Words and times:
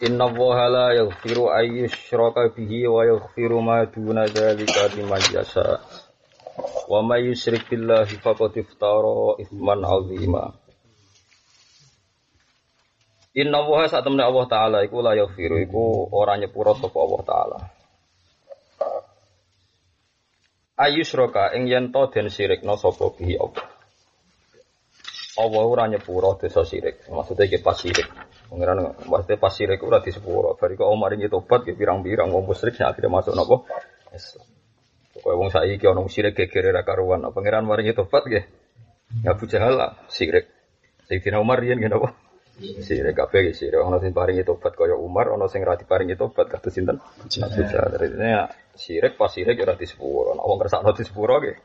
Inna 0.00 0.24
allaha 0.32 0.64
la 0.72 0.86
yaghfiru 0.96 1.52
ay 1.52 1.84
yushraka 1.84 2.48
bihi 2.56 2.88
wa 2.88 3.04
yaghfiru 3.04 3.60
ma 3.60 3.84
duna 3.84 4.24
dzalika 4.24 4.88
liman 4.96 5.20
yasha. 5.28 5.76
Wa 6.88 7.04
may 7.04 7.28
yusyrik 7.28 7.68
billahi 7.68 8.16
faqad 8.16 8.56
iftara 8.56 9.36
ithman 9.44 9.84
'azima. 9.84 10.56
Inna 13.36 13.60
allaha 13.60 14.00
temne 14.00 14.24
Allah 14.24 14.44
taala 14.48 14.78
iku 14.88 15.04
la 15.04 15.12
yaghfiru 15.20 15.60
iku 15.68 16.08
ora 16.16 16.40
nyepuro 16.40 16.72
sapa 16.80 16.96
Allah 16.96 17.20
taala. 17.28 17.58
Ayusroka 20.80 21.52
ing 21.52 21.68
yen 21.68 21.92
to 21.92 22.08
den 22.08 22.32
sirikna 22.32 22.80
sapa 22.80 23.12
bihi 23.20 23.36
Allah. 23.36 23.68
Allah 25.36 25.62
ora 25.68 25.84
nyepuro 25.92 26.40
dosa 26.40 26.64
sirik. 26.64 27.04
Maksudnya 27.12 27.44
iki 27.44 27.60
pas 27.60 27.76
sirik. 27.76 28.08
Pengiran 28.50 28.98
maksudnya 29.06 29.38
pas 29.38 29.54
sirik 29.54 29.78
ora 29.86 30.02
disepuro. 30.02 30.58
Bari 30.58 30.74
kok 30.74 30.90
omar 30.90 31.14
iki 31.14 31.30
tobat 31.30 31.62
ki 31.62 31.78
pirang-pirang 31.78 32.34
wong 32.34 32.50
musyrik 32.50 32.74
sing 32.74 32.82
akhirnya 32.82 33.22
masuk 33.22 33.38
napa? 33.38 33.62
Islam. 34.10 34.46
Pokoke 35.14 35.36
wong 35.38 35.48
saiki 35.54 35.86
ana 35.86 36.02
sirik 36.10 36.34
gegere 36.34 36.74
ra 36.74 36.82
karuan. 36.82 37.22
Pengiran 37.30 37.62
maringi 37.62 37.94
tobat 37.94 38.26
nggih. 38.26 38.44
Ya 39.22 39.38
Abu 39.38 39.46
Jahal 39.46 39.78
lah 39.78 39.90
sirik. 40.10 40.50
Sayyidina 41.06 41.38
Umar 41.38 41.62
yen 41.62 41.78
ngene 41.78 41.94
apa? 41.94 42.10
Sirik 42.58 43.14
kabeh 43.14 43.54
sirik. 43.54 43.78
Ana 43.78 44.02
sing 44.02 44.10
paringi 44.10 44.42
tobat 44.42 44.74
kaya 44.74 44.98
Umar, 44.98 45.30
ana 45.30 45.46
sing 45.46 45.62
ra 45.62 45.78
diparingi 45.78 46.18
tobat 46.18 46.50
kados 46.50 46.74
sinten? 46.74 46.98
Abu 46.98 47.62
Jahal. 47.70 47.94
Artinya 47.94 48.50
sirik 48.74 49.14
pas 49.14 49.30
sirik 49.30 49.62
ora 49.62 49.78
disepuro. 49.78 50.34
Nek 50.34 50.42
wong 50.42 50.58
kersakno 50.58 50.90
disepuro 50.90 51.38
nggih. 51.38 51.58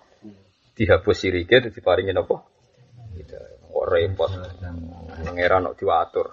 Dihapus 0.76 1.16
sirike 1.18 1.72
diparingi 1.72 2.12
napa? 2.12 2.46
Gitu. 3.16 3.40
Kok 3.72 3.86
repot. 3.90 4.32
Pangeran 5.24 5.72
kok 5.72 5.78
diwatur. 5.80 6.28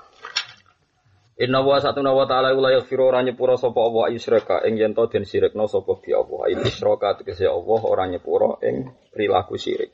Inna 1.41 1.65
wa 1.65 1.81
satuna 1.81 2.13
wa 2.13 2.29
ta'ala 2.29 2.53
la 2.53 2.77
yaghfiru 2.77 3.09
ora 3.09 3.25
nyepura 3.25 3.57
sapa 3.57 3.81
Allah 3.81 4.13
isyraka 4.13 4.69
ing 4.69 4.77
yen 4.77 4.93
to 4.93 5.09
den 5.09 5.25
sirikna 5.25 5.65
sapa 5.65 5.97
bi 5.97 6.13
Allah. 6.13 6.45
Ayi 6.45 6.61
isyraka 6.61 7.25
tegese 7.25 7.49
Allah 7.49 7.81
ora 7.89 8.05
nyepura 8.05 8.61
ing 8.61 8.93
perilaku 9.09 9.57
sirik. 9.57 9.89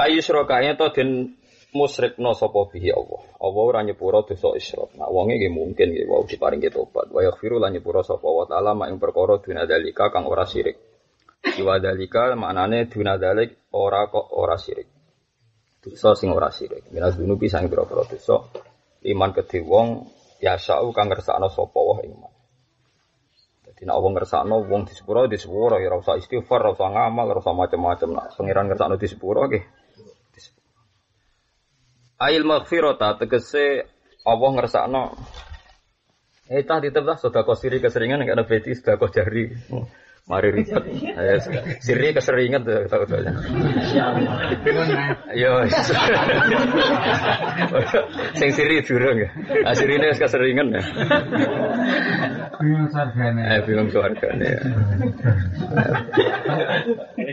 Ayi 0.00 0.24
isyraka 0.24 0.64
yen 0.64 0.80
to 0.80 0.88
den 0.96 1.36
musyrikna 1.76 2.32
sapa 2.32 2.72
bi 2.72 2.88
Allah. 2.88 3.20
Allah 3.36 3.62
ora 3.68 3.84
nyepura 3.84 4.24
dosa 4.24 4.56
isyrak. 4.56 4.96
Nah 4.96 5.12
wonge 5.12 5.36
nggih 5.36 5.52
mungkin 5.52 5.92
nggih 5.92 6.08
wau 6.08 6.24
diparingi 6.24 6.72
tobat. 6.72 7.12
Wa 7.12 7.20
yaghfiru 7.28 7.60
lan 7.60 7.76
nyepura 7.76 8.00
sapa 8.00 8.24
wa 8.24 8.48
ta'ala 8.48 8.72
mak 8.72 8.88
ing 8.88 8.96
perkara 8.96 9.36
duna 9.44 9.68
dalika 9.68 10.08
kang 10.08 10.24
ora 10.24 10.48
sirik. 10.48 10.80
Iwa 11.60 11.84
dalika 11.84 12.32
maknane 12.32 12.88
duna 12.88 13.20
dalik 13.20 13.68
ora 13.76 14.08
kok 14.08 14.32
ora 14.32 14.56
sirik. 14.56 14.88
Dosa 15.84 16.16
sing 16.16 16.32
ora 16.32 16.48
sirik. 16.48 16.88
Minas 16.96 17.20
dunubi 17.20 17.52
sang 17.52 17.68
pira-pira 17.68 18.08
dosa 18.08 18.40
iman 19.06 19.30
kedhe 19.30 19.62
wong 19.62 20.10
ya 20.42 20.58
sa'u 20.58 20.90
kang 20.90 21.10
ngersakno 21.10 21.46
sapa 21.50 21.78
wae 21.78 22.10
iman. 22.10 22.32
Dadi 23.66 23.82
nek 23.86 23.98
wong 23.98 24.12
ngersakno 24.18 24.66
wong 24.66 24.82
disepuro 24.90 25.30
disepuro 25.30 25.78
ya 25.78 25.90
ora 25.92 26.02
usah 26.02 26.18
istighfar, 26.18 26.66
ora 26.66 26.74
usah 26.74 26.88
ngamal, 26.90 27.26
ora 27.30 27.40
usah 27.42 27.54
macam-macam. 27.54 28.08
Nek 28.18 28.26
pangeran 28.34 28.66
ngersakno 28.70 28.94
disepuro 28.98 29.46
nggih. 29.46 29.64
Ail 32.18 32.42
maghfirata 32.42 33.14
tegese 33.22 33.86
Allah 34.26 34.50
ngersakno 34.50 35.02
Eh 36.48 36.64
tah 36.64 36.80
ditebah 36.80 37.20
sedekah 37.20 37.56
siri 37.60 37.76
keseringan 37.76 38.24
enggak 38.24 38.40
ada 38.40 38.48
beti 38.48 38.72
sedekah 38.72 39.12
jari. 39.12 39.52
Mari 40.28 40.48
ribet. 40.52 40.84
Eh, 41.18 41.40
siri 41.82 42.14
keseringan 42.14 42.62
tuh 42.62 42.84
tahu 42.86 43.02
tahu. 43.08 43.26
Yo. 45.34 45.66
Sing 48.36 48.50
siri 48.54 48.84
durung 48.84 49.18
ya. 49.24 49.28
Ah 49.66 49.74
sirine 49.74 50.12
wis 50.12 50.20
keseringan 50.20 50.68
ya. 50.78 50.82
Bingung 52.60 52.88
sargane. 52.92 53.40
Eh 53.40 53.60
bingung 53.64 53.88
suargane. 53.88 54.50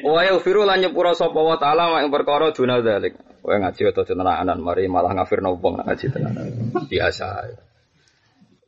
Wa 0.01 0.22
yaghfiru 0.23 0.63
lan 0.63 0.81
nyepura 0.81 1.13
sapa 1.13 1.38
wa 1.38 1.59
taala 1.59 1.91
mak 1.91 2.07
ing 2.07 2.12
perkara 2.16 2.56
duna 2.56 2.79
zalik. 2.79 3.19
Kowe 3.44 3.53
ngaji 3.59 3.81
utawa 3.91 4.07
tenanan 4.07 4.57
mari 4.63 4.89
malah 4.89 5.13
ngafirno 5.13 5.59
wong 5.59 5.83
ngaji 5.83 6.06
tenanan. 6.09 6.47
Biasa. 6.88 7.27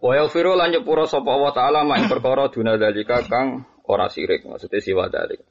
Wa 0.04 0.12
yaghfiru 0.20 0.54
lan 0.54 0.76
nyepura 0.76 1.08
sapa 1.10 1.32
wa 1.32 1.50
taala 1.56 1.88
ing 1.96 2.12
perkara 2.12 2.52
duna 2.52 2.76
zalika 2.78 3.24
kang 3.26 3.66
ora 3.88 4.08
sirik 4.12 4.44
maksudnya 4.46 4.80
siwa 4.84 5.08
dalik. 5.08 5.42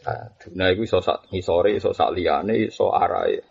Nah, 0.00 0.32
duna 0.40 0.72
iku 0.72 0.88
iso 0.88 0.98
sak 1.04 1.28
ngisore, 1.28 1.76
iso 1.76 1.92
sak 1.92 2.16
liyane, 2.16 2.56
iso 2.72 2.88
arahe. 2.88 3.44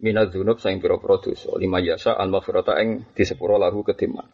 Minaz 0.00 0.32
dzunub 0.32 0.56
sing 0.56 0.80
pira-pira. 0.80 1.20
Lima 1.60 1.78
yasa 1.78 2.16
al 2.16 2.32
maghfirata 2.32 2.80
ing 2.80 3.12
disepuro 3.12 3.60
lahu 3.60 3.84
kediman. 3.84 4.24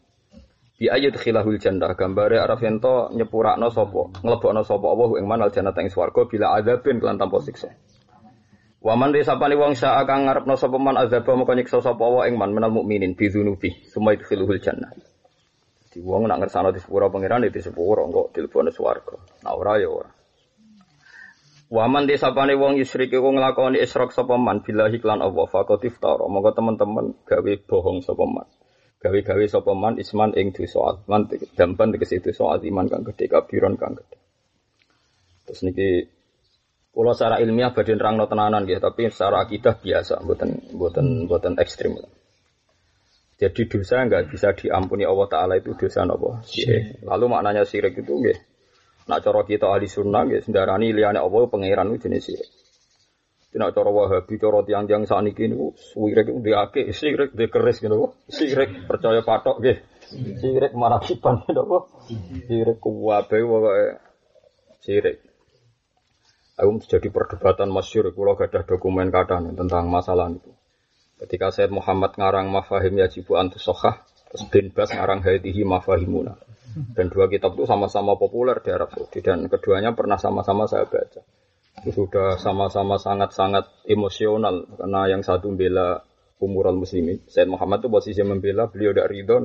Bi 0.80 0.88
ayat 0.88 1.18
khilahul 1.20 1.60
jannah 1.60 1.92
gambare 1.92 2.40
araf 2.40 2.64
to 2.80 3.12
nyepurakno 3.12 3.68
sapa, 3.68 4.24
nglebokno 4.24 4.64
sapa 4.64 4.86
Allah 4.88 5.10
ing 5.20 5.26
manal 5.28 5.52
jannah 5.52 5.76
ing 5.76 5.92
swarga 5.92 6.24
bila 6.24 6.56
azabin 6.56 6.96
kelan 6.96 7.20
tanpa 7.20 7.36
siksa. 7.44 7.68
Waman 8.80 9.12
risapani 9.12 9.60
wong 9.60 9.76
syaa 9.76 10.08
kang 10.08 10.24
ngarepno 10.24 10.56
sapa 10.56 10.80
man 10.80 10.96
azaba 10.96 11.36
moko 11.36 11.52
nyiksa 11.52 11.84
sapa 11.84 12.24
ing 12.24 12.40
man 12.40 12.56
menal 12.56 12.72
mukminin 12.72 13.12
bi 13.12 13.28
dzunubi 13.28 13.84
summa 13.92 14.16
yadkhuluhul 14.16 14.56
jannah. 14.56 14.88
Di 15.90 15.98
wong 15.98 16.30
nak 16.30 16.38
ngersano 16.38 16.70
di 16.70 16.78
sepuro 16.78 17.10
pangeran 17.10 17.42
itu 17.50 17.58
sepuro 17.58 18.06
kok 18.06 18.30
dilebokno 18.30 18.70
swarga. 18.70 19.18
Nah 19.42 19.52
ora 19.58 19.74
ya 19.82 19.90
ora. 19.90 20.10
Waman 21.70 22.06
desapane 22.06 22.54
wong 22.54 22.78
yusrik 22.78 23.10
iku 23.10 23.30
nglakoni 23.30 23.82
isyrok 23.82 24.14
sapa 24.14 24.38
man 24.38 24.62
billahi 24.62 25.02
lan 25.02 25.22
Allah 25.22 25.46
faqad 25.50 25.82
iftara. 25.86 26.30
Monggo 26.30 26.54
teman-teman 26.54 27.26
gawe 27.26 27.52
bohong 27.66 28.06
sapa 28.06 28.22
man. 28.26 28.46
Gawe-gawe 29.00 29.44
sapa 29.48 29.72
man 29.74 29.96
isman 29.96 30.36
ing 30.38 30.54
dosa 30.54 31.02
man 31.10 31.26
dampan 31.58 31.90
tegese 31.90 32.22
dosa 32.22 32.58
iman 32.58 32.86
kang 32.86 33.02
gedhe 33.06 33.26
kabiron 33.26 33.74
kang 33.74 33.98
gedhe. 33.98 34.18
Terus 35.46 35.60
niki 35.66 35.90
Kalau 36.90 37.14
secara 37.14 37.38
ilmiah 37.38 37.70
badhe 37.70 37.94
nerangno 37.94 38.26
tenanan 38.26 38.66
nggih, 38.66 38.82
tapi 38.82 39.06
secara 39.14 39.46
akidah 39.46 39.78
biasa, 39.78 40.26
mboten 40.26 40.74
mboten 40.74 41.06
mboten 41.30 41.54
ekstrim. 41.62 41.94
Jadi 43.40 43.72
dosa 43.72 44.04
nggak 44.04 44.28
bisa 44.28 44.52
diampuni 44.52 45.08
Allah 45.08 45.24
Taala 45.24 45.56
itu 45.56 45.72
dosa 45.72 46.04
nopo. 46.04 46.44
Lalu 47.08 47.24
maknanya 47.24 47.64
sirik 47.64 47.96
itu 47.96 48.12
nggih. 48.12 48.36
Nak 49.08 49.24
cara 49.24 49.40
kita 49.48 49.72
ahli 49.72 49.88
sunnah 49.88 50.28
nggih 50.28 50.44
sendarani 50.44 50.92
liyane 50.92 51.16
Allah 51.16 51.48
pangeran 51.48 51.88
itu 51.96 52.04
jenis 52.04 52.20
sirik. 52.20 52.50
Tidak 53.50 53.72
cara 53.74 53.90
wahabi, 53.90 54.38
cara 54.38 54.62
tiang-tiang 54.62 55.08
saat 55.08 55.26
ini 55.26 55.56
niku 55.56 55.72
sirik 55.72 56.28
itu 56.28 56.38
diake, 56.44 56.92
sirik 56.92 57.32
di 57.32 57.48
keris 57.48 57.80
gitu, 57.80 58.12
sirik 58.28 58.84
percaya 58.84 59.24
patok 59.24 59.56
nggih. 59.64 59.78
Sirik 60.10 60.76
marakiban 60.76 61.40
gitu, 61.48 61.88
sirik 62.44 62.76
kuwabe 62.76 63.40
wae 63.40 63.96
sirik. 64.84 65.16
Aku 66.60 66.76
jadi 66.84 67.08
perdebatan 67.08 67.72
masyur, 67.72 68.12
kalau 68.12 68.36
gak 68.36 68.52
ada 68.52 68.60
dokumen 68.68 69.08
kadang 69.08 69.56
tentang 69.56 69.88
masalah 69.88 70.28
itu. 70.28 70.52
Ketika 71.20 71.52
Said 71.52 71.68
Muhammad 71.68 72.16
ngarang 72.16 72.48
Mafahim 72.48 72.96
Yajibu 72.96 73.36
Antusokhah, 73.36 74.00
terus 74.32 74.48
bin 74.48 74.72
Bas 74.72 74.88
ngarang 74.88 75.20
Hadihi 75.20 75.68
Mafahimuna. 75.68 76.40
Dan 76.70 77.10
dua 77.10 77.26
kitab 77.26 77.58
itu 77.58 77.66
sama-sama 77.66 78.14
populer 78.14 78.56
di 78.62 78.70
Arab 78.70 78.94
Saudi 78.94 79.20
dan 79.20 79.50
keduanya 79.50 79.92
pernah 79.92 80.16
sama-sama 80.16 80.70
saya 80.70 80.86
baca. 80.86 81.20
Itu 81.82 81.90
sudah 81.92 82.38
sama-sama 82.38 82.96
sangat-sangat 82.96 83.90
emosional 83.90 84.70
karena 84.78 85.10
yang 85.10 85.22
satu 85.26 85.50
membela 85.50 86.06
umural 86.40 86.78
muslimin. 86.78 87.20
Said 87.26 87.50
Muhammad 87.50 87.84
itu 87.84 87.90
posisi 87.90 88.22
membela 88.22 88.70
beliau 88.70 88.94
tidak 88.94 89.10
ridho 89.10 89.36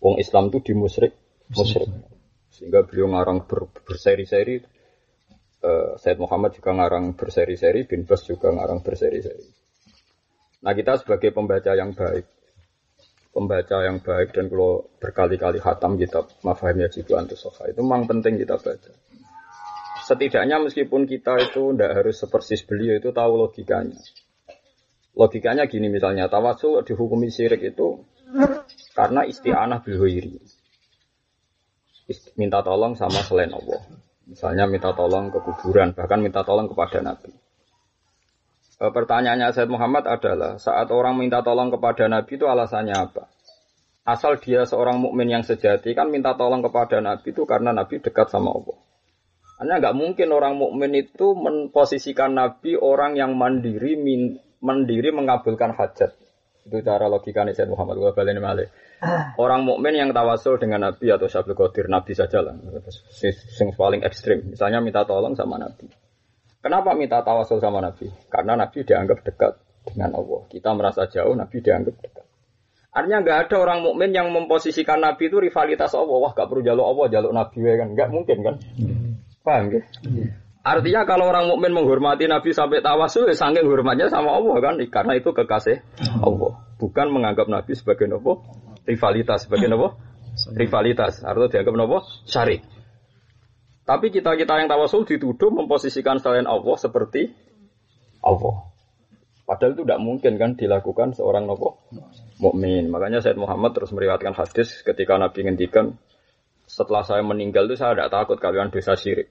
wong 0.00 0.18
Islam 0.18 0.50
itu 0.50 0.58
dimusrik 0.74 1.14
musyrik. 1.54 1.88
Sehingga 2.50 2.82
beliau 2.82 3.14
ngarang 3.14 3.46
ber, 3.46 3.70
berseri-seri 3.86 4.58
uh, 5.64 5.96
Said 6.00 6.18
Muhammad 6.18 6.56
juga 6.56 6.74
ngarang 6.74 7.14
berseri-seri, 7.14 7.86
bin 7.86 8.04
Bas 8.08 8.26
juga 8.26 8.50
ngarang 8.50 8.82
berseri-seri. 8.82 9.59
Nah 10.60 10.72
kita 10.76 11.00
sebagai 11.00 11.32
pembaca 11.32 11.72
yang 11.72 11.96
baik, 11.96 12.28
pembaca 13.32 13.76
yang 13.80 14.04
baik 14.04 14.36
dan 14.36 14.52
kalau 14.52 14.84
berkali-kali 15.00 15.56
hatam 15.56 15.96
kitab 15.96 16.28
Mafahim 16.44 16.84
Yajibu 16.84 17.16
Antusofa 17.16 17.68
itu 17.72 17.80
memang 17.80 18.04
penting 18.04 18.36
kita 18.36 18.60
baca. 18.60 18.92
Setidaknya 20.04 20.58
meskipun 20.60 21.06
kita 21.06 21.38
itu 21.38 21.70
tidak 21.72 22.02
harus 22.02 22.18
sepersis 22.18 22.66
beliau 22.66 22.98
itu 22.98 23.14
tahu 23.14 23.46
logikanya. 23.46 23.96
Logikanya 25.14 25.64
gini 25.70 25.86
misalnya, 25.90 26.26
tawasul 26.30 26.82
dihukumi 26.86 27.30
syirik 27.30 27.62
itu 27.62 28.06
Karena 28.94 29.26
isti'anah 29.26 29.82
bil 29.82 29.98
ghairi. 30.02 30.38
Ist- 32.06 32.34
Minta 32.38 32.62
tolong 32.62 32.94
sama 32.94 33.22
selain 33.26 33.50
Allah. 33.50 33.82
Misalnya 34.30 34.70
minta 34.70 34.94
tolong 34.94 35.34
ke 35.34 35.42
kuburan, 35.42 35.90
bahkan 35.90 36.22
minta 36.22 36.46
tolong 36.46 36.70
kepada 36.70 37.02
Nabi. 37.02 37.34
E, 38.80 38.84
Pertanyaannya 38.88 39.52
Said 39.52 39.68
Muhammad 39.68 40.08
adalah 40.08 40.56
saat 40.56 40.88
orang 40.88 41.20
minta 41.20 41.44
tolong 41.44 41.68
kepada 41.68 42.08
Nabi 42.08 42.40
itu 42.40 42.48
alasannya 42.48 42.96
apa? 42.96 43.28
Asal 44.08 44.40
dia 44.40 44.64
seorang 44.64 44.96
mukmin 44.96 45.28
yang 45.28 45.44
sejati 45.44 45.92
kan 45.92 46.08
minta 46.08 46.32
tolong 46.32 46.64
kepada 46.64 47.04
Nabi 47.04 47.36
itu 47.36 47.44
karena 47.44 47.76
Nabi 47.76 48.00
dekat 48.00 48.32
sama 48.32 48.56
Allah. 48.56 48.80
Karena 49.60 49.76
nggak 49.76 49.92
mungkin 50.00 50.28
orang 50.32 50.56
mukmin 50.56 50.96
itu 50.96 51.36
memposisikan 51.36 52.32
Nabi 52.32 52.80
orang 52.80 53.20
yang 53.20 53.36
mandiri 53.36 54.00
min- 54.00 54.40
mandiri 54.64 55.12
mengabulkan 55.12 55.76
hajat. 55.76 56.16
Itu 56.64 56.80
cara 56.80 57.12
logikanya 57.12 57.52
Said 57.52 57.68
Muhammad 57.68 58.00
wa 58.00 58.16
baleni 58.16 58.40
malih. 58.40 58.72
Orang 59.36 59.68
mukmin 59.68 59.96
yang 59.96 60.12
tawasul 60.16 60.56
dengan 60.56 60.88
Nabi 60.88 61.12
atau 61.12 61.28
Syabul 61.28 61.56
Qadir 61.56 61.88
Nabi 61.88 62.16
saja 62.16 62.40
lah. 62.40 62.56
Yang 62.56 63.76
paling 63.76 64.00
ekstrim. 64.04 64.48
Misalnya 64.48 64.80
minta 64.80 65.04
tolong 65.04 65.36
sama 65.36 65.60
Nabi. 65.60 65.88
Kenapa 66.60 66.92
minta 66.92 67.24
tawasul 67.24 67.56
sama 67.56 67.80
Nabi? 67.80 68.12
Karena 68.28 68.52
Nabi 68.52 68.84
dianggap 68.84 69.24
dekat 69.24 69.52
dengan 69.88 70.12
Allah. 70.12 70.40
Kita 70.52 70.76
merasa 70.76 71.08
jauh, 71.08 71.32
Nabi 71.32 71.56
dianggap 71.64 71.96
dekat. 72.04 72.24
Artinya 72.90 73.22
nggak 73.22 73.38
ada 73.46 73.56
orang 73.62 73.80
mukmin 73.86 74.10
yang 74.10 74.28
memposisikan 74.34 74.98
Nabi 74.98 75.30
itu 75.30 75.38
rivalitas 75.38 75.94
Allah. 75.94 76.16
Wah, 76.20 76.34
gak 76.34 76.50
perlu 76.50 76.60
jaluk 76.60 76.84
Allah, 76.84 77.06
jaluk 77.06 77.32
Nabi 77.32 77.58
ya 77.62 77.74
kan? 77.78 77.88
Nggak 77.94 78.08
mungkin 78.10 78.36
kan? 78.42 78.54
Paham 79.46 79.64
ya? 79.70 79.80
Artinya 80.60 81.08
kalau 81.08 81.32
orang 81.32 81.48
mukmin 81.48 81.72
menghormati 81.72 82.28
Nabi 82.28 82.52
sampai 82.52 82.84
tawasul, 82.84 83.30
ya 83.30 83.36
saking 83.38 83.64
hormatnya 83.64 84.12
sama 84.12 84.36
Allah 84.36 84.58
kan? 84.60 84.74
Karena 84.90 85.16
itu 85.16 85.32
kekasih 85.32 85.80
Allah. 86.20 86.52
Bukan 86.76 87.06
menganggap 87.08 87.48
Nabi 87.48 87.72
sebagai 87.72 88.04
nopo 88.10 88.44
rivalitas, 88.84 89.48
sebagai 89.48 89.70
nopo 89.70 89.96
rivalitas. 90.52 91.24
Artinya 91.24 91.48
dianggap 91.48 91.74
nopo 91.78 92.04
syarik. 92.28 92.60
Tapi 93.90 94.14
kita 94.14 94.38
kita 94.38 94.62
yang 94.62 94.70
tawasul 94.70 95.02
dituduh 95.02 95.50
memposisikan 95.50 96.22
selain 96.22 96.46
Allah 96.46 96.78
seperti 96.78 97.26
Allah. 98.22 98.70
Padahal 99.42 99.74
itu 99.74 99.82
tidak 99.82 99.98
mungkin 99.98 100.38
kan 100.38 100.54
dilakukan 100.54 101.18
seorang 101.18 101.50
nopo 101.50 101.90
mukmin. 102.38 102.86
Makanya 102.86 103.18
Said 103.18 103.34
Muhammad 103.34 103.74
terus 103.74 103.90
meriwayatkan 103.90 104.30
hadis 104.38 104.86
ketika 104.86 105.18
Nabi 105.18 105.42
ngendikan 105.42 105.98
setelah 106.70 107.02
saya 107.02 107.26
meninggal 107.26 107.66
itu 107.66 107.82
saya 107.82 107.98
tidak 107.98 108.14
takut 108.14 108.38
kalian 108.38 108.70
dosa 108.70 108.94
syirik. 108.94 109.26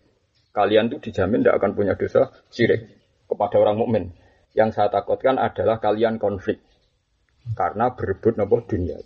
Kalian 0.51 0.91
tuh 0.91 0.99
dijamin 0.99 1.39
tidak 1.39 1.63
akan 1.63 1.71
punya 1.71 1.95
dosa 1.95 2.27
syirik 2.51 2.99
kepada 3.31 3.63
orang 3.63 3.79
mukmin. 3.79 4.11
Yang 4.51 4.75
saya 4.75 4.91
takutkan 4.91 5.39
adalah 5.39 5.79
kalian 5.79 6.19
konflik 6.19 6.59
karena 7.55 7.95
berebut 7.95 8.35
nopo 8.35 8.59
dunia. 8.67 8.99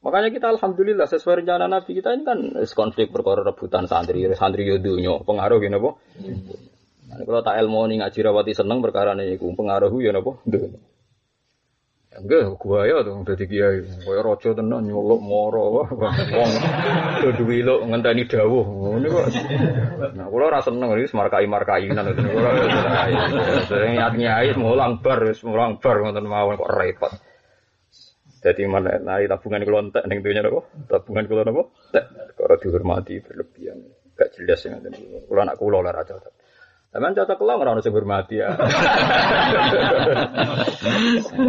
Makanya 0.00 0.32
kita 0.32 0.48
alhamdulillah 0.56 1.04
sesuai 1.04 1.44
rencana 1.44 1.68
Nabi 1.68 1.92
kita 1.92 2.16
ini 2.16 2.24
kan 2.24 2.38
konflik 2.72 3.12
perkara 3.12 3.44
rebutan 3.44 3.84
santri, 3.84 4.24
santri 4.32 4.64
yo 4.64 4.80
dunya, 4.80 5.20
pengaruh 5.20 5.60
gitu 5.60 5.68
napa? 5.68 5.90
Nah, 7.10 7.20
kalau 7.26 7.42
tak 7.44 7.60
ilmu 7.60 7.84
nih 7.90 7.96
ngaji 8.00 8.18
rawati 8.24 8.52
seneng 8.56 8.80
perkara 8.80 9.12
nih 9.12 9.36
iku 9.36 9.52
pengaruh 9.52 9.92
ya 10.00 10.16
napa? 10.16 10.40
Enggak, 12.10 12.58
gua 12.58 12.90
ya 12.90 13.06
tuh 13.06 13.22
dadi 13.22 13.46
kiai. 13.46 13.86
Kaya 14.02 14.20
raja 14.26 14.50
tenan 14.50 14.82
nyolok 14.82 15.22
moro 15.22 15.62
wong 15.78 16.52
kudu 17.22 17.42
wiluk 17.46 17.86
ngenteni 17.86 18.26
dawuh. 18.26 18.66
Ngene 18.66 19.06
kok. 19.14 19.26
Nah, 20.18 20.26
kula 20.26 20.50
ora 20.50 20.58
seneng 20.58 20.90
iki 20.98 21.14
markai-markainan 21.14 22.10
ngoten 22.10 22.26
kula. 22.34 22.50
Sering 23.70 23.94
nyat-nyai 23.94 24.58
mulang 24.58 24.98
bar, 24.98 25.22
wis 25.22 25.38
mulang 25.46 25.78
bar 25.78 26.02
ngoten 26.02 26.26
mawon 26.26 26.58
kok 26.58 26.72
repot. 26.74 27.12
Jadi 28.40 28.64
mana 28.64 28.96
nari 28.96 29.28
tabungan 29.28 29.60
kula 29.68 29.78
entek 29.84 30.04
ning 30.08 30.24
dunya 30.24 30.40
napa? 30.40 30.64
Tabungan 30.88 31.28
kula 31.28 31.44
napa? 31.44 31.68
Entek. 31.92 32.04
Karo 32.40 32.56
dihormati 32.56 33.20
berlebihan. 33.20 33.84
Gak 34.16 34.32
jelas 34.32 34.64
ya 34.64 34.72
ngoten. 34.72 34.96
Kula 35.28 35.44
anak 35.44 35.60
kula 35.60 35.84
lah 35.84 35.92
ra 35.92 36.08
cocok. 36.08 36.32
Teman 36.90 37.12
cocok 37.12 37.36
kula 37.36 37.54
ora 37.60 37.76
ono 37.76 37.84
sing 37.84 37.92
hormati 37.92 38.40
ya. 38.40 38.48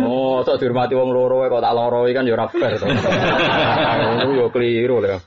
oh, 0.04 0.44
sok 0.44 0.60
dihormati 0.60 0.94
wong 0.94 1.16
loro 1.16 1.48
kok 1.48 1.64
tak 1.64 1.74
loro 1.74 2.06
kan 2.12 2.28
ya 2.28 2.46
fair 2.52 2.76
to. 2.76 2.86
Ngono 2.86 4.32
yo 4.36 4.52
keliru 4.52 5.00
lho. 5.00 5.18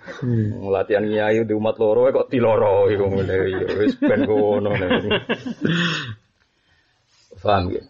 Latihan 0.68 1.08
kiai 1.08 1.48
di 1.48 1.54
umat 1.56 1.80
loro 1.80 2.12
kok 2.12 2.28
diloro 2.28 2.92
iku 2.92 3.08
ngene 3.08 3.34
wis 3.80 3.96
ben 4.04 4.28
ngono. 4.28 4.70
Paham 7.40 7.72
ya? 7.72 7.82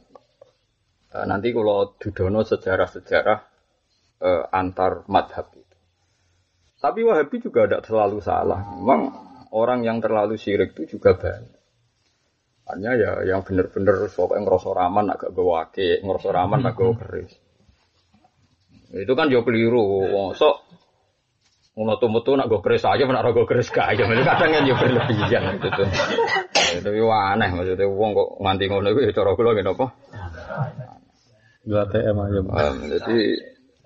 Nanti 1.27 1.55
kalau 1.55 1.95
dudono 1.99 2.43
sejarah-sejarah 2.43 3.54
eh, 4.23 4.45
antar 4.53 5.09
madhab 5.11 5.51
itu. 5.57 5.77
Tapi 6.85 7.01
Wahabi 7.01 7.37
juga 7.41 7.65
tidak 7.65 7.89
selalu 7.89 8.21
salah. 8.21 8.61
Memang 8.77 9.09
orang 9.55 9.87
yang 9.87 10.05
terlalu 10.05 10.37
syirik 10.37 10.77
itu 10.77 10.99
juga 11.01 11.17
banyak. 11.17 11.55
Hanya 12.65 12.97
ya 12.97 13.13
yang 13.29 13.45
bener-bener 13.45 14.09
pokoknya 14.09 14.45
ngerasa 14.45 14.71
raman 14.73 15.07
agak 15.13 15.37
gue 15.37 15.45
wake, 15.45 15.89
ngerasa 16.01 16.29
raman 16.33 16.65
agak 16.65 16.81
gue 16.81 16.97
keris. 16.97 17.33
Itu 19.05 19.13
kan 19.13 19.29
jauh 19.29 19.45
keliru. 19.45 20.09
Wong 20.13 20.33
sok 20.33 20.65
ngono 21.75 21.99
tuh 21.99 22.07
metu 22.07 22.39
nak 22.39 22.47
gue 22.49 22.61
keris 22.65 22.87
aja, 22.89 23.05
nak 23.05 23.33
gue 23.33 23.45
keris 23.45 23.69
aja. 23.69 24.01
Kadang 24.01 24.51
kan 24.53 24.63
jauh 24.65 24.79
berlebihan 24.81 25.43
gitu 25.61 25.69
tuh. 25.73 25.89
Itu 26.81 26.89
aneh 27.13 27.49
maksudnya 27.53 27.85
wong 27.85 28.11
kok 28.17 28.29
nganti 28.41 28.65
ngono 28.69 28.89
itu 28.93 29.01
ya 29.07 29.11
cara 29.13 29.31
kula 29.37 29.53
ngene 29.53 29.71
apa? 29.73 29.87
Dua 31.65 31.85
ATM 31.85 32.17
aja. 32.17 32.41
Jadi 32.97 33.19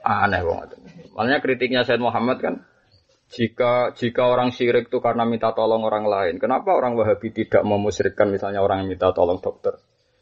aneh 0.03 0.43
banget. 0.43 0.69
Makanya 1.15 1.39
kritiknya 1.43 1.81
Said 1.83 2.03
Muhammad 2.03 2.39
kan, 2.39 2.55
jika 3.29 3.93
jika 3.93 4.23
orang 4.25 4.55
syirik 4.55 4.89
itu 4.89 4.99
karena 5.05 5.29
minta 5.29 5.53
tolong 5.53 5.85
orang 5.85 6.09
lain, 6.09 6.35
kenapa 6.41 6.73
orang 6.73 6.97
Wahabi 6.97 7.29
tidak 7.35 7.61
memusyrikkan 7.67 8.33
misalnya 8.33 8.65
orang 8.65 8.85
yang 8.85 8.97
minta 8.97 9.13
tolong 9.13 9.43
dokter, 9.43 9.77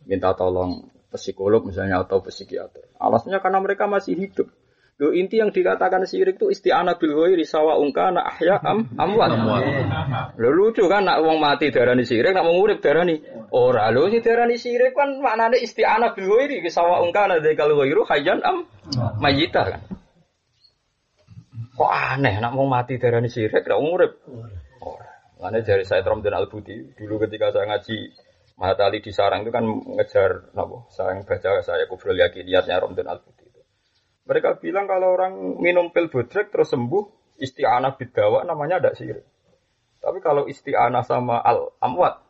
minta 0.08 0.34
tolong 0.34 0.90
psikolog 1.14 1.62
misalnya 1.62 2.02
atau 2.02 2.18
psikiater? 2.24 2.98
Alasannya 2.98 3.38
karena 3.38 3.58
mereka 3.62 3.86
masih 3.86 4.18
hidup. 4.18 4.50
Lo 4.96 5.12
inti 5.12 5.36
yang 5.36 5.52
dikatakan 5.52 6.08
syirik 6.08 6.40
itu 6.40 6.48
isti'anah 6.48 6.96
bil 6.96 7.12
ghairi 7.12 7.44
sawa 7.44 7.76
ungkana 7.76 8.32
ahya 8.32 8.56
am 8.64 8.88
amwat. 8.96 9.28
Lo 10.40 10.48
lucu 10.56 10.88
kan 10.88 11.04
nak 11.04 11.20
wong 11.20 11.36
mati 11.36 11.68
darani 11.68 12.00
syirik, 12.00 12.32
nak 12.32 12.48
wong 12.48 12.56
urip 12.64 12.80
darani 12.80 13.20
ora. 13.52 13.92
Lo 13.92 14.08
sing 14.08 14.24
darani 14.24 14.56
syirik 14.56 14.96
kan 14.96 15.20
maknane 15.20 15.60
isti'anah 15.60 16.16
bil 16.16 16.32
ghairi 16.32 16.64
sawa 16.72 17.04
ungkana 17.04 17.44
dzakal 17.44 17.76
ghairu 17.76 18.08
hayyan 18.08 18.40
am 18.40 18.64
mayita 19.20 19.68
kan. 19.68 19.80
Kok 21.76 21.92
aneh 21.92 22.40
nak 22.40 22.56
mau 22.56 22.64
mati 22.64 22.96
darani 22.96 23.28
syirik, 23.28 23.68
nak 23.68 23.76
wong 23.76 24.00
urip. 24.00 24.12
Ora. 24.80 25.12
Makanya 25.44 25.76
dari 25.76 25.84
saya 25.84 26.00
Romdan 26.08 26.32
Al 26.32 26.48
Budi 26.48 26.96
dulu 26.96 27.20
ketika 27.20 27.52
saya 27.52 27.68
ngaji 27.68 28.16
Mahatali 28.56 29.04
di 29.04 29.12
sarang 29.12 29.44
itu 29.44 29.52
kan 29.52 29.68
ngejar 29.68 30.56
napa? 30.56 30.88
Saya 30.88 31.20
baca 31.20 31.60
saya 31.60 31.84
kubrul 31.84 32.16
yakiniyatnya 32.16 32.80
Romdan 32.80 33.12
Al 33.12 33.20
Budi 33.20 33.35
itu. 33.35 33.35
Mereka 34.26 34.58
bilang 34.58 34.90
kalau 34.90 35.14
orang 35.14 35.62
minum 35.62 35.94
pil 35.94 36.10
bodrek 36.10 36.50
terus 36.50 36.74
sembuh 36.74 37.38
isti'anah 37.38 37.94
bidawa 37.94 38.42
namanya 38.42 38.82
ada 38.82 38.90
syirik. 38.92 39.22
Tapi 40.02 40.18
kalau 40.18 40.50
isti'anah 40.50 41.06
sama 41.06 41.38
al 41.38 41.70
amwat 41.78 42.22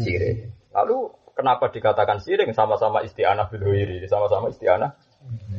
syirik. 0.00 0.48
Lalu 0.72 1.12
kenapa 1.36 1.68
dikatakan 1.68 2.24
syirik 2.24 2.48
sama-sama 2.56 3.04
isti'anah 3.04 3.52
bil 3.52 3.68
ghairi, 3.68 4.04
sama-sama 4.08 4.48
isti'anah 4.48 4.90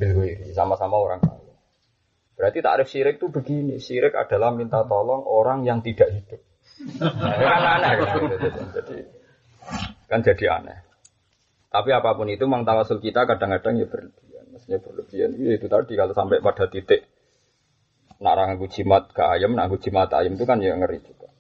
bil 0.02 0.12
ghairi, 0.18 0.50
sama-sama 0.58 0.98
orang 0.98 1.22
kaya. 1.22 1.54
Berarti 2.34 2.58
takrif 2.66 2.90
syirik 2.90 3.22
itu 3.22 3.30
begini, 3.30 3.78
syirik 3.78 4.18
adalah 4.18 4.50
minta 4.50 4.82
tolong 4.82 5.22
orang 5.30 5.62
yang 5.62 5.86
tidak 5.86 6.10
hidup. 6.10 6.42
Nah, 6.98 7.38
kan 7.38 7.64
aneh 7.78 7.92
kan? 8.02 8.18
Jadi 8.82 8.98
kan 10.10 10.20
jadi 10.26 10.46
aneh. 10.60 10.78
Tapi 11.72 11.90
apa 11.96 12.18
pun 12.20 12.28
itu 12.28 12.44
mang 12.52 12.68
tawasul 12.68 13.00
kita 13.00 13.24
kadang-kadang 13.24 13.80
ya 13.80 13.88
berlebihan. 13.88 14.31
Maksudnya 14.62 14.78
berlebihan 14.78 15.30
ya 15.42 15.58
itu 15.58 15.66
tadi 15.66 15.98
kalau 15.98 16.14
sampai 16.14 16.38
pada 16.38 16.70
titik 16.70 17.10
nak 18.22 18.38
nganggo 18.38 18.70
jimat 18.70 19.10
ke 19.10 19.26
ayam, 19.26 19.58
nak 19.58 19.74
jimat 19.82 20.14
ayam 20.14 20.38
itu 20.38 20.46
kan 20.46 20.62
ya 20.62 20.78
ngeri 20.78 21.02
juga. 21.02 21.34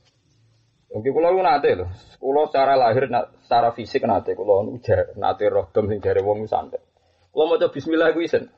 Mungkin 0.90 1.14
kalau 1.14 1.38
lu 1.38 1.46
nate 1.46 1.78
loh, 1.78 1.90
kalau 2.18 2.50
secara 2.50 2.74
lahir, 2.74 3.06
secara 3.46 3.70
fisik 3.78 4.02
nate, 4.10 4.34
kalau 4.34 4.66
ujar 4.74 5.14
nate 5.14 5.46
roh 5.54 5.70
dom 5.70 5.86
sing 5.86 6.02
dari 6.02 6.26
wong 6.26 6.50
santet. 6.50 6.82
Kalau 7.30 7.46
mau 7.46 7.62
coba 7.62 7.70
Bismillah 7.70 8.10
gue 8.18 8.26
isen, 8.26 8.50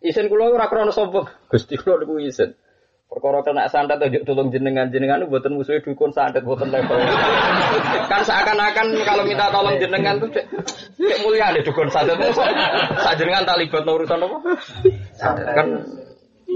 isen 0.00 0.26
kalau 0.32 0.56
ora 0.56 0.66
krono 0.72 0.90
sombong, 0.90 1.28
gusti 1.52 1.76
kalau 1.76 2.00
gue 2.00 2.24
isen. 2.24 2.56
Perkara 3.14 3.46
kena 3.46 3.70
santet 3.70 4.02
aja 4.02 4.18
tolong 4.26 4.50
jenengan 4.50 4.90
jenengan 4.90 5.22
itu 5.22 5.30
buatan 5.30 5.54
musuh 5.54 5.78
dukun 5.78 6.10
santet 6.10 6.42
buatan 6.42 6.66
level. 6.74 6.98
kan 8.10 8.26
seakan-akan 8.26 8.90
kalau 9.06 9.22
minta 9.22 9.54
tolong 9.54 9.78
jenengan 9.78 10.18
tuh 10.18 10.34
cek 10.34 10.42
mulia 11.22 11.54
deh 11.54 11.62
dukun 11.62 11.86
santet. 11.94 12.18
Saat 12.34 13.14
jenengan 13.14 13.46
tak 13.46 13.62
libat 13.62 13.86
urusan 13.86 14.18
apa? 14.18 14.38
Kan 15.30 15.66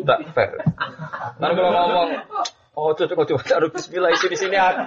tak 0.02 0.18
fair. 0.34 0.50
Kan 1.38 1.50
kalau 1.54 1.70
ngomong 1.70 2.10
Oh, 2.78 2.94
cocok 2.94 3.26
coba 3.26 3.42
taruh 3.42 3.74
bismillah 3.74 4.14
isi 4.14 4.30
di 4.30 4.38
sini 4.38 4.54
aku. 4.54 4.86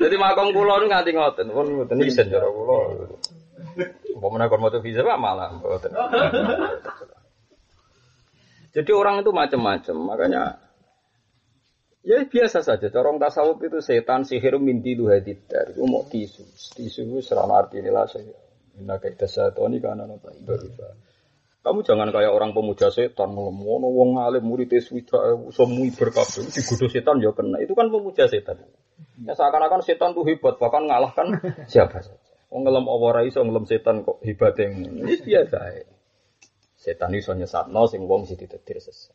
Jadi 0.00 0.16
makom 0.16 0.56
kulo 0.56 0.80
nu 0.80 0.88
nganti 0.88 1.12
ngoten, 1.12 1.52
pun 1.52 1.68
ngoten 1.68 2.00
isen 2.08 2.32
cara. 2.32 2.48
Apa 2.48 4.26
meneh 4.32 4.48
kon 4.48 4.64
moto 4.64 4.80
visa 4.80 5.04
malah. 5.04 5.52
Jadi 8.68 8.90
orang 8.92 9.24
itu 9.24 9.32
macam-macam, 9.32 9.96
makanya 9.96 10.42
ya 12.04 12.24
biasa 12.24 12.64
saja. 12.64 12.88
Corong 12.92 13.16
tasawuf 13.20 13.60
itu 13.64 13.80
setan 13.80 14.28
sihir 14.28 14.60
minti 14.60 14.92
lu 14.96 15.08
hadidar. 15.08 15.72
Itu 15.72 15.88
mau 15.88 16.04
tisu, 16.04 16.44
tisu 16.76 17.04
itu 17.08 17.34
arti 17.36 17.80
inilah 17.80 18.06
saya. 18.08 18.36
Inna 18.78 18.96
kaita 19.02 19.26
satoni 19.26 19.82
karena 19.82 20.06
apa 20.06 20.30
ibadah. 20.38 20.94
Kamu 21.58 21.82
jangan 21.82 22.14
kayak 22.14 22.30
orang 22.30 22.54
pemuja 22.54 22.88
setan, 22.88 23.34
ngono 23.34 23.90
wong 23.90 24.22
alim 24.22 24.46
murid 24.46 24.72
swida 24.78 25.36
semui 25.50 25.90
berkabeh 25.90 26.46
digoda 26.48 26.86
setan 26.86 27.18
ya 27.18 27.34
kena. 27.34 27.58
Itu 27.58 27.74
kan 27.74 27.90
pemuja 27.90 28.30
setan. 28.30 28.62
Ya 29.26 29.34
seakan-akan 29.34 29.82
setan 29.82 30.14
tuh 30.14 30.22
hebat, 30.24 30.56
bahkan 30.62 30.86
ngalahkan 30.86 31.34
siapa 31.66 31.98
saja. 31.98 32.14
Wong 32.48 32.64
ngelem 32.64 32.86
apa 32.86 33.20
iso 33.26 33.42
ngelem 33.42 33.66
setan 33.66 34.06
kok 34.06 34.22
hebat 34.22 34.54
yang 34.56 34.80
ini 34.80 35.18
biasa. 35.18 35.58
Ya. 35.74 35.97
Setan 36.78 37.10
iso 37.18 37.34
nyesatno 37.34 37.90
sing 37.90 38.06
wong 38.06 38.22
sing 38.22 38.38
ditetir 38.38 38.78
sesat. 38.78 39.10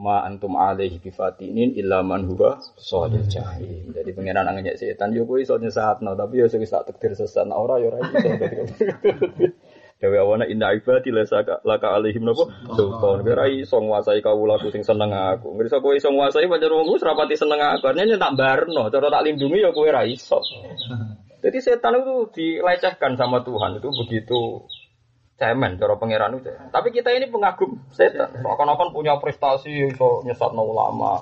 Ma 0.00 0.24
antum 0.24 0.56
alaihi 0.56 0.96
bifatinin 1.00 1.76
illa 1.76 2.00
man 2.00 2.24
huwa 2.24 2.56
shalil 2.80 3.28
jahim. 3.28 3.92
Jadi 3.92 4.10
pengenan 4.16 4.48
angin 4.48 4.72
setan 4.72 5.12
yo 5.12 5.28
kowe 5.28 5.36
iso 5.36 5.60
nyesatno 5.60 6.16
tapi 6.16 6.40
yo 6.40 6.48
sing 6.48 6.64
tak 6.64 6.88
tektir 6.88 7.12
sesat 7.12 7.44
nah, 7.44 7.60
ora 7.60 7.76
yo 7.76 7.92
ora 7.92 8.00
iso. 8.08 8.28
Dewe 10.00 10.16
awana 10.20 10.44
inna 10.44 10.76
ibadi 10.76 11.08
laka 11.08 11.60
laka 11.64 11.88
alaihim 11.92 12.24
napa 12.24 12.48
sultan. 12.72 13.20
Ora 13.24 13.48
iso 13.52 13.76
nguasai 13.76 14.24
kawulaku 14.24 14.72
sing 14.72 14.80
seneng 14.80 15.12
aku. 15.12 15.52
Ngerti 15.60 15.76
kowe 15.84 15.92
iso 15.92 16.08
nguasai 16.08 16.48
pancen 16.48 16.72
wong 16.72 16.88
wis 16.96 17.04
rapati 17.04 17.36
seneng 17.36 17.60
aku. 17.60 17.84
Artinya 17.84 18.16
tak 18.16 18.32
barno, 18.36 18.88
cara 18.88 19.12
tak 19.12 19.24
lindungi 19.28 19.60
ya 19.60 19.76
kowe 19.76 19.88
ra 19.92 20.08
iso. 20.08 20.40
Jadi 21.44 21.58
setan 21.60 22.00
itu 22.00 22.32
dilecehkan 22.32 23.20
sama 23.20 23.44
Tuhan 23.44 23.76
itu 23.76 23.88
begitu 23.92 24.64
cemen 25.36 25.76
cara 25.76 25.94
pangeran 26.00 26.40
itu. 26.40 26.48
Tapi 26.72 26.88
kita 26.92 27.12
ini 27.12 27.28
pengagum 27.28 27.76
setan. 27.92 28.32
Seakan-akan 28.40 28.92
punya 28.96 29.20
prestasi 29.20 29.92
iso 29.92 30.24
nyesatno 30.24 30.64
ulama. 30.64 31.20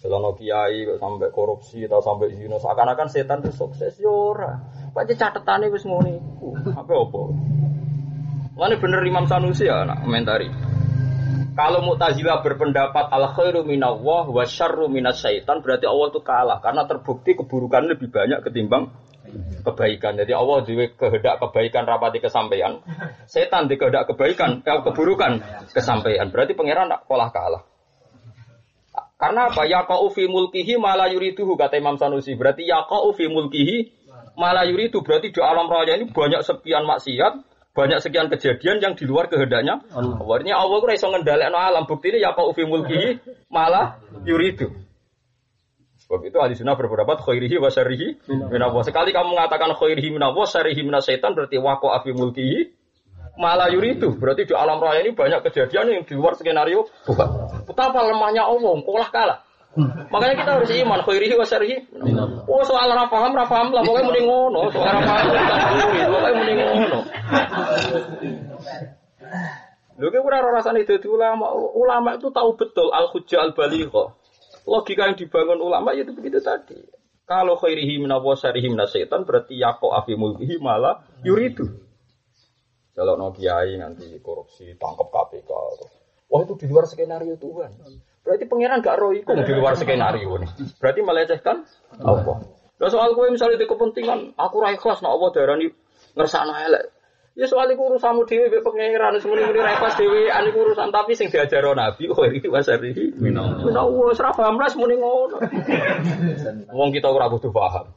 Selama 0.00 0.36
kiai 0.36 0.84
sampai 1.00 1.32
korupsi 1.32 1.88
atau 1.88 2.00
sampai 2.04 2.36
zina 2.36 2.60
seakan-akan 2.60 3.08
setan 3.08 3.40
itu 3.44 3.52
sukses 3.52 3.96
ya 4.00 4.08
ora. 4.08 4.60
Pancen 4.92 5.16
catetane 5.16 5.68
wis 5.72 5.84
ngono 5.84 6.08
iku. 6.08 6.48
Apa 6.72 6.92
apa? 6.92 7.20
Mana 8.54 8.76
bener 8.78 9.00
Imam 9.04 9.24
Sanusi 9.28 9.68
ya 9.68 9.84
nak 9.84 10.04
komentari. 10.04 10.48
Kalau 11.54 11.86
Mu'tazilah 11.86 12.42
berpendapat 12.42 13.14
al 13.14 13.30
khairu 13.30 13.62
minallah 13.62 14.26
wa 14.26 14.42
syarru 14.42 14.90
minas 14.90 15.22
syaitan 15.22 15.62
berarti 15.62 15.86
Allah 15.86 16.10
itu 16.10 16.20
kalah 16.26 16.58
karena 16.58 16.82
terbukti 16.82 17.38
keburukan 17.38 17.86
lebih 17.86 18.10
banyak 18.10 18.42
ketimbang 18.42 18.90
kebaikan. 19.64 20.16
Jadi 20.20 20.32
Allah 20.32 20.62
juga 20.66 20.84
kehendak 20.94 21.40
kebaikan 21.40 21.84
rapati 21.84 22.18
kesampaian. 22.20 22.80
Setan 23.26 23.66
di 23.66 23.80
kehendak 23.80 24.10
kebaikan, 24.12 24.60
kalau 24.62 24.84
keburukan 24.86 25.40
kesampaian. 25.72 26.28
Berarti 26.28 26.52
pangeran 26.54 26.90
tak 26.90 27.06
kalah 27.08 27.30
kalah. 27.32 27.62
Karena 29.14 29.48
apa? 29.48 29.64
Ya 29.64 29.86
kau 29.86 30.10
fi 30.10 30.26
mulkihi 30.26 30.76
malah 30.76 31.08
yuriduhu 31.08 31.56
kata 31.56 31.78
Imam 31.80 31.96
Sanusi. 31.96 32.34
Berarti 32.36 32.66
ya 32.66 32.84
kau 32.84 33.14
fi 33.16 33.30
mulkihi 33.30 33.90
malah 34.36 34.66
yuridu. 34.68 35.00
Berarti 35.00 35.30
di 35.32 35.40
alam 35.40 35.70
raya 35.70 35.96
ini 35.96 36.10
banyak 36.10 36.44
sekian 36.44 36.84
maksiat, 36.84 37.32
banyak 37.72 37.98
sekian 38.04 38.28
kejadian 38.28 38.82
yang 38.82 38.94
di 38.98 39.08
luar 39.08 39.32
kehendaknya. 39.32 39.80
Artinya 39.94 40.60
Allah 40.60 40.76
itu 40.76 40.86
iso 40.92 41.06
ngendhalekno 41.08 41.58
alam. 41.58 41.88
Bukti 41.88 42.12
ini 42.12 42.22
ya 42.22 42.36
kau 42.36 42.52
fi 42.52 42.68
mulkihi 42.68 43.22
malah 43.48 44.02
yuridu. 44.28 44.83
Sebab 46.04 46.20
itu 46.28 46.36
ahli 46.36 46.52
sunnah 46.52 46.76
berpendapat 46.76 47.24
khairihi 47.24 47.56
wa 47.56 47.72
syarihi 47.72 48.20
minallah. 48.28 48.84
Sekali 48.84 49.10
kamu 49.16 49.40
mengatakan 49.40 49.72
khairihi 49.72 50.12
minallah, 50.12 50.44
syarihi 50.44 50.84
minasyaitan 50.84 51.32
berarti 51.32 51.56
waqo 51.56 51.88
afi 51.96 52.12
mulkihi 52.12 52.76
malah 53.40 53.72
yuridu. 53.72 54.12
Berarti 54.20 54.44
di 54.44 54.52
alam 54.52 54.84
raya 54.84 55.00
ini 55.00 55.16
banyak 55.16 55.40
kejadian 55.48 55.86
yang 55.88 56.02
di 56.04 56.12
luar 56.12 56.36
skenario 56.36 56.84
Tuhan. 57.08 57.28
Betapa 57.64 58.04
lemahnya 58.04 58.44
Allah, 58.44 58.74
kolah 58.84 59.08
kalah. 59.08 59.38
Makanya 60.12 60.34
kita 60.38 60.50
harus 60.60 60.70
iman 60.70 61.00
khairihi 61.02 61.34
wa 61.34 61.46
syarihi. 61.48 61.76
Oh 62.46 62.62
soal 62.62 62.92
ra 62.94 63.10
paham 63.10 63.34
ra 63.34 63.48
paham 63.48 63.74
lah 63.74 63.82
pokoknya 63.82 64.06
mending 64.06 64.26
ngono, 64.30 64.70
soal 64.70 64.86
ra 64.86 65.00
paham 65.02 65.26
pokoknya 66.14 66.36
mending 66.38 66.58
ngono. 66.62 66.98
Lho 69.94 70.10
ki 70.10 70.18
ora 70.22 70.38
rasane 70.42 70.86
dadi 70.86 71.06
ulama. 71.10 71.54
Ulama 71.54 72.14
itu 72.14 72.30
tahu 72.30 72.54
betul 72.54 72.90
al 72.94 73.10
hujjah 73.10 73.46
al 73.46 73.50
balighah. 73.54 74.14
Logika 74.64 75.12
yang 75.12 75.16
dibangun 75.16 75.60
ulama 75.60 75.92
ya 75.92 76.08
itu 76.08 76.16
begitu 76.16 76.40
tadi. 76.40 76.80
Kalau 77.24 77.56
khairihi 77.56 78.00
minallah 78.00 78.36
syarihi 78.36 78.68
minasyaitan 78.68 79.24
berarti 79.24 79.56
yaqo 79.56 79.92
afi 79.92 80.16
mulkihi 80.16 80.60
malah 80.60 81.04
yuridu. 81.24 81.68
Kalau 82.94 83.18
no 83.18 83.32
kiai 83.32 83.76
nanti 83.80 84.06
korupsi 84.20 84.76
tangkap 84.76 85.08
KPK. 85.08 85.50
Wah 86.30 86.40
itu 86.44 86.54
di 86.56 86.66
luar 86.68 86.84
skenario 86.88 87.36
Tuhan. 87.36 87.70
Berarti 88.24 88.44
pangeran 88.48 88.80
gak 88.80 88.96
roh 88.96 89.12
iku 89.12 89.36
di 89.36 89.52
luar 89.52 89.76
skenario 89.76 90.40
nih. 90.40 90.50
Berarti 90.80 91.00
melecehkan 91.04 91.56
apa? 92.00 92.32
Nah 92.80 92.88
soal 92.90 93.12
gue 93.12 93.26
misalnya 93.30 93.60
di 93.60 93.68
kepentingan, 93.68 94.34
aku 94.34 94.56
ra 94.58 94.74
ikhlas 94.74 95.04
nak 95.04 95.14
Allah 95.14 95.30
darani 95.30 95.68
ngersakno 96.16 96.54
elek. 96.54 96.93
Ya 97.34 97.50
soal 97.50 97.66
iku 97.74 97.90
urusanmu 97.90 98.30
dhewe 98.30 98.46
mbek 98.46 98.62
pangeran 98.62 99.18
semuanya 99.18 99.50
muni 99.50 99.58
ra 99.58 99.74
ikhlas 99.74 99.98
dhewe 99.98 100.30
ane 100.30 100.54
urusan 100.54 100.94
tapi 100.94 101.18
sing 101.18 101.34
diajaro 101.34 101.74
Nabi 101.74 102.06
kok 102.06 102.30
iki 102.30 102.46
wasari. 102.46 102.94
Minallah. 103.18 103.66
Wis 103.90 104.22
ra 104.22 104.30
paham 104.30 104.54
lah 104.54 104.70
muni 104.78 104.94
ngono. 104.94 105.42
Wong 106.70 106.94
kita 106.94 107.10
ora 107.10 107.26
butuh 107.26 107.50
paham. 107.50 107.90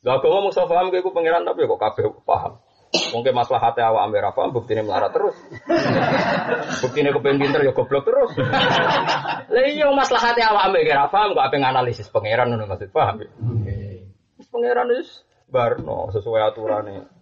Lah 0.00 0.16
kok 0.24 0.32
ngomong 0.32 0.56
so 0.56 0.64
paham 0.64 0.88
iku 0.88 1.12
pangeran 1.12 1.44
tapi 1.44 1.68
kok 1.68 1.76
kabeh 1.76 2.08
paham. 2.24 2.56
Mungkin 2.88 3.36
masalah 3.36 3.68
hati 3.68 3.84
awak 3.84 4.08
ambil 4.08 4.32
apa, 4.32 4.48
buktinya 4.48 4.80
melarat 4.80 5.12
terus. 5.12 5.36
Buktinya 6.80 7.12
kepengen 7.12 7.36
pinter 7.44 7.60
ya 7.60 7.76
goblok 7.76 8.08
terus. 8.08 8.32
Lah 9.52 9.64
iya 9.68 9.92
masalah 9.92 10.32
hati 10.32 10.40
awak 10.40 10.72
ambil 10.72 10.88
paham, 11.12 11.36
kok 11.36 11.44
apa 11.52 11.56
analisis 11.60 12.08
pangeran 12.08 12.48
ngono 12.48 12.64
maksud 12.64 12.88
paham. 12.88 13.28
Pangeran 14.48 14.88
wis 14.96 15.20
barno 15.52 16.08
sesuai 16.16 16.48
aturannya. 16.48 17.17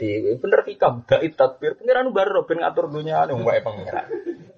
Di 0.00 0.34
bener 0.40 0.66
hikam, 0.66 1.06
dai 1.06 1.30
tadbir 1.30 1.78
pangeran 1.78 2.10
barno 2.10 2.42
ben 2.48 2.58
ngatur 2.58 2.90
dunia 2.90 3.28
wong 3.30 3.46
wae 3.46 3.62
pangeran. 3.62 4.06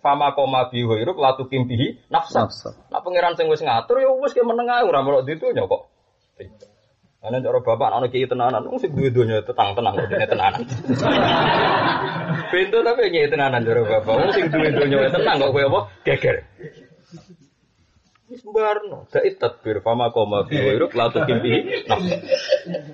Fama 0.01 0.33
koma 0.33 0.73
bihu 0.73 0.97
iruk 0.97 1.21
latu 1.21 1.47
kimpihi 1.47 2.09
nafsa. 2.09 2.49
Nah 2.89 3.01
pangeran 3.05 3.37
sing 3.37 3.51
wis 3.53 3.61
ngatur 3.61 4.01
ya 4.01 4.11
wis 4.17 4.33
ke 4.33 4.41
menengah 4.41 4.87
ora 4.89 5.05
melok 5.05 5.29
ditunya 5.29 5.69
kok. 5.69 5.91
Ana 7.23 7.39
cara 7.39 7.63
bapak 7.63 7.91
ana 7.93 8.07
kiai 8.11 8.27
tenanan, 8.27 8.67
wong 8.67 8.83
sing 8.83 8.99
duwe 8.99 9.15
donya 9.15 9.47
tenang-tenang 9.47 9.95
kok 9.95 10.09
dene 10.11 10.27
tenanan. 10.27 10.63
Pintu 12.51 12.79
tapi 12.83 13.03
nyai 13.15 13.31
tenanan 13.31 13.63
cara 13.63 13.83
bapak, 13.87 14.15
wong 14.17 14.31
sing 14.35 14.47
duwe 14.51 14.69
donya 14.75 15.07
tenang 15.07 15.39
kok 15.39 15.51
kowe 15.55 15.63
apa? 15.63 15.81
Geger. 16.03 16.37
Wis 18.33 18.41
barno, 18.49 19.05
dai 19.13 19.37
tadbir 19.37 19.85
fama 19.85 20.09
koma 20.09 20.49
bihu 20.49 20.73
iruk 20.73 20.97
latu. 20.97 21.21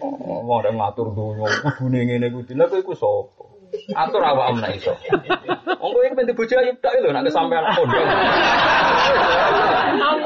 Oh, 0.03 0.43
mau 0.43 0.59
ada 0.59 0.75
ngatur 0.75 1.15
kudune 1.15 2.11
ngene 2.11 2.35
kuwi. 2.35 2.59
Lah 2.59 2.67
kowe 2.67 2.83
iku 2.83 2.99
sapa? 2.99 3.47
Atur 3.95 4.19
awak 4.19 4.51
amna 4.51 4.75
iso. 4.75 4.99
Wong 5.79 5.91
kowe 5.95 6.03
pengen 6.11 6.35
bojo 6.35 6.59
ayu 6.59 6.75
tak 6.83 6.99
lho 6.99 7.15
nek 7.15 7.31
kesampean 7.31 7.71
pondok. 7.71 8.03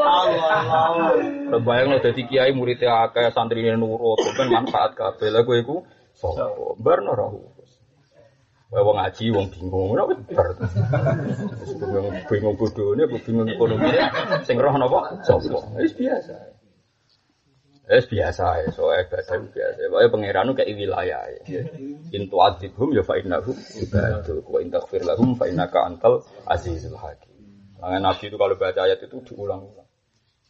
Allah. 0.00 1.60
Bayang 1.60 1.92
lo 1.92 2.00
dadi 2.00 2.24
kiai 2.24 2.56
muridnya 2.56 3.04
akeh 3.04 3.28
santrine 3.36 3.76
nurut, 3.76 4.16
ben 4.16 4.48
manfaat 4.48 4.96
kabeh. 4.96 5.28
Lah 5.28 5.44
kowe 5.44 5.60
iku 5.60 5.84
sapa? 6.16 6.48
Barno 6.80 7.12
ra 7.12 7.28
Wae 8.72 8.80
wong 8.80 8.96
ngaji 8.96 9.24
wong 9.36 9.46
bingung, 9.52 9.92
ora 9.92 10.08
bar. 10.08 10.48
Bingung 11.76 12.08
bingung 12.24 12.56
bodone, 12.56 13.04
bingung 13.04 13.48
ekonomi. 13.52 13.92
Sing 14.48 14.56
roh 14.56 14.72
napa? 14.80 15.12
Sapa? 15.28 15.60
Wis 15.76 15.92
biasa. 15.92 16.32
Wis 17.84 18.08
biasa 18.08 18.64
ya, 18.64 18.68
soalnya 18.72 19.04
ibadah 19.12 19.36
biasa. 19.52 19.76
Pokoknya 19.92 20.08
pangeran 20.08 20.48
itu 20.48 20.54
kayak 20.56 20.70
wilayah 20.80 21.22
ya. 21.28 21.62
Intu 22.16 22.36
adibhum 22.40 22.96
ya 22.96 23.04
fa 23.04 23.20
innahum 23.20 23.52
ibadul. 23.76 24.40
Wa 24.40 24.58
in 24.64 24.72
taghfir 24.72 25.04
lahum 25.04 25.36
fa 25.36 25.44
innaka 25.52 25.84
antal 25.84 26.24
azizul 26.48 26.96
hakim. 26.96 27.28
Makanya 27.76 28.08
Nabi 28.08 28.24
itu 28.30 28.36
kalau 28.38 28.54
baca 28.54 28.80
ayat 28.88 29.04
itu 29.04 29.18
diulang-ulang. 29.20 29.90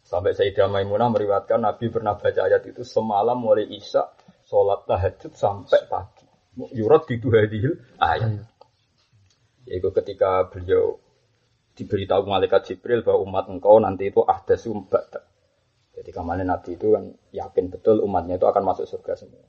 Sampai 0.05 0.37
Sayyidah 0.37 0.69
Maimunah 0.69 1.09
meriwayatkan 1.09 1.57
Nabi 1.57 1.89
pernah 1.89 2.13
baca 2.13 2.45
ayat 2.45 2.61
itu 2.69 2.85
semalam 2.85 3.35
mulai 3.35 3.65
Isya 3.65 4.05
sholat 4.45 4.85
tahajud 4.85 5.33
sampai 5.33 5.81
pagi. 5.89 6.12
Yurat 6.53 7.09
di 7.09 7.17
hadil 7.17 7.81
ayat. 7.97 8.45
Yaitu 9.65 9.89
ketika 9.95 10.51
beliau 10.53 11.01
diberitahu 11.73 12.29
malaikat 12.29 12.69
Jibril 12.69 13.01
bahwa 13.01 13.25
umat 13.25 13.45
engkau 13.49 13.81
nanti 13.81 14.13
itu 14.13 14.21
ahdasu 14.21 14.85
ba'da. 14.85 15.25
Jadi 15.93 16.09
kemarin 16.09 16.49
Nabi 16.49 16.77
itu 16.77 16.93
kan 16.93 17.13
yakin 17.33 17.69
betul 17.69 18.01
umatnya 18.01 18.37
itu 18.41 18.45
akan 18.49 18.63
masuk 18.65 18.85
surga 18.89 19.13
semua. 19.17 19.45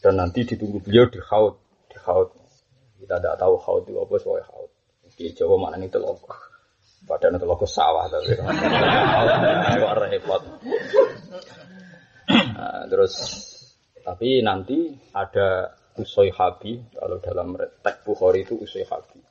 Dan 0.00 0.20
nanti 0.20 0.44
ditunggu 0.44 0.80
beliau 0.84 1.08
di 1.08 1.20
haud, 1.20 1.56
di 1.88 1.96
haud. 2.04 2.28
Kita 3.00 3.20
tidak 3.20 3.36
tahu 3.40 3.56
haud 3.60 3.84
itu 3.88 3.96
apa 3.96 4.14
soal 4.20 4.44
haud. 4.44 4.70
Di 5.16 5.32
Jawa 5.32 5.56
mana 5.56 5.80
itu 5.80 5.96
loh. 5.96 6.20
Padahal 7.04 7.36
itu 7.36 7.44
loh 7.48 7.60
sawah 7.68 8.08
tapi. 8.08 8.32
Repot. 10.04 10.42
Nah, 12.28 12.84
terus 12.88 13.12
tapi 14.04 14.44
nanti 14.44 14.92
ada 15.12 15.72
usoi 15.98 16.30
habi 16.34 16.82
kalau 16.94 17.18
dalam 17.22 17.54
teks 17.58 18.02
Bukhari 18.02 18.42
itu 18.42 18.58
usoi 18.58 18.84
habi. 18.86 19.22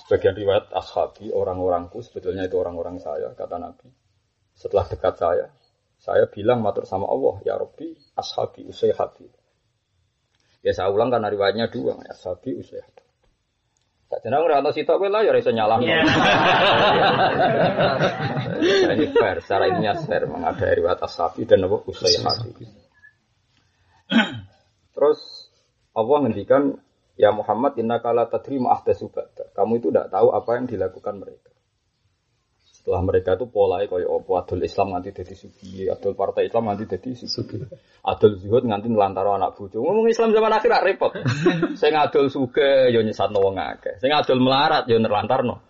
Sebagian 0.00 0.34
riwayat 0.34 0.74
ashabi, 0.74 1.30
orang-orangku, 1.30 2.02
sebetulnya 2.02 2.50
itu 2.50 2.58
orang-orang 2.58 2.98
saya, 2.98 3.30
kata 3.36 3.62
Nabi. 3.62 3.86
Setelah 4.58 4.90
dekat 4.90 5.14
saya, 5.22 5.46
saya 6.00 6.26
bilang 6.26 6.64
matur 6.64 6.88
sama 6.88 7.06
Allah, 7.06 7.38
ya 7.44 7.54
Rabbi, 7.60 7.92
ashabi, 8.16 8.64
usayhati. 8.66 9.28
Ya 10.66 10.72
saya 10.72 10.88
ulang 10.90 11.12
karena 11.12 11.28
riwayatnya 11.28 11.68
dua, 11.68 12.00
ashabi, 12.08 12.56
usayhati. 12.56 13.04
Tak 14.10 14.26
jeneng 14.26 14.42
ora 14.42 14.58
ana 14.58 14.74
sitok 14.74 14.98
kowe 14.98 15.06
lah 15.06 15.22
ya 15.22 15.30
iso 15.38 15.54
nyalahno. 15.54 15.86
Ini 18.98 19.06
fair, 19.14 19.38
secara 19.38 19.70
ilmiah 19.70 19.94
fair 20.02 20.26
mengada 20.26 20.66
riwayat 20.66 20.98
ashabi 20.98 21.46
dan 21.46 21.70
apa 21.70 21.86
usayhati. 21.86 22.66
Terus 24.90 25.39
Allah 25.94 26.16
ngendikan 26.22 26.78
Ya 27.20 27.36
Muhammad 27.36 27.76
inna 27.76 28.00
kala 28.00 28.32
tadri 28.32 28.56
ahdatsu 28.56 29.12
Kamu 29.52 29.76
itu 29.76 29.92
tidak 29.92 30.08
tahu 30.08 30.32
apa 30.32 30.56
yang 30.56 30.64
dilakukan 30.64 31.20
mereka. 31.20 31.52
Setelah 32.64 33.04
mereka 33.04 33.36
itu 33.36 33.44
pola 33.44 33.84
kaya 33.84 34.08
apa 34.08 34.30
adul 34.40 34.64
Islam 34.64 34.96
nganti 34.96 35.12
dadi 35.12 35.36
sugi, 35.36 35.84
adul 35.84 36.16
partai 36.16 36.48
Islam 36.48 36.72
nganti 36.72 36.84
dadi 36.88 37.12
sugi. 37.12 37.60
Adul 38.08 38.40
zuhud 38.40 38.64
nganti 38.64 38.88
nelantaro 38.88 39.36
anak 39.36 39.52
bojo. 39.52 39.84
Ngomong 39.84 40.08
Islam 40.08 40.32
zaman 40.32 40.48
akhir 40.48 40.72
repot. 40.80 41.12
Sing 41.80 41.92
adul 41.92 42.32
suge 42.32 42.88
yo 42.88 43.04
nyesatno 43.04 43.36
wong 43.36 43.60
akeh. 43.60 44.00
Sing 44.00 44.08
adul 44.16 44.40
melarat 44.40 44.88
yo 44.88 44.96
nelantarno. 44.96 45.60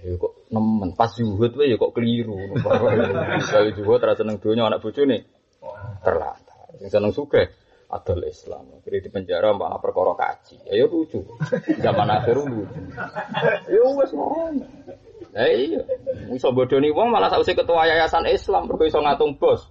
Ya 0.00 0.16
kok 0.16 0.48
nemen 0.48 0.96
pas 0.96 1.12
zuhud 1.12 1.52
wae 1.52 1.68
ya 1.68 1.76
kok 1.76 1.92
keliru. 1.92 2.56
Kali 3.52 3.76
zuhud 3.76 4.00
ra 4.00 4.16
seneng 4.16 4.40
donya 4.40 4.72
anak 4.72 4.80
bojone. 4.80 5.28
Terlantar. 6.00 6.80
Sing 6.80 6.88
seneng 6.88 7.12
suge 7.12 7.52
adol 7.90 8.22
Islam. 8.24 8.70
Akhirnya 8.78 9.02
di 9.02 9.10
penjara 9.10 9.50
mbak 9.50 9.82
perkara 9.82 10.14
kaji. 10.14 10.56
Ya, 10.70 10.80
ya 10.80 10.86
lucu. 10.86 11.26
Zaman 11.82 12.08
akhir 12.08 12.38
lucu. 12.38 12.64
Ya 13.66 13.82
wes 13.98 14.10
ngono. 14.14 14.64
Ya 15.34 15.46
iya. 15.50 15.82
Iso 16.30 16.54
bodoni 16.54 16.94
wong 16.94 17.10
malah 17.10 17.30
sausé 17.30 17.58
ketua 17.58 17.86
yayasan 17.86 18.30
Islam 18.30 18.70
mergo 18.70 18.86
iso 18.86 19.02
ngatung 19.02 19.36
bos. 19.36 19.66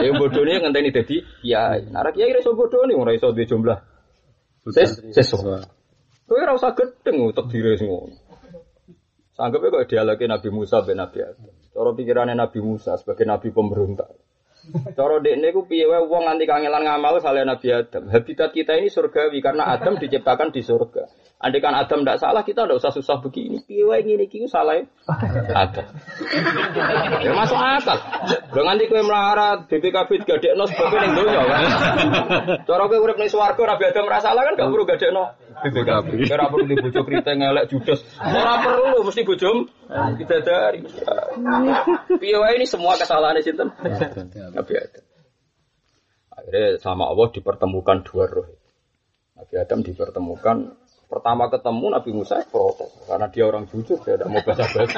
Ya 0.00 0.10
bodoni 0.16 0.58
ngenteni 0.58 0.90
dadi 0.90 1.20
kiai. 1.44 1.88
Nah 1.92 2.08
kiai 2.10 2.32
iso 2.40 2.56
bodoni 2.56 2.96
ora 2.96 3.12
iso 3.12 3.30
duwe 3.36 3.44
jumlah. 3.44 3.78
Ses 4.72 5.04
ses. 5.12 5.30
Kowe 6.26 6.38
ora 6.40 6.56
usah 6.56 6.72
gedeng 6.72 7.28
utek 7.28 7.46
dire 7.52 7.76
ngono. 7.76 8.16
Sanggepe 9.32 9.72
kok 9.72 9.88
dialogi 9.88 10.28
Nabi 10.28 10.48
Musa 10.52 10.84
ben 10.84 11.00
Nabi 11.00 11.24
Adam. 11.24 11.48
Cara 11.72 11.90
pikirannya 11.96 12.36
Nabi 12.36 12.60
Musa 12.60 13.00
sebagai 13.00 13.24
nabi 13.24 13.48
pemberontak. 13.48 14.12
Cara 14.94 15.18
dekne 15.18 15.50
ku 15.50 15.66
piye 15.66 15.90
wae 15.90 16.06
wong 16.06 16.22
nganti 16.22 16.46
kangelan 16.46 16.86
ngamal 16.86 17.18
saleh 17.18 17.42
Nabi 17.42 17.68
Adam. 17.74 18.06
Habitat 18.06 18.54
kita 18.54 18.78
ini 18.78 18.86
surgawi 18.86 19.42
karena 19.42 19.66
Adam 19.74 19.98
diciptakan 19.98 20.54
di 20.54 20.62
surga. 20.62 21.10
Andai 21.42 21.58
kan 21.58 21.74
Adam 21.74 22.06
tidak 22.06 22.22
salah, 22.22 22.46
kita 22.46 22.62
tidak 22.70 22.78
usah 22.78 22.94
susah 22.94 23.18
begini. 23.18 23.66
Wae 23.66 24.06
ngene 24.06 24.30
iki 24.30 24.46
salah 24.46 24.78
Adam. 25.66 25.86
Ya 27.18 27.34
masuk 27.34 27.58
akal. 27.58 27.98
Lho 28.54 28.62
nganti 28.62 28.86
kowe 28.86 29.02
melarat 29.02 29.66
BPKB 29.66 30.22
digadekno 30.22 30.70
sebab 30.70 30.94
ning 31.02 31.12
donya 31.18 31.42
kan. 31.42 31.62
Cara 32.62 32.82
kowe 32.86 32.98
urip 33.02 33.18
ning 33.18 33.26
swarga 33.26 33.58
Nabi 33.74 33.84
Adam 33.90 34.06
salah 34.22 34.42
kan 34.46 34.54
gak 34.54 34.70
perlu 34.70 34.86
gadekno 34.86 35.24
BPKB. 35.66 36.08
Ora 36.30 36.46
perlu 36.46 36.64
di 36.70 36.76
bojo 36.78 37.00
kriteng 37.02 37.38
elek 37.42 37.66
judes. 37.74 38.06
Ora 38.22 38.54
perlu 38.62 39.02
mesti 39.02 39.22
bojom 39.26 39.56
kita 40.22 40.36
dari. 40.46 40.78
Piye 42.22 42.38
wae 42.38 42.54
ini 42.54 42.70
semua 42.70 42.94
kesalahan 42.94 43.42
sinten? 43.42 43.66
Nabi 44.54 44.72
Adam. 44.78 45.04
Akhirnya 46.38 46.78
sama 46.78 47.10
Allah 47.10 47.34
dipertemukan 47.34 48.06
dua 48.06 48.30
roh. 48.30 48.46
Nabi 49.34 49.54
Adam 49.58 49.82
dipertemukan 49.82 50.56
Pertama 51.12 51.52
ketemu 51.52 51.92
Nabi 51.92 52.10
Musa 52.16 52.40
protes 52.48 52.88
karena 53.04 53.28
dia 53.28 53.44
orang 53.44 53.68
jujur, 53.68 54.00
dia 54.00 54.16
tidak 54.16 54.32
mau 54.32 54.40
baca 54.40 54.64
basi. 54.64 54.96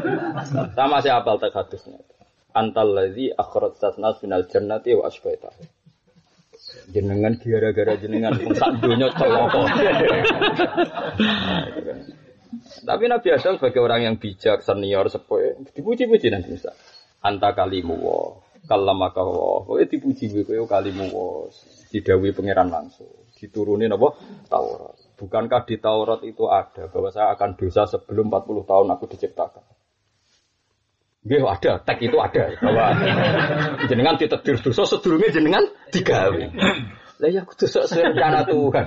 Sama 0.80 1.04
saya 1.04 1.20
apal 1.20 1.36
teks 1.36 1.52
hadisnya. 1.52 2.00
Antal 2.56 2.96
ladzi 2.96 3.28
akhrajat 3.36 4.00
nas 4.00 4.16
minal 4.24 4.48
jannati 4.48 4.96
wa 4.96 5.12
asbaita. 5.12 5.52
Jenengan 6.88 7.36
gara-gara 7.36 8.00
jenengan 8.00 8.32
sak 8.32 8.80
dunya 8.80 9.12
celaka. 9.12 9.62
Tapi 12.88 13.04
Nabi 13.12 13.28
Adam 13.36 13.60
sebagai 13.60 13.80
orang 13.84 14.08
yang 14.08 14.16
bijak, 14.16 14.64
senior, 14.64 15.12
sepuh, 15.12 15.68
dipuji-puji 15.76 16.32
Nabi 16.32 16.56
Musa. 16.56 16.72
Anta 17.20 17.52
kalimu 17.52 18.00
wa, 18.00 18.40
kalamaka 18.64 19.20
wa. 19.20 19.68
Kowe 19.68 19.84
dipuji 19.84 20.32
kowe 20.32 20.64
kalimu 20.64 21.12
wa. 21.12 21.52
Didawi 21.92 22.32
pangeran 22.32 22.72
langsung. 22.72 23.12
Diturunin 23.36 23.92
apa? 23.92 24.08
Taurat. 24.48 25.01
Bukankah 25.22 25.62
di 25.70 25.78
Taurat 25.78 26.18
itu 26.26 26.50
ada 26.50 26.90
bahwa 26.90 27.06
saya 27.14 27.30
akan 27.38 27.54
dosa 27.54 27.86
sebelum 27.86 28.26
40 28.26 28.66
tahun 28.66 28.90
aku 28.90 29.06
diciptakan? 29.06 29.62
Nggih 31.22 31.46
ada, 31.46 31.78
tag 31.78 32.02
itu 32.02 32.18
ada 32.18 32.50
bahwa 32.58 32.98
jenengan 33.86 34.18
ditedir 34.18 34.58
dosa 34.58 34.82
sedurunge 34.82 35.30
jenengan 35.30 35.62
digawe. 35.94 36.42
Lah 37.22 37.30
ya 37.30 37.46
kudu 37.46 37.70
sok 37.70 37.86
rencana 37.94 38.42
Tuhan. 38.50 38.86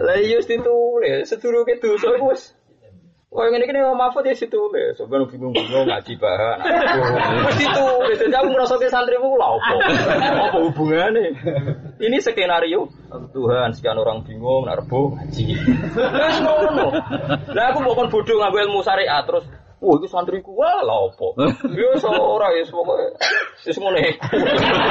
Lah 0.00 0.16
iya 0.16 0.40
ditulis 0.40 1.28
sedurunge 1.28 1.76
dosa 1.76 2.08
wis 2.24 2.56
Oh 3.36 3.44
ini 3.44 3.68
kena 3.68 3.92
mahfud 3.92 4.24
ya 4.24 4.32
situ 4.32 4.56
le. 4.72 4.96
Sebenarnya 4.96 5.28
bingung-bingung 5.28 5.84
ngaji 5.92 6.16
bahan. 6.16 6.56
Mesti 7.44 7.64
itu. 7.68 7.86
Jadi 8.16 8.32
aku 8.32 8.48
merasa 8.48 8.80
ke 8.80 8.88
santri 8.88 9.20
mu 9.20 9.36
lah 9.36 9.60
apa? 9.60 9.74
Hubungannya? 10.64 11.36
Ini 12.00 12.16
skenario. 12.24 12.88
Tuhan 13.36 13.76
sekian 13.76 14.00
orang 14.00 14.24
bingung, 14.24 14.64
narbo 14.64 15.12
ngaji. 15.20 15.52
Terus 15.52 16.36
ngono. 16.40 16.96
Lah 17.52 17.64
aku 17.76 17.78
bukan 17.84 18.08
bodoh 18.08 18.36
ngambil 18.40 18.72
ilmu 18.72 18.80
syariat 18.80 19.20
terus 19.28 19.44
Wah, 19.76 19.92
itu 20.00 20.08
santriku 20.08 20.56
wah 20.56 20.80
lah 20.80 21.12
opo. 21.12 21.36
Ya 21.76 21.92
ora 22.08 22.48
ya 22.56 22.64
pokoke 22.64 23.12
wis 23.68 23.76
ngene. 23.76 24.16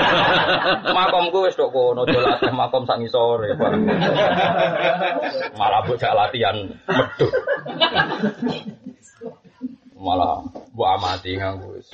Makomku 0.96 1.42
wis 1.50 1.58
tok 1.58 1.74
kono 1.74 2.06
dolatih 2.06 2.54
makom 2.54 2.86
sak 2.86 3.02
ngisore. 3.02 3.58
Malah 5.58 5.82
bocah 5.90 6.14
latihan 6.14 6.70
medhut. 6.86 7.34
Malah 9.98 10.46
mbok 10.70 10.90
amati 11.02 11.34
nganggo 11.34 11.82
wis. 11.82 11.90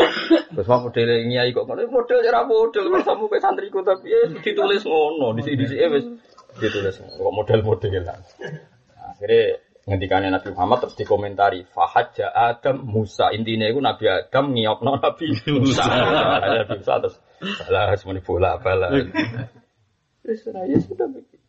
Terus 0.52 0.68
mau 0.68 0.84
model 0.84 1.32
nyai 1.32 1.56
kok 1.56 1.64
ngono 1.64 1.88
model 1.88 2.28
ora 2.28 2.44
model 2.44 2.92
wis 2.92 3.08
sampe 3.08 3.40
santriku 3.40 3.80
tapi 3.88 4.12
eh, 4.12 4.36
ditulis 4.44 4.84
ngono 4.84 5.32
di 5.40 5.48
sini 5.48 5.64
wis 5.64 6.06
ditulis 6.60 7.00
kok 7.00 7.32
model-modelan. 7.32 8.20
Akhirnya 9.00 9.71
ngendikane 9.92 10.32
Nabi 10.32 10.56
Muhammad 10.56 10.88
terus 10.88 10.96
dikomentari 10.96 11.68
fahaja 11.68 12.32
Adam 12.32 12.88
Musa. 12.88 13.36
Intinya 13.36 13.68
itu 13.68 13.84
Nabi 13.84 14.08
Adam 14.08 14.56
ngiyokno 14.56 15.04
Nabi 15.04 15.36
Musa. 15.60 15.84
Nabi 15.84 16.80
Musa 16.80 16.94
terus 17.04 17.16
salah 17.68 17.92
semuanya 18.00 18.24
bola 18.24 18.56
bala 18.62 18.94
ya 18.94 20.78
sudah 20.80 21.10
begitu 21.10 21.42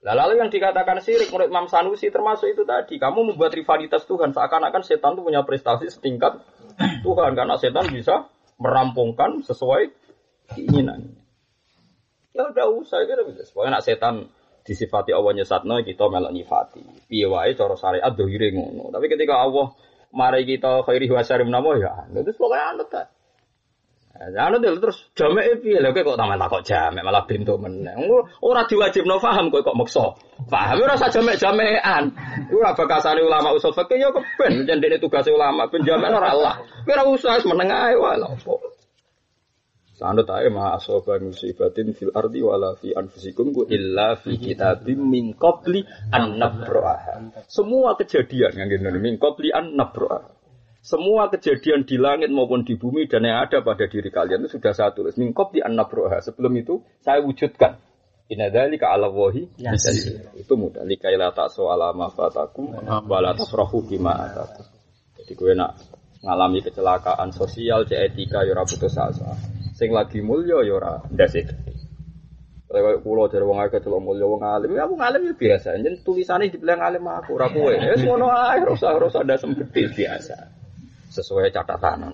Nah, 0.00 0.16
lalu 0.16 0.40
yang 0.40 0.48
dikatakan 0.48 1.04
syirik 1.04 1.28
menurut 1.28 1.52
Imam 1.52 1.68
Sanusi 1.68 2.08
termasuk 2.08 2.48
itu 2.48 2.64
tadi 2.64 2.96
kamu 2.96 3.32
membuat 3.32 3.52
rivalitas 3.52 4.08
Tuhan 4.08 4.32
seakan-akan 4.32 4.80
setan 4.80 5.12
itu 5.12 5.20
punya 5.20 5.44
prestasi 5.44 5.92
setingkat 5.92 6.40
Tuhan 7.04 7.36
karena 7.36 7.60
setan 7.60 7.84
bisa 7.92 8.32
merampungkan 8.56 9.44
sesuai 9.44 9.92
keinginannya. 10.56 11.20
Ya 12.32 12.48
udah 12.48 12.66
usah 12.80 13.04
gitu. 13.04 13.28
Bisa 13.28 13.52
nak 13.68 13.84
setan 13.84 14.32
disifati 14.70 15.10
Allah 15.10 15.34
nyesatno 15.34 15.82
kita 15.82 16.06
melok 16.06 16.30
nyifati. 16.30 17.10
Piye 17.10 17.26
wae 17.26 17.58
cara 17.58 17.74
syariat 17.74 18.14
dohire 18.14 18.54
ngono. 18.54 18.94
Tapi 18.94 19.10
ketika 19.10 19.42
Allah 19.42 19.74
mari 20.14 20.46
kita 20.46 20.86
khairi 20.86 21.10
wa 21.10 21.26
syarri 21.26 21.42
menawa 21.42 21.74
ya 21.74 22.06
terus 22.14 22.38
pokoke 22.38 22.54
anut 22.54 22.86
ta. 22.86 23.10
Ya 24.30 24.46
anut 24.46 24.62
terus 24.62 25.10
jamek 25.18 25.58
piye 25.58 25.82
lho 25.82 25.90
kok 25.90 26.14
tambah 26.14 26.38
takok 26.38 26.62
jamek 26.62 27.02
malah 27.02 27.26
pintu 27.26 27.58
meneh. 27.58 27.98
Ora 28.46 28.62
diwajibno 28.70 29.18
paham 29.18 29.50
kok 29.50 29.66
kok 29.66 29.74
maksa. 29.74 30.06
Paham 30.46 30.78
ora 30.86 30.94
usah 30.94 31.10
jamek-jamekan. 31.10 32.14
Iku 32.46 32.62
ora 32.62 32.70
bakasane 32.78 33.26
ulama 33.26 33.50
usul 33.50 33.74
fikih 33.74 33.98
ya 33.98 34.14
keben 34.14 34.70
jendene 34.70 35.02
tugas 35.02 35.26
ulama 35.26 35.66
ben 35.66 35.82
jamek 35.82 36.14
ora 36.14 36.30
Allah. 36.30 36.54
Ora 36.86 37.02
usah 37.10 37.42
meneng 37.42 37.74
ae 37.74 37.98
wae 37.98 38.22
lho. 38.22 38.30
Sanut 40.00 40.32
ae 40.32 40.48
ma 40.48 40.72
asoba 40.72 41.20
musibatin 41.20 41.92
fil 41.92 42.08
ardi 42.16 42.40
wala 42.40 42.72
fi 42.80 42.96
anfusikum 42.96 43.52
ku 43.52 43.68
illa 43.68 44.16
fi 44.16 44.40
kitabim 44.40 44.96
min 44.96 45.36
qabli 45.36 45.84
an 46.08 46.40
nabraha. 46.40 47.20
Semua 47.44 47.92
kejadian 48.00 48.56
yang 48.56 48.72
ngene 48.72 48.96
min 48.96 49.20
qabli 49.20 49.52
an 49.52 49.76
nabraha. 49.76 50.32
Semua 50.80 51.28
kejadian 51.28 51.84
di 51.84 52.00
langit 52.00 52.32
maupun 52.32 52.64
di 52.64 52.80
bumi 52.80 53.12
dan 53.12 53.28
yang 53.28 53.44
ada 53.44 53.60
pada 53.60 53.84
diri 53.92 54.08
kalian 54.08 54.48
itu 54.48 54.56
sudah 54.56 54.72
saya 54.72 54.96
tulis 54.96 55.20
min 55.20 55.36
qabli 55.36 55.60
an 55.60 55.76
nabraha. 55.76 56.24
Sebelum 56.24 56.56
itu 56.56 56.80
saya 57.04 57.20
wujudkan. 57.20 57.76
Inna 58.32 58.48
dzalika 58.48 58.88
'ala 58.88 59.12
Allahi 59.12 59.52
Itu 60.40 60.56
mudah 60.56 60.80
likaila 60.88 61.36
ta'su 61.36 61.68
ala 61.68 61.92
ma 61.92 62.08
fatakum 62.08 62.72
wa 62.88 63.18
la 63.20 63.36
tafrahu 63.36 63.84
bima 63.84 64.16
atakum. 64.16 64.64
Jadi 65.20 65.32
kowe 65.36 65.52
nak 65.52 65.76
ngalami 66.24 66.64
kecelakaan 66.64 67.36
sosial, 67.36 67.84
cek 67.84 68.00
etika 68.00 68.48
ya 68.48 68.56
ora 68.56 68.64
putus 68.64 68.96
asa. 68.96 69.59
Sing 69.80 69.96
lagi 69.96 70.20
mulya 70.20 70.60
ya 70.60 70.76
ora 70.76 71.00
ndase 71.08 71.40
gede. 71.40 71.72
Kayak 72.68 73.00
kulo 73.00 73.32
dari 73.32 73.48
wong 73.48 73.64
akeh 73.64 73.80
celok 73.80 74.04
mulya 74.04 74.28
wong 74.28 74.44
alim, 74.44 74.76
ya 74.76 74.84
wong 74.84 75.00
alim 75.00 75.24
ya 75.24 75.32
biasa. 75.32 75.80
Jen 75.80 76.04
tulisane 76.04 76.52
dibilang 76.52 76.84
alim 76.84 77.08
aku 77.08 77.40
ora 77.40 77.48
kowe. 77.48 77.72
Ya 77.72 77.96
ngono 77.96 78.28
ae, 78.28 78.60
ora 78.60 78.76
usah 78.76 78.92
ora 78.92 79.08
usah 79.08 79.24
ndasem 79.24 79.56
gede 79.56 79.88
biasa. 79.96 80.36
Sesuai 81.16 81.48
catatan. 81.48 82.12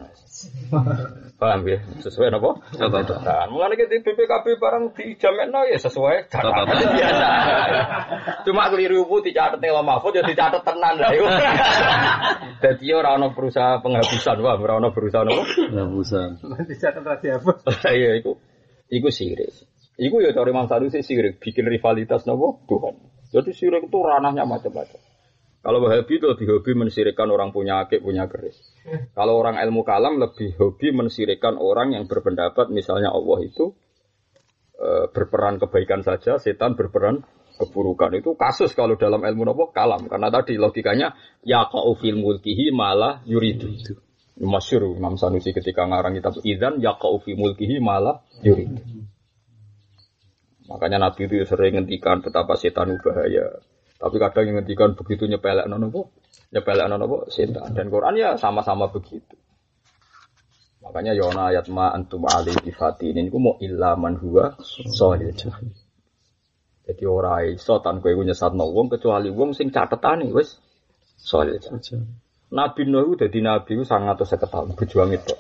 Paham 1.37 1.69
ya? 1.69 1.77
Sesuai 2.01 2.33
apa? 2.33 2.57
Catatan. 2.73 3.53
Mulane 3.53 3.77
kita 3.77 3.93
di 3.93 4.01
BPKB 4.01 4.57
barang 4.57 4.97
dijamekno 4.97 5.69
ya 5.69 5.77
sesuai 5.77 6.33
catatan 6.33 6.65
biasa. 6.97 7.29
Cuma 8.49 8.73
keliru 8.73 9.05
bu 9.05 9.21
dicatet 9.21 9.61
ning 9.61 9.77
Mahfud 9.77 10.17
ya 10.17 10.25
dicatet 10.25 10.65
tenan 10.65 10.97
lah 10.97 11.13
iku. 11.13 11.29
Dadi 12.65 12.89
ora 12.97 13.21
ana 13.21 13.37
berusaha 13.37 13.85
penghapusan, 13.85 14.41
wah 14.41 14.57
ora 14.57 14.81
ana 14.81 14.89
berusaha 14.89 15.29
apa? 15.29 15.45
Penghapusan. 15.45 16.29
Dicatat 16.73 17.05
rahasia 17.05 17.37
apa? 17.37 17.53
Iya 17.93 18.17
iku. 18.25 18.41
Iku 18.89 19.13
sirik. 19.13 19.53
Iku 20.01 20.25
ya 20.25 20.33
cari 20.33 20.57
Imam 20.57 20.69
Sanusi 20.73 21.05
sirik, 21.05 21.37
bikin 21.37 21.69
rivalitas 21.69 22.25
nopo 22.25 22.65
Tuhan. 22.65 22.97
Jadi 23.29 23.53
sirik 23.53 23.93
itu 23.93 23.99
ranahnya 24.01 24.49
macam-macam. 24.49 25.01
Kalau 25.67 25.83
Wahabi 25.83 26.23
itu 26.23 26.31
lebih 26.31 26.47
hobi 26.47 26.79
mensirikan 26.79 27.27
orang 27.27 27.51
punya 27.51 27.83
akik, 27.83 27.99
punya 27.99 28.31
keris. 28.31 28.55
Kalau 29.19 29.35
orang 29.35 29.59
ilmu 29.59 29.83
kalam 29.83 30.23
lebih 30.23 30.55
hobi 30.63 30.95
mensirikan 30.95 31.59
orang 31.59 31.91
yang 31.91 32.07
berpendapat 32.07 32.71
misalnya 32.71 33.11
Allah 33.11 33.43
itu 33.43 33.75
e, 34.79 35.11
berperan 35.11 35.59
kebaikan 35.59 36.07
saja, 36.07 36.39
setan 36.39 36.79
berperan 36.79 37.27
keburukan. 37.59 38.15
Itu 38.15 38.39
kasus 38.39 38.79
kalau 38.79 38.95
dalam 38.95 39.27
ilmu 39.27 39.43
nopo 39.43 39.75
kalam. 39.75 40.07
Karena 40.07 40.31
tadi 40.31 40.55
logikanya 40.55 41.19
ya 41.43 41.67
fil 41.99 42.15
mulkihi 42.15 42.71
malah 42.71 43.27
yuridu. 43.27 43.75
Masyur 44.39 44.95
Imam 44.95 45.19
Sanusi 45.19 45.51
ketika 45.51 45.83
ngarang 45.83 46.15
kitab 46.15 46.39
Idan 46.47 46.79
ya 46.79 46.95
fi 46.95 47.35
mulkihi 47.35 47.83
malah 47.83 48.23
yuridu. 48.39 49.03
Makanya 50.71 51.11
Nabi 51.11 51.27
itu 51.27 51.43
sering 51.43 51.75
ngendikan 51.75 52.23
betapa 52.23 52.55
setan 52.55 53.03
bahaya. 53.03 53.67
Tapi 53.97 54.17
kadang 54.21 54.45
yang 54.45 54.57
ngendikan 54.61 54.93
begitu 54.93 55.25
nyepelek 55.25 55.67
nono 55.67 55.89
bu, 55.89 56.05
nyepelek 56.53 56.87
nono 56.93 57.05
bu 57.09 57.17
setan. 57.33 57.73
Dan 57.73 57.89
Quran 57.89 58.15
ya 58.17 58.37
sama-sama 58.37 58.93
begitu. 58.93 59.37
Makanya 60.87 61.19
Yona 61.19 61.51
ayat 61.51 61.67
ma 61.67 61.91
antum 61.91 62.31
ali 62.31 62.55
tifati 62.55 63.11
ini 63.11 63.27
ku 63.27 63.43
mau 63.43 63.59
illa 63.59 63.99
man 63.99 64.15
huwa 64.23 64.55
solil 64.63 65.35
Jadi 66.87 67.03
orang 67.03 67.59
iso 67.59 67.83
tan 67.83 67.99
kowe 67.99 68.15
nyesat 68.23 68.55
wong 68.55 68.87
kecuali 68.87 69.27
wong 69.35 69.51
sing 69.51 69.75
catetane 69.75 70.31
wis 70.31 70.63
solil 71.19 71.59
Nabi 72.55 72.87
Nuh 72.87 73.19
dadi 73.19 73.43
nabi 73.43 73.75
ku 73.75 73.83
sangat 73.83 74.23
tahun 74.23 74.79
berjuang 74.79 75.11
itu 75.11 75.35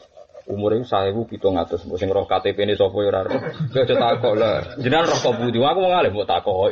umure 0.47 0.83
saya 0.87 1.11
bu 1.11 1.27
pitung 1.27 1.59
atus, 1.59 1.83
sing 1.99 2.07
roh 2.11 2.23
KTP 2.23 2.55
ini 2.62 2.79
sopo 2.79 3.03
ya 3.03 3.11
roh. 3.11 3.35
Kau 3.75 3.83
aja 3.83 3.95
takok 3.99 4.35
lah, 4.38 4.79
jenengan 4.79 5.11
roh 5.11 5.35
budi, 5.35 5.59
aku 5.59 5.79
mau 5.83 5.90
ngalih 5.90 6.14
mau 6.14 6.23
takok. 6.23 6.71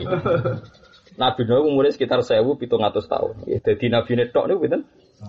Nabi 1.14 1.46
Nuh 1.46 1.62
umure 1.70 1.94
sekitar 1.94 2.26
sewu 2.26 2.58
pitung 2.58 2.82
atus 2.82 3.06
tahun. 3.06 3.46
Jadi 3.46 3.86
Nabi 3.86 4.12
Netok 4.18 4.44
nih 4.50 4.56
pinten? 4.58 4.82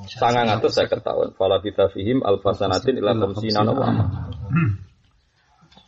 Sangang 0.09 0.49
atus 0.49 0.73
saya 0.73 0.89
tahun. 0.89 1.37
Fala 1.37 1.61
kita 1.61 1.93
fihim 1.93 2.25
alfasanatin 2.25 2.97
ila 2.99 3.13
komsina 3.13 3.61
nawa. 3.61 3.93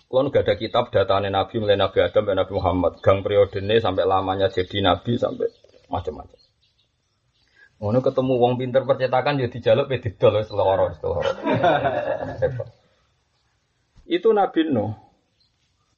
Kalau 0.07 0.31
gak 0.31 0.47
ada 0.47 0.55
kitab 0.55 0.87
datanya 0.87 1.43
Nabi 1.43 1.59
mulai 1.59 1.75
Nabi 1.75 1.99
Adam 1.99 2.23
dan 2.23 2.39
Nabi 2.39 2.53
Muhammad, 2.55 3.03
gang 3.03 3.27
periode 3.27 3.59
ini 3.59 3.83
sampai 3.83 4.07
lamanya 4.07 4.47
jadi 4.47 4.79
Nabi 4.79 5.19
sampai 5.19 5.51
macam-macam. 5.91 6.39
Ngono 7.77 7.99
ketemu 7.99 8.33
wong 8.39 8.53
pinter 8.55 8.87
percetakan 8.87 9.37
ya 9.37 9.51
dijaluk 9.51 9.91
pe 9.91 9.99
didol 9.99 10.39
wis 10.39 10.49
lara 10.49 10.89
wis 10.89 10.97
Itu 14.17 14.31
Nabi 14.31 14.71
Nuh. 14.71 14.95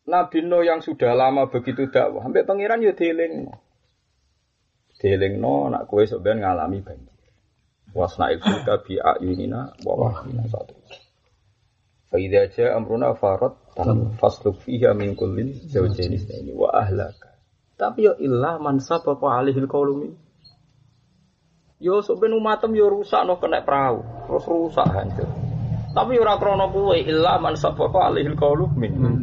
Nabi 0.09 0.41
Nuh 0.41 0.65
yang 0.65 0.81
sudah 0.81 1.13
lama 1.13 1.45
begitu 1.45 1.85
dakwah, 1.93 2.25
sampai 2.25 2.49
pangeran 2.49 2.81
ya 2.81 2.97
dielingno. 2.97 3.68
Dielingno 4.99 5.71
nak 5.71 5.87
kowe 5.87 6.03
sampean 6.03 6.43
ngalami 6.43 6.83
banjir. 6.83 7.15
Wasna 7.95 8.35
ilfika 8.35 8.83
bi 8.83 8.99
ayunina 8.99 9.71
wa 9.87 9.93
wahina 9.95 10.43
satu. 10.45 10.75
Faidah 12.11 12.51
aja 12.51 12.75
amruna 12.75 13.15
farat 13.15 13.55
tan 13.73 14.13
fasluk 14.19 14.59
fiha 14.61 14.91
min 14.93 15.15
kullin 15.15 15.55
zawjaini 15.71 16.19
ini 16.19 16.51
wa 16.51 16.75
ahlaka. 16.75 17.31
Tapi 17.79 18.11
ya 18.11 18.13
ilah 18.19 18.59
man 18.59 18.83
sababa 18.83 19.39
alihil 19.39 19.71
qaulumi 19.71 20.11
Yo 21.79 22.03
sebenarnya 22.03 22.43
umatem 22.43 22.75
yo 22.75 22.91
rusak 22.91 23.23
no 23.23 23.39
kena 23.39 23.63
perahu, 23.63 24.03
terus 24.27 24.43
rusak 24.51 24.83
hancur. 24.91 25.31
Tapi 25.95 26.19
ora 26.19 26.35
krono 26.35 26.67
kuwe 26.75 27.07
illa 27.07 27.39
man 27.39 27.55
sabaqa 27.55 28.11
alihil 28.11 28.35
qaulu 28.35 28.67
min. 28.75 28.93
Hmm. 28.99 29.17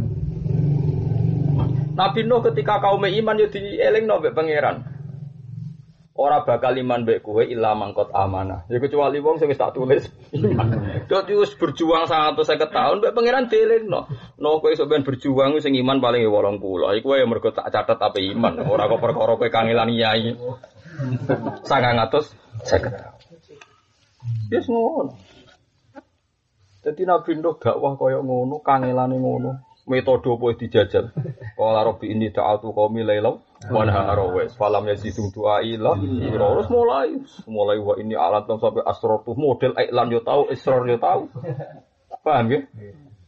Nabi 1.92 2.24
Nuh 2.24 2.40
ketika 2.48 2.80
kaum 2.80 3.04
iman 3.04 3.36
yo 3.36 3.52
dielingno 3.52 4.24
mbek 4.24 4.32
pangeran. 4.32 4.95
Ora 6.16 6.48
bakal 6.48 6.72
iman 6.80 7.04
mbek 7.04 7.20
kowe 7.20 7.44
illa 7.44 7.76
mangkot 7.76 8.08
amanah. 8.16 8.64
Ya 8.72 8.80
kecuali 8.80 9.20
wong 9.20 9.36
sing 9.36 9.52
wis 9.52 9.60
tak 9.60 9.76
tulis 9.76 10.08
iman. 10.32 11.04
Dadi 11.12 11.36
wis 11.36 11.52
berjuang 11.60 12.08
150 12.08 12.72
tahun 12.72 13.04
mbek 13.04 13.12
pangeran 13.12 13.52
dielingno. 13.52 14.08
No 14.40 14.64
kowe 14.64 14.72
sampean 14.72 15.04
berjuang 15.04 15.60
sing 15.60 15.76
iman 15.76 16.00
paling 16.00 16.24
80. 16.24 17.04
Iku 17.04 17.06
wae 17.12 17.28
mergo 17.28 17.52
tak 17.52 17.68
catet 17.68 18.00
apa 18.00 18.16
iman. 18.16 18.64
Ora 18.64 18.88
kok 18.88 19.00
perkara 19.04 19.36
kowe 19.36 19.48
kangelan 19.52 19.92
atus 22.00 22.32
saya 22.64 22.88
tahun. 22.88 23.20
Yes 24.48 24.66
ngono. 24.72 25.12
Jadi 26.86 27.02
Nabi 27.02 27.34
Nuh 27.42 27.58
dakwah 27.58 27.98
kaya 27.98 28.22
ngono, 28.22 28.62
kangelane 28.62 29.18
ngono. 29.18 29.58
Metode 29.90 30.30
apa 30.34 30.46
dijajal? 30.54 31.14
Qala 31.58 31.82
rabbi 31.86 32.10
ini 32.10 32.30
ta'atu 32.30 32.74
qaumi 32.74 33.06
lailau 33.06 33.42
wa 33.64 33.82
nahara 33.88 34.24
wa 34.28 34.44
falam 34.52 34.84
yazidum 34.88 35.32
du'ai 35.32 35.80
la 35.80 35.96
terus 35.96 36.68
mulai. 36.68 37.16
Mulai 37.48 37.78
wa 37.80 37.94
ini 37.96 38.14
alat 38.14 38.44
sampai 38.46 38.84
asratu 38.84 39.32
model 39.32 39.72
iklan 39.74 40.12
yo 40.12 40.20
tahu 40.20 40.52
israr 40.52 40.84
yo 40.84 41.00
tahu. 41.00 41.32
Paham 42.24 42.46
ya? 42.52 42.60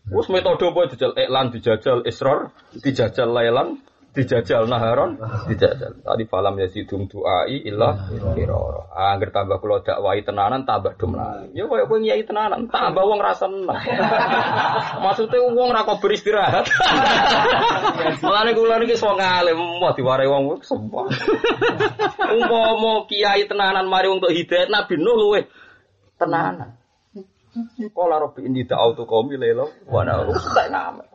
Wes 0.08 0.28
metode 0.32 0.64
apa 0.68 0.80
dijajal 0.88 1.12
iklan 1.16 1.46
dijajal 1.52 1.98
israr 2.08 2.52
dijajal 2.80 3.28
lailan 3.28 3.80
dijajal 4.18 4.66
naharon? 4.66 5.14
Dijajal. 5.46 6.02
Tadi 6.02 6.24
falam 6.26 6.58
ya 6.58 6.66
sidum 6.66 7.06
duai 7.06 7.62
ilah 7.62 8.10
kiroro 8.34 8.90
angger 8.98 9.30
tambah 9.30 9.62
kula 9.62 9.86
dakwai 9.86 10.26
tenanan 10.26 10.66
tambah 10.66 10.98
dum 10.98 11.14
lali 11.14 11.54
ya 11.54 11.70
koyo 11.70 11.86
kowe 11.86 12.02
nyai 12.02 12.26
tenanan 12.26 12.66
tambah 12.66 12.98
wong 13.06 13.22
rasa 13.22 13.46
seneng. 13.46 13.70
Maksudnya 15.06 15.38
wong 15.54 15.70
ra 15.70 15.86
kok 15.86 16.02
beristirahat. 16.02 16.66
Mulane 18.26 18.50
kula 18.58 18.82
niki 18.82 18.98
sok 18.98 19.14
ngalim 19.14 19.54
mau 19.54 19.94
diwarai 19.94 20.26
wong 20.26 20.58
sempah 20.66 21.06
umpama 22.34 23.06
kiai 23.06 23.46
tenanan 23.46 23.86
mari 23.86 24.10
untuk 24.10 24.34
hidayat 24.34 24.66
nabi 24.66 24.98
nuh 24.98 25.14
luwe 25.14 25.46
tenanan. 26.18 26.74
Kala 27.94 28.22
robi 28.22 28.46
ini 28.46 28.62
da'autu 28.62 29.02
qaumi 29.02 29.34
lelo? 29.34 29.72
Wa 29.88 30.06
na'u 30.06 30.30
tak 30.30 30.70
nama 30.70 31.07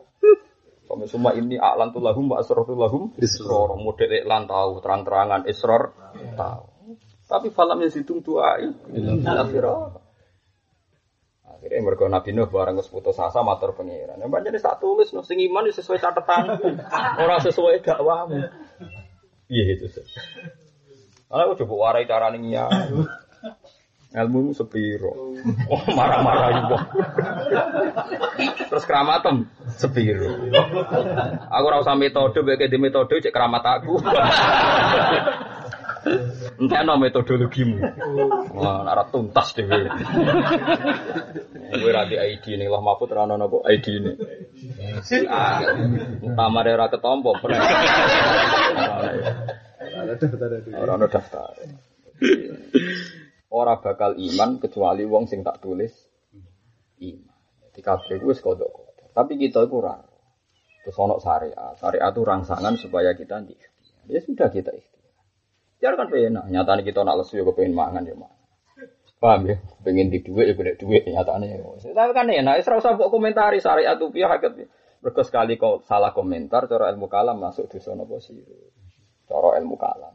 kami 0.94 1.10
semua 1.10 1.34
ini 1.34 1.58
aklan 1.58 1.90
tuh 1.90 1.98
lahum, 1.98 2.30
asror 2.38 2.62
tuh 2.62 2.78
lahum, 2.78 3.10
isror. 3.18 3.74
Model 3.74 4.10
iklan 4.22 4.46
tahu, 4.46 4.78
terang-terangan 4.78 5.44
isror 5.50 5.90
tahu. 6.38 6.64
Tapi 7.26 7.50
falam 7.50 7.82
yang 7.82 7.90
situng 7.90 8.22
tuai, 8.22 8.70
akhirnya. 9.26 9.98
Akhirnya 11.44 11.80
mereka 11.80 12.06
Nabi 12.06 12.30
Nuh 12.36 12.46
barang 12.46 12.76
ke 12.76 12.84
putus 12.92 13.16
asa 13.16 13.40
matur 13.40 13.72
pengiran. 13.72 14.20
Yang 14.20 14.30
banyak 14.30 14.52
tak 14.60 14.78
tulis, 14.84 15.10
no, 15.16 15.24
sing 15.24 15.40
iman 15.48 15.66
sesuai 15.72 15.98
catatan, 15.98 16.60
orang 17.24 17.40
sesuai 17.40 17.80
dakwamu. 17.80 18.52
Iya 19.48 19.64
itu 19.76 19.88
aku 21.34 21.64
coba 21.64 21.74
warai 21.74 22.06
cara 22.06 22.30
nih 22.30 22.54
ilmu 24.14 24.54
sepiro. 24.54 25.34
Oh, 25.66 25.82
marah-marah 25.90 26.48
ibu. 26.62 26.76
Terus 28.70 28.86
keramatem 28.86 29.50
sepiro. 29.74 30.30
Aku 31.50 31.64
ora 31.66 31.82
usah 31.82 31.98
metode 31.98 32.46
bae 32.46 32.70
di 32.70 32.78
metode 32.78 33.18
cek 33.18 33.34
keramat 33.34 33.64
aku. 33.66 33.98
Entah 36.62 36.86
no 36.86 37.00
metodologimu. 37.00 37.80
Wah, 38.54 38.86
nara 38.86 39.08
tuntas 39.10 39.50
deh. 39.56 39.66
Gue 41.74 41.90
radi 41.90 42.14
ID 42.14 42.60
nih, 42.60 42.70
lah 42.70 42.78
mafut 42.78 43.10
rano 43.10 43.34
nopo 43.34 43.66
ID 43.66 43.86
ini. 43.98 44.12
Tamar 46.38 46.70
era 46.70 46.86
ketompo. 46.86 47.34
Orang 50.78 51.02
daftar. 51.10 51.50
Ora 51.58 53.23
bakal 53.78 54.18
iman 54.18 54.58
kecuali 54.58 55.06
wong 55.06 55.30
sing 55.30 55.46
tak 55.46 55.62
tulis 55.62 55.94
iman. 56.98 57.38
Di 57.74 57.82
kabeh 57.82 58.22
wis 58.22 58.38
kodok 58.38 58.94
Tapi 59.14 59.38
kita 59.38 59.66
itu 59.66 59.78
ora. 59.78 59.98
Terus 60.82 60.98
ono 60.98 61.22
syariat. 61.22 61.74
Syariat 61.78 62.10
itu 62.10 62.22
rangsangan 62.26 62.74
supaya 62.78 63.14
kita 63.14 63.38
nanti 63.38 63.54
Ya 64.04 64.20
sudah 64.20 64.50
kita 64.50 64.74
ikhtiar. 64.74 65.14
Biar 65.80 65.94
kan 65.96 66.10
enak. 66.10 66.44
Nyatanya 66.50 66.82
kita 66.82 67.00
nak 67.06 67.22
lesu 67.22 67.40
ya 67.40 67.44
kepengen 67.46 67.72
mangan 67.72 68.04
ya 68.04 68.14
mangan. 68.18 68.42
Paham 69.22 69.48
ya? 69.48 69.56
Pengen 69.80 70.12
di 70.12 70.20
duit 70.20 70.50
ya 70.50 70.54
gede 70.58 70.76
duit 70.76 71.02
nyatanya. 71.08 71.62
Tapi 71.78 72.12
kan 72.12 72.28
enak. 72.28 72.60
Serau 72.60 72.82
usah 72.82 72.98
buat 72.98 73.08
komentari 73.08 73.62
syariat 73.62 73.96
itu 73.96 74.10
pihak 74.12 74.28
hakikat. 74.28 74.68
Mergo 75.00 75.22
sekali 75.24 75.60
kok 75.60 75.84
salah 75.84 76.16
komentar 76.16 76.64
cara 76.64 76.88
ilmu 76.92 77.08
kalam 77.12 77.36
masuk 77.36 77.68
dosa 77.70 77.92
napa 77.92 78.18
sirik. 78.20 78.72
Cara 79.28 79.56
ilmu 79.60 79.76
kalam. 79.76 80.12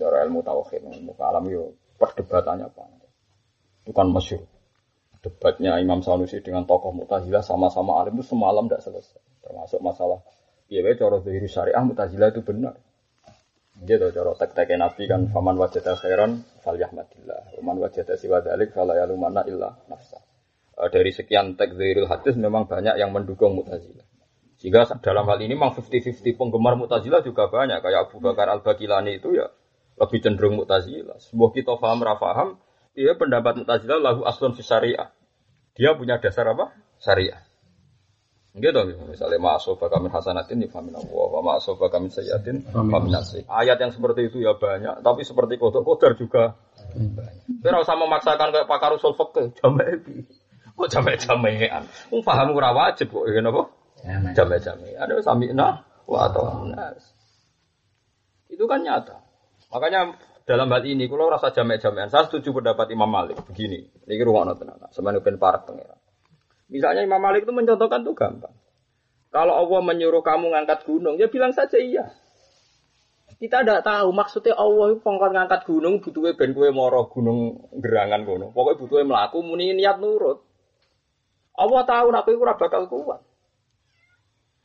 Cara 0.00 0.24
ilmu 0.24 0.40
tauhid, 0.40 0.80
ilmu 0.80 1.12
kalam 1.16 1.44
yo 1.48 1.76
perdebatannya 1.98 2.70
apa? 2.70 2.82
Itu 3.84 3.92
kan 3.92 4.08
masyhur. 4.14 4.46
Debatnya 5.18 5.82
Imam 5.82 5.98
Sanusi 5.98 6.38
dengan 6.38 6.62
tokoh 6.62 6.94
Mu'tazilah 6.94 7.42
sama-sama 7.42 7.98
alim 7.98 8.22
itu 8.22 8.30
semalam 8.32 8.70
tidak 8.70 8.86
selesai. 8.86 9.18
Termasuk 9.42 9.82
masalah 9.82 10.22
Iya, 10.68 10.84
cara 11.00 11.16
dari 11.24 11.48
syariah 11.48 11.80
Mu'tazilah 11.80 12.28
itu 12.28 12.44
benar. 12.44 12.76
Gitu 13.78 14.10
cara 14.12 14.36
tek-tek 14.36 14.74
Nabi 14.76 15.08
kan 15.08 15.32
faman 15.32 15.56
wajada 15.56 15.96
khairan 15.96 16.44
falyahmadillah. 16.60 17.56
Faman 17.56 17.76
wajada 17.80 18.20
siwa 18.20 18.44
dzalik 18.44 18.76
fala 18.76 19.00
yalumana 19.00 19.48
illa 19.48 19.72
nafsa. 19.88 20.20
Eh, 20.76 20.88
dari 20.92 21.08
sekian 21.08 21.56
tek 21.56 21.72
zahirul 21.72 22.04
hadis 22.04 22.36
memang 22.36 22.68
banyak 22.68 23.00
yang 23.00 23.16
mendukung 23.16 23.56
Mu'tazilah. 23.56 24.04
Sehingga 24.60 24.84
dalam 25.00 25.24
hal 25.24 25.40
ini 25.40 25.56
memang 25.56 25.72
50-50 25.72 26.36
penggemar 26.36 26.76
Mu'tazilah 26.76 27.24
juga 27.24 27.48
banyak. 27.48 27.80
Kayak 27.80 28.12
Abu 28.12 28.20
Bakar 28.20 28.52
Al-Bakilani 28.52 29.24
itu 29.24 29.40
ya 29.40 29.48
lebih 29.98 30.18
cenderung 30.22 30.62
Mu'tazilah. 30.62 31.18
Sebuah 31.18 31.50
kita 31.52 31.74
paham 31.76 32.00
rafaham, 32.06 32.48
dia 32.94 33.18
pendapat 33.18 33.62
Mu'tazilah 33.62 33.98
lahu 33.98 34.22
aslun 34.24 34.54
fi 34.54 34.62
syariah. 34.62 35.10
Dia 35.74 35.94
punya 35.98 36.22
dasar 36.22 36.46
apa? 36.54 36.74
Syariah. 37.02 37.42
Gitu, 38.58 38.74
misalnya 39.06 39.38
ma'asofa 39.38 39.86
kami 39.86 40.10
hasanatin 40.10 40.66
ya 40.66 40.68
famin 40.72 40.98
Allah, 40.98 41.26
wa 41.30 41.40
ma'asofa 41.46 41.86
kami 41.94 42.10
sayyatin 42.10 42.66
famin. 42.66 43.14
Ayat 43.46 43.78
yang 43.78 43.94
seperti 43.94 44.32
itu 44.32 44.42
ya 44.42 44.58
banyak, 44.58 45.04
tapi 45.06 45.22
seperti 45.22 45.62
kodok 45.62 45.86
kodar 45.86 46.18
juga 46.18 46.58
banyak. 46.90 47.62
Tapi 47.62 47.86
sama 47.86 48.10
memaksakan 48.10 48.50
kayak 48.50 48.66
pakar 48.66 48.98
usul 48.98 49.14
fikih, 49.14 49.54
jamai 49.62 50.02
Kok 50.78 50.86
jamai-jamaian? 50.86 51.82
Wong 52.14 52.22
paham 52.22 52.54
ora 52.54 52.70
wajib 52.70 53.10
kok 53.10 53.26
ngene 53.26 53.50
apa? 53.50 53.62
Jamai-jamaian. 54.30 54.98
Ada 55.02 55.26
samina 55.26 55.82
wa 56.06 56.18
atau 56.30 56.70
nas. 56.70 57.02
Itu 58.46 58.70
kan 58.70 58.86
nyata. 58.86 59.27
Makanya 59.68 60.16
dalam 60.48 60.72
hal 60.72 60.82
ini, 60.88 61.04
kalau 61.12 61.28
rasa 61.28 61.52
jamai-jamaian, 61.52 62.08
saya 62.08 62.24
setuju 62.24 62.56
pendapat 62.56 62.88
Imam 62.92 63.08
Malik 63.08 63.44
begini. 63.44 63.84
Ini 64.08 64.24
ruang 64.24 64.48
tenan. 64.56 64.80
Ben 65.20 65.36
para 65.36 65.60
pengiran. 65.60 66.00
Misalnya 66.72 67.04
Imam 67.04 67.20
Malik 67.20 67.44
itu 67.44 67.52
mencontohkan 67.52 68.00
tuh 68.00 68.16
gampang. 68.16 68.56
Kalau 69.28 69.54
Allah 69.60 69.80
menyuruh 69.84 70.24
kamu 70.24 70.56
ngangkat 70.56 70.88
gunung, 70.88 71.20
ya 71.20 71.28
bilang 71.28 71.52
saja 71.52 71.76
iya. 71.76 72.16
Kita 73.38 73.62
tidak 73.62 73.84
tahu 73.86 74.08
maksudnya 74.10 74.56
Allah 74.56 74.96
itu 74.96 75.04
ngangkat 75.04 75.62
gunung 75.62 76.02
butuhnya 76.02 76.34
ben 76.34 76.50
kue 76.56 76.74
moro 76.74 77.06
gunung 77.06 77.70
gerangan 77.76 78.26
gunung. 78.26 78.50
Pokoknya 78.50 78.80
butuhnya 78.82 79.04
melaku 79.06 79.38
muni 79.46 79.76
niat 79.78 80.00
nurut. 80.02 80.42
Allah 81.54 81.82
tahu 81.86 82.06
nak 82.10 82.24
kue 82.26 82.34
bakal 82.34 82.90
kuat. 82.90 83.20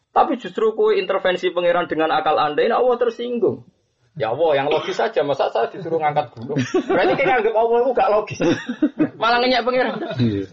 Tapi 0.09 0.41
justru 0.41 0.73
kue 0.73 0.97
intervensi 0.97 1.53
pangeran 1.53 1.85
dengan 1.85 2.09
akal 2.17 2.39
anda 2.39 2.65
ini 2.65 2.73
Allah 2.73 2.97
tersinggung. 2.97 3.67
Ya 4.13 4.29
Allah, 4.29 4.51
yang 4.53 4.67
logis 4.69 4.93
saja. 4.93 5.25
Masa 5.25 5.49
saya 5.49 5.73
disuruh 5.73 5.97
ngangkat 5.97 6.37
gunung? 6.37 6.61
Berarti 6.61 7.13
kayak 7.17 7.29
nganggep 7.33 7.53
Allah 7.57 7.77
itu 7.81 7.91
gak 7.97 8.09
logis. 8.13 8.39
Malah 9.21 9.37
ngenyak 9.41 9.61
pangeran. 9.65 9.97
Iya. 10.21 10.45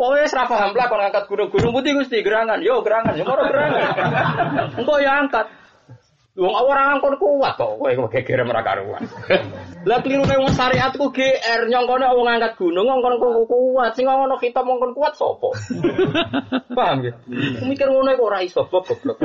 Pokoknya 0.00 0.26
serah 0.32 0.48
paham 0.48 0.72
lah 0.72 0.88
kalau 0.88 1.04
angkat 1.04 1.24
gunung-gunung 1.28 1.76
putih 1.76 1.92
gusti 1.92 2.24
gerangan, 2.24 2.64
yo 2.64 2.80
gerangan, 2.80 3.20
yo 3.20 3.24
mau 3.28 3.36
gerangan. 3.36 3.92
Engkau 4.80 4.96
ya 4.96 5.12
angkat. 5.20 5.59
Wong 6.38 6.54
orang 6.54 6.94
angkon 6.94 7.18
kuat 7.18 7.58
kok, 7.58 7.74
kowe 7.74 7.90
kok 7.90 8.10
geger 8.14 8.46
mereka 8.46 8.78
ruan. 8.78 9.02
Lah 9.88 9.98
keliru 9.98 10.22
nek 10.22 10.38
wong 10.38 10.54
syariatku 10.54 11.10
GR 11.10 11.66
nyongkone 11.66 12.06
wong 12.06 12.28
angkat 12.30 12.54
gunung 12.54 12.86
ngongkon 12.86 13.18
kuat, 13.50 13.98
sing 13.98 14.06
ngono 14.06 14.38
kita 14.38 14.62
ngongkon 14.62 14.94
kuat 14.94 15.18
sapa? 15.18 15.50
Paham 16.78 17.02
ya? 17.02 17.12
Mikir 17.66 17.90
ngono 17.90 18.14
kok 18.14 18.28
ora 18.30 18.46
iso 18.46 18.62
goblok. 18.70 19.18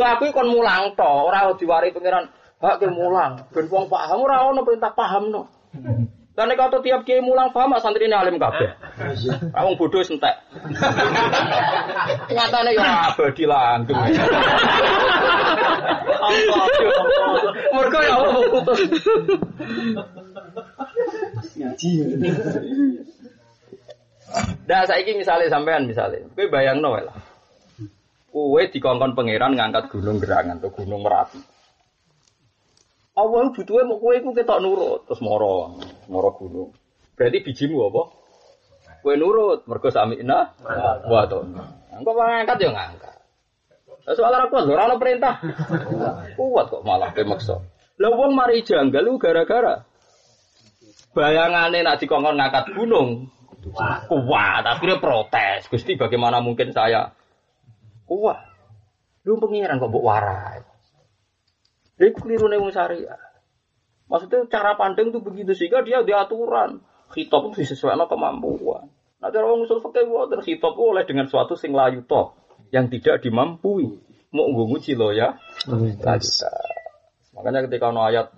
Lah 0.00 0.08
aku 0.16 0.32
kon 0.32 0.48
mulang 0.48 0.96
to, 0.96 1.04
ora 1.04 1.52
diwari 1.52 1.92
pangeran 1.92 2.32
hak 2.56 2.80
ke 2.80 2.88
mulang. 2.88 3.44
Ben 3.52 3.68
wong 3.68 3.92
paham 3.92 4.24
ora 4.24 4.48
ono 4.48 4.64
perintah 4.64 4.96
paham 4.96 5.28
no. 5.28 5.42
Dan 6.36 6.52
nek 6.52 6.68
atau 6.68 6.84
tiap 6.84 7.08
kiai 7.08 7.24
mulang 7.24 7.48
paham 7.52 7.76
santri 7.80 8.08
ini 8.08 8.12
alim 8.12 8.36
kabeh. 8.36 8.76
Wong 9.64 9.80
bodoh 9.80 10.04
sentek. 10.04 10.36
Nyatane 12.26 12.70
ya 12.74 13.14
abadi 13.14 13.44
langgeng. 13.46 13.98
Mergo 17.74 18.00
ya 18.02 18.14
Allah 18.18 18.42
putus. 18.50 18.80
Dah 24.66 24.82
saiki 24.90 25.14
misalnya 25.14 25.46
sampean 25.46 25.86
misalnya, 25.86 26.26
kowe 26.34 26.46
bayangno 26.50 26.98
wae 26.98 27.06
lah. 27.06 27.16
Kowe 28.34 28.62
dikongkon 28.66 29.14
pangeran 29.14 29.54
ngangkat 29.54 29.86
gunung 29.94 30.18
gerangan 30.18 30.58
atau 30.58 30.74
gunung 30.74 31.06
merapi. 31.06 31.38
Allah 33.16 33.48
butuhnya 33.48 33.88
mau 33.88 33.96
kue 33.96 34.20
ku 34.20 34.36
ketok 34.36 34.60
nurut 34.60 35.08
terus 35.08 35.24
moro 35.24 35.80
moro 36.10 36.30
gunung. 36.36 36.68
Berarti 37.16 37.40
bijimu 37.40 37.88
apa? 37.88 38.02
Kue 39.06 39.14
nurut 39.14 39.62
mergo 39.70 39.86
samina 39.86 40.50
wa 41.06 41.22
to. 41.30 41.46
Engko 41.94 42.10
ngangkat 42.10 42.58
ya 42.58 42.74
ngangkat. 42.74 43.14
Soal 44.18 44.34
ora 44.34 44.50
kuat, 44.50 44.66
ora 44.66 44.98
perintah. 44.98 45.38
Kuat 46.38 46.66
kok 46.66 46.82
malah 46.82 47.14
kowe 47.14 47.22
maksa. 47.22 47.62
Lah 48.02 48.10
wong 48.10 48.34
mari 48.34 48.66
janggal 48.66 49.06
gara-gara 49.22 49.86
bayangane 51.14 51.86
nak 51.86 52.02
dikongkon 52.02 52.34
ngangkat 52.34 52.74
gunung. 52.74 53.30
Kuat, 54.10 54.62
akhirnya 54.66 54.98
protes. 54.98 55.70
Gusti 55.70 55.94
bagaimana 55.94 56.42
mungkin 56.42 56.74
saya 56.74 57.14
kuat? 58.10 58.42
Lu 59.22 59.38
pengiran 59.38 59.78
kok 59.78 59.86
mbok 59.86 60.02
warai. 60.02 60.66
Jadi 61.94 62.10
keliru 62.10 62.50
nih 62.50 62.58
syariah. 62.74 63.22
Maksudnya 64.10 64.50
cara 64.50 64.74
pandang 64.74 65.14
itu 65.14 65.22
begitu 65.22 65.54
sehingga 65.54 65.86
dia 65.86 66.02
diaturan. 66.02 66.82
Khitab 67.14 67.54
itu 67.54 67.62
disesuaikan 67.62 68.10
kemampuan. 68.10 68.90
Nah 69.26 69.34
cara 69.34 69.42
orang 69.42 69.66
usul 69.66 69.82
fakir 69.82 70.06
dan 70.06 70.38
khitab 70.38 70.78
oleh 70.78 71.02
dengan 71.02 71.26
suatu 71.26 71.58
sing 71.58 71.74
layu 71.74 72.06
toh 72.06 72.38
yang 72.70 72.86
tidak 72.86 73.26
dimampui. 73.26 73.98
Mau 74.30 74.46
nguji 74.54 74.94
lo 74.94 75.10
ya. 75.10 75.34
Makanya 77.34 77.66
ketika 77.66 77.90
ono 77.90 78.06
ayat 78.06 78.30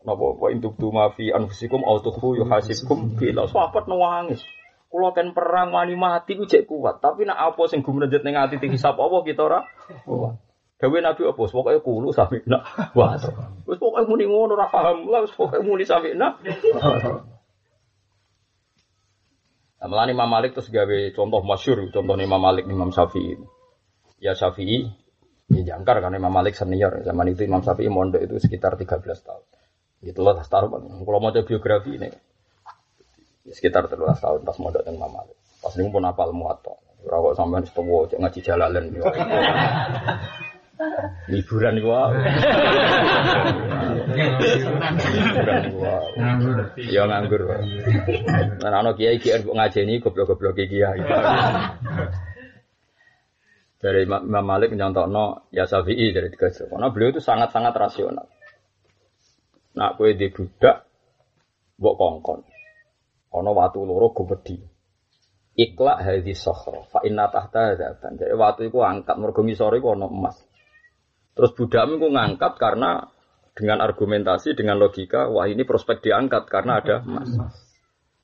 napa 0.00 0.40
wa 0.40 0.48
intuk 0.48 0.80
tu 0.80 0.88
ma 0.88 1.12
fi 1.12 1.28
anfusikum 1.28 1.84
au 1.84 2.00
tukhfu 2.00 2.40
yuhasibkum 2.40 3.20
bila 3.20 3.44
sahabat 3.52 3.84
nangis. 3.84 4.40
Kula 4.88 5.12
kan 5.12 5.36
perang 5.36 5.76
wani 5.76 5.92
mati 5.92 6.40
ku 6.40 6.48
cek 6.48 6.64
kuat, 6.64 7.04
tapi 7.04 7.28
nak 7.28 7.36
apa 7.36 7.60
sing 7.68 7.84
gumrejet 7.84 8.24
ning 8.24 8.40
ati 8.40 8.56
hisab 8.64 8.96
apa 8.96 9.20
kita 9.20 9.44
ora 9.44 9.60
kuat. 10.08 10.40
Dewe 10.80 11.04
Nabi 11.04 11.28
apa? 11.28 11.36
Pokoknya 11.36 11.84
kulu 11.84 12.16
sampai 12.16 12.40
nak. 12.48 12.64
Wah, 12.96 13.12
terus 13.20 13.76
pokoknya 13.76 14.08
muni 14.08 14.24
ngono 14.24 14.56
ora 14.56 14.72
paham 14.72 15.04
lah, 15.04 15.28
pokoknya 15.28 15.68
muni 15.68 15.84
sampai 15.84 16.16
nak. 16.16 16.40
Nah, 19.80 19.88
Melani 19.88 20.12
Imam 20.12 20.28
Malik 20.28 20.52
terus 20.52 20.68
gawe 20.68 20.98
contoh 21.16 21.40
masyur, 21.40 21.88
contoh 21.88 22.12
Imam 22.20 22.36
Malik 22.36 22.68
Imam 22.68 22.92
Syafi'i. 22.92 23.40
Ya 24.20 24.36
Syafi'i, 24.36 24.84
ya 25.48 25.72
jangkar 25.72 26.04
karena 26.04 26.20
Imam 26.20 26.28
Malik 26.28 26.52
senior. 26.52 27.00
Zaman 27.00 27.32
itu 27.32 27.48
Imam 27.48 27.64
Syafi'i 27.64 27.88
mondok 27.88 28.20
itu 28.20 28.36
sekitar 28.36 28.76
13 28.76 29.00
tahun. 29.24 29.44
Gitu 30.04 30.20
loh, 30.20 30.36
taruh 30.44 30.68
kalau 30.76 31.20
mau 31.20 31.32
biografi 31.32 31.96
ini. 31.96 32.12
Ya, 33.48 33.52
sekitar 33.56 33.88
13 33.88 34.20
tahun 34.20 34.44
pas 34.44 34.56
mondok 34.60 34.84
dengan 34.84 35.08
Imam 35.08 35.16
Malik. 35.16 35.36
Pas 35.64 35.72
ini 35.80 35.88
pun 35.88 36.04
apal 36.04 36.36
muat. 36.36 36.60
Rawat 37.00 37.40
sampean 37.40 37.64
setuwo 37.64 38.04
cek 38.04 38.20
ngaji 38.20 38.40
jalalan. 38.44 38.92
Liburan 41.32 41.80
gua. 41.80 42.12
Liburan 44.14 45.62
gua. 45.74 45.96
Ya 46.76 47.02
nganggur. 47.06 47.42
Nah, 48.60 48.70
ana 48.70 48.92
kiai 48.98 49.18
kiai 49.22 49.42
kok 49.42 49.56
ngajeni 49.56 50.02
goblok-goblok 50.02 50.58
kiai. 50.58 51.00
Dari 53.80 54.04
Imam 54.04 54.44
Malik 54.44 54.76
no 54.76 55.48
ya 55.48 55.64
Syafi'i 55.64 56.12
dari 56.12 56.28
tiga 56.28 56.52
Karena 56.52 56.92
beliau 56.92 57.16
itu 57.16 57.22
sangat-sangat 57.24 57.72
rasional. 57.72 58.28
Nak 59.70 59.96
kue 59.96 60.12
di 60.18 60.28
budak, 60.28 60.84
mbok 61.80 61.94
kongkon. 61.96 62.40
Ono 63.30 63.50
watu 63.54 63.86
loro 63.86 64.10
gumedi. 64.12 64.58
Iklak 65.54 66.02
hadis 66.02 66.40
sokhro, 66.40 66.88
fa 66.90 67.00
inna 67.06 67.30
tahta 67.30 67.74
hadapan. 67.74 68.16
Jadi 68.18 68.34
waktu 68.34 68.60
itu 68.68 68.78
angkat 68.80 69.16
mergo 69.18 69.42
ngisore 69.44 69.78
iku 69.78 69.96
ono 69.96 70.08
emas. 70.10 70.36
Terus 71.36 71.56
budakmu 71.56 72.00
ku 72.00 72.08
ngangkat 72.12 72.58
karena 72.58 73.06
dengan 73.60 73.84
argumentasi, 73.84 74.56
dengan 74.56 74.80
logika, 74.80 75.28
wah 75.28 75.44
ini 75.44 75.68
prospek 75.68 76.00
diangkat 76.00 76.48
karena 76.48 76.80
ada 76.80 77.04
emas. 77.04 77.28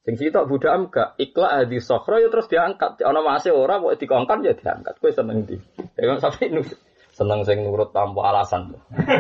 Sing 0.07 0.15
sitok 0.15 0.47
budakmu 0.47 0.87
gak 0.89 1.19
ikhlas 1.19 1.67
di 1.67 1.83
sokro 1.83 2.23
ya 2.23 2.31
terus 2.31 2.47
diangkat. 2.47 3.03
Ana 3.03 3.27
masih 3.27 3.51
ora 3.51 3.83
kok 3.83 3.99
dikongkon 3.99 4.47
ya 4.47 4.55
diangkat. 4.55 5.03
Kowe 5.03 5.11
seneng 5.11 5.43
di. 5.43 5.59
Ya 5.99 6.15
sampai 6.23 6.55
nu 6.55 6.63
seneng 7.11 7.43
sing 7.43 7.67
nurut 7.67 7.91
tanpa 7.91 8.31
alasan. 8.31 8.71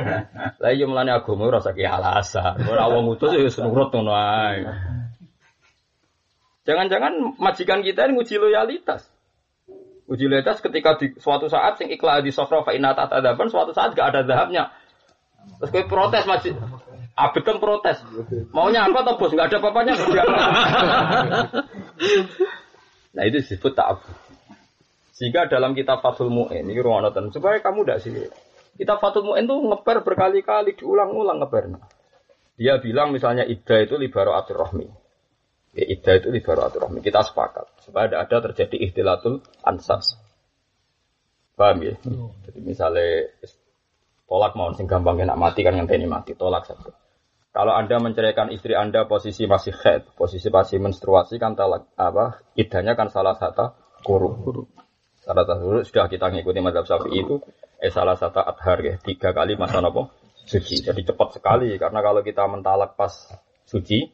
Lah 0.62 0.70
iya 0.70 0.86
melane 0.86 1.10
agama 1.10 1.50
ora 1.50 1.58
saiki 1.58 1.82
alasan. 1.82 2.62
Ora 2.70 2.86
wong 2.86 3.18
utus 3.18 3.34
ya 3.34 3.42
nurut 3.66 3.90
ngono 3.90 4.14
ae. 4.14 4.62
Jangan-jangan 6.70 7.34
majikan 7.34 7.82
kita 7.82 8.06
ini 8.06 8.22
nguji 8.22 8.38
loyalitas. 8.38 9.10
Uji 10.06 10.30
loyalitas 10.30 10.62
ketika 10.62 11.02
di 11.02 11.18
suatu 11.18 11.50
saat 11.50 11.82
sing 11.82 11.90
ikla 11.90 12.22
di 12.22 12.30
sofra 12.30 12.62
fa 12.62 12.70
inna 12.70 12.94
tatadaban 12.94 13.50
suatu 13.50 13.74
saat 13.74 13.98
gak 13.98 14.14
ada 14.14 14.22
zahabnya. 14.22 14.70
Terus 15.56 15.70
kowe 15.72 15.84
protes 15.88 16.24
masih 16.28 16.52
Abid 17.16 17.48
kan 17.48 17.56
protes. 17.56 18.04
Maunya 18.52 18.84
apa 18.84 19.00
toh 19.00 19.16
bos? 19.16 19.32
Gak 19.32 19.48
ada 19.48 19.64
papanya. 19.64 19.96
nah 23.16 23.24
itu 23.24 23.40
disebut 23.40 23.72
ta'abud. 23.72 24.12
Sehingga 25.16 25.48
dalam 25.48 25.72
kitab 25.72 26.04
Fathul 26.04 26.28
Mu'in, 26.28 26.68
ini 26.68 26.76
ruang 26.76 27.00
nonton, 27.00 27.32
supaya 27.32 27.56
kamu 27.64 27.88
tidak 27.88 27.98
sih. 28.04 28.12
Kitab 28.76 29.00
Fathul 29.00 29.32
Mu'in 29.32 29.48
tuh 29.48 29.64
ngeper 29.64 30.04
berkali-kali, 30.04 30.76
diulang-ulang 30.76 31.40
ngeper. 31.40 31.72
Dia 32.60 32.76
bilang 32.84 33.16
misalnya 33.16 33.48
iddah 33.48 33.80
itu 33.80 33.96
libaro 33.96 34.36
atur 34.36 34.60
rahmi. 34.68 34.84
Ya, 35.72 35.88
iddah 35.88 36.20
itu 36.20 36.28
libaro 36.28 36.68
atur 36.68 36.84
rahmi. 36.84 37.00
Kita 37.00 37.24
sepakat. 37.24 37.80
Supaya 37.80 38.12
tidak 38.12 38.28
ada 38.28 38.36
terjadi 38.52 38.76
ihtilatul 38.92 39.40
ansas. 39.64 40.20
Paham 41.56 41.80
ya? 41.80 41.96
Jadi 42.44 42.60
misalnya 42.60 43.32
tolak 44.26 44.52
mau 44.58 44.74
sing 44.74 44.90
gampang 44.90 45.22
nak 45.22 45.38
mati 45.38 45.62
kan 45.62 45.78
ngenteni 45.78 46.06
mati, 46.10 46.34
tolak 46.34 46.66
saja. 46.66 46.92
Kalau 47.56 47.72
Anda 47.72 47.96
menceraikan 47.96 48.52
istri 48.52 48.76
Anda 48.76 49.08
posisi 49.08 49.48
masih 49.48 49.72
head, 49.80 50.12
posisi 50.12 50.52
masih 50.52 50.76
menstruasi 50.76 51.40
kan 51.40 51.56
talak 51.56 51.88
apa? 51.96 52.44
Idahnya 52.52 52.92
kan 52.92 53.08
salah 53.08 53.32
satu 53.32 53.72
kuru. 54.04 54.68
Salah 55.24 55.48
satu 55.48 55.80
sudah 55.80 56.04
kita 56.12 56.28
ngikuti 56.28 56.60
madhab 56.60 56.84
sapi 56.84 57.16
itu 57.16 57.40
eh 57.80 57.88
salah 57.88 58.12
satu 58.12 58.44
adhar 58.44 58.84
ya 58.84 58.94
tiga 59.00 59.32
kali 59.32 59.56
masa 59.56 59.80
nopo 59.80 60.12
suci. 60.44 60.84
Jadi 60.84 61.00
cepat 61.00 61.40
sekali 61.40 61.72
karena 61.80 62.04
kalau 62.04 62.20
kita 62.20 62.44
mentalak 62.44 62.92
pas 62.92 63.14
suci, 63.64 64.04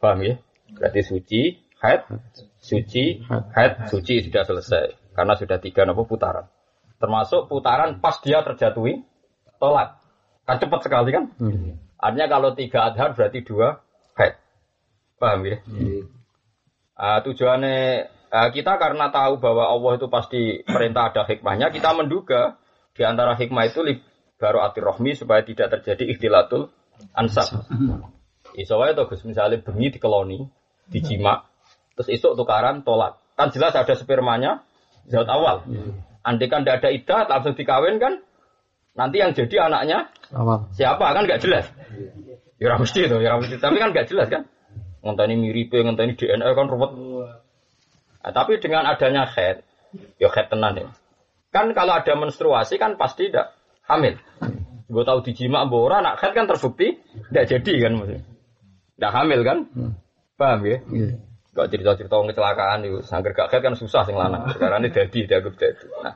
paham 0.00 0.24
ya? 0.24 0.34
Berarti 0.72 1.00
suci, 1.04 1.40
head, 1.84 2.00
suci, 2.58 3.20
head, 3.28 3.92
suci 3.92 4.24
sudah 4.24 4.42
selesai 4.42 5.12
karena 5.12 5.36
sudah 5.36 5.60
tiga 5.60 5.84
nopo 5.84 6.08
putaran. 6.08 6.48
Termasuk 6.96 7.52
putaran 7.52 8.00
pas 8.00 8.16
dia 8.24 8.40
terjatuhi 8.40 9.04
tolak. 9.58 9.98
Kan 10.46 10.62
cepat 10.62 10.80
sekali 10.86 11.10
kan? 11.10 11.32
Hmm. 11.40 11.80
Artinya 11.98 12.26
kalau 12.30 12.50
tiga 12.54 12.92
adhar 12.92 13.16
berarti 13.18 13.42
dua 13.42 13.82
haid. 14.14 14.38
Paham 15.18 15.40
ya? 15.48 15.56
Hmm. 15.66 16.12
Uh, 16.96 17.18
tujuannya 17.28 18.08
uh, 18.32 18.48
kita 18.52 18.80
karena 18.80 19.12
tahu 19.12 19.36
bahwa 19.36 19.68
Allah 19.68 19.92
itu 20.00 20.06
pasti 20.08 20.64
perintah 20.64 21.12
ada 21.12 21.28
hikmahnya, 21.28 21.68
kita 21.74 21.92
menduga 21.92 22.56
di 22.96 23.02
antara 23.04 23.36
hikmah 23.36 23.68
itu 23.68 23.84
baru 24.40 24.64
atir 24.64 24.84
rohmi 24.84 25.12
supaya 25.16 25.44
tidak 25.44 25.72
terjadi 25.80 26.16
ikhtilatul 26.16 26.72
ansab. 27.12 27.64
Isowai 28.56 28.96
itu 28.96 29.04
Gus 29.04 29.20
misalnya 29.28 29.60
bengi 29.60 29.92
dikeloni, 29.92 30.48
dijima, 30.88 31.44
terus 31.92 32.08
isuk 32.08 32.36
tukaran 32.40 32.80
tolak. 32.84 33.20
Kan 33.36 33.52
jelas 33.52 33.76
ada 33.76 33.92
spermanya 33.92 34.64
zat 35.08 35.28
awal. 35.28 35.68
Andai 36.24 36.48
kan 36.48 36.64
tidak 36.64 36.80
ada 36.80 36.88
idah 36.90 37.20
langsung 37.28 37.54
dikawin 37.54 38.00
kan, 38.00 38.24
nanti 38.96 39.16
yang 39.20 39.36
jadi 39.36 39.70
anaknya 39.70 40.08
awal. 40.32 40.72
Siapa 40.74 41.12
kan 41.12 41.22
nggak 41.28 41.40
jelas. 41.44 41.68
Ya 42.56 42.72
ora 42.72 42.80
mesti 42.80 43.04
itu, 43.04 43.16
ya 43.20 43.36
mesti. 43.36 43.60
Tapi 43.60 43.76
kan 43.76 43.92
nggak 43.92 44.08
jelas 44.08 44.26
kan. 44.32 44.42
Ngenteni 45.04 45.36
mirip, 45.38 45.70
ngenteni 45.70 46.16
DNA 46.16 46.48
kan 46.56 46.66
ruwet. 46.66 46.92
Nah, 48.26 48.32
tapi 48.34 48.58
dengan 48.58 48.90
adanya 48.90 49.28
head, 49.28 49.62
ya 50.18 50.26
head 50.32 50.50
tenan 50.50 50.74
ya. 50.74 50.88
Kan 51.54 51.70
kalau 51.76 51.94
ada 51.94 52.12
menstruasi 52.18 52.74
kan 52.80 52.98
pasti 52.98 53.30
tidak 53.30 53.54
hamil. 53.86 54.18
Gue 54.90 55.02
tahu 55.06 55.22
dijima 55.22 55.66
mbok 55.66 55.94
anak 55.94 56.18
head 56.18 56.34
kan 56.34 56.50
terbukti 56.50 56.98
tidak 57.30 57.46
jadi 57.46 57.72
kan 57.86 57.92
maksudnya. 58.02 58.22
Tidak 58.96 59.12
hamil 59.12 59.40
kan? 59.46 59.58
Hmm. 59.70 59.92
Paham 60.34 60.60
ya? 60.66 60.78
Iya. 60.90 61.16
Gak 61.56 61.72
cerita-cerita 61.72 62.12
kecelakaan 62.12 62.84
itu, 62.84 63.00
sangger 63.04 63.32
gak 63.32 63.48
head 63.48 63.62
kan 63.64 63.78
susah 63.78 64.04
sing 64.04 64.16
lanang. 64.16 64.48
Sekarang 64.52 64.84
ini 64.84 64.92
jadi, 64.92 65.18
dianggap 65.24 65.54
jadi. 65.56 65.84
Nah, 66.04 66.14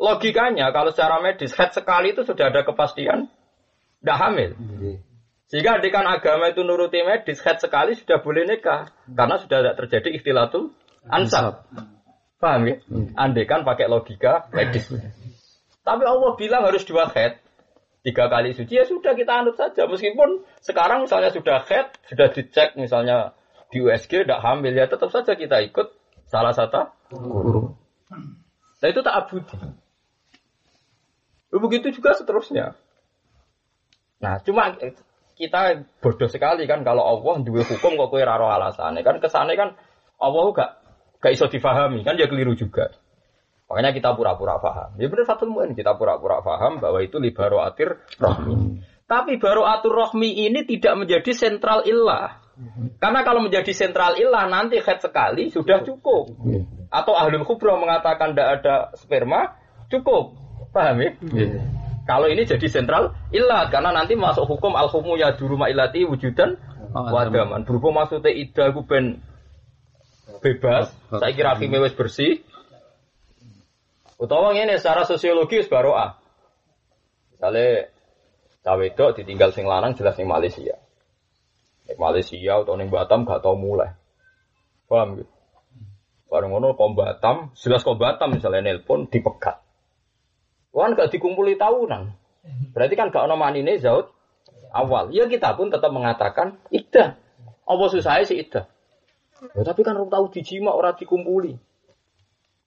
logikanya 0.00 0.72
kalau 0.72 0.90
secara 0.90 1.20
medis 1.20 1.52
head 1.52 1.76
sekali 1.76 2.16
itu 2.16 2.24
sudah 2.24 2.48
ada 2.48 2.64
kepastian 2.64 3.28
tidak 4.00 4.16
hamil. 4.16 4.50
Sehingga 5.52 5.82
adekan 5.82 6.06
agama 6.08 6.48
itu 6.48 6.64
nuruti 6.64 7.04
medis, 7.04 7.42
head 7.44 7.60
sekali 7.60 7.92
sudah 7.98 8.24
boleh 8.24 8.48
nikah. 8.48 8.88
Karena 9.12 9.36
sudah 9.36 9.60
tidak 9.60 9.76
terjadi 9.84 10.08
ikhtilatul 10.16 10.72
ansab. 11.10 11.68
Paham 12.40 12.70
ya? 12.70 12.76
Andekan 13.18 13.66
pakai 13.68 13.90
logika 13.90 14.48
medis. 14.56 14.88
Tapi 15.84 16.02
Allah 16.06 16.32
bilang 16.40 16.64
harus 16.64 16.86
dua 16.88 17.12
head. 17.12 17.36
Tiga 18.00 18.32
kali 18.32 18.56
suci 18.56 18.80
ya 18.80 18.88
sudah 18.88 19.12
kita 19.12 19.44
anut 19.44 19.60
saja. 19.60 19.84
Meskipun 19.84 20.40
sekarang 20.64 21.04
misalnya 21.04 21.28
sudah 21.28 21.60
head, 21.68 21.92
sudah 22.08 22.32
dicek 22.32 22.72
misalnya 22.80 23.36
di 23.68 23.84
USG 23.84 24.24
tidak 24.24 24.40
hamil 24.40 24.72
ya 24.72 24.88
tetap 24.88 25.12
saja 25.12 25.36
kita 25.36 25.60
ikut 25.68 25.92
salah 26.32 26.56
satu 26.56 26.88
guru. 27.12 27.76
Nah 28.80 28.88
itu 28.88 29.00
tak 29.04 29.14
abudi. 29.20 29.52
Begitu 31.50 31.90
juga 31.98 32.14
seterusnya. 32.14 32.78
Nah, 34.22 34.38
cuma 34.46 34.78
kita 35.34 35.88
bodoh 36.04 36.28
sekali 36.28 36.68
kan 36.68 36.84
kalau 36.84 37.02
Allah 37.02 37.40
dua 37.40 37.64
hukum 37.64 37.96
kok 37.96 38.08
kue 38.12 38.20
raro 38.20 38.52
alasannya 38.52 39.00
kan 39.00 39.16
ke 39.18 39.28
sana 39.32 39.56
kan 39.56 39.72
Allah 40.20 40.44
gak 40.52 40.70
gak 41.24 41.32
iso 41.32 41.48
difahami 41.48 42.04
kan 42.04 42.20
dia 42.20 42.28
keliru 42.28 42.52
juga. 42.52 42.92
Makanya 43.70 43.94
kita 43.94 44.10
pura-pura 44.18 44.58
paham. 44.58 44.98
Ya 44.98 45.06
benar 45.06 45.30
satu 45.30 45.46
mungkin 45.46 45.78
kita 45.78 45.94
pura-pura 45.94 46.42
paham 46.42 46.82
bahwa 46.82 47.00
itu 47.00 47.22
libaro 47.22 47.62
atir 47.62 48.02
rohmi. 48.18 48.82
Tapi 49.06 49.38
baru 49.38 49.62
atur 49.62 49.94
rohmi 49.94 50.26
ini 50.26 50.66
tidak 50.66 50.98
menjadi 50.98 51.30
sentral 51.30 51.86
ilah. 51.86 52.42
Karena 52.98 53.22
kalau 53.22 53.40
menjadi 53.40 53.70
sentral 53.70 54.18
ilah 54.18 54.50
nanti 54.50 54.82
head 54.82 54.98
sekali 54.98 55.54
sudah 55.54 55.86
cukup. 55.86 56.34
Atau 56.90 57.14
ahlul 57.14 57.46
kubro 57.46 57.78
mengatakan 57.78 58.34
tidak 58.34 58.48
ada 58.60 58.74
sperma 58.98 59.54
cukup. 59.86 60.34
Paham 60.70 61.02
ya? 61.02 61.10
Yeah. 61.34 61.66
Kalau 62.06 62.26
ini 62.26 62.42
jadi 62.42 62.66
sentral 62.66 63.14
ilat 63.30 63.70
karena 63.70 63.94
nanti 63.94 64.18
masuk 64.18 64.46
hukum 64.46 64.74
al 64.74 64.90
hukum 64.90 65.14
ya 65.14 65.34
di 65.34 65.44
rumah 65.46 65.70
ilati 65.70 66.02
wujudan 66.02 66.58
oh, 66.90 67.10
wadaman. 67.14 67.62
Berhubung 67.62 67.94
maksudnya 67.94 68.34
ida 68.34 68.74
aku 68.74 68.82
ben 68.82 69.22
bebas, 70.40 70.90
saya 71.12 71.32
kira 71.36 71.54
hakimnya 71.54 71.84
wis 71.84 71.94
bersih. 71.94 72.42
Utawa 74.20 74.52
ini 74.52 74.76
secara 74.76 75.06
sosiologis 75.06 75.70
baru 75.70 75.94
ah. 75.96 76.10
Misalnya 77.32 77.88
cawe 78.66 78.84
itu 78.84 79.04
ditinggal 79.22 79.54
sing 79.56 79.64
lanang 79.64 79.96
jelas 79.96 80.18
sing 80.18 80.28
Malaysia. 80.28 80.76
Nek 81.88 81.96
Malaysia 81.96 82.52
atau 82.60 82.76
neng 82.76 82.92
Batam 82.92 83.24
gak 83.24 83.40
tau 83.40 83.56
mulai. 83.56 83.96
Paham 84.90 85.22
gitu? 85.22 85.32
Bareng 86.26 86.52
ngono 86.52 86.76
kom 86.76 86.98
Batam, 86.98 87.54
jelas 87.56 87.86
kom 87.86 87.96
Batam 87.96 88.36
misalnya 88.36 88.66
nelpon 88.66 89.08
dipegat. 89.08 89.69
Wan 90.70 90.94
gak 90.94 91.10
dikumpuli 91.10 91.58
tahunan. 91.58 92.02
Berarti 92.74 92.94
kan 92.94 93.10
gak 93.10 93.26
ono 93.26 93.36
manine 93.36 93.78
zaut 93.78 94.14
awal. 94.70 95.10
Ya 95.10 95.26
kita 95.26 95.54
pun 95.58 95.68
tetap 95.70 95.90
mengatakan 95.90 96.58
idah. 96.70 97.18
Apa 97.66 97.84
susah 97.90 98.22
sih 98.26 98.38
idah? 98.38 98.66
Ya, 99.56 99.62
tapi 99.64 99.86
kan 99.86 99.96
orang 99.96 100.12
tahu 100.12 100.26
dijima 100.34 100.74
orang 100.74 100.98
dikumpuli. 100.98 101.56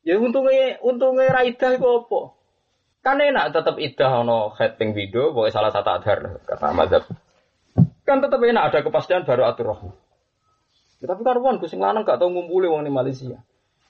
Ya 0.04 0.20
untungnya 0.20 0.82
untungnya 0.84 1.32
ra 1.32 1.46
idah 1.48 1.72
itu 1.76 1.86
apa? 1.86 2.22
Kan 3.04 3.20
enak 3.20 3.52
tetap 3.52 3.76
idah 3.80 4.24
ono 4.24 4.56
heading 4.56 4.96
video, 4.96 5.36
boleh 5.36 5.52
salah 5.52 5.72
satu 5.72 5.92
adhar 5.92 6.40
kata 6.48 6.72
mazhab. 6.72 7.04
Kan 8.04 8.20
tetap 8.24 8.40
enak 8.40 8.64
ada 8.72 8.80
kepastian 8.84 9.24
baru 9.28 9.48
atur 9.48 9.76
roh. 9.76 9.82
Ya, 11.04 11.12
tapi 11.12 11.28
kan 11.28 11.40
wan 11.44 11.60
kusing 11.60 11.84
lanang 11.84 12.08
gak 12.08 12.16
tau 12.16 12.32
ngumpuli 12.32 12.68
wong 12.68 12.88
di 12.88 12.92
Malaysia. 12.92 13.44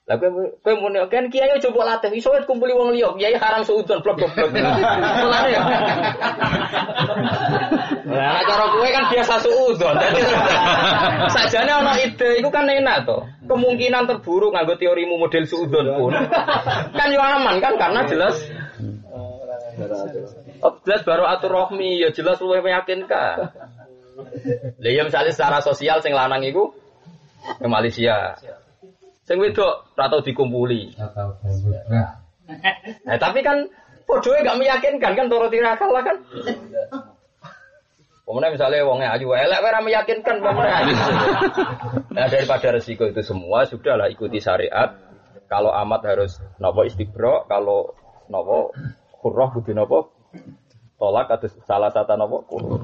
Lah 0.04 0.20
kowe 0.20 0.52
kowe 0.60 0.74
mun 0.84 1.00
kan 1.08 1.32
kiai 1.32 1.56
coba 1.64 1.96
latih 1.96 2.12
iso 2.12 2.28
kumpuli 2.44 2.76
wong 2.76 2.92
liya, 2.92 3.16
kiai 3.16 3.40
haram 3.40 3.64
seudon 3.64 4.04
blok 4.04 4.20
blok 4.20 4.36
blok. 4.36 4.52
Mulane 4.52 5.50
ya. 5.56 5.62
Lah 8.12 8.44
cara 8.44 8.66
kowe 8.68 8.88
kan 8.92 9.04
biasa 9.08 9.34
seudon. 9.40 9.96
Dadi 9.96 10.22
sajane 11.32 11.72
ana 11.72 11.96
ide 12.04 12.30
iku 12.44 12.52
kan 12.52 12.68
enak 12.68 13.08
to. 13.08 13.24
Kemungkinan 13.48 14.04
terburuk 14.04 14.52
nganggo 14.52 14.76
teorimu 14.76 15.16
model 15.16 15.48
seudon 15.48 15.88
pun 15.96 16.12
kan 16.92 17.08
yo 17.08 17.24
aman 17.24 17.64
kan 17.64 17.80
karena 17.80 18.04
jelas 18.04 18.36
Oh, 20.64 20.80
jelas 20.86 21.02
baru 21.04 21.28
atur 21.28 21.52
rohmi 21.52 21.98
ya 22.00 22.14
jelas 22.14 22.40
luwih 22.40 22.62
meyakinkan. 22.62 23.52
Lah 24.80 24.92
ya 24.92 25.04
misalnya 25.04 25.34
secara 25.34 25.60
sosial 25.60 26.00
sing 26.00 26.14
lanang 26.16 26.46
iku 26.46 26.72
ke 27.58 27.68
Malaysia. 27.68 28.38
Sing 29.24 29.40
wedok 29.40 29.96
ora 29.96 30.12
tau 30.12 30.20
dikumpuli. 30.20 31.00
Nah, 33.08 33.18
tapi 33.18 33.40
kan 33.40 33.64
podoe 34.04 34.44
gak 34.44 34.60
meyakinkan 34.60 35.16
kan 35.16 35.32
toro 35.32 35.48
tirakal 35.48 35.90
lah 35.96 36.04
kan. 36.04 36.18
Pemenang 38.24 38.56
misalnya 38.56 38.88
wongnya 38.88 39.16
ayu 39.16 39.36
elek 39.36 39.60
ora 39.64 39.80
meyakinkan 39.84 40.40
pemenang. 40.44 40.96
Nah 42.12 42.26
daripada 42.28 42.72
resiko 42.72 43.04
itu 43.08 43.20
semua 43.24 43.68
sudahlah 43.68 44.08
ikuti 44.12 44.40
syariat. 44.44 44.96
Kalau 45.48 45.76
amat 45.76 46.02
harus 46.08 46.40
nopo 46.60 46.88
istibro, 46.88 47.44
kalau 47.48 47.96
nopo 48.32 48.72
kurroh 49.20 49.52
kudu 49.56 49.76
nopo 49.76 50.12
tolak 50.96 51.32
atau 51.32 51.52
salah 51.68 51.92
satu 51.92 52.16
nopo 52.16 52.48
kurroh. 52.48 52.80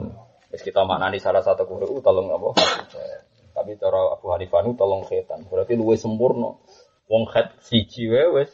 Terus 0.51 0.63
kita 0.63 0.83
maknani 0.83 1.19
salah 1.23 1.39
satu 1.43 1.63
kurroh 1.67 1.99
tolong 2.03 2.27
nopo. 2.31 2.55
Tapi 3.59 3.75
cara 3.75 4.15
Abu 4.15 4.31
Hanifah 4.31 4.63
nu 4.63 4.79
tolong 4.79 5.03
setan. 5.03 5.43
Berarti 5.51 5.75
luwe 5.75 5.99
sempurna. 5.99 6.55
Wong 7.11 7.27
khat 7.27 7.59
siji 7.59 8.07
wae 8.07 8.31
wis 8.39 8.49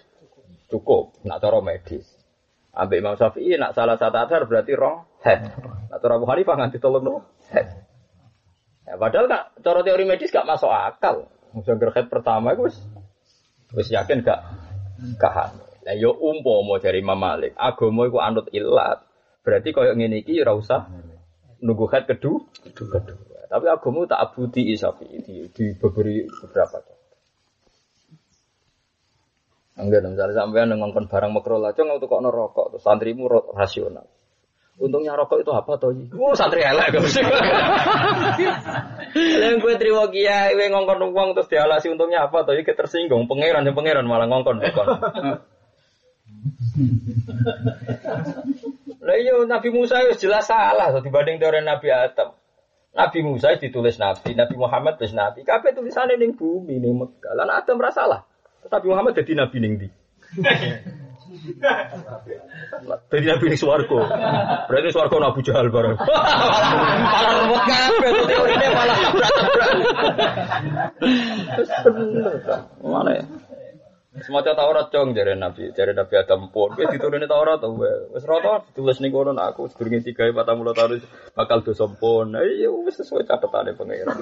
cukup. 0.74 1.14
Nak 1.22 1.46
cara 1.46 1.62
medis. 1.62 2.10
Ambek 2.74 3.06
Imam 3.06 3.14
Syafi'i 3.14 3.54
nak 3.62 3.78
salah 3.78 4.02
satu 4.02 4.18
adhar 4.18 4.50
berarti 4.50 4.74
rong 4.74 5.06
head. 5.22 5.46
Nak 5.94 6.02
cara 6.02 6.18
Abu 6.18 6.26
Hanifah 6.26 6.58
nganti 6.58 6.82
tolong 6.82 7.06
no 7.06 7.16
head. 7.54 7.86
Ya, 8.90 8.98
padahal 8.98 9.30
kak 9.30 9.62
cara 9.62 9.86
teori 9.86 10.10
medis 10.10 10.34
gak 10.34 10.50
masuk 10.50 10.74
akal. 10.74 11.30
Misalnya 11.54 11.94
head 11.94 12.10
pertama 12.10 12.58
itu 12.58 12.66
wis 12.66 12.78
wis 13.78 13.94
yakin 13.94 14.26
gak 14.26 14.42
hamil. 15.22 15.70
Lah 15.86 15.94
yo 15.94 16.18
umpama 16.18 16.82
dari 16.82 17.06
Imam 17.06 17.22
Malik, 17.22 17.54
agama 17.54 18.10
iku 18.10 18.18
anut 18.18 18.50
ilat. 18.50 19.06
Berarti 19.46 19.70
koyo 19.70 19.94
ngene 19.94 20.26
iki 20.26 20.42
ora 20.42 20.58
usah 20.58 20.90
nunggu 21.62 21.86
head 21.94 22.10
kedua, 22.10 22.42
kedua. 22.74 23.35
Tapi 23.46 23.66
agama 23.70 24.10
tak 24.10 24.22
abudi 24.22 24.74
Syafi'i 24.74 25.22
di, 25.22 25.36
di 25.54 25.66
beberapa 25.78 26.82
Enggak, 29.76 30.08
misalnya 30.08 30.40
sampean 30.40 30.72
ngongkon 30.72 31.12
barang 31.12 31.32
makro 31.36 31.60
lah, 31.60 31.76
cong 31.76 32.00
untuk 32.00 32.08
kok 32.08 32.24
rokok, 32.24 32.66
terus 32.72 32.84
santrimu 32.88 33.28
rasional. 33.52 34.08
Untungnya 34.80 35.20
rokok 35.20 35.44
itu 35.44 35.52
apa 35.52 35.76
toh? 35.76 35.92
Oh 36.20 36.36
santri 36.36 36.64
elek 36.64 36.96
gak 36.96 37.04
mesti. 37.04 37.24
Lalu 39.44 39.56
gue 39.64 39.74
terima 39.80 40.04
kiai, 40.12 40.56
gue 40.56 40.68
ngongkon 40.72 41.12
uang 41.12 41.36
terus 41.36 41.52
dialasi 41.52 41.92
untungnya 41.92 42.28
apa 42.28 42.48
toh? 42.48 42.56
Kita 42.56 42.76
tersinggung, 42.76 43.28
pangeran 43.28 43.68
yang 43.68 43.76
pangeran 43.76 44.08
malah 44.08 44.28
ngongkon 44.32 44.64
bukan. 44.64 44.88
Lah 49.06 49.16
iya 49.16 49.36
Nabi 49.44 49.70
Musa 49.72 50.02
itu 50.08 50.28
jelas 50.28 50.48
salah 50.48 50.92
so, 50.92 51.00
dibanding 51.00 51.40
teori 51.40 51.64
Nabi 51.64 51.88
Adam. 51.92 52.36
Nabi 52.96 53.20
Musa 53.28 53.52
ditulis 53.60 54.00
Nabi, 54.00 54.32
Nabi 54.40 54.56
Muhammad 54.56 54.96
tulis 54.96 55.12
Nabi. 55.12 55.44
Kabeh 55.44 55.76
tulisannya 55.76 56.16
ning 56.16 56.40
bumi 56.40 56.80
ning 56.80 56.96
Mekah. 56.96 57.36
Lah 57.36 57.60
Adam 57.60 57.76
rasalah. 57.76 58.24
Tapi 58.66 58.86
Muhammad 58.90 59.14
jadi 59.14 59.36
nabi 59.38 59.58
ning 59.62 59.74
di. 59.78 59.88
Jadi 63.12 63.26
nabi 63.28 63.46
ning 63.52 63.60
swarga. 63.60 64.00
Berarti 64.72 64.90
swarga 64.90 65.16
Abu 65.30 65.44
Jahal 65.46 65.68
bareng. 65.70 66.00
Malah 66.00 67.32
remuk 67.44 67.62
kabeh 67.68 68.10
teorine 68.26 68.68
malah 68.72 68.98
berat-berat. 69.14 69.72
Mana 72.82 73.12
ya? 73.20 73.24
Semacam 74.16 74.56
Taurat 74.56 74.88
cong 74.96 75.12
dari 75.12 75.36
Nabi, 75.36 75.76
dari 75.76 75.92
Nabi 75.92 76.16
Adam 76.16 76.48
pun. 76.48 76.72
Kita 76.72 76.88
diturunin 76.88 77.28
Taurat 77.28 77.60
tuh, 77.60 77.76
wes 78.16 78.24
rata 78.24 78.64
tulis 78.72 79.04
nih 79.04 79.12
konon 79.12 79.36
aku 79.36 79.68
sedurungin 79.68 80.08
tiga 80.08 80.32
empat 80.32 80.48
tamu 80.48 80.64
tahun 80.72 81.04
bakal 81.36 81.68
dosa 81.68 81.84
pun. 81.92 82.32
Iya, 82.32 82.72
wes 82.72 82.96
sesuai 82.96 83.28
catatan 83.28 83.76
pengiran. 83.76 84.16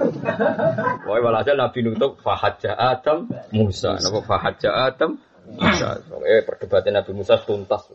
Wah, 1.06 1.18
walhasil 1.22 1.54
Nabi 1.54 1.86
nutup 1.86 2.18
fahaja 2.26 2.74
Adam 2.74 3.30
Musa, 3.54 4.02
napa 4.02 4.26
fahaja 4.26 4.74
Adam 4.90 5.22
Musa. 5.46 6.02
Eh 6.26 6.42
perdebatan 6.42 6.98
Nabi 6.98 7.14
Musa 7.14 7.38
tuntas. 7.46 7.86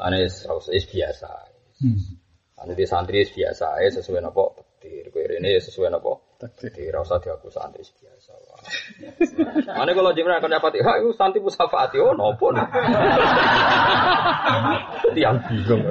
Ane 0.00 0.24
is 0.24 0.40
biasa. 0.88 1.32
Ane 2.64 2.72
di 2.72 2.88
santri 2.88 3.28
biasa, 3.28 3.76
sesuai 3.92 4.24
napa 4.24 4.56
takdir. 4.56 5.12
Kowe 5.12 5.20
ini 5.20 5.60
sesuai 5.60 5.92
napa 5.92 6.29
takdir. 6.40 6.96
Ora 6.96 7.04
usah 7.04 7.20
diaku 7.20 7.52
santri 7.52 7.84
biasa. 7.84 8.32
Mana 9.78 9.92
kalau 9.92 10.16
jimra 10.16 10.40
akan 10.40 10.56
dapat 10.56 10.80
hak 10.80 10.96
itu 11.04 11.12
santi 11.14 11.38
musafaati 11.44 12.00
oh 12.00 12.16
nopo. 12.16 12.48
Tiang 15.16 15.38
bingung. 15.44 15.84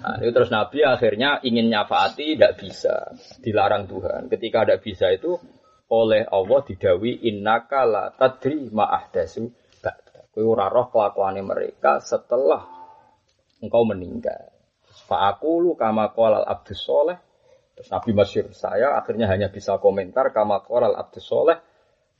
Nah, 0.00 0.16
itu 0.22 0.30
terus 0.30 0.50
Nabi 0.54 0.86
akhirnya 0.86 1.42
ingin 1.42 1.66
nyafaati 1.66 2.38
tidak 2.38 2.62
bisa, 2.62 3.10
dilarang 3.42 3.90
Tuhan. 3.90 4.30
Ketika 4.30 4.62
tidak 4.62 4.86
bisa 4.86 5.10
itu 5.10 5.34
oleh 5.90 6.22
Allah 6.30 6.62
didawi 6.62 7.26
innaka 7.26 7.82
la 7.82 8.14
tadri 8.14 8.70
ma 8.70 8.86
ahdasu 8.90 9.50
Kowe 10.36 10.44
ora 10.44 10.68
roh 10.68 10.92
kelakuane 10.92 11.40
mereka 11.40 11.96
setelah 12.04 12.60
engkau 13.64 13.88
meninggal. 13.88 14.52
Fa 15.06 15.30
aku 15.30 15.62
lu 15.62 15.72
kama 15.78 16.10
qala 16.10 16.42
abdus 16.42 16.82
soleh 16.82 17.16
Terus 17.76 17.92
Nabi 17.92 18.10
Masyur 18.16 18.46
saya 18.56 18.96
akhirnya 18.96 19.28
hanya 19.28 19.52
bisa 19.52 19.76
komentar 19.76 20.32
kama 20.32 20.64
koral 20.64 20.96
abdus 20.96 21.28
soleh 21.28 21.60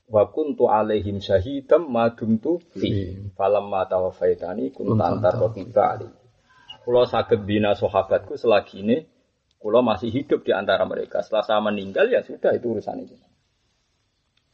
wa 0.07 0.28
kuntu 0.28 0.68
alaihim 0.68 1.18
syahidam 1.18 1.89
madum 1.89 2.37
tu 2.39 2.61
fi 2.61 3.16
falamma 3.34 3.89
tawafaitani 3.89 4.70
kuntu 4.70 5.01
antar 5.01 5.41
rokiba 5.41 5.97
ali. 5.97 6.09
Kulo 6.84 7.09
sakit 7.09 7.43
bina 7.43 7.72
sahabatku 7.72 8.37
selagi 8.37 8.84
ini 8.84 8.97
kulo 9.57 9.80
masih 9.80 10.12
hidup 10.12 10.45
di 10.45 10.53
antara 10.53 10.84
mereka. 10.84 11.24
Setelah 11.24 11.43
saya 11.43 11.61
meninggal 11.64 12.07
ya 12.12 12.20
sudah 12.20 12.53
itu 12.53 12.76
urusan 12.76 13.03
itu. 13.03 13.16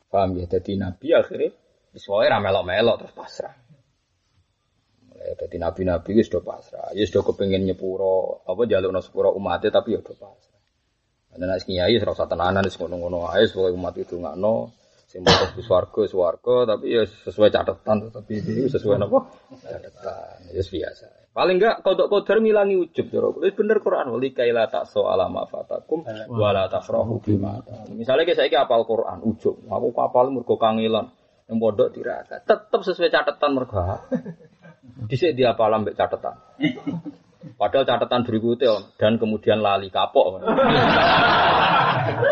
Paham 0.07 0.39
ya? 0.39 0.47
Jadi 0.47 0.79
Nabi 0.79 1.13
akhirnya 1.13 1.51
Soalnya 1.93 2.41
ramelok-melok 2.41 3.05
terus 3.05 3.13
pasrah. 3.13 3.53
Jadi 5.23 5.57
nabi-nabi 5.59 6.19
itu 6.19 6.33
sudah 6.33 6.43
pasrah. 6.43 6.89
Ya 6.93 7.07
sudah 7.07 7.23
kepengen 7.33 7.67
nyepuro 7.67 8.43
apa 8.47 8.67
jalur 8.67 8.93
sepuro 8.99 9.31
umatnya 9.35 9.71
tapi 9.71 9.95
ya 9.95 10.01
sudah 10.03 10.17
pasrah. 10.19 10.61
Dan 11.33 11.49
nek 11.49 11.65
kiai 11.65 11.97
ora 11.97 12.13
usah 12.13 12.29
tenanan 12.29 12.69
wis 12.69 12.77
ngono-ngono 12.77 13.25
ae 13.33 13.49
supaya 13.49 13.73
umat 13.73 13.97
itu 13.97 14.21
nggak 14.21 14.37
no 14.37 14.77
sing 15.09 15.25
mau 15.25 15.45
ke 15.49 15.61
swarga 15.65 16.09
swarga 16.09 16.77
tapi 16.77 16.93
ya 16.93 17.05
sesuai 17.05 17.53
catatan 17.53 18.13
tapi 18.13 18.41
ini 18.41 18.69
sesuai 18.69 19.01
apa 19.01 19.19
catatan 19.65 20.37
ya 20.53 20.61
biasa. 20.61 21.07
Paling 21.33 21.57
enggak 21.57 21.81
kodok 21.81 22.13
kodar 22.13 22.45
ngilangi 22.45 22.77
ujub 22.77 23.09
jero 23.09 23.33
bener 23.33 23.81
Quran 23.81 24.13
wali 24.13 24.37
kaila 24.37 24.69
tak 24.69 24.85
so 24.85 25.09
alama 25.09 25.49
fatakum 25.49 26.05
wala 26.29 26.69
tafrahu 26.69 27.25
bima 27.25 27.65
misalnya 27.97 28.29
kayak 28.29 28.37
saya 28.37 28.69
apal 28.69 28.85
Quran 28.85 29.25
ujub. 29.25 29.65
Aku 29.73 29.97
kapal 29.97 30.29
mergo 30.29 30.61
kangilan 30.61 31.09
yang 31.49 31.57
bodoh 31.57 31.89
tirakat 31.89 32.45
tetap 32.45 32.81
sesuai 32.85 33.09
catatan 33.09 33.51
mergo 33.57 33.81
dhisik 35.07 35.35
dia 35.39 35.55
apal 35.55 35.73
ambek 35.73 35.95
catatan 35.95 36.37
Padahal 37.59 37.83
catatan 37.87 38.23
berikutnya 38.23 38.95
dan 39.03 39.19
kemudian 39.19 39.59
lali 39.59 39.91
kapok. 39.91 40.47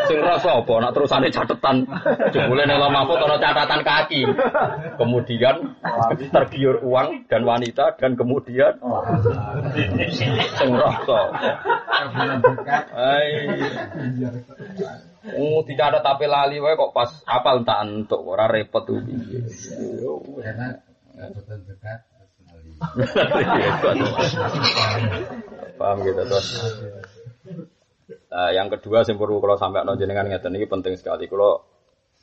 Sing 0.07 0.19
rasa 0.23 0.63
apa 0.63 0.75
nak 0.79 0.95
terusane 0.95 1.35
catatan 1.35 1.83
jebule 2.31 2.63
nek 2.63 2.79
lemah 2.79 3.03
ana 3.11 3.37
catatan 3.43 3.83
kaki. 3.83 4.23
Kemudian 4.95 5.75
tergiur 6.31 6.79
uang 6.87 7.27
dan 7.27 7.43
wanita 7.43 7.99
dan 7.99 8.15
kemudian 8.15 8.79
sing 10.59 10.71
rasa. 10.79 11.21
Ai. 12.95 13.31
Oh, 15.37 15.61
tidak 15.67 15.95
ada 15.95 15.99
tapi 16.07 16.31
lali 16.31 16.63
wae 16.63 16.79
kok 16.79 16.95
pas 16.95 17.11
apal 17.27 17.67
tak 17.67 17.83
entuk 17.83 18.23
ora 18.23 18.47
repot 18.47 18.87
tuh. 18.87 19.03
Karena 20.39 20.79
dekat 21.67 22.10
Paham 25.81 25.99
gitu 26.05 26.23
terus. 26.25 26.47
Nah, 28.31 28.51
yang 28.55 28.71
kedua 28.73 29.05
sing 29.05 29.19
perlu 29.21 29.39
kalau 29.43 29.57
sampai 29.61 29.85
no 29.85 29.95
jenengan 30.01 30.27
ngeten 30.27 30.57
ini 30.57 30.67
penting 30.67 30.97
sekali. 30.97 31.29
Kalau 31.29 31.61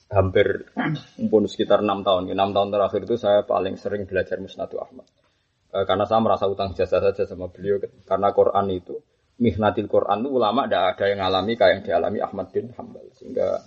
hampir 0.08 0.72
pun 1.28 1.44
sekitar 1.46 1.84
enam 1.84 2.02
tahun, 2.02 2.32
enam 2.32 2.56
tahun 2.56 2.72
terakhir 2.72 3.02
itu 3.04 3.16
saya 3.20 3.44
paling 3.44 3.76
sering 3.76 4.08
belajar 4.08 4.40
Musnadu 4.40 4.80
Ahmad. 4.80 5.04
E, 5.68 5.84
karena 5.84 6.08
saya 6.08 6.24
merasa 6.24 6.48
utang 6.48 6.72
jasa 6.72 7.04
saja 7.04 7.28
sama 7.28 7.52
beliau 7.52 7.76
karena 8.08 8.32
Quran 8.32 8.72
itu 8.72 8.96
mihnatil 9.38 9.92
Quran 9.92 10.24
itu 10.24 10.30
ulama 10.32 10.66
tidak 10.66 10.96
ada 10.96 11.06
yang 11.12 11.22
alami 11.28 11.54
kayak 11.60 11.72
yang 11.76 11.82
dialami 11.84 12.20
Ahmad 12.24 12.48
bin 12.56 12.72
Hambal 12.72 13.04
sehingga 13.20 13.60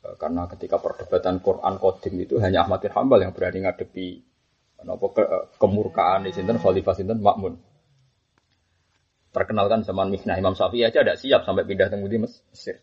e, 0.00 0.08
karena 0.16 0.48
ketika 0.56 0.80
perdebatan 0.80 1.44
Quran 1.44 1.76
kodim 1.76 2.16
itu 2.16 2.40
hanya 2.40 2.64
Ahmad 2.64 2.80
bin 2.80 2.92
Hambal 2.96 3.20
yang 3.20 3.36
berani 3.36 3.68
ngadepi 3.68 4.31
Napa 4.84 5.06
ke, 5.14 5.22
eh, 5.22 5.44
kemurkaan 5.56 6.26
di 6.26 6.30
sinten 6.34 6.58
Khalifah 6.58 6.94
sinten 6.94 7.22
Makmun. 7.22 7.54
Terkenal 9.32 9.66
kan 9.72 9.80
zaman 9.80 10.12
Mihnah 10.12 10.36
Imam 10.36 10.52
Syafi'i 10.52 10.84
aja 10.84 11.00
tidak 11.00 11.16
siap 11.16 11.48
sampai 11.48 11.64
pindah 11.64 11.88
ke 11.88 11.96
Mesir. 11.96 12.76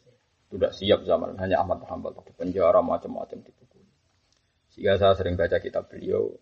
Tidak 0.50 0.72
siap 0.74 1.06
zaman 1.06 1.38
hanya 1.38 1.62
Ahmad 1.62 1.86
Hanbal 1.86 2.18
di 2.26 2.34
penjara 2.34 2.82
macam-macam 2.82 3.38
di 3.38 3.52
buku. 3.54 3.80
Sehingga 4.74 4.98
saya 4.98 5.14
sering 5.14 5.38
baca 5.38 5.62
kitab 5.62 5.86
beliau 5.86 6.34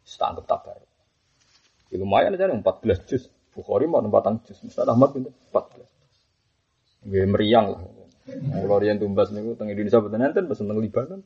setangkep 0.00 0.48
tabar. 0.48 0.80
Ya, 1.92 2.00
lumayan 2.00 2.32
aja 2.40 2.48
14 2.48 3.04
juz. 3.04 3.28
Bukhari 3.52 3.84
mau 3.84 4.00
4 4.00 4.48
juz. 4.48 4.64
Ustaz 4.64 4.88
Ahmad 4.88 5.12
pinter 5.12 5.36
14. 5.52 5.84
Gue 7.04 7.28
meriang 7.28 7.76
lah. 7.76 7.82
Kalau 8.30 8.80
yang 8.80 8.96
tumbas 8.96 9.28
nih, 9.28 9.44
teng 9.58 9.68
Indonesia 9.68 10.00
betul 10.00 10.18
nanti, 10.22 10.40
pesen 10.40 10.70
teng 10.70 10.80
Libanon. 10.80 11.20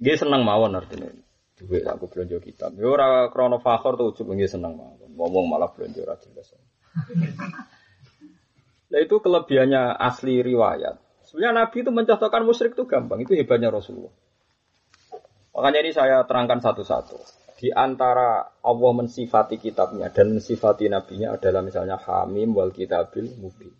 Dia 0.00 0.14
senang 0.16 0.44
mawon 0.44 0.76
artinya 0.76 1.23
duit 1.54 1.86
aku 1.86 2.10
belanja 2.10 2.38
kitab. 2.42 2.74
Ya 2.74 2.90
ora 2.90 3.30
krana 3.30 3.62
fakhor 3.62 3.94
tuh 3.94 4.10
ujug 4.10 4.26
nggih 4.30 4.50
seneng 4.50 4.74
mawon. 4.74 5.10
Ngomong 5.14 5.46
malah 5.46 5.70
belanja 5.70 6.02
ora 6.02 6.16
jelas. 6.18 6.52
Nah 8.94 9.02
itu 9.02 9.18
kelebihannya 9.18 9.98
asli 9.98 10.38
riwayat. 10.38 11.02
Sebenarnya 11.26 11.66
Nabi 11.66 11.82
itu 11.82 11.90
mencontohkan 11.90 12.46
musyrik 12.46 12.78
itu 12.78 12.86
gampang. 12.86 13.26
Itu 13.26 13.34
hebatnya 13.34 13.74
Rasulullah. 13.74 14.14
Makanya 15.50 15.82
ini 15.82 15.90
saya 15.90 16.22
terangkan 16.22 16.62
satu-satu. 16.62 17.18
Di 17.58 17.74
antara 17.74 18.54
Allah 18.62 18.92
mensifati 18.94 19.58
kitabnya 19.58 20.14
dan 20.14 20.38
mensifati 20.38 20.86
nabinya 20.86 21.34
adalah 21.34 21.66
misalnya 21.66 21.98
Hamim 21.98 22.54
wal 22.54 22.70
kitabil 22.70 23.34
mubin. 23.42 23.74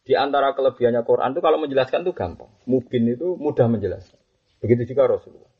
Di 0.00 0.16
antara 0.16 0.56
kelebihannya 0.56 1.04
Quran 1.04 1.36
itu 1.36 1.40
kalau 1.44 1.60
menjelaskan 1.60 2.04
itu 2.08 2.12
gampang. 2.16 2.48
Mubin 2.64 3.04
itu 3.08 3.36
mudah 3.36 3.68
menjelaskan. 3.68 4.20
Begitu 4.64 4.96
juga 4.96 5.16
Rasulullah. 5.16 5.52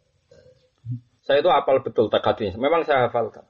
Saya 1.25 1.41
itu 1.41 1.49
hafal 1.49 1.81
betul 1.81 2.13
takadnya. 2.13 2.53
Memang 2.61 2.85
saya 2.85 3.09
hafalkan. 3.09 3.49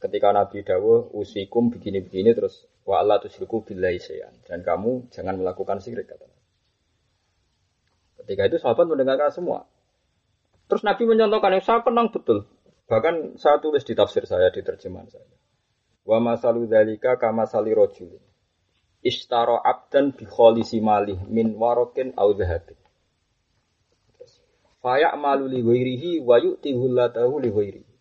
Ketika 0.00 0.32
Nabi 0.32 0.64
Dawuh 0.64 1.12
usikum 1.16 1.68
begini-begini 1.68 2.32
terus 2.32 2.64
wa 2.84 3.00
Allah 3.00 3.20
tusyriku 3.20 3.64
billahi 3.64 3.96
syai'an 3.96 4.36
dan 4.44 4.60
kamu 4.60 5.08
jangan 5.08 5.40
melakukan 5.40 5.80
syirik 5.80 6.04
kata 6.04 6.28
Ketika 8.20 8.42
itu 8.48 8.56
sahabat 8.60 8.88
mendengarkan 8.88 9.32
semua. 9.32 9.68
Terus 10.68 10.80
Nabi 10.84 11.04
mencontohkan 11.04 11.56
yang 11.56 11.64
saya 11.64 11.80
kenang 11.84 12.08
betul. 12.08 12.48
Bahkan 12.88 13.36
saya 13.40 13.60
tulis 13.60 13.84
di 13.84 13.92
tafsir 13.96 14.24
saya, 14.24 14.48
di 14.48 14.64
terjemahan 14.64 15.08
saya. 15.08 15.28
Wa 16.04 16.20
masalu 16.20 16.68
dzalika 16.68 17.20
kama 17.20 17.44
sali 17.44 17.72
rajulin. 17.72 18.20
Ishtara 19.04 19.60
abdan 19.60 20.16
bi 20.16 20.24
min 21.28 21.56
warokin 21.60 22.16
au 22.16 22.32
dhahabin. 22.32 22.76
Faya 24.84 25.16
malu 25.16 25.48
li 25.48 25.64
ghairihi 25.64 26.20
wa 26.20 26.36
yu'tihu 26.36 26.92
latahu 26.92 27.40
li 27.40 27.48
ghairihi. 27.48 27.94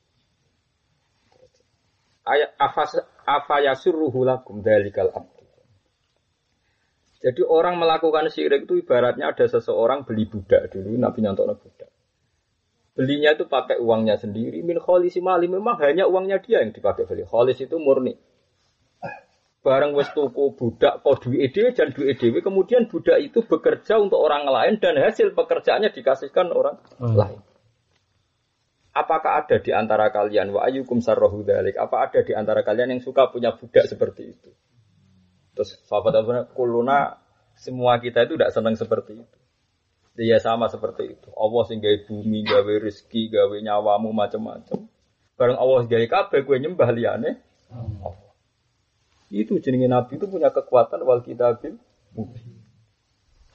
Ayat 2.27 2.59
afayasirruhu 3.23 4.27
lakum 4.27 4.59
dalikal 4.59 5.07
abdu. 5.15 5.47
Jadi 7.23 7.39
orang 7.47 7.79
melakukan 7.79 8.27
syirik 8.27 8.67
itu 8.67 8.83
ibaratnya 8.83 9.31
ada 9.31 9.47
seseorang 9.47 10.03
beli 10.03 10.27
budak 10.27 10.75
dulu, 10.75 10.99
Nabi 10.99 11.23
nyontok 11.23 11.55
budak. 11.55 11.87
Belinya 12.99 13.31
itu 13.31 13.47
pakai 13.47 13.79
uangnya 13.79 14.19
sendiri. 14.19 14.59
Min 14.59 14.77
kholisi 14.83 15.23
mali 15.23 15.47
memang 15.47 15.79
hanya 15.79 16.03
uangnya 16.05 16.43
dia 16.43 16.67
yang 16.67 16.75
dipakai 16.75 17.07
beli. 17.07 17.23
Kholis 17.23 17.63
itu 17.63 17.79
murni. 17.79 18.19
Barang 19.63 19.95
wes 19.95 20.11
tuku 20.11 20.59
budak 20.59 20.99
kok 21.07 21.23
duit 21.23 21.55
edw 21.55 21.71
dan 21.71 21.95
duit 21.95 22.19
edw. 22.19 22.35
Kemudian 22.43 22.91
budak 22.91 23.15
itu 23.23 23.47
bekerja 23.47 23.95
untuk 23.95 24.19
orang 24.19 24.43
lain 24.43 24.75
dan 24.83 24.99
hasil 24.99 25.31
pekerjaannya 25.31 25.95
dikasihkan 25.95 26.51
orang 26.51 26.83
hmm. 26.99 27.15
lain. 27.15 27.39
Apakah 28.93 29.41
ada 29.41 29.57
di 29.63 29.71
antara 29.71 30.11
kalian 30.11 30.51
wa 30.51 30.67
ayyukum 30.67 30.99
sarrohu 30.99 31.47
dalik? 31.47 31.79
Apa 31.79 32.11
ada 32.11 32.21
di 32.21 32.35
antara 32.35 32.61
kalian 32.61 32.93
yang 32.93 33.01
suka 33.01 33.31
punya 33.31 33.55
budak 33.55 33.87
seperti 33.87 34.35
itu? 34.35 34.51
Terus 35.55 35.79
sahabat 35.87 36.13
Abu 36.19 36.35
kuluna 36.53 37.23
semua 37.55 37.97
kita 38.03 38.27
itu 38.27 38.35
tidak 38.35 38.51
senang 38.53 38.75
seperti 38.75 39.23
itu. 39.23 39.37
Dia 40.13 40.37
sama 40.37 40.69
seperti 40.69 41.09
itu. 41.17 41.29
Allah 41.33 41.63
sing 41.65 41.81
gawe 41.81 41.97
bumi, 42.05 42.45
gawe 42.45 42.73
rezeki, 42.83 43.33
gawe 43.33 43.55
nyawamu 43.63 44.13
macam-macam. 44.13 44.85
Bareng 45.39 45.57
Allah 45.57 45.89
gawe 45.89 46.05
kabeh 46.05 46.39
kowe 46.45 46.57
nyembah 46.59 46.89
liyane 46.93 47.41
Allah. 47.73 48.22
Itu 49.33 49.57
jenenge 49.57 49.89
Nabi 49.89 50.21
itu 50.21 50.29
punya 50.29 50.53
kekuatan 50.53 51.01
wal 51.01 51.25
kitabil 51.25 51.81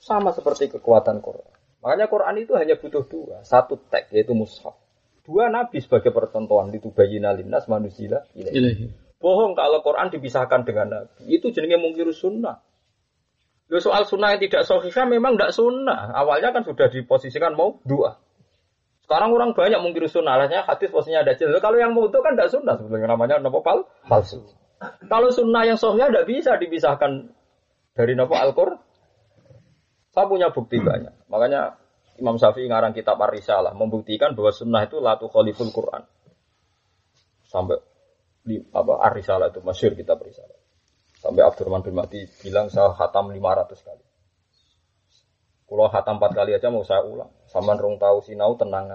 Sama 0.02 0.34
seperti 0.34 0.66
kekuatan 0.74 1.22
Quran. 1.22 1.54
Makanya 1.78 2.10
Quran 2.10 2.34
itu 2.42 2.58
hanya 2.58 2.74
butuh 2.74 3.06
dua. 3.06 3.46
Satu 3.46 3.78
teks 3.78 4.10
yaitu 4.10 4.34
mushaf. 4.34 4.74
Dua 5.22 5.46
Nabi 5.46 5.78
sebagai 5.78 6.10
percontohan 6.10 6.74
itu 6.74 6.90
bayi 6.90 7.22
nalimnas 7.22 7.70
manusia 7.70 8.26
ilahi. 8.34 8.90
Bohong 9.22 9.54
kalau 9.54 9.78
Quran 9.86 10.10
dipisahkan 10.10 10.66
dengan 10.66 10.86
Nabi. 10.90 11.30
Itu 11.30 11.54
jenenge 11.54 11.78
mungkir 11.78 12.10
sunnah. 12.10 12.58
Loh, 13.68 13.78
soal 13.84 14.08
sunnah 14.08 14.34
yang 14.34 14.42
tidak 14.48 14.64
sahihah 14.64 15.06
memang 15.06 15.36
tidak 15.36 15.52
sunnah. 15.54 16.10
Awalnya 16.16 16.56
kan 16.56 16.64
sudah 16.64 16.88
diposisikan 16.90 17.54
mau 17.54 17.78
dua. 17.84 18.16
Sekarang 19.04 19.30
orang 19.30 19.52
banyak 19.52 19.78
mungkir 19.78 20.08
sunnah. 20.08 20.40
Alasnya 20.40 20.64
hadis 20.64 20.88
posisinya 20.90 21.22
ada 21.22 21.36
jelas. 21.36 21.60
Kalau 21.60 21.76
yang 21.76 21.92
mau 21.92 22.08
itu 22.08 22.18
kan 22.18 22.34
tidak 22.34 22.50
sunnah. 22.50 22.74
Sebenarnya 22.80 23.12
namanya 23.12 23.36
nopo 23.38 23.60
pal 23.60 23.84
palsu. 24.08 24.40
Kalau 24.80 25.28
sunnah 25.34 25.66
yang 25.66 25.78
sahihah 25.78 26.10
tidak 26.10 26.26
bisa 26.30 26.54
dipisahkan 26.54 27.34
dari 27.98 28.14
nopo 28.14 28.38
Al-Qur'an. 28.38 28.78
Saya 30.14 30.26
punya 30.30 30.54
bukti 30.54 30.78
banyak. 30.78 31.30
Makanya 31.30 31.78
Imam 32.18 32.38
Syafi'i 32.38 32.66
ngarang 32.66 32.94
kitab 32.94 33.18
Ar-Risalah 33.18 33.74
membuktikan 33.74 34.34
bahwa 34.34 34.50
sunnah 34.50 34.82
itu 34.86 34.98
latu 34.98 35.30
khaliful 35.30 35.70
Quran. 35.70 36.02
Sampai 37.46 37.78
di 38.42 38.58
apa 38.74 38.92
Arisalah 39.12 39.52
itu 39.52 39.60
masyur 39.62 39.92
kita 39.94 40.18
berisalah. 40.18 40.56
Sampai 41.18 41.42
Abdurrahman 41.44 41.82
bin 41.84 41.94
Mahdi 41.98 42.26
bilang 42.42 42.70
saya 42.72 42.94
khatam 42.94 43.30
500 43.30 43.86
kali. 43.86 44.04
Kalau 45.68 45.86
khatam 45.92 46.16
4 46.16 46.38
kali 46.38 46.50
aja 46.56 46.68
mau 46.72 46.82
saya 46.82 47.04
ulang. 47.04 47.30
Saman 47.48 47.80
rong 47.80 47.96
tahu 47.96 48.20
sinau 48.28 48.52
tenang. 48.60 48.92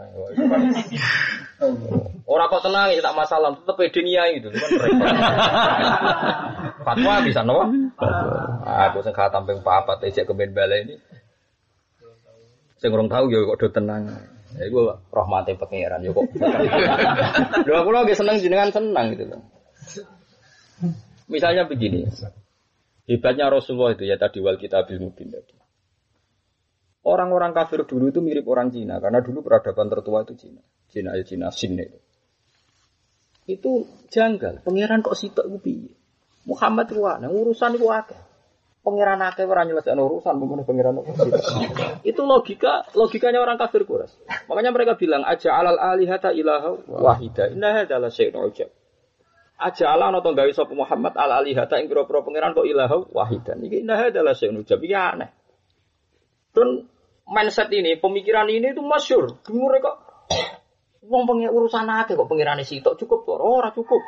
Orang 2.29 2.47
kok 2.53 2.61
tenang 2.61 2.93
ya 2.93 3.01
tak 3.01 3.17
masalah, 3.17 3.57
tetap 3.57 3.81
dunia 3.89 4.29
itu 4.29 4.53
kan 4.53 4.61
Fatwa 6.85 7.13
bisa 7.25 7.41
no? 7.41 7.65
Aku 8.61 9.01
sing 9.01 9.13
khatam 9.17 9.49
ping 9.49 9.57
4 9.65 10.05
ejek 10.05 10.29
ke 10.29 10.33
bala 10.37 10.75
ini. 10.85 11.01
Sing 12.77 12.93
rong 12.93 13.09
tahu 13.09 13.33
ya 13.33 13.41
kok 13.41 13.57
do 13.57 13.67
tenang. 13.73 14.05
Ya 14.53 14.69
gue 14.69 14.85
rahmati 15.09 15.57
pangeran 15.57 16.05
yo 16.05 16.13
kok. 16.13 16.29
Lho 17.65 17.73
aku 17.73 17.89
lagi 17.89 18.13
seneng 18.13 18.37
jenengan 18.37 18.69
senang 18.69 19.17
gitu 19.17 19.33
loh. 19.33 19.41
Misalnya 21.25 21.65
begini. 21.65 22.05
Hebatnya 23.09 23.49
Rasulullah 23.49 23.97
itu 23.97 24.05
ya 24.05 24.21
tadi 24.21 24.39
wal 24.45 24.61
kitabil 24.61 25.01
mubin 25.01 25.33
tadi. 25.33 25.62
Orang-orang 27.03 27.51
kafir 27.51 27.83
dulu 27.83 28.15
itu 28.15 28.23
mirip 28.23 28.47
orang 28.47 28.71
Cina 28.71 29.03
karena 29.03 29.19
dulu 29.19 29.43
peradaban 29.43 29.91
tertua 29.91 30.23
itu 30.23 30.39
Cina. 30.39 30.63
Cina 30.87 31.19
ya 31.19 31.23
Cina 31.27 31.51
Sin 31.51 31.75
itu. 31.75 31.99
Itu 33.43 33.87
janggal. 34.07 34.63
Pangeran 34.63 35.03
kok 35.03 35.19
sitok 35.19 35.51
gue 35.51 35.91
Muhammad 36.47 36.91
itu 36.91 37.03
urusan 37.03 37.75
itu 37.75 37.87
akeh. 37.91 38.19
Pengiran 38.83 39.23
akeh 39.23 39.47
ora 39.47 39.63
nyelesaikan 39.63 39.95
urusan 39.95 40.35
mengenai 40.35 40.67
pengiran 40.67 40.99
Itu 42.03 42.27
logika 42.27 42.83
logikanya 42.91 43.39
orang 43.39 43.55
kafir 43.55 43.87
kuras. 43.87 44.11
Makanya 44.51 44.75
mereka 44.75 44.99
bilang 44.99 45.23
aja 45.23 45.55
alal 45.55 45.79
alihata 45.79 46.35
ilaha 46.35 46.83
wahida. 46.91 47.47
Inna 47.47 47.87
adalah 47.87 48.11
syai'un 48.11 48.43
ujab. 48.43 48.67
Aja 49.55 49.87
ala 49.87 50.11
ana 50.11 50.19
gawe 50.19 50.51
sapa 50.51 50.75
Muhammad 50.75 51.15
al 51.15 51.31
alihata 51.31 51.79
ing 51.79 51.87
pira-pira 51.87 52.27
pengiran 52.27 52.51
kok 52.51 52.67
ilaha 52.67 53.07
wahidan. 53.07 53.63
Iki 53.63 53.87
inna 53.87 54.03
adalah 54.03 54.35
syai'un 54.35 54.59
ujab. 54.59 54.83
Iki 54.83 54.95
aneh. 54.99 55.31
Dan 56.51 56.91
mindset 57.27 57.71
ini, 57.71 57.95
pemikiran 57.99 58.47
ini 58.51 58.75
itu 58.75 58.83
masyur. 58.83 59.39
Gemure 59.43 59.79
kok 59.79 59.95
wong 61.11 61.23
pengen 61.27 61.51
urusan 61.51 61.87
akeh 61.87 62.15
kok 62.15 62.29
pengirane 62.31 62.63
sitok 62.63 62.95
cukup 62.99 63.27
kok 63.27 63.39
ora 63.39 63.69
cukup. 63.71 64.01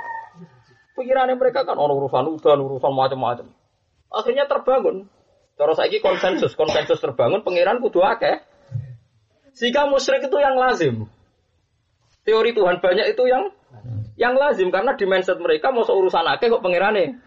Pikirannya 0.95 1.36
mereka 1.36 1.68
kan 1.68 1.76
orang 1.76 1.99
urusan 1.99 2.39
udan, 2.39 2.63
urusan 2.63 2.91
macam-macam. 2.95 3.51
Akhirnya 4.07 4.47
terbangun. 4.47 5.11
Terus 5.55 5.76
lagi 5.76 5.99
konsensus, 5.99 6.55
konsensus 6.55 7.03
terbangun, 7.03 7.43
pangeran 7.43 7.84
kudu 7.84 7.99
akeh. 7.99 8.39
Sehingga 9.55 9.91
musyrik 9.91 10.24
itu 10.24 10.38
yang 10.39 10.55
lazim. 10.55 11.07
Teori 12.24 12.55
Tuhan 12.55 12.80
banyak 12.80 13.11
itu 13.11 13.24
yang 13.28 13.51
yang 14.16 14.39
lazim 14.39 14.72
karena 14.72 14.95
di 14.95 15.03
mindset 15.03 15.36
mereka 15.36 15.76
mau 15.76 15.84
urusan 15.84 16.24
akeh 16.32 16.47
kok 16.47 16.63
pangerane 16.63 17.20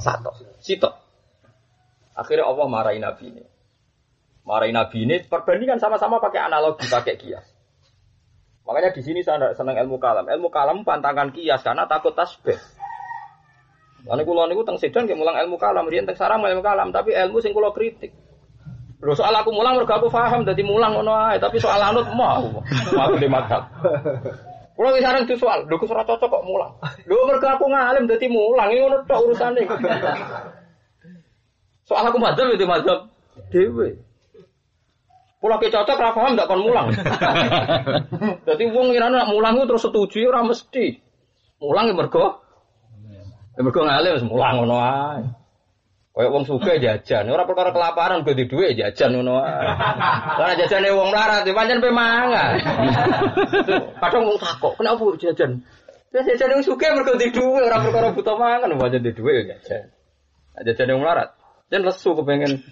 satu, 0.00 0.36
sitok. 0.60 0.92
Akhirnya 2.16 2.48
Allah 2.48 2.66
marahin 2.68 3.00
Nabi 3.04 3.32
ini. 3.32 3.44
Marahin 4.46 4.78
Nabi 4.78 5.02
ini 5.02 5.16
perbandingan 5.26 5.82
sama-sama 5.82 6.22
pakai 6.22 6.38
analogi, 6.38 6.86
pakai 6.86 7.18
kias. 7.18 7.42
Makanya 8.62 8.94
di 8.94 9.02
sini 9.02 9.20
saya 9.26 9.50
senang 9.58 9.74
ilmu 9.74 9.98
kalam. 9.98 10.22
Ilmu 10.26 10.54
kalam 10.54 10.86
pantangan 10.86 11.34
kias 11.34 11.66
karena 11.66 11.90
takut 11.90 12.14
tasbih. 12.14 12.54
Lalu 14.06 14.22
kulo 14.22 14.46
niku 14.46 14.62
teng 14.62 14.78
sedan 14.78 15.10
kayak 15.10 15.18
mulang 15.18 15.34
ilmu 15.42 15.58
kalam, 15.58 15.90
riyen 15.90 16.06
teng 16.06 16.14
sarang 16.14 16.38
ilmu 16.46 16.62
kalam, 16.62 16.94
tapi 16.94 17.10
ilmu 17.10 17.42
sing 17.42 17.50
kulo 17.50 17.74
kritik. 17.74 18.14
Lho 19.02 19.12
soal 19.18 19.34
aku 19.34 19.50
mulang 19.50 19.82
mergo 19.82 19.98
aku 19.98 20.06
paham 20.06 20.46
dadi 20.46 20.62
mulang 20.62 20.94
ngono 20.94 21.10
ae, 21.10 21.42
tapi 21.42 21.58
soal 21.58 21.82
anut 21.82 22.06
mau. 22.14 22.62
Mau 22.94 23.12
di 23.18 23.26
madhab. 23.26 23.66
Kulo 24.78 24.94
wis 24.94 25.02
sareng 25.02 25.26
soal, 25.26 25.66
lho 25.66 25.74
kok 25.74 25.90
ora 25.90 26.06
cocok 26.06 26.30
kok 26.30 26.46
mulang. 26.46 26.70
Lho 27.02 27.18
mergo 27.26 27.50
aku 27.50 27.66
ngalim 27.66 28.06
dadi 28.06 28.30
mulang, 28.30 28.70
iki 28.70 28.78
ngono 28.78 29.02
tok 29.10 29.26
urusane. 29.26 29.62
Soal 31.82 32.04
aku 32.06 32.18
madhab 32.22 32.46
itu 32.54 32.62
madhab 32.62 33.10
dhewe. 33.50 34.05
Pulau 35.46 35.62
ke 35.62 35.70
cocok 35.70 36.02
ra 36.02 36.10
paham 36.10 36.34
ndak 36.34 36.50
kon 36.50 36.58
mulang. 36.58 36.90
Dadi 38.50 38.66
wong 38.66 38.90
ngirane 38.90 39.14
nak 39.14 39.30
mulang 39.30 39.62
terus 39.62 39.86
setuju 39.86 40.26
ora 40.26 40.42
mesti. 40.42 40.98
Mulang 41.62 41.86
ya 41.86 41.94
mergo 41.94 42.42
Ya 43.54 43.62
mergo 43.62 43.86
ngalim 43.86 44.26
mulang 44.26 44.58
ngono 44.58 44.74
ae. 44.82 45.22
Kayak 46.18 46.32
wong 46.34 46.44
suka 46.50 46.82
jajan, 46.82 47.30
ora 47.30 47.46
perkara 47.46 47.70
kelaparan 47.70 48.26
ganti 48.26 48.50
dhuwit 48.50 48.74
jajan 48.74 49.14
ngono. 49.14 49.38
Lah 50.34 50.50
jajane 50.58 50.90
wong 50.90 51.14
melarat 51.14 51.46
ya 51.46 51.54
pancen 51.54 51.78
pe 51.78 51.94
mangan. 51.94 52.52
Kadang 54.02 54.26
wong 54.26 54.38
takok, 54.42 54.74
kenapa 54.82 55.14
jajan? 55.14 55.62
Ya 56.10 56.26
jajan 56.26 56.58
wong 56.58 56.66
suka 56.66 56.90
mergo 56.90 57.14
ganti 57.14 57.30
dhuwit 57.30 57.70
ora 57.70 57.86
perkara 57.86 58.10
buta 58.10 58.34
mangan 58.34 58.74
pancen 58.82 58.98
di 59.06 59.14
dhuwit 59.14 59.46
ya 59.46 59.54
jajan. 59.54 59.94
Jajan 60.66 60.90
wong 60.98 61.06
melarat. 61.06 61.35
Jan 61.66 61.82
lesu 61.82 62.14
kepengen. 62.14 62.62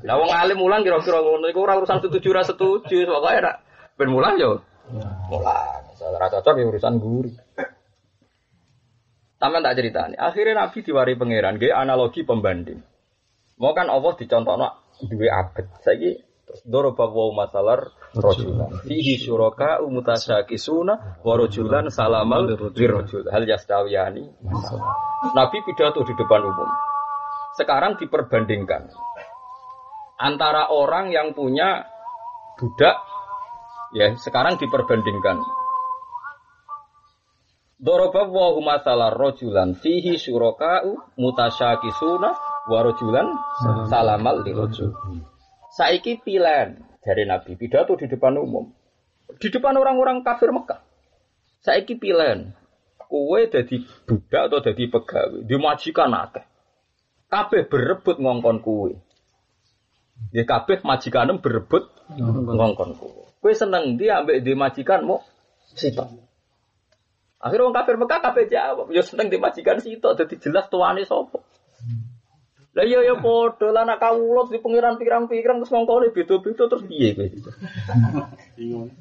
Lah 0.00 0.16
wong 0.16 0.32
alim 0.32 0.56
mulang 0.56 0.80
kira-kira 0.80 1.20
ngono 1.20 1.44
iku 1.52 1.60
ora 1.68 1.76
urusan 1.76 2.00
setuju 2.00 2.28
ora 2.32 2.42
setuju, 2.44 3.04
pokoke 3.04 3.36
ora 3.36 3.52
ben 4.00 4.08
mulang 4.08 4.34
yo. 4.40 4.64
Mulang. 5.28 5.84
Ora 6.00 6.26
cocok 6.32 6.56
ya 6.56 6.64
urusan 6.72 6.94
guru. 6.96 7.30
Taman 9.36 9.60
tak 9.60 9.76
cerita 9.76 10.08
nih. 10.08 10.16
Akhirnya 10.16 10.64
Nabi 10.64 10.78
diwari 10.80 11.12
pangeran, 11.20 11.60
gaya 11.60 11.84
analogi 11.84 12.24
pembanding. 12.24 12.80
Mau 13.60 13.76
kan 13.76 13.92
Allah 13.92 14.12
dicontohno 14.16 14.68
duwe 15.04 15.28
abet. 15.28 15.68
Saiki 15.84 16.16
doroba 16.64 17.12
wa 17.12 17.44
masalar 17.44 17.92
rajulan. 18.16 18.72
Fihi 18.88 19.20
syuraka 19.20 19.84
umutasyakisuna 19.84 21.20
wa 21.20 21.32
rajulan 21.36 21.92
salamal 21.92 22.48
lirajul. 22.48 23.28
Hal 23.28 23.44
yastawiyani. 23.44 24.24
Nabi 25.36 25.58
pidato 25.68 26.00
di 26.08 26.16
depan 26.16 26.40
umum. 26.40 26.95
Sekarang 27.56 27.96
diperbandingkan 27.96 28.92
antara 30.16 30.72
orang 30.72 31.12
yang 31.12 31.36
punya 31.36 31.84
budak 32.56 32.96
ya 33.92 34.16
sekarang 34.16 34.56
diperbandingkan 34.56 35.40
Doroba 37.76 38.24
wa 38.24 38.56
masalah 38.64 39.12
rojulan 39.12 39.76
fihi 39.76 40.16
syuraka'u 40.16 40.96
mutasyakisuna 41.20 42.30
wa 42.72 42.78
rojulan 42.80 43.36
salamal 43.92 44.40
li 44.40 44.56
rojul. 44.56 44.96
Saiki 45.76 46.16
pilihan 46.24 46.80
dari 47.04 47.28
Nabi 47.28 47.52
pidato 47.60 47.92
di 48.00 48.08
depan 48.08 48.40
umum. 48.40 48.72
Di 49.36 49.52
depan 49.52 49.76
orang-orang 49.76 50.24
kafir 50.24 50.56
Mekah. 50.56 50.80
Saiki 51.60 52.00
pilihan. 52.00 52.56
Kue 52.96 53.44
jadi 53.52 53.84
budak 54.08 54.42
atau 54.48 54.64
jadi 54.64 54.84
pegawai. 54.88 55.44
Dimajikan 55.44 56.16
akeh. 56.16 56.55
Kabeh 57.26 57.66
berebut 57.66 58.16
ngongkon 58.22 58.62
kue. 58.62 58.94
Ya 60.32 60.46
kabeh 60.46 60.80
majikanem 60.86 61.42
berebut 61.42 61.90
ngongkon 62.16 62.96
kue. 62.96 63.26
Kue 63.42 63.52
seneng 63.52 63.98
dia 63.98 64.22
ambek 64.22 64.42
di 64.42 64.52
majikanmu 64.54 65.16
sitok. 65.74 66.08
Akhirnya 67.36 67.68
orang 67.68 67.76
kafir 67.78 67.94
Mekah 68.00 68.20
kafir 68.24 68.44
jawab, 68.48 68.88
ya 68.90 69.04
seneng 69.04 69.28
dimajikan 69.28 69.78
sitok, 69.78 70.16
jadi 70.18 70.34
jelas 70.40 70.66
tuane 70.72 71.04
sopo. 71.04 71.44
Lah 72.76 72.84
iya 72.84 73.00
ya 73.04 73.16
padha 73.16 73.72
lah 73.72 73.88
nak 73.88 74.00
kawula 74.00 74.52
di 74.52 74.60
pengiran 74.60 75.00
pirang-pirang 75.00 75.64
terus 75.64 75.72
ngongkone 75.72 76.12
beda-beda 76.12 76.64
terus 76.68 76.84
piye 76.84 77.16
kowe. 77.16 77.28
Bingung. 78.56 78.92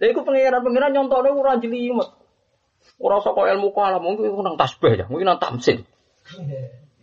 Lah 0.00 0.06
iku 0.08 0.20
pengiran-pengiran 0.24 0.96
nyontone 0.96 1.28
ora 1.32 1.60
jelimet. 1.60 2.08
Ora 2.96 3.20
saka 3.20 3.52
ilmu 3.52 3.72
kalam 3.76 4.00
mungkin 4.00 4.32
nang 4.40 4.56
tasbih 4.56 4.96
ya, 4.96 5.04
mungkin 5.12 5.28
nang 5.28 5.40
tamsil. 5.40 5.84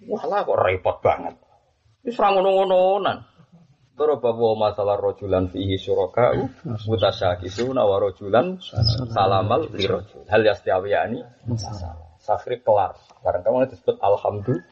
Wah 0.07 0.23
lah 0.29 0.47
kok 0.47 0.59
repot 0.59 0.97
banget. 1.03 1.35
Wis 2.07 2.15
ora 2.15 2.31
ngono-ngononan. 2.31 3.17
Doroba 3.99 4.31
wa 4.31 4.71
masalah 4.71 4.95
rojulan 4.95 5.51
fihi 5.51 5.75
syuraka 5.75 6.31
mutasyakisuna 6.87 7.83
wa 7.83 7.99
rojulan 7.99 8.55
salamal 9.11 9.67
li 9.75 9.83
rojul. 9.83 10.23
Hal 10.31 10.47
yastiyawiyani 10.47 11.19
Safri 12.23 12.63
kelar. 12.63 12.95
Barang 13.19 13.43
kamu 13.43 13.67
disebut 13.67 13.99
alhamdulillah. 13.99 14.63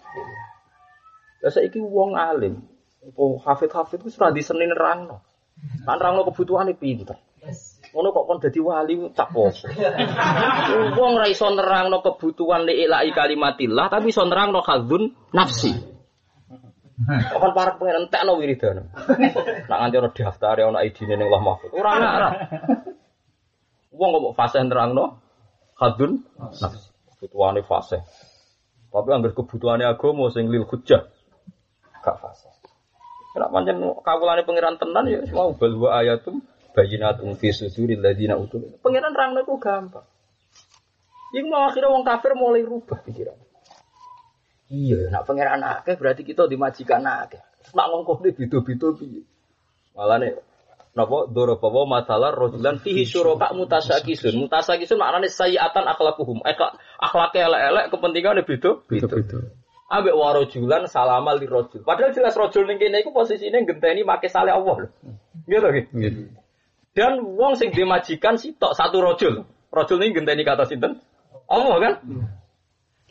Ya 1.44 1.50
saiki 1.52 1.84
wong 1.84 2.16
alim. 2.16 2.64
Apa 3.04 3.24
hafid-hafid 3.52 4.00
ku 4.00 4.10
ora 4.16 4.32
disenin 4.32 4.72
rangno. 4.72 5.20
Kan 5.84 6.00
rangno 6.00 6.24
kebutuhane 6.32 6.76
pinter. 6.80 7.20
Ngono 7.98 8.14
kok 8.14 8.26
kon 8.30 8.38
dadi 8.38 8.62
wali 8.62 8.94
tak 9.18 9.34
poso. 9.34 9.66
Wong 11.02 11.18
ora 11.18 11.26
iso 11.26 11.50
nerangno 11.50 12.06
kebutuhan 12.06 12.70
li 12.70 12.86
ilahi 12.86 13.10
kalimatillah 13.10 13.90
tapi 13.90 14.14
iso 14.14 14.22
nerangno 14.22 14.62
khadzun 14.62 15.34
nafsi. 15.34 15.74
Kok 17.10 17.42
kan 17.42 17.52
para 17.58 17.74
pengen 17.82 18.06
entekno 18.06 18.38
wiridan. 18.38 18.94
Nak 19.66 19.78
nganti 19.82 19.98
ora 19.98 20.14
daftar 20.14 20.62
ana 20.62 20.86
idine 20.86 21.18
ning 21.18 21.26
Allah 21.26 21.42
Mahfud. 21.42 21.74
Ora 21.74 21.92
ngarah. 21.98 22.34
Wong 23.98 24.10
kok 24.14 24.36
fase 24.38 24.62
nerangno 24.62 25.18
khadzun 25.74 26.22
nafsi. 26.38 26.94
Kebutuhane 27.18 27.66
fase. 27.66 28.06
Tapi 28.94 29.10
anggar 29.10 29.34
kebutuhane 29.34 29.90
agama 29.90 30.30
sing 30.30 30.54
lil 30.54 30.70
hujjah 30.70 31.02
gak 32.06 32.22
fase. 32.22 32.46
Nek 33.42 33.50
pancen 33.50 33.82
kawulane 34.06 34.46
pangeran 34.46 34.78
tenan 34.78 35.10
ya 35.10 35.26
mau 35.34 35.50
wa 35.58 35.90
ayatum 35.98 36.46
bayinatum 36.78 37.34
fi 37.34 37.50
suduril 37.50 37.98
ladina 37.98 38.38
utul. 38.38 38.78
Pangeran 38.86 39.18
rangno 39.18 39.42
ku 39.42 39.58
gampang. 39.58 40.06
Yang 41.34 41.46
mau 41.50 41.66
akhirnya 41.66 41.90
wong 41.90 42.06
kafir 42.06 42.38
mulai 42.38 42.62
rubah 42.62 43.02
pikiran. 43.02 43.36
Iya, 44.70 45.10
nak 45.10 45.26
pangeran 45.26 45.66
akeh 45.66 45.98
berarti 45.98 46.22
kita 46.22 46.46
dimajikan 46.46 47.02
akeh. 47.02 47.42
Nak 47.74 47.88
ngongkong 47.90 48.22
di 48.22 48.32
bidu-bidu 48.38 48.94
piye. 48.94 49.26
Malah 49.98 50.22
nih 50.22 50.38
Napa 50.98 51.30
dorobawa 51.30 52.02
masalah 52.02 52.34
rojulan 52.34 52.82
fihi 52.82 53.06
syuraka 53.06 53.54
mutasakisun. 53.54 54.34
Mutasakisun 54.34 54.98
maknane 54.98 55.30
sayyatan 55.30 55.86
akhlakuhum. 55.86 56.42
Eh 56.42 56.58
akhlake 56.98 57.38
elek-elek 57.38 57.86
kepentingane 57.94 58.42
beda. 58.42 58.82
Beda-beda. 58.90 59.46
Ambek 59.94 60.18
warojulan 60.18 60.90
salamal 60.90 61.38
di 61.38 61.46
rojul. 61.46 61.86
Padahal 61.86 62.18
jelas 62.18 62.34
rojul 62.34 62.66
ning 62.66 62.82
kene 62.82 63.06
iku 63.06 63.14
posisine 63.14 63.62
genteni 63.62 64.02
make 64.02 64.26
sale 64.26 64.50
Allah 64.50 64.76
lho. 64.84 64.90
Gitu 65.46 65.68
gitu. 66.02 66.22
Dan 66.98 67.22
wong 67.38 67.54
sing 67.62 67.70
dimajikan 67.70 68.42
sitok 68.42 68.74
satu 68.74 68.98
rojul. 68.98 69.46
Rojul 69.70 70.02
ini 70.02 70.18
genteni 70.18 70.42
kata 70.42 70.66
sinten? 70.66 70.98
Allah 71.46 71.78
kan? 71.78 71.94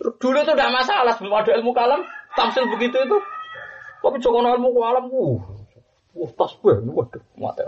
Dulu 0.03 0.39
itu 0.43 0.53
tidak 0.59 0.74
masalah 0.74 1.14
sebelum 1.14 1.39
ada 1.39 1.55
ilmu 1.55 1.70
kalam, 1.70 2.03
tamsil 2.34 2.66
begitu 2.66 2.99
itu. 2.99 3.18
Tapi 4.03 4.18
jokono 4.18 4.59
ilmu 4.59 4.74
kalam, 4.74 5.07
uh, 5.07 5.39
uh 6.18 6.30
tasbih, 6.34 6.82
waduh, 6.91 7.22
mati. 7.39 7.62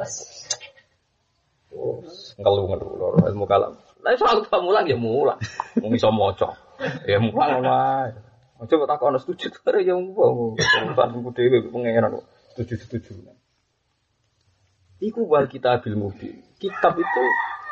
Oh, 1.71 2.03
ngeluh 2.43 2.65
ngeluh 2.67 2.91
lor 2.99 3.15
ilmu 3.23 3.47
kalam. 3.47 3.79
Lah 4.03 4.19
soal 4.19 4.43
kita 4.43 4.59
mulang 4.59 4.91
ya 4.91 4.99
mulang, 4.99 5.39
mau 5.79 5.91
bisa 5.91 6.11
moco, 6.11 6.51
ya 7.07 7.23
mulang 7.23 7.63
lah. 7.63 8.11
Coba 8.59 8.91
tak 8.91 8.99
kau 8.99 9.15
setuju, 9.15 9.55
ada 9.71 9.79
yang 9.79 10.03
mau, 10.19 10.59
urusan 10.59 11.09
buku 11.15 11.31
dewi, 11.31 11.63
pengengan 11.71 12.19
setuju 12.59 12.75
setuju. 12.75 13.38
Iku 14.99 15.31
wal 15.31 15.47
kita 15.47 15.79
bil 15.79 15.95
mubin. 15.95 16.43
Kitab 16.59 16.99
itu 16.99 17.23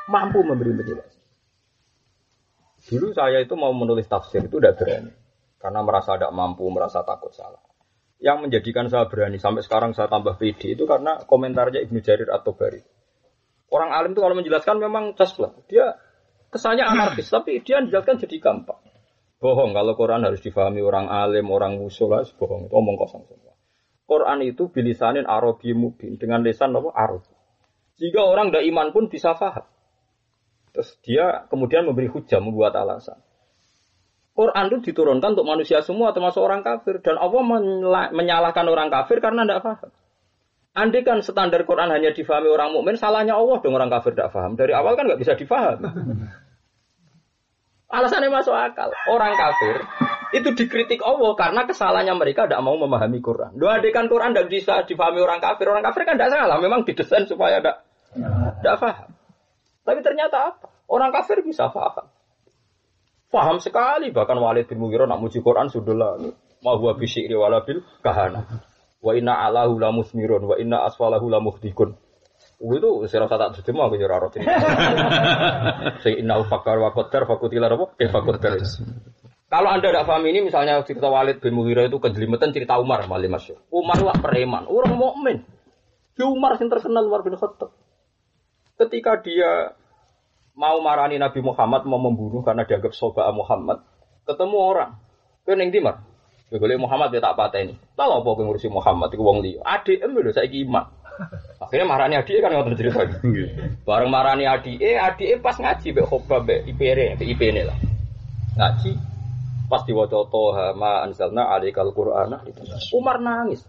mampu 0.06 0.46
memberi 0.46 0.70
penjelasan. 0.78 1.22
Dulu 2.86 3.10
saya 3.10 3.42
itu 3.42 3.58
mau 3.58 3.74
menulis 3.74 4.06
tafsir 4.06 4.46
itu 4.46 4.62
tidak 4.62 4.78
berani. 4.78 5.10
Karena 5.58 5.82
merasa 5.82 6.14
tidak 6.14 6.30
mampu, 6.30 6.62
merasa 6.70 7.02
takut 7.02 7.34
salah. 7.34 7.58
Yang 8.22 8.46
menjadikan 8.46 8.86
saya 8.86 9.10
berani 9.10 9.42
sampai 9.42 9.66
sekarang 9.66 9.90
saya 9.90 10.06
tambah 10.06 10.38
pede 10.38 10.78
itu 10.78 10.86
karena 10.86 11.26
komentarnya 11.26 11.82
Ibnu 11.82 11.98
Jarir 12.00 12.30
atau 12.30 12.54
Bari. 12.54 12.80
Orang 13.66 13.90
alim 13.90 14.14
itu 14.14 14.22
kalau 14.22 14.38
menjelaskan 14.38 14.78
memang 14.78 15.18
caslah. 15.18 15.50
Dia 15.66 15.98
kesannya 16.54 16.86
anarkis, 16.86 17.26
tapi 17.26 17.58
dia 17.66 17.82
menjelaskan 17.82 18.22
jadi 18.22 18.38
gampang. 18.38 18.78
Bohong 19.42 19.74
kalau 19.74 19.92
Quran 19.98 20.22
harus 20.24 20.40
difahami 20.40 20.80
orang 20.80 21.10
alim, 21.10 21.50
orang 21.50 21.76
musuh 21.76 22.08
lah, 22.08 22.24
bohong 22.38 22.70
itu 22.70 22.74
omong 22.78 22.96
kosong. 22.96 23.26
Quran 24.06 24.38
itu 24.46 24.70
bilisanin 24.70 25.26
Arabi 25.26 25.74
mubin 25.74 26.14
dengan 26.14 26.46
lisan 26.46 26.70
apa 26.78 26.94
Arab. 26.94 27.26
Jika 27.98 28.22
orang 28.22 28.54
tidak 28.54 28.64
iman 28.70 28.88
pun 28.94 29.04
bisa 29.10 29.34
faham. 29.34 29.66
Terus 30.70 30.94
dia 31.02 31.48
kemudian 31.50 31.82
memberi 31.82 32.06
hujah, 32.06 32.38
membuat 32.38 32.78
alasan. 32.78 33.18
Quran 34.36 34.68
itu 34.68 34.92
diturunkan 34.92 35.32
untuk 35.32 35.48
manusia 35.48 35.80
semua, 35.80 36.12
termasuk 36.12 36.44
orang 36.44 36.60
kafir. 36.60 37.00
Dan 37.00 37.16
Allah 37.16 37.40
menyalahkan 38.12 38.68
orang 38.68 38.92
kafir 38.92 39.24
karena 39.24 39.48
tidak 39.48 39.64
paham. 39.64 39.90
Andai 40.76 41.00
kan 41.08 41.24
standar 41.24 41.64
Quran 41.64 41.88
hanya 41.88 42.12
difahami 42.12 42.52
orang 42.52 42.76
mukmin, 42.76 43.00
salahnya 43.00 43.32
Allah 43.32 43.64
dong 43.64 43.72
orang 43.72 43.88
kafir 43.88 44.12
tidak 44.12 44.36
paham. 44.36 44.60
Dari 44.60 44.76
awal 44.76 44.92
kan 44.92 45.08
nggak 45.08 45.20
bisa 45.24 45.32
difaham. 45.32 45.80
Alasannya 47.86 48.34
masuk 48.34 48.50
akal. 48.50 48.90
Orang 49.06 49.38
kafir 49.38 49.78
itu 50.34 50.48
dikritik 50.58 50.98
Allah 51.06 51.38
karena 51.38 51.62
kesalahannya 51.70 52.18
mereka 52.18 52.50
tidak 52.50 52.58
mau 52.66 52.74
memahami 52.74 53.22
Quran. 53.22 53.54
Dua 53.54 53.78
adekan 53.78 54.10
Quran 54.10 54.34
tidak 54.34 54.50
bisa 54.50 54.82
difahami 54.82 55.22
orang 55.22 55.38
kafir. 55.38 55.70
Orang 55.70 55.86
kafir 55.86 56.02
kan 56.02 56.18
tidak 56.18 56.34
salah. 56.34 56.58
Memang 56.58 56.82
didesain 56.82 57.30
supaya 57.30 57.62
tidak 57.62 57.86
tidak 58.58 58.76
paham. 58.82 59.08
Tapi 59.86 60.00
ternyata 60.02 60.36
apa? 60.50 60.66
Orang 60.90 61.14
kafir 61.14 61.46
bisa 61.46 61.70
paham. 61.70 62.10
Paham 63.30 63.58
sekali 63.62 64.10
bahkan 64.10 64.38
Walid 64.38 64.66
bin 64.66 64.82
Mughirah 64.82 65.06
nak 65.06 65.22
muji 65.22 65.42
Quran 65.42 65.70
sudahlah 65.70 66.18
ma 66.62 66.72
huwa 66.74 66.94
bi 66.98 67.06
syi'ri 67.06 67.38
wala 67.38 67.62
bil 67.62 67.86
kahana. 68.02 68.46
Wa 68.98 69.14
inna 69.14 69.46
alahu 69.46 69.78
la 69.78 69.94
musmirun 69.94 70.42
wa 70.42 70.58
inna 70.58 70.82
asfalahu 70.90 71.30
la 71.30 71.38
muhdikun. 71.38 71.94
Itu 72.56 73.04
saya 73.04 73.28
rasa 73.28 73.36
tak 73.36 73.50
terjemah 73.60 73.84
aku 73.92 74.00
nyuruh 74.00 74.16
roti. 74.16 74.40
Saya 76.02 76.14
inna 76.16 76.40
fakar 76.48 76.80
wa 76.80 76.88
qaddar 76.96 77.28
fakutilah 77.28 77.68
apa? 77.68 77.92
Kaifa 78.00 78.20
qaddar. 78.24 78.52
Kalau 79.46 79.68
anda 79.70 79.94
tidak 79.94 80.10
paham 80.10 80.26
ini, 80.26 80.42
misalnya 80.42 80.82
cerita 80.82 81.06
Walid 81.06 81.38
bin 81.38 81.54
Mughirah 81.54 81.86
itu 81.86 82.02
kejelimetan 82.02 82.50
cerita 82.50 82.80
Umar 82.82 83.06
malah 83.06 83.30
masuk. 83.30 83.60
Umar 83.70 84.00
wah 84.02 84.18
preman, 84.18 84.66
orang 84.66 84.98
mukmin. 84.98 85.46
Di 86.16 86.24
Umar 86.26 86.58
yang 86.58 86.66
terkenal 86.66 87.06
Umar 87.06 87.22
bin 87.22 87.38
Khattab. 87.38 87.70
Ketika 88.74 89.22
dia 89.22 89.76
mau 90.56 90.80
marani 90.82 91.20
Nabi 91.20 91.44
Muhammad 91.44 91.84
mau 91.86 92.00
membunuh 92.00 92.42
karena 92.42 92.66
dianggap 92.66 92.90
soba 92.96 93.28
Muhammad, 93.30 93.84
ketemu 94.26 94.56
orang. 94.58 94.90
Kau 95.46 95.54
neng 95.54 95.70
dimar. 95.70 96.02
Boleh 96.50 96.78
Muhammad 96.80 97.14
dia 97.14 97.22
tak 97.22 97.38
patah 97.38 97.62
ini. 97.62 97.78
Tahu 97.94 98.10
apa 98.22 98.28
yang 98.38 98.50
ngurusi 98.50 98.68
Muhammad 98.72 99.14
itu 99.14 99.22
wong 99.22 99.46
liya. 99.46 99.62
Adik 99.62 100.02
em 100.02 100.10
lho 100.10 100.30
saya 100.34 100.50
iman. 100.50 100.90
Akhirnya 101.66 101.86
marani 101.90 102.14
adik 102.14 102.38
kan 102.38 102.54
ngotot 102.54 102.78
cerita. 102.78 103.02
Bareng 103.82 104.06
marani 104.06 104.46
eh 104.78 104.94
adik 104.94 105.42
pas 105.42 105.58
ngaji 105.58 105.98
be 105.98 106.02
khobab 106.06 106.46
be 106.46 106.62
IPR 106.70 107.18
be 107.18 107.26
IP 107.26 107.42
ini 107.42 107.66
lah. 107.66 107.74
Ngaji. 108.54 108.94
Pas 109.66 109.82
diwaca 109.82 110.30
Toha 110.30 110.78
ma 110.78 111.02
anzalna 111.02 111.50
alaikal 111.50 111.90
Qur'ana 111.90 112.46
Umar 112.94 113.18
nangis. 113.18 113.66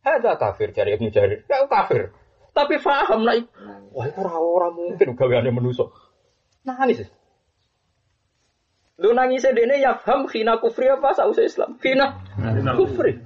Hada 0.00 0.40
kafir 0.40 0.72
jari 0.72 0.96
Ibnu 0.96 1.12
Jarir. 1.12 1.44
Ya 1.44 1.68
kafir. 1.68 2.16
Tapi 2.56 2.80
paham 2.80 3.28
lah. 3.28 3.36
Wah, 3.92 4.08
itu 4.08 4.20
ora 4.24 4.72
mungkin 4.72 5.12
gaweane 5.12 5.52
menusuk. 5.52 5.92
Nangis. 6.64 7.04
Lu 8.96 9.12
nangis 9.12 9.44
dene 9.44 9.76
ya 9.76 10.00
paham 10.00 10.24
khina 10.24 10.56
kufri 10.56 10.88
apa 10.88 11.12
sausai 11.12 11.52
Islam? 11.52 11.76
Khina 11.76 12.16
kufri. 12.80 13.20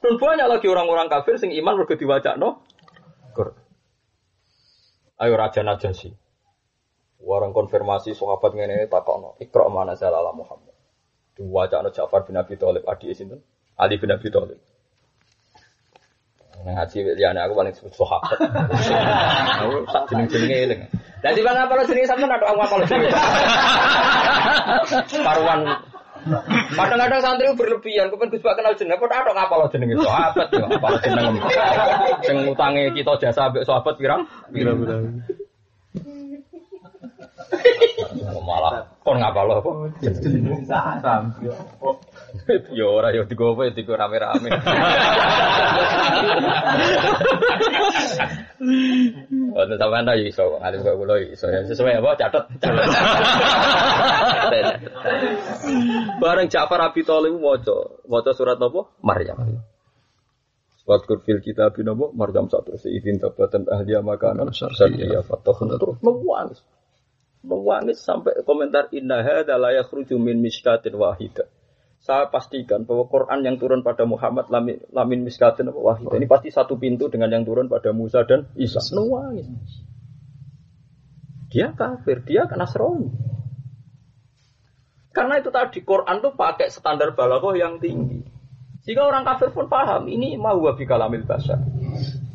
Dan 0.00 0.16
banyak 0.16 0.48
lagi 0.48 0.64
orang-orang 0.64 1.12
kafir 1.12 1.36
sing 1.36 1.52
iman 1.52 1.76
mergo 1.76 1.92
diwacakno 1.92 2.64
Quran. 3.32 3.56
Ayo 5.20 5.34
raja 5.36 5.60
najasi. 5.60 6.10
Warang 7.20 7.52
konfirmasi 7.52 8.16
sahabat 8.16 8.56
ngene 8.56 8.88
takokno, 8.88 9.36
Iqra 9.36 9.68
mana 9.68 9.92
ala 9.92 10.32
Muhammad. 10.32 10.72
Diwacakno 11.36 11.92
Ja'far 11.92 12.24
bin 12.24 12.40
Abi 12.40 12.56
Thalib 12.56 12.88
adi 12.88 13.12
sinten? 13.12 13.44
Ali 13.76 14.00
bin 14.00 14.08
Abi 14.08 14.32
Thalib. 14.32 14.56
Nang 16.64 16.76
ngaji 16.76 17.16
liyane 17.16 17.40
aku 17.40 17.52
paling 17.56 17.72
sebut 17.76 17.92
sahabat. 17.96 18.36
Aku 19.64 19.84
tak 19.88 20.02
jeneng-jenenge 20.12 20.56
eling. 20.64 20.80
Dadi 21.20 21.40
bang 21.44 21.56
apa 21.56 21.84
jenenge 21.84 22.08
sampean 22.08 22.32
ada 22.32 22.46
aku 22.48 22.60
apa 22.60 22.74
jenenge. 22.88 23.10
Paruan 25.20 25.60
Kadang-kadang 26.76 27.20
santri 27.24 27.48
berlebihan, 27.56 28.12
kepen 28.12 28.28
Gus 28.28 28.44
Pak 28.44 28.54
kenal 28.60 28.76
jeneng, 28.76 29.00
kok 29.00 29.08
ada 29.08 29.32
ngapa 29.32 29.54
lo 29.56 29.66
jenenge 29.72 29.96
sahabat 30.04 30.48
ya, 30.52 30.64
apa 30.68 30.86
lo 30.86 30.98
jeneng. 31.00 31.34
Sing 32.26 32.36
utange 32.48 32.92
kita 32.92 33.12
jasa 33.20 33.48
mbek 33.48 33.64
sahabat 33.64 33.94
pirang? 33.96 34.28
Pirang-pirang. 34.52 35.24
Malah 38.44 38.84
kon 39.02 39.16
ngapa 39.18 39.40
lo 39.48 39.52
apa? 39.60 39.70
Yo 42.78 42.94
ora 42.94 43.12
yo 43.12 43.24
digo 43.24 43.52
apa 43.54 43.70
digo 43.74 43.94
rame-rame. 43.96 44.50
Oh, 49.50 49.64
sampean 49.64 50.04
ta 50.04 50.12
iso 50.14 50.60
ngalim 50.60 50.84
kok 50.84 50.96
kula 51.00 51.16
iso 51.24 51.48
ya 51.48 51.64
sesuai 51.64 51.96
apa 51.96 52.12
catet. 52.20 52.44
Bareng 56.20 56.48
Ja'far 56.52 56.80
Abi 56.84 57.00
Thalib 57.00 57.40
maca, 57.40 58.04
maca 58.04 58.30
surat 58.36 58.60
napa? 58.60 58.84
Maryam. 59.00 59.64
Wadkur 60.84 61.24
fil 61.24 61.40
kitab 61.40 61.72
napa? 61.80 62.12
Maryam 62.12 62.52
satu 62.52 62.76
seizin 62.76 63.16
tabatan 63.16 63.64
ahli 63.64 63.96
makanan 63.96 64.52
syarqiyya 64.52 65.24
fatahun 65.24 65.80
terus 65.80 65.96
nangis. 66.04 66.60
Nangis 67.40 67.98
sampai 68.04 68.44
komentar 68.44 68.92
inna 68.92 69.24
hadza 69.24 69.56
la 69.56 69.72
yakhruju 69.72 70.20
min 70.20 70.44
miskatin 70.44 71.00
wahidah 71.00 71.48
saya 72.00 72.32
pastikan 72.32 72.88
bahwa 72.88 73.04
Quran 73.12 73.44
yang 73.44 73.60
turun 73.60 73.84
pada 73.84 74.08
Muhammad 74.08 74.48
lamin, 74.48 74.80
lamin 74.88 75.20
miskatin 75.20 75.68
wahid. 75.68 76.08
Ini 76.08 76.24
pasti 76.24 76.48
satu 76.48 76.80
pintu 76.80 77.12
dengan 77.12 77.28
yang 77.28 77.44
turun 77.44 77.68
pada 77.68 77.92
Musa 77.92 78.24
dan 78.24 78.48
Isa. 78.56 78.80
Nangis. 78.96 79.84
Dia 81.52 81.76
kafir, 81.76 82.24
dia 82.24 82.48
kena 82.48 82.64
Nasrani. 82.64 83.12
Karena 85.12 85.42
itu 85.42 85.52
tadi 85.52 85.84
Quran 85.84 86.24
tuh 86.24 86.32
pakai 86.32 86.72
standar 86.72 87.12
balaghah 87.12 87.52
yang 87.58 87.76
tinggi. 87.82 88.24
Sehingga 88.80 89.04
orang 89.04 89.28
kafir 89.28 89.52
pun 89.52 89.68
paham 89.68 90.08
ini 90.08 90.40
mau 90.40 90.56
wabi 90.56 90.88
kalamil 90.88 91.28
bahasa. 91.28 91.60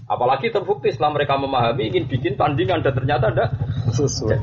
Apalagi 0.06 0.54
terbukti 0.54 0.94
setelah 0.94 1.18
mereka 1.18 1.42
memahami 1.42 1.90
ingin 1.90 2.06
bikin 2.06 2.38
tandingan 2.38 2.86
dan 2.86 2.94
ternyata 2.94 3.34
ada 3.34 3.46
sesuai. 3.90 4.38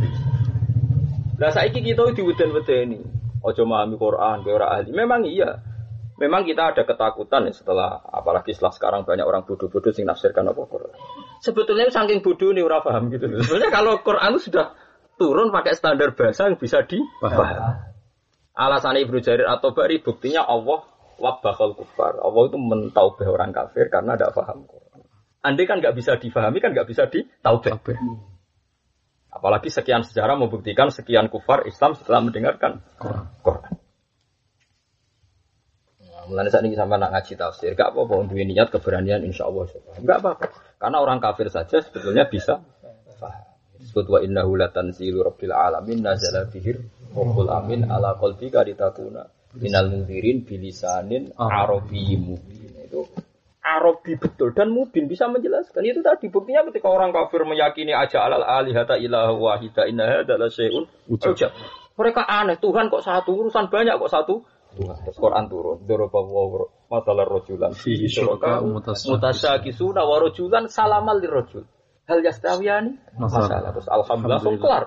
Nah 1.39 1.51
saiki 1.55 1.79
kita 1.79 2.11
diweden-weden 2.11 2.99
ini. 2.99 3.12
Ojo 3.43 3.63
memahami 3.67 3.99
Quran, 3.99 4.37
ke 4.47 4.51
orang 4.55 4.71
ahli. 4.71 4.91
Memang 4.95 5.21
iya. 5.27 5.59
Memang 6.23 6.47
kita 6.47 6.71
ada 6.71 6.87
ketakutan 6.87 7.51
ya 7.51 7.53
setelah 7.57 7.99
apalagi 7.99 8.55
setelah 8.55 8.71
sekarang 8.71 9.01
banyak 9.03 9.27
orang 9.27 9.43
bodoh-bodoh 9.43 9.91
sing 9.91 10.07
nafsirkan 10.07 10.47
apa 10.47 10.63
Quran. 10.71 10.95
Sebetulnya 11.43 11.91
saking 11.91 12.23
bodoh 12.23 12.55
nih 12.55 12.63
orang 12.63 12.87
paham 12.87 13.11
gitu. 13.11 13.27
Sebenarnya 13.43 13.75
kalau 13.75 13.99
Quran 14.07 14.39
itu 14.39 14.53
sudah 14.53 14.79
turun 15.19 15.51
pakai 15.51 15.75
standar 15.75 16.15
bahasa 16.15 16.47
yang 16.47 16.63
bisa 16.63 16.87
dipahami. 16.87 17.91
Alasan 18.55 19.01
Ibnu 19.03 19.19
Jarir 19.19 19.49
atau 19.51 19.75
Bari 19.75 19.99
buktinya 19.99 20.47
Allah 20.47 20.87
wabahal 21.19 21.75
kufar. 21.75 22.23
Allah 22.23 22.43
itu 22.47 22.59
mentaubah 22.61 23.27
orang 23.27 23.51
kafir 23.51 23.91
karena 23.91 24.15
tidak 24.15 24.37
paham 24.39 24.63
Quran. 24.69 25.01
Andai 25.43 25.67
kan 25.67 25.83
nggak 25.83 25.99
bisa 25.99 26.23
difahami 26.23 26.63
kan 26.63 26.71
nggak 26.71 26.87
bisa 26.87 27.11
ditaubah. 27.11 27.83
Apalagi 29.33 29.73
sekian 29.73 30.05
sejarah 30.05 30.37
membuktikan 30.37 30.93
sekian 30.93 31.33
kufar 31.33 31.65
Islam 31.65 31.97
setelah 31.97 32.21
mendengarkan 32.21 32.85
Quran. 33.41 33.73
Nah, 36.05 36.23
mulai 36.29 36.53
saat 36.53 36.69
ini 36.69 36.77
sama 36.77 37.01
nak 37.01 37.17
ngaji 37.17 37.41
tafsir, 37.41 37.73
gak 37.73 37.97
apa-apa 37.97 38.29
untuk 38.29 38.37
niat 38.37 38.69
keberanian 38.69 39.25
insya 39.25 39.49
Allah. 39.49 39.73
Gak 39.99 40.19
apa-apa. 40.21 40.47
Karena 40.77 41.01
orang 41.01 41.19
kafir 41.19 41.49
saja 41.49 41.81
sebetulnya 41.81 42.29
bisa 42.29 42.61
faham. 43.17 43.53
Disebut 43.83 44.07
wa 44.07 44.19
innahu 44.23 44.55
latanzilu 44.55 45.27
rabbil 45.27 45.51
alamin 45.51 46.07
nazala 46.07 46.47
bihir 46.47 46.87
Rabbul 47.13 47.51
amin 47.51 47.91
ala 47.91 48.15
qalbika 48.15 48.63
litakuna 48.63 49.27
minal 49.59 49.91
mundirin 49.91 50.47
bilisanin 50.47 51.35
arabiyyin 51.35 52.23
mubin. 52.25 52.73
Itu 52.79 53.11
Arabi 53.63 54.19
betul 54.19 54.51
dan 54.59 54.75
mubin 54.75 55.07
bisa 55.07 55.31
menjelaskan 55.31 55.87
itu 55.87 56.03
tadi 56.03 56.27
buktinya 56.27 56.67
ketika 56.67 56.91
orang 56.91 57.15
kafir 57.15 57.47
meyakini 57.47 57.95
aja 57.95 58.27
alal 58.27 58.43
alihata 58.43 58.99
ilah 58.99 59.31
wahida 59.39 59.87
inna 59.87 60.27
adalah 60.27 60.51
syai'un 60.51 60.91
ujab. 61.07 61.55
Mereka 61.95 62.27
aneh 62.27 62.59
Tuhan 62.59 62.91
kok 62.91 63.07
satu 63.07 63.31
urusan 63.39 63.71
banyak 63.71 63.95
kok 64.03 64.11
satu 64.11 64.43
Tuhan. 64.75 64.97
Terus 65.07 65.15
Quran 65.15 65.45
turun. 65.47 65.79
Doroba 65.85 66.21
wa 66.27 66.67
masalah 66.91 67.23
rojulan 67.29 67.71
fi 67.77 67.95
syuraka 68.09 68.65
mutasyakisuna 68.65 70.03
wa 70.03 70.17
rojulan 70.19 70.67
salamal 70.67 71.23
lirojul. 71.23 71.63
Hal 72.11 72.19
yastawiyani 72.25 72.99
masalah. 73.15 73.71
Terus 73.79 73.87
alhamdulillah 73.87 74.43
langsung 74.43 74.59
kelar. 74.59 74.85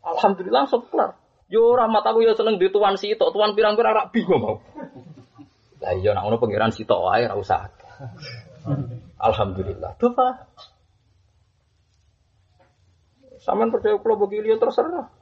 Alhamdulillah 0.00 0.60
langsung 0.64 0.82
kelar. 0.88 1.10
Yo 1.52 1.76
rahmat 1.76 2.02
aku 2.08 2.24
ya 2.24 2.32
seneng 2.32 2.56
di 2.56 2.72
tuan 2.72 2.96
sitok, 2.96 3.36
tuan 3.36 3.52
pirang-pirang 3.52 3.92
rak 3.92 4.16
bingung 4.16 4.40
mau. 4.40 4.56
Lah 5.84 5.92
iya 5.92 6.16
nak 6.16 6.24
ngono 6.24 6.40
pangeran 6.40 6.72
sitok 6.72 7.04
wae 7.04 7.28
ora 7.28 7.36
usah. 7.36 7.68
Alhamdulillah. 9.20 9.96
Doa. 10.00 10.28
Saman 13.44 13.68
percaya 13.68 14.00
kalau 14.00 14.16
begini 14.24 14.56
terserah. 14.56 15.12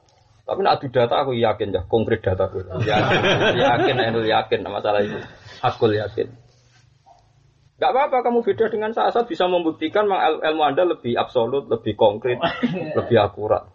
Tapi 0.43 0.59
nak 0.59 0.79
adu 0.79 0.91
data 0.91 1.23
aku 1.23 1.39
yakin 1.39 1.71
ya, 1.71 1.81
konkret 1.87 2.19
data 2.19 2.51
aku. 2.51 2.67
Yakin, 2.83 3.19
yakin, 3.55 3.95
yakin, 3.95 4.27
yakin 4.27 4.59
masalah 4.67 4.99
itu. 4.99 5.19
Aku 5.63 5.87
yakin. 5.87 6.27
Gak 7.79 7.91
apa-apa 7.91 8.23
kamu 8.23 8.47
beda 8.47 8.71
dengan 8.71 8.95
saya, 8.95 9.11
saya 9.11 9.27
bisa 9.27 9.43
membuktikan 9.49 10.07
ilmu 10.07 10.63
Anda 10.63 10.87
lebih 10.87 11.19
absolut, 11.19 11.67
lebih 11.67 11.99
konkret, 11.99 12.39
lebih 12.95 13.17
akurat. 13.19 13.72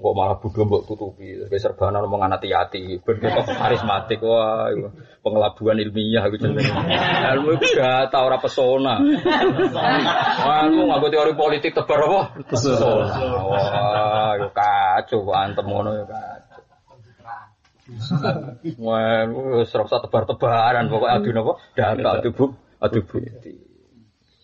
Kok 0.00 0.16
malah 0.16 0.40
bodoh 0.40 0.64
mbok 0.64 0.88
tutupi, 0.88 1.36
serbanan 1.60 2.00
ngomong 2.08 2.24
anak 2.24 2.40
hati 2.48 3.04
begitu 3.04 3.44
karismatik, 3.44 4.24
wah, 4.24 4.72
pengelabuan 5.20 5.76
ilmiah 5.76 6.24
gitu. 6.32 6.48
Ilmu 7.36 7.60
itu 7.60 7.76
data 7.76 8.24
ora 8.24 8.40
pesona. 8.40 8.96
Wah, 10.40 10.64
lu 10.72 10.88
nggak 10.88 11.04
teori 11.04 11.36
politik 11.36 11.76
tebar 11.76 12.00
apa? 12.00 12.20
Pesona. 12.48 13.12
Wah, 13.44 14.32
yo 14.40 14.48
kacau, 14.56 15.20
antem 15.36 15.68
ngono 15.68 15.92
yo 15.92 16.08
kacau. 16.08 16.64
Wah, 18.80 19.28
serasa 19.68 20.00
tebar-tebaran, 20.00 20.88
pokoknya 20.88 21.12
adu 21.20 21.28
nopo, 21.36 21.52
data, 21.76 22.24
adu 22.24 22.32
buk, 22.32 22.56
adu 22.80 23.04
bukti. 23.04 23.59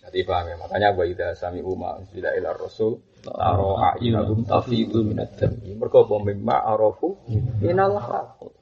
Jadi 0.06 0.22
paham 0.22 0.46
ya, 0.46 0.56
makanya 0.62 0.94
wa 0.94 1.02
idza 1.02 1.34
sami'u 1.34 1.74
ma 1.74 1.98
unzila 1.98 2.30
ila 2.38 2.54
rasul 2.54 3.02
taro 3.26 3.74
a'yunahum 3.74 4.46
tafidu 4.46 5.02
minad 5.02 5.34
dami. 5.34 5.74
Mergo 5.74 6.06
apa 6.06 6.14
mimma 6.22 6.62
arafu 6.62 7.18
minal 7.58 7.98
haq. 7.98 8.54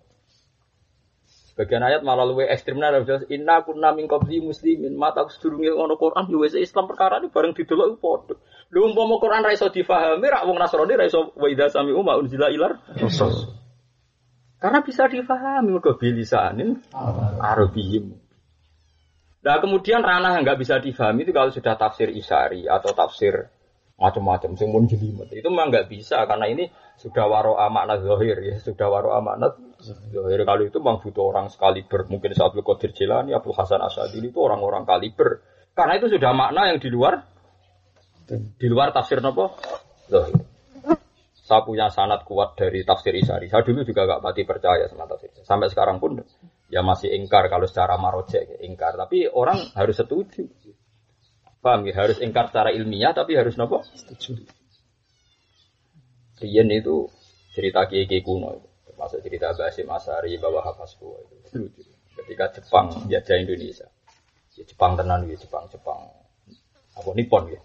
Sebagian 1.53 1.85
ayat 1.85 2.03
malah 2.03 2.27
luwe 2.27 2.49
ekstrim 2.49 2.81
nah 2.81 2.91
jelas 3.05 3.29
inna 3.31 3.63
kunna 3.63 3.95
min 3.95 4.09
qabli 4.11 4.43
muslimin 4.43 4.97
mata 4.99 5.23
sedurunge 5.31 5.71
ngono 5.71 5.95
Quran 6.01 6.27
yo 6.27 6.43
wis 6.43 6.59
Islam 6.59 6.91
perkara 6.91 7.21
ini 7.21 7.31
bareng 7.31 7.53
didelok 7.55 8.01
padha. 8.01 8.35
Lha 8.73 8.81
umpama 8.83 9.21
Quran 9.21 9.45
ra 9.45 9.53
iso 9.55 9.71
difahami 9.71 10.27
rak 10.27 10.49
wong 10.49 10.59
Nasrani 10.59 10.99
ra 10.99 11.05
iso 11.07 11.31
wa 11.37 11.47
idza 11.47 11.71
sami'u 11.71 12.01
ma 12.01 12.19
unzila 12.19 12.51
ila 12.51 12.75
rasul. 12.99 13.55
Karena 14.59 14.81
bisa 14.81 15.07
difahami 15.07 15.77
mergo 15.77 15.95
bilisanin 15.95 16.81
Arabiyyin. 17.39 18.24
Nah 19.45 19.61
kemudian 19.61 20.01
ranah 20.01 20.41
yang 20.41 20.43
nggak 20.49 20.57
bisa 20.57 20.81
difahami 20.81 21.29
itu 21.29 21.33
kalau 21.37 21.53
sudah 21.53 21.77
tafsir 21.77 22.09
isari 22.09 22.65
atau 22.65 22.97
tafsir 22.97 23.53
macam-macam 23.95 24.57
sing 24.57 24.73
jelimet. 24.89 25.29
Itu 25.37 25.53
memang 25.53 25.69
nggak 25.71 25.87
bisa 25.93 26.25
karena 26.25 26.49
ini 26.49 26.67
sudah 26.97 27.29
waro 27.29 27.55
makna 27.69 28.01
zahir 28.01 28.41
ya. 28.41 28.57
Sudah 28.59 28.89
waro 28.89 29.13
makna 29.21 29.53
zahir. 29.85 30.41
Kalau 30.49 30.63
itu 30.65 30.81
memang 30.81 30.99
butuh 31.05 31.25
orang 31.29 31.47
sekaliber. 31.53 32.09
Mungkin 32.09 32.33
Abdul 32.33 32.65
Qadir 32.65 32.91
Jilani 32.97 33.37
Abdul 33.37 33.55
Hasan 33.55 33.85
Asadili 33.85 34.33
itu 34.33 34.41
orang-orang 34.41 34.89
kaliber. 34.89 35.45
Karena 35.77 36.01
itu 36.01 36.09
sudah 36.09 36.33
makna 36.33 36.73
yang 36.73 36.81
di 36.81 36.89
luar 36.89 37.21
di 38.33 38.67
luar 38.73 38.97
tafsir 38.97 39.21
nopo 39.21 39.55
zahir. 40.09 40.41
Saya 41.45 41.61
punya 41.61 41.93
sanat 41.93 42.25
kuat 42.25 42.57
dari 42.57 42.81
tafsir 42.89 43.13
Isari. 43.13 43.53
Saya 43.53 43.61
dulu 43.61 43.85
juga 43.85 44.09
gak 44.09 44.25
pati 44.25 44.49
percaya 44.49 44.89
sama 44.89 45.05
tafsir. 45.05 45.29
Sampai 45.45 45.69
sekarang 45.69 46.01
pun 46.01 46.25
ya 46.73 46.81
masih 46.81 47.13
ingkar 47.13 47.49
kalau 47.53 47.69
secara 47.69 47.97
marojek 48.01 48.61
ingkar. 48.65 48.97
Tapi 48.97 49.29
orang 49.29 49.61
harus 49.77 49.97
setuju. 49.99 50.49
Paham 51.65 51.89
ya? 51.89 51.97
Harus 51.97 52.21
ingkar 52.21 52.53
secara 52.53 52.73
ilmiah 52.73 53.17
tapi 53.17 53.37
harus 53.37 53.57
nopo? 53.57 53.81
Setuju. 53.97 54.45
Rian 56.45 56.69
itu 56.69 57.09
cerita 57.57 57.89
kiai 57.89 58.21
kuno 58.21 58.53
itu. 58.59 58.69
Termasuk 58.91 59.19
cerita 59.25 59.51
Basim 59.57 59.89
Asari, 59.91 60.37
Bawa 60.37 60.61
Hafazku 60.61 61.09
itu. 61.25 61.37
Lucu. 61.57 61.83
Ketika 62.15 62.53
Jepang 62.61 62.93
jajah 63.11 63.37
Indonesia. 63.41 63.89
Ya 64.55 64.63
Jepang 64.63 64.95
tenan 64.95 65.27
ya 65.27 65.35
Jepang, 65.35 65.67
Jepang. 65.73 65.99
Apa 66.95 67.11
Nippon 67.17 67.51
ya. 67.51 67.61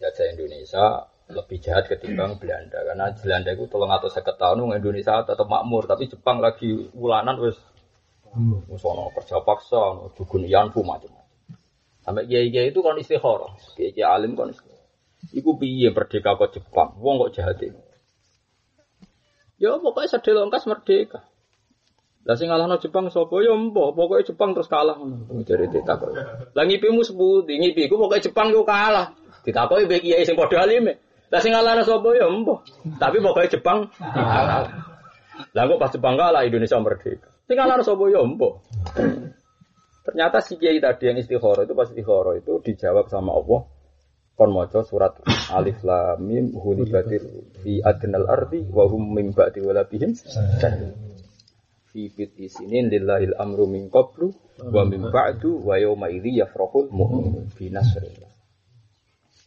Jajah 0.00 0.26
Indonesia 0.36 1.09
lebih 1.30 1.58
jahat 1.62 1.86
ketimbang 1.86 2.36
Belanda. 2.36 2.78
Karena 2.82 3.10
Belanda 3.14 3.50
itu 3.54 3.64
tolong 3.70 3.90
atau 3.90 4.10
seket 4.10 4.36
tahun 4.36 4.66
Indonesia 4.76 5.22
tetap 5.22 5.46
makmur 5.46 5.86
tapi 5.86 6.10
Jepang 6.10 6.42
lagi 6.42 6.90
ulanan 6.94 7.38
wes 7.40 7.58
ono 8.30 9.10
kerja 9.10 9.42
paksa 9.42 10.14
dukun 10.14 10.46
yanfu 10.46 10.86
macam-macam. 10.86 11.26
Sampai 12.00 12.26
kiai 12.30 12.48
kiai 12.48 12.70
itu 12.70 12.80
kan 12.80 12.94
istikharah 12.96 13.52
kiai 13.74 13.90
kiai 13.90 14.06
alim 14.06 14.38
kan 14.38 14.50
Iku 15.20 15.60
piye 15.60 15.92
merdeka 15.92 16.32
kok 16.32 16.56
Jepang? 16.56 16.96
Wong 16.96 17.20
kok 17.28 17.32
jahat 17.36 17.60
ini? 17.60 17.76
Ya 19.60 19.76
pokoknya 19.76 20.16
sedih 20.16 20.32
longkas 20.40 20.64
merdeka. 20.64 21.28
Lah 22.24 22.36
sing 22.36 22.48
ngalahno 22.48 22.80
Jepang 22.80 23.12
sapa? 23.12 23.44
Ya 23.44 23.52
mbok 23.52 23.92
pokoknya 23.92 24.32
Jepang 24.32 24.56
terus 24.56 24.72
kalah. 24.72 24.96
Ngono 24.96 25.44
jadi 25.44 25.68
ditakok 25.68 26.10
lah 26.56 26.64
ngipimu 26.64 27.04
seputi 27.04 27.60
ngipi. 27.60 27.84
Iku 27.84 28.00
pokoknya 28.00 28.32
Jepang 28.32 28.48
iku 28.48 28.64
kalah. 28.64 29.12
Ditakoki 29.44 29.84
mbek 29.84 30.00
kiai 30.00 30.24
sing 30.24 30.40
padha 30.40 30.64
alime 30.64 31.09
lah 31.30 31.38
sing 31.38 31.54
ngalahno 31.54 31.86
sapa 31.86 32.10
ya 32.18 32.26
mbok. 32.26 32.58
Tapi 32.98 33.16
pokoknya 33.22 33.54
Jepang 33.54 33.86
Lah 35.56 35.62
kok 35.64 35.80
pas 35.80 35.90
Jepang 35.94 36.14
kalah 36.18 36.42
Indonesia 36.42 36.76
merdeka. 36.82 37.30
Sing 37.46 37.54
ngalahno 37.54 37.86
sapa 37.86 38.04
ya 38.10 38.20
mbok. 38.26 38.66
Ternyata 40.10 40.42
si 40.42 40.58
kiai 40.58 40.82
tadi 40.82 41.06
yang 41.06 41.22
istikharah 41.22 41.62
itu 41.62 41.74
pas 41.78 41.86
istikharah 41.86 42.34
itu 42.34 42.58
dijawab 42.66 43.06
sama 43.06 43.30
Allah 43.30 43.62
kon 44.34 44.50
maca 44.56 44.80
surat 44.82 45.20
Alif 45.56 45.84
Lam 45.86 46.24
Mim 46.24 46.56
hulibatir 46.56 47.20
fi 47.60 47.78
adnal 47.84 48.26
ardi 48.26 48.64
wa 48.72 48.88
hum 48.88 49.12
min 49.12 49.36
ba'di 49.36 49.60
walabihim 49.60 50.16
fi 51.92 52.00
fiti 52.08 52.48
sinin 52.48 52.88
lillahil 52.88 53.36
amru 53.36 53.68
min 53.68 53.92
qablu 53.92 54.32
wa 54.72 54.82
min 54.88 55.12
ba'du 55.12 55.60
wa 55.60 55.76
yawma 55.76 56.08
idzi 56.08 56.40
yafrahul 56.40 56.88
mu'min 56.88 57.52
bi 57.52 57.68
nasrillah. 57.68 58.32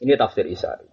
Ini 0.05 0.13
tafsir 0.13 0.45
Isari. 0.45 0.92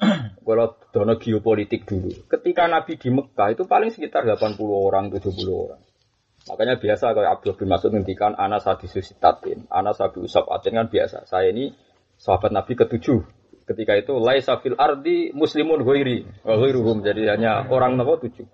Kalau 0.46 0.66
dono 0.90 1.14
geopolitik 1.20 1.86
dulu. 1.86 2.26
Ketika 2.26 2.66
Nabi 2.66 2.96
di 2.96 3.08
Mekah 3.12 3.54
itu 3.54 3.68
paling 3.68 3.92
sekitar 3.92 4.26
80 4.26 4.58
orang, 4.66 5.12
70 5.12 5.46
orang. 5.46 5.80
Makanya 6.48 6.80
biasa 6.80 7.12
kalau 7.12 7.28
Abdul 7.28 7.54
bin 7.54 7.68
Mas'ud 7.68 7.92
ngendikan 7.92 8.32
anas 8.32 8.64
hadisus 8.64 9.12
sitatin, 9.12 9.68
anas 9.68 10.00
sabi 10.00 10.24
usap 10.24 10.48
atin 10.48 10.80
kan 10.80 10.88
biasa. 10.88 11.28
Saya 11.28 11.52
ini 11.52 11.76
sahabat 12.16 12.50
Nabi 12.50 12.72
ketujuh. 12.80 13.20
Ketika 13.68 13.94
itu 13.94 14.16
laisa 14.18 14.58
fil 14.58 14.74
ardi 14.74 15.30
muslimun 15.30 15.86
ghairi 15.86 16.26
wa 16.42 16.58
ghairuhum 16.58 17.06
jadi 17.06 17.38
hanya 17.38 17.68
orang 17.70 17.94
nomor 17.94 18.18
tujuh. 18.18 18.48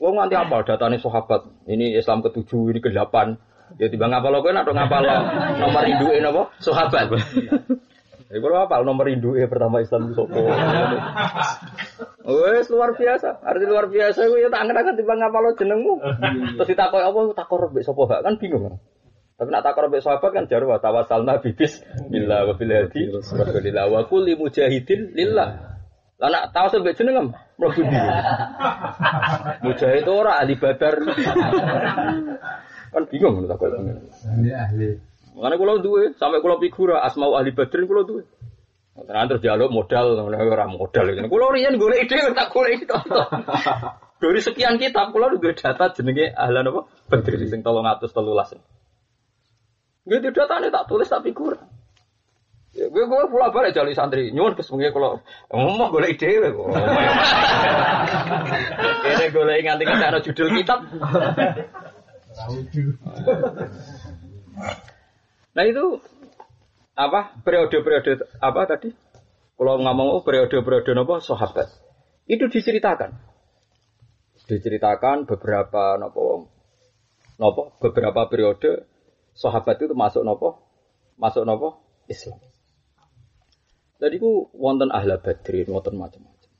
Wong 0.00 0.16
nanti 0.16 0.34
apa 0.34 0.64
datanya 0.64 0.96
sahabat. 0.96 1.44
Ini 1.68 2.00
Islam 2.00 2.24
ketujuh, 2.24 2.72
ini 2.72 2.80
ke-8. 2.80 3.14
Ya 3.78 3.86
tiba 3.86 4.10
ngapal 4.10 4.40
kowe 4.42 4.50
nek 4.50 4.66
ngapal 4.66 5.04
nomor 5.60 5.84
induke 5.86 6.18
napa? 6.18 6.42
Sahabat. 6.58 7.14
Ya 8.30 8.38
kalau 8.38 8.62
apa 8.62 8.78
nomor 8.86 9.10
induk 9.10 9.34
ya 9.34 9.50
pertama 9.50 9.82
Islam 9.82 10.14
sopo. 10.14 10.38
Wes 12.30 12.70
luar 12.70 12.94
biasa, 12.94 13.42
arti 13.42 13.66
luar 13.66 13.90
biasa 13.90 14.22
gue 14.22 14.38
ya 14.38 14.46
tak 14.46 14.62
angen-angen 14.62 14.94
tiba 14.94 15.18
ngapal 15.18 15.42
lo 15.42 15.50
jenengmu. 15.58 15.98
Terus 16.54 16.68
ditakoi 16.70 17.02
apa 17.02 17.18
takor 17.34 17.74
mbek 17.74 17.82
sopo 17.82 18.06
kan 18.06 18.38
bingung. 18.38 18.78
Tapi 19.34 19.50
nak 19.50 19.66
takor 19.66 19.90
mbek 19.90 20.06
sahabat 20.06 20.30
kan 20.30 20.46
jarwa 20.46 20.78
tawasalna 20.78 21.42
bibis 21.42 21.82
billah 22.06 22.46
wa 22.46 22.54
bil 22.54 22.70
hadi 22.70 23.10
wa 23.10 23.98
wa 23.98 24.00
kulli 24.06 24.38
mujahidin 24.38 25.10
lillah. 25.10 25.80
Lah 26.22 26.28
nak 26.30 26.54
tawas 26.54 26.70
mbek 26.78 26.94
jeneng 26.94 27.34
mlebu 27.58 27.82
ndi? 27.82 27.98
Mujahid 29.66 30.06
ora 30.06 30.38
ahli 30.38 30.54
badar. 30.54 31.02
kan 32.94 33.02
bingung 33.10 33.42
takoi. 33.50 33.74
Ahli 33.74 34.50
ahli. 34.54 35.09
Makanya 35.34 35.56
kalau 35.62 35.74
duwe 35.78 36.10
sampai 36.18 36.42
kalau 36.42 36.58
figura 36.58 37.02
asmau 37.06 37.38
ahli 37.38 37.54
badrin 37.54 37.86
kalau 37.86 38.02
duwe. 38.02 38.22
Terus 39.00 39.26
terus 39.32 39.42
jaluk 39.46 39.70
modal, 39.72 40.18
orang 40.28 40.76
modal. 40.76 41.06
Kalau 41.08 41.48
rian 41.54 41.78
gue 41.78 41.96
ide 42.04 42.18
tak 42.34 42.50
gue 42.52 42.66
itu. 42.74 42.84
Dari 44.20 44.40
sekian 44.44 44.76
kitab, 44.76 45.16
kalau 45.16 45.32
udah 45.32 45.56
data 45.56 45.96
jenenge 45.96 46.28
ahlan 46.36 46.68
apa? 46.68 46.80
Badrin 47.08 47.48
sing 47.48 47.64
tolong 47.64 47.88
atus 47.88 48.12
telulas. 48.12 48.52
Gue 50.04 50.18
itu 50.20 50.28
data 50.34 50.60
tak 50.60 50.84
tulis 50.84 51.08
tak 51.08 51.24
figur. 51.24 51.56
Ya, 52.70 52.86
gue 52.86 53.02
gue 53.02 53.22
pula 53.32 53.50
balik 53.50 53.74
jalur 53.74 53.96
santri. 53.96 54.30
Nyuwun 54.30 54.54
kesemuanya 54.54 54.94
kalau 54.94 55.18
ngomong 55.50 55.90
gue 55.90 56.12
ide 56.12 56.52
kok. 56.52 56.68
Ini 59.10 59.26
gue 59.32 59.44
lagi 59.48 59.62
nganti 59.64 59.82
nganti 59.88 60.06
ada 60.06 60.20
judul 60.20 60.48
kitab. 60.54 60.84
Nah 65.56 65.64
itu 65.66 65.98
apa 66.94 67.34
periode-periode 67.42 68.26
apa 68.38 68.60
tadi? 68.70 68.90
Kalau 69.60 69.76
ngomong 69.76 70.08
oh, 70.16 70.22
periode-periode 70.24 70.96
apa 70.96 71.20
sahabat 71.20 71.68
itu 72.30 72.48
diceritakan, 72.48 73.12
diceritakan 74.48 75.28
beberapa 75.28 76.00
nopo 76.00 76.48
nopo 77.36 77.76
beberapa 77.82 78.24
periode 78.30 78.88
sahabat 79.36 79.84
itu 79.84 79.92
masuk 79.92 80.22
nopo 80.24 80.64
masuk 81.20 81.44
nopo 81.44 81.84
Islam. 82.08 82.40
Jadi 84.00 84.16
ku 84.16 84.48
wonten 84.56 84.88
ahla 84.88 85.20
badrin, 85.20 85.68
wonten 85.68 86.00
macam-macam. 86.00 86.50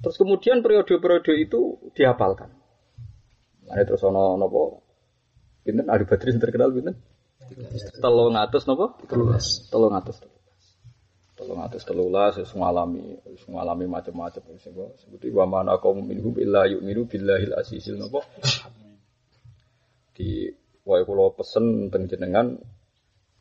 Terus 0.00 0.16
kemudian 0.16 0.62
periode-periode 0.62 1.32
itu 1.42 1.90
dihafalkan. 1.92 2.54
Nah, 3.66 3.82
terus 3.82 4.00
ono 4.06 4.38
nopo, 4.38 4.86
pinten 5.66 5.90
ahli 5.90 6.06
badrin 6.06 6.38
terkenal 6.38 6.70
pinten? 6.70 6.96
Telung 8.00 8.36
atus 8.36 8.68
nopo? 8.68 9.00
Telulas. 9.08 9.66
Telung 9.72 9.94
atus. 9.96 10.20
Telung 11.34 11.60
atus 11.64 11.82
telulas 11.88 12.36
wis 12.36 12.52
ngalami 12.52 13.16
wis 13.24 13.48
ngalami 13.48 13.88
macam-macam 13.88 14.42
sing 14.60 14.76
sebuti 14.76 15.32
wa 15.32 15.48
mana 15.48 15.80
kaum 15.80 16.04
minhum 16.04 16.36
illa 16.36 16.68
yu'minu 16.68 17.08
billahil 17.08 17.56
azizil 17.56 17.96
nopo? 17.96 18.20
Di 20.12 20.52
wae 20.84 21.02
kula 21.08 21.32
pesen 21.32 21.88
teng 21.88 22.12
jenengan 22.12 22.60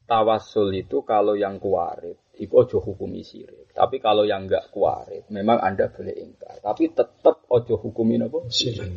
tawasul 0.08 0.72
itu 0.72 1.04
kalau 1.04 1.36
yang 1.36 1.60
kuarit 1.60 2.18
itu 2.40 2.56
ojo 2.56 2.80
hukumi 2.80 3.20
sirik. 3.20 3.76
Tapi 3.76 4.00
kalau 4.00 4.24
yang 4.24 4.48
enggak 4.48 4.72
kuarit, 4.72 5.28
memang 5.28 5.60
Anda 5.60 5.92
boleh 5.92 6.16
ingkar. 6.16 6.64
Tapi 6.64 6.96
tetap 6.96 7.44
ojo 7.52 7.76
hukumi 7.76 8.16
apa? 8.16 8.48
Sirik. 8.48 8.96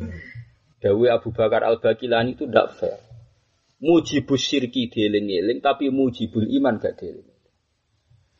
Dawi 0.79 1.11
Abu 1.11 1.35
Bakar 1.35 1.67
Al-Bakilani 1.67 2.39
itu 2.39 2.47
tidak 2.47 2.71
fair 2.79 3.12
mujibus 3.83 4.39
syirki 4.39 4.87
dieling-eling 4.87 5.59
tapi 5.59 5.91
mujibul 5.91 6.47
iman 6.47 6.79
gak 6.79 7.03
dieling. 7.03 7.27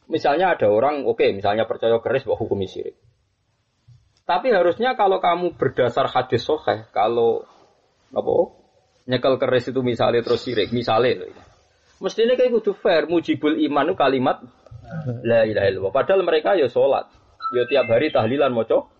Misalnya 0.07 0.55
ada 0.55 0.71
orang, 0.71 1.03
oke, 1.03 1.19
okay, 1.19 1.35
misalnya 1.35 1.67
percaya 1.67 1.99
keris 1.99 2.23
bahwa 2.23 2.39
hukum 2.39 2.63
syirik. 2.63 2.95
Tapi 4.23 4.55
harusnya 4.55 4.95
kalau 4.95 5.19
kamu 5.19 5.59
berdasar 5.59 6.07
hadis 6.07 6.47
soheh, 6.47 6.87
kalau 6.95 7.43
apa 8.15 8.35
nyekel 9.03 9.35
keris 9.35 9.67
itu 9.67 9.83
misalnya 9.83 10.23
terus 10.23 10.47
syirik, 10.47 10.71
misalnya, 10.71 11.27
mestinya 11.99 12.39
kayak 12.39 12.55
kudu 12.55 12.71
fair, 12.79 13.07
mujibul 13.07 13.55
iman 13.55 13.91
itu 13.91 13.95
kalimat 13.99 14.37
la 15.23 15.43
ilaha 15.43 15.67
illallah. 15.67 15.93
Padahal 15.95 16.23
mereka 16.23 16.55
ya 16.55 16.71
sholat, 16.71 17.07
ya 17.55 17.63
tiap 17.67 17.87
hari 17.91 18.11
tahlilan 18.15 18.51
moco. 18.55 18.91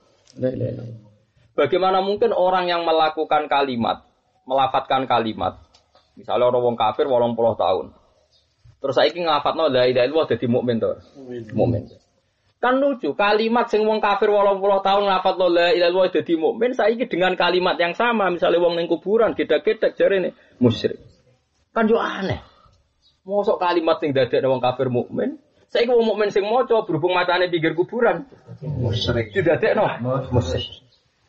Bagaimana 1.54 2.02
mungkin 2.02 2.34
orang 2.34 2.68
yang 2.68 2.84
melakukan 2.84 3.46
kalimat, 3.48 4.04
melafatkan 4.50 5.06
kalimat, 5.06 5.62
Misalnya 6.14 6.46
orang 6.54 6.62
wong 6.62 6.76
kafir 6.78 7.10
walau 7.10 7.34
puluh 7.34 7.58
tahun. 7.58 7.94
Terus 8.84 8.94
saya 9.00 9.08
ingin 9.10 9.26
ngafat 9.32 9.54
no 9.56 9.72
la 9.72 9.88
ilaha 9.88 10.06
illallah 10.06 10.28
jadi 10.30 10.46
mukmin 10.46 10.78
tuh. 10.78 11.00
Mukmin. 11.56 11.90
Kan 12.62 12.80
lucu 12.80 13.16
kalimat 13.18 13.68
sing 13.72 13.88
wong 13.88 14.04
kafir 14.04 14.30
walau 14.30 14.62
puluh 14.62 14.84
tahun 14.86 15.10
ngafat 15.10 15.36
no 15.40 15.48
la 15.50 15.74
ilaha 15.74 15.90
illallah 15.90 16.12
jadi 16.14 16.34
mukmin. 16.38 16.76
Saya 16.78 16.94
ingin 16.94 17.10
dengan 17.10 17.34
kalimat 17.34 17.80
yang 17.82 17.98
sama 17.98 18.30
misalnya 18.30 18.62
wong 18.62 18.78
neng 18.78 18.92
kuburan 18.92 19.34
kita 19.34 19.66
kita 19.66 19.96
cari 19.98 20.30
nih 20.30 20.34
musyrik. 20.62 21.02
Kan 21.74 21.90
juga 21.90 22.06
aneh. 22.22 22.44
Mosok 23.24 23.58
kalimat 23.58 23.98
sing 24.04 24.14
dadek 24.14 24.44
wong 24.46 24.62
kafir 24.62 24.94
mukmin. 24.94 25.42
Saya 25.74 25.90
ingin 25.90 25.98
wong 25.98 26.14
mukmin 26.14 26.30
sing 26.30 26.46
moco 26.46 26.86
berhubung 26.86 27.18
matanya 27.18 27.50
pinggir 27.50 27.74
kuburan. 27.74 28.30
Musyrik. 28.62 29.34
No 30.04 30.22
musyrik. 30.30 30.84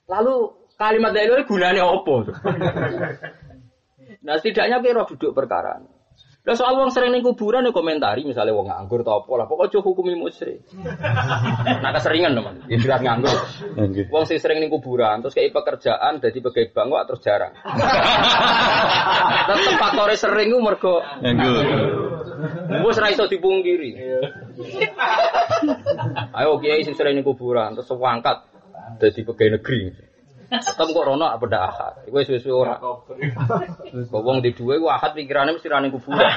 Lalu 0.05 0.53
kalimat 0.77 1.17
la 1.17 1.23
ilaha 1.25 1.49
gunanya 1.49 1.89
apa? 1.89 2.15
Nah 4.25 4.41
setidaknya 4.41 4.81
kira 4.81 5.05
duduk 5.05 5.37
perkara. 5.37 5.85
Lah 6.45 6.53
soal 6.53 6.77
wong 6.77 6.93
sering 6.93 7.09
ning 7.09 7.25
kuburan 7.25 7.65
ya 7.65 7.73
komentari 7.73 8.21
misalnya 8.21 8.53
wong 8.53 8.69
nganggur 8.69 9.01
atau 9.01 9.25
apa 9.25 9.33
lah 9.33 9.47
pokoknya 9.49 9.81
cukup 9.81 9.97
hukumi 9.97 10.13
musyrik. 10.13 10.61
nah 11.85 11.89
keseringan 11.97 12.37
teman, 12.37 12.61
istilah 12.69 13.01
nganggur. 13.01 13.33
Lanjut. 13.81 14.13
Wong 14.13 14.29
sing 14.29 14.37
sering 14.37 14.61
ning 14.61 14.69
kuburan 14.69 15.25
terus 15.25 15.33
kayak 15.33 15.57
pekerjaan 15.57 16.21
jadi 16.21 16.37
pegawai 16.45 16.69
bank 16.77 16.89
kok 16.93 17.05
terus 17.09 17.21
jarang. 17.25 17.53
Tetep 19.49 19.75
faktore 19.81 20.15
sering 20.21 20.53
ku 20.53 20.59
mergo 20.61 21.01
Nganggur. 21.25 21.65
wis 22.85 23.01
ra 23.01 23.09
iso 23.09 23.25
dipungkiri. 23.25 23.91
Ayo 26.37 26.61
kiai 26.61 26.85
sing 26.85 26.93
sering 26.93 27.17
ning 27.17 27.25
kuburan 27.25 27.73
terus 27.73 27.89
wangkat 27.97 28.45
jadi 29.01 29.21
pegawai 29.25 29.57
negeri. 29.57 30.13
Tetep 30.63 30.87
kok 30.95 31.05
rono 31.07 31.27
apa 31.27 31.45
ndak 31.49 31.63
ahad. 31.63 31.95
Iku 32.07 32.17
wis 32.23 32.31
wis 32.31 32.47
ora. 32.47 32.79
Kok 32.79 34.23
wong 34.23 34.39
di 34.45 34.55
duwe 34.55 34.79
ku 34.79 34.87
ahad 34.87 35.17
pikirane 35.17 35.51
mesti 35.57 35.67
ra 35.67 35.83
ning 35.83 35.91
kuburan. 35.91 36.31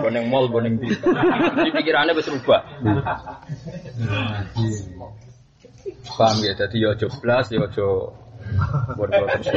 Go 0.00 0.08
ning 0.10 0.26
mall, 0.26 0.50
go 0.50 0.58
ning 0.58 0.80
ndi. 0.80 0.90
Jadi 0.98 1.70
pikirane 1.70 2.10
wis 2.16 2.26
rubah. 2.26 2.60
Paham 6.10 6.36
ya, 6.44 6.52
jadi 6.52 6.76
ya 6.76 6.88
aja 6.92 7.06
blas, 7.20 7.48
ya 7.48 7.64
aja 7.64 7.86
bodoh 8.98 9.26
terus. 9.40 9.48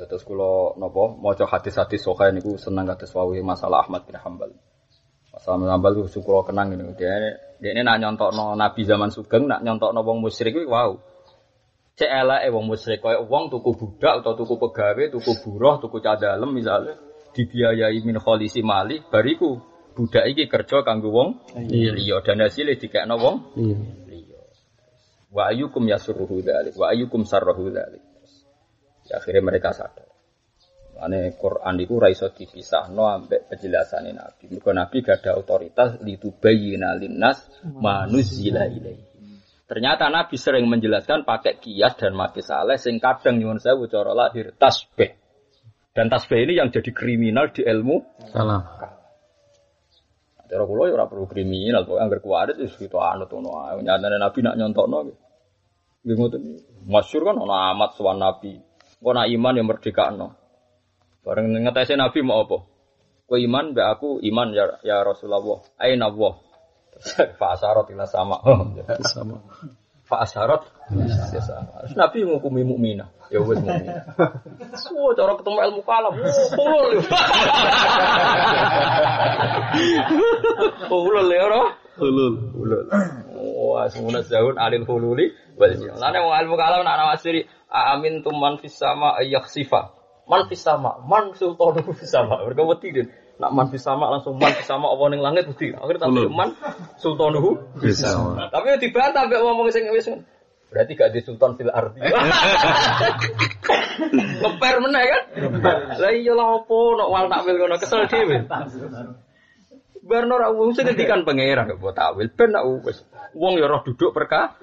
Terus 0.00 0.22
kula 0.24 0.80
napa 0.80 1.12
maca 1.20 1.44
hadis-hadis 1.44 2.00
sahih 2.00 2.32
niku 2.32 2.56
seneng 2.56 2.88
kados 2.88 3.12
wawi 3.12 3.44
masalah 3.44 3.84
Ahmad 3.84 4.08
bin 4.08 4.16
Hambal. 4.16 4.56
Masalah 5.34 5.56
bin 5.60 5.68
Hambal 5.68 5.92
ku 6.00 6.08
syukur 6.08 6.40
kenang 6.46 6.72
ngene. 6.72 6.96
Dia 6.96 7.36
dia 7.60 7.76
ini 7.76 7.84
nak 7.84 8.00
nyontokno 8.00 8.56
nabi 8.56 8.82
zaman 8.88 9.12
sugeng 9.12 9.44
nak 9.44 9.60
nyontokno 9.60 10.00
wong 10.00 10.24
musyrik 10.24 10.56
kuwi 10.56 10.66
wow. 10.66 10.96
Cek 11.94 12.08
eleke 12.08 12.48
wong 12.50 12.64
musyrik 12.72 13.04
koyo 13.04 13.28
wong 13.28 13.52
tuku 13.52 13.76
budak 13.76 14.24
atau 14.24 14.32
tuku 14.32 14.56
pegawe, 14.56 15.04
tuku 15.12 15.32
buruh, 15.44 15.76
tuku 15.84 16.00
cadalem 16.00 16.50
misalnya 16.56 16.96
dibiayai 17.36 18.00
min 18.02 18.18
kholisi 18.18 18.64
mali 18.64 18.98
bariku 19.06 19.60
budak 19.94 20.26
iki 20.34 20.50
kerja 20.50 20.82
kanggo 20.82 21.14
wong 21.14 21.28
liya 21.70 22.24
dan 22.26 22.42
hasilnya 22.42 22.74
dikekno 22.80 23.14
wong 23.20 23.36
Iya. 23.54 23.78
liya. 24.10 24.40
Wa 25.30 25.54
ayyukum 25.54 25.86
yasurruhu 25.86 26.42
dzalik 26.42 26.74
wa 26.74 26.90
ayyukum 26.90 27.22
sarrahu 27.22 27.70
dzalik. 27.70 28.02
Ya, 29.06 29.22
akhirnya 29.22 29.46
mereka 29.46 29.70
sadar. 29.70 30.09
Ane 31.00 31.32
Quran 31.40 31.80
itu 31.80 31.96
raiso 31.96 32.28
dipisah 32.28 32.92
no 32.92 33.08
ambek 33.08 33.48
penjelasan 33.48 34.12
Nabi. 34.12 34.52
Mereka 34.52 34.70
Nabi 34.76 34.96
gak 35.00 35.24
ada 35.24 35.40
otoritas 35.40 35.96
litubayyina 36.04 36.92
linnas 37.00 37.48
manuzila 37.64 38.68
ilaihi. 38.68 39.08
Ternyata 39.64 40.12
Nabi 40.12 40.36
sering 40.36 40.66
menjelaskan 40.68 41.22
pakai 41.24 41.62
kias 41.62 41.96
dan 41.96 42.12
mati 42.12 42.42
saleh 42.42 42.76
sing 42.76 43.00
kadang 43.00 43.40
nyuwun 43.40 43.62
sewu 43.62 43.88
cara 43.88 44.12
lahir 44.12 44.52
tasbih. 44.58 45.14
Dan 45.94 46.10
tasbih 46.10 46.42
ini 46.42 46.58
yang 46.58 46.74
jadi 46.74 46.90
kriminal 46.90 47.54
di 47.54 47.62
ilmu 47.62 48.02
Salah. 48.34 48.60
Cara 50.50 50.66
kula 50.66 50.90
ya 50.90 50.98
ora 50.98 51.06
perlu 51.06 51.30
kriminal, 51.30 51.86
pokoke 51.86 52.02
anggere 52.02 52.18
kuwarit 52.18 52.58
wis 52.58 52.74
kita 52.74 52.98
anut 52.98 53.30
ngono 53.30 53.70
ae. 53.70 53.78
Nyatane 53.86 54.18
Nabi 54.18 54.38
nak 54.42 54.58
nyontokno 54.58 54.96
nggih. 55.06 55.18
Ngoten. 56.18 56.42
Masyhur 56.90 57.22
kan 57.30 57.38
ana 57.38 57.70
amat 57.70 57.94
sowan 57.94 58.18
Nabi. 58.18 58.58
Kok 58.98 59.12
nak 59.14 59.30
iman 59.30 59.54
ya 59.54 59.62
merdekakno. 59.62 60.39
Bareng 61.20 61.52
ngetesi 61.52 61.94
Nabi 62.00 62.24
mau 62.24 62.48
apa? 62.48 62.58
Kowe 63.28 63.38
iman 63.38 63.70
mbak 63.70 63.86
aku 63.94 64.18
iman 64.26 64.50
ya, 64.56 64.80
ya 64.82 65.06
Rasulullah. 65.06 65.62
Aina 65.78 66.10
Allah. 66.10 66.34
Fa 67.38 67.46
asyarat 67.54 67.86
ila 67.92 68.04
sama. 68.08 68.42
Sama. 69.12 69.38
Fa 70.02 70.26
asyarat 70.26 70.66
ya 71.30 71.38
sama. 71.38 71.86
Nabi 71.94 72.26
ngukumi 72.26 72.66
mukminah. 72.66 73.06
Ya 73.30 73.38
wis 73.38 73.62
mukminah. 73.62 74.10
Oh, 74.90 75.14
cara 75.14 75.38
ketemu 75.38 75.58
ilmu 75.70 75.82
kalam. 75.86 76.14
Ulul. 76.58 76.98
Ulul 80.90 81.28
ya 81.30 81.42
ora? 81.46 81.62
Ulul. 82.02 82.34
Ulul. 82.58 82.84
Wah, 83.38 83.86
semuanya 83.86 84.26
jauh 84.26 84.50
alil 84.58 84.82
hululi 84.82 85.30
wong 85.60 86.34
ilmu 86.42 86.56
kalam 86.56 86.82
nak 86.82 86.96
nawasiri 86.96 87.44
amin 87.68 88.24
tum 88.24 88.34
man 88.40 88.58
fis 88.58 88.74
sama 88.74 89.20
yaksifa. 89.22 89.99
Man 90.30 90.46
fis 90.46 90.62
sama, 90.62 91.02
man 91.02 91.34
sultanu 91.34 91.82
fis 91.90 92.06
sama. 92.06 92.46
Mereka 92.46 92.62
wedi 92.62 92.88
din. 92.94 93.06
Nak 93.42 93.50
man 93.50 93.66
fis 93.74 93.82
sama 93.82 94.06
langsung 94.14 94.38
man 94.38 94.54
fis 94.54 94.70
sama 94.70 94.86
apa 94.94 95.02
ning 95.10 95.18
langit 95.18 95.50
wedi. 95.50 95.74
Akhirnya 95.74 96.06
tapi 96.06 96.30
man 96.30 96.54
sultanuhu 97.02 97.58
Bisa. 97.82 98.14
tapi 98.54 98.66
ya 98.70 98.76
dibantah 98.78 99.26
mbek 99.26 99.42
ngomong 99.42 99.74
sing 99.74 99.90
wis 99.90 100.06
berarti 100.70 100.94
gak 100.94 101.10
di 101.10 101.20
sultan 101.26 101.58
fil 101.58 101.66
ardi. 101.66 101.98
Ngeper 104.40 104.76
meneh 104.86 105.04
kan? 105.10 105.22
Lah 105.98 106.12
iya 106.14 106.32
lah 106.32 106.62
opo 106.62 106.94
nek 106.94 107.10
wal 107.10 107.26
takwil 107.26 107.58
ngono 107.58 107.76
kesel 107.82 108.06
dhewe. 108.06 108.46
Barno 110.06 110.34
ra 110.38 110.54
wong 110.54 110.78
sing 110.78 110.86
ngendikan 110.86 111.26
pangeran 111.26 111.74
gak 111.74 111.82
buat 111.82 111.98
takwil 111.98 112.30
ben 112.30 112.54
nak 112.54 112.64
wis 112.86 113.02
wong 113.34 113.58
ya 113.58 113.66
roh 113.66 113.82
duduk 113.82 114.14
perkara 114.14 114.54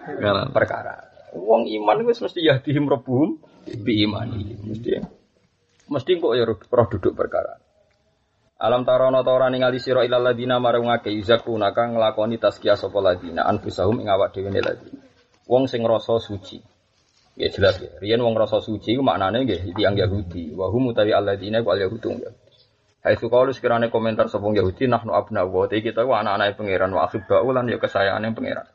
perkara. 0.55 1.11
Wong 1.35 1.67
iman 1.67 2.07
wis 2.07 2.23
mesti 2.23 2.39
yahdihim 2.39 2.87
rabbuhum 2.87 3.43
bi 3.83 4.07
imani. 4.07 4.55
Mesti 4.63 5.03
mesti 5.87 6.19
kok 6.19 6.33
ya 6.35 6.43
roh 6.47 6.87
duduk 6.91 7.13
perkara. 7.15 7.57
Alam 8.57 8.89
tarono 8.89 9.21
ta 9.21 9.31
ora 9.37 9.53
ningali 9.53 9.77
sira 9.77 10.01
ilal 10.01 10.33
ladina 10.33 10.57
marang 10.57 10.89
ngake 10.89 11.13
yuzakuna 11.13 11.77
kang 11.77 11.93
nglakoni 11.93 12.41
tazkiyah 12.41 12.73
sapa 12.73 12.97
ladina 12.97 13.45
anfusahum 13.45 14.01
ing 14.01 14.09
awak 14.09 14.33
dhewe 14.33 14.49
ladina. 14.49 14.97
Wong 15.45 15.69
sing 15.69 15.85
rasa 15.85 16.17
suci. 16.17 16.57
Ya 17.37 17.53
jelas 17.53 17.77
ya. 17.77 17.93
Riyen 18.01 18.17
wong 18.17 18.33
rasa 18.33 18.57
suci 18.57 18.97
ku 18.97 19.05
maknane 19.05 19.45
nggih 19.45 19.77
tiyang 19.77 19.93
Yahudi. 19.93 20.57
Wa 20.57 20.73
hum 20.73 20.89
utawi 20.89 21.13
alladzina 21.13 21.61
ku 21.61 21.69
al-yahudu. 21.69 22.17
Hai 23.05 23.13
itu 23.13 23.29
kalau 23.29 23.53
sekiranya 23.53 23.93
komentar 23.93 24.25
sopong 24.25 24.57
Yahudi 24.57 24.89
nahnu 24.89 25.13
abna 25.13 25.45
wa 25.45 25.69
te 25.69 25.77
kita 25.85 26.01
ku 26.01 26.17
anak-anak 26.17 26.57
pangeran 26.57 26.91
wa 26.97 27.05
akhibau 27.05 27.53
lan 27.53 27.69
ya 27.69 27.77
kesayangan 27.77 28.33
pangeran. 28.33 28.65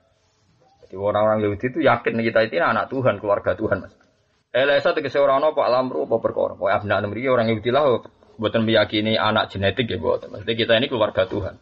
Jadi 0.87 0.95
orang-orang 0.95 1.43
Yahudi 1.43 1.67
itu 1.75 1.79
yakin 1.83 2.23
kita 2.23 2.41
itu 2.47 2.63
anak 2.63 2.87
Tuhan, 2.87 3.19
keluarga 3.19 3.59
Tuhan, 3.59 3.83
Mas. 3.83 3.93
Elesa 4.53 4.93
tegese 4.93 5.17
ora 5.17 5.41
ana 5.41 5.57
apa 5.57 5.65
alamru 5.65 6.05
apa 6.05 6.21
perkara. 6.21 6.53
Pokoke 6.61 6.73
abna 6.77 7.01
mriki 7.09 7.29
orang 7.33 7.49
Yahudi 7.49 7.73
lah 7.73 8.05
mboten 8.37 8.69
meyakini 8.69 9.17
anak 9.17 9.49
genetik 9.49 9.89
ya 9.89 9.97
mboten. 9.97 10.29
Maksudnya 10.29 10.57
kita 10.57 10.73
ini 10.77 10.93
keluarga 10.93 11.25
Tuhan. 11.25 11.57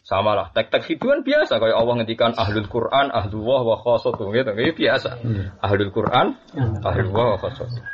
Sama 0.00 0.32
lah, 0.32 0.48
tek-tek 0.56 0.88
hiduan 0.88 1.20
biasa 1.20 1.60
kayak 1.60 1.76
Allah 1.76 2.00
ngendikan 2.00 2.32
ahlul 2.32 2.64
Quran, 2.72 3.12
ahlullah 3.12 3.60
wa 3.62 3.76
khosotuh 3.76 4.32
gitu, 4.32 4.48
kayak 4.56 4.72
biasa. 4.72 5.20
Ahlul 5.60 5.92
Quran, 5.92 6.40
ahlullah 6.80 7.36
wa 7.36 7.38
khosotuh. 7.38 7.84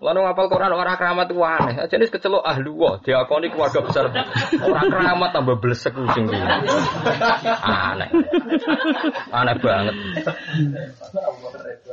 Lalu 0.00 0.18
ngapal 0.24 0.48
Quran 0.48 0.72
orang 0.72 0.96
keramat 0.96 1.28
itu 1.28 1.44
aneh. 1.44 1.76
Aja 1.76 1.94
nih 2.00 2.08
kecelok 2.08 2.40
ahlullah, 2.40 3.04
diakoni 3.04 3.52
keluarga 3.52 3.84
besar. 3.84 4.08
Orang 4.56 4.88
keramat 4.88 5.30
tambah 5.36 5.60
blesek 5.60 5.92
kucing 5.92 6.24
dia. 6.24 6.40
Aneh. 7.60 8.08
Aneh 9.28 9.54
banget. 9.60 9.94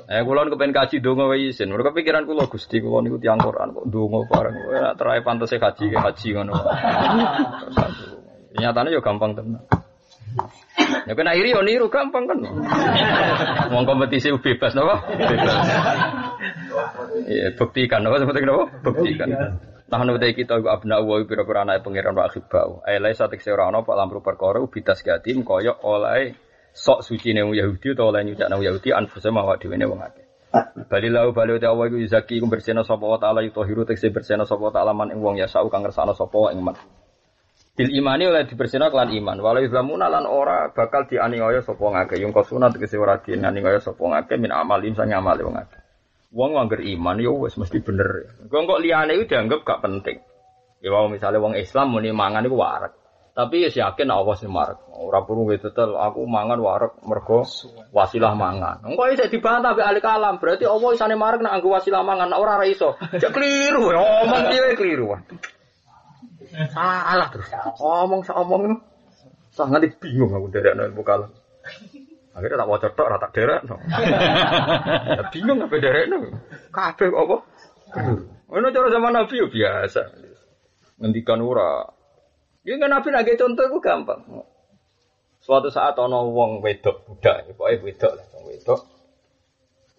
Eh 0.08 0.24
kula 0.24 0.47
niku 0.47 0.55
pengen 0.55 0.72
kaji 0.72 1.03
donga 1.03 1.28
wae 1.28 1.51
isin. 1.51 1.68
Pikiran 1.76 2.24
kula 2.24 2.47
Gusti 2.47 2.80
kula 2.80 3.03
niku 3.03 3.20
tiyang 3.20 3.43
Quran 3.43 3.76
kok 3.76 3.86
donga 3.91 4.24
bareng. 4.24 4.55
Nek 4.55 4.95
terae 4.95 5.20
pantese 5.20 5.60
kaji 5.60 5.91
ke 5.91 5.97
haji 5.99 6.28
ngono. 6.32 6.55
Nyatane 8.55 8.95
yo 8.95 9.03
gampang 9.03 9.36
tenan. 9.36 9.68
Ya 11.07 11.13
kena 11.15 11.35
iri 11.35 11.55
yo 11.55 11.61
niru 11.63 11.88
gampang 11.91 12.27
kan. 12.27 12.39
Wong 13.71 13.83
kompetisi 13.83 14.31
bebas 14.38 14.75
napa? 14.75 15.03
Bebas. 15.07 15.55
Iya, 17.27 17.47
buktikan 17.55 18.03
napa 18.03 18.23
sebutnya 18.23 18.47
napa? 18.47 18.65
Buktikan. 18.83 19.27
Nah 19.88 20.03
nuti 20.03 20.35
kita 20.35 20.59
ku 20.59 20.67
abna 20.67 20.99
wa 20.99 21.23
pira-pira 21.23 21.63
anak 21.63 21.88
pangeran 21.88 22.11
wa 22.11 22.27
akhibau. 22.27 22.83
Ailai 22.83 23.15
satik 23.15 23.39
se 23.39 23.55
ora 23.55 23.71
ana 23.71 23.88
pak 23.88 23.95
lamru 23.95 24.19
perkara 24.19 24.59
gatim 24.59 25.47
kaya 25.47 25.79
oleh 25.79 26.35
sok 26.75 27.07
suci 27.07 27.31
ne 27.31 27.47
wong 27.47 27.55
Yahudi 27.55 27.95
utawa 27.95 28.11
oleh 28.11 28.27
nyucak 28.27 28.51
wong 28.51 28.63
Yahudi 28.67 28.89
anfuse 28.91 29.31
mawa 29.31 29.55
dhewe 29.55 29.79
wong 29.79 30.03
akeh. 30.03 30.27
Bali 30.88 31.09
lau 31.11 31.35
bali 31.35 31.59
uti 31.59 31.67
Allah 31.67 31.85
iku 31.91 31.97
zaki 32.07 32.39
iku 32.39 32.47
bersihna 32.47 32.83
sapa 32.83 33.03
wa 33.03 33.19
taala 33.19 33.43
yutahiru 33.43 33.83
tekse 33.83 34.11
bersihna 34.11 34.47
sapa 34.47 34.71
taala 34.71 34.95
man 34.95 35.11
ing 35.11 35.19
wong 35.19 35.35
ya 35.35 35.47
sau 35.47 35.67
kang 35.67 35.83
ngersakno 35.83 36.15
sapa 36.15 36.55
ing 36.55 36.63
man. 36.63 36.75
Bil 37.78 37.93
imani 37.93 38.25
oleh 38.25 38.49
dibersihna 38.49 38.89
kelan 38.89 39.13
iman. 39.13 39.38
Walau 39.38 39.61
islamuna 39.61 40.09
lan 40.09 40.25
ora 40.25 40.73
bakal 40.73 41.05
dianiaya 41.05 41.61
sapa 41.61 41.86
ngake. 41.86 42.17
Yung 42.25 42.34
kosuna 42.34 42.73
tegese 42.73 42.97
ora 42.97 43.21
dianiaya 43.21 43.78
sapa 43.78 44.01
ngake 44.01 44.41
min 44.41 44.49
amalin 44.49 44.97
sang 44.97 45.13
amale 45.13 45.45
wong 45.45 45.61
akeh. 45.61 45.82
Wong 46.34 46.57
angger 46.57 46.82
iman 46.82 47.21
yo 47.21 47.38
wis 47.38 47.53
mesti 47.53 47.78
bener. 47.86 48.34
Kok 48.49 48.65
kok 48.65 48.82
liyane 48.82 49.13
iku 49.13 49.30
dianggap 49.30 49.61
gak 49.61 49.86
penting. 49.86 50.17
Ya 50.82 50.89
wong 50.89 51.13
misalnya 51.13 51.38
wong 51.38 51.53
Islam 51.53 51.93
muni 51.93 52.09
mangan 52.09 52.49
iku 52.49 52.57
warak. 52.57 52.97
Tapi 53.38 53.69
ya 53.69 53.69
yakin 53.69 54.09
Allah 54.09 54.34
sing 54.34 54.49
marek. 54.49 54.82
Ora 54.97 55.21
perlu 55.21 55.45
aku 55.53 56.25
mangan 56.25 56.57
warak 56.57 56.97
mergo 57.05 57.45
wasilah 57.93 58.34
mangan. 58.34 58.82
Engko 58.82 59.05
iso 59.13 59.30
dibantah 59.30 59.78
mbek 59.78 59.86
ahli 59.86 60.01
kalam. 60.01 60.41
Berarti 60.41 60.65
Allah 60.65 60.89
isane 60.97 61.13
marek 61.13 61.45
nek 61.45 61.61
anggo 61.61 61.69
wasilah 61.69 62.01
mangan 62.01 62.34
ora 62.34 62.57
ora 62.57 62.65
iso. 62.65 62.97
Cek 62.97 63.30
keliru. 63.30 63.93
ya, 63.93 64.01
Omong 64.25 64.43
dhewe 64.49 64.73
keliru. 64.73 65.13
Salah 66.71 67.27
terus. 67.33 67.49
Omong 67.79 68.21
sak 68.23 68.37
omong. 68.39 68.81
Sangat 69.51 69.89
bingung 69.97 70.31
aku 70.33 70.53
derekno 70.53 70.85
ilmu 70.85 71.01
kalam. 71.01 71.31
Akhirnya 72.37 72.61
tak 72.61 72.69
waca 72.69 72.87
tok 72.93 73.07
ora 73.09 73.17
tak 73.17 73.33
derekno. 73.33 73.75
Ya 75.17 75.23
bingung 75.33 75.59
apa 75.65 75.75
derekno. 75.81 76.17
Kabeh 76.69 77.07
kok 77.09 77.23
apa? 77.25 77.37
Ono 78.47 78.67
cara 78.69 78.87
zaman 78.93 79.11
Nabi 79.17 79.35
biasa. 79.49 80.01
Ngendikan 81.01 81.41
ora. 81.41 81.83
Ya 82.61 82.75
kan 82.77 82.91
Nabi 82.91 83.09
lagi 83.09 83.39
contoh 83.39 83.65
itu 83.65 83.79
gampang. 83.81 84.21
Suatu 85.41 85.71
saat 85.71 85.95
ono 85.95 86.27
wong 86.33 86.59
wedok 86.59 87.07
budak, 87.07 87.47
pokoknya 87.55 87.79
wedok 87.79 88.11
lah, 88.19 88.25
wedok. 88.43 88.81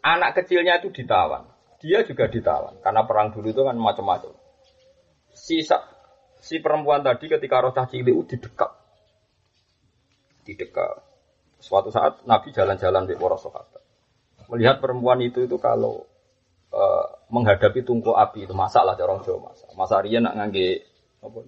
Anak 0.05 0.37
kecilnya 0.37 0.77
itu 0.83 0.93
ditawan. 0.93 1.49
Dia 1.79 2.03
juga 2.03 2.27
ditawan 2.27 2.83
karena 2.83 3.07
perang 3.07 3.31
dulu 3.31 3.55
itu 3.55 3.63
kan 3.63 3.79
macam-macam. 3.79 4.35
Si 5.33 5.63
si 6.41 6.63
perempuan 6.63 7.03
tadi 7.03 7.27
ketika 7.27 7.63
roh 7.63 7.73
cah 7.75 7.87
cilik 7.87 8.15
didekap. 8.27 8.71
Didekap. 10.47 11.05
Suatu 11.59 11.91
saat 11.91 12.23
Nabi 12.25 12.55
jalan-jalan 12.55 13.11
di 13.11 13.19
para 13.19 13.37
sahabat. 13.37 13.83
Melihat 14.49 14.81
perempuan 14.81 15.21
itu 15.21 15.45
itu 15.45 15.59
kalau 15.61 16.07
uh, 16.73 17.07
menghadapi 17.29 17.85
tungku 17.85 18.17
api 18.17 18.49
itu 18.49 18.55
masalah 18.57 18.97
orang 18.97 19.21
Jawa 19.27 19.53
masak. 19.53 19.69
Masa 19.77 20.01
Rian 20.01 20.25
nak 20.25 20.39
ngangge 20.39 20.87
apa 21.21 21.39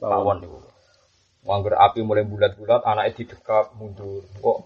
Tawon 0.00 0.38
itu. 0.44 0.58
Wangger 1.44 1.76
api 1.76 2.00
mulai 2.00 2.24
bulat-bulat, 2.24 2.80
anaknya 2.88 3.20
didekap 3.20 3.76
mundur. 3.76 4.24
Kok 4.40 4.58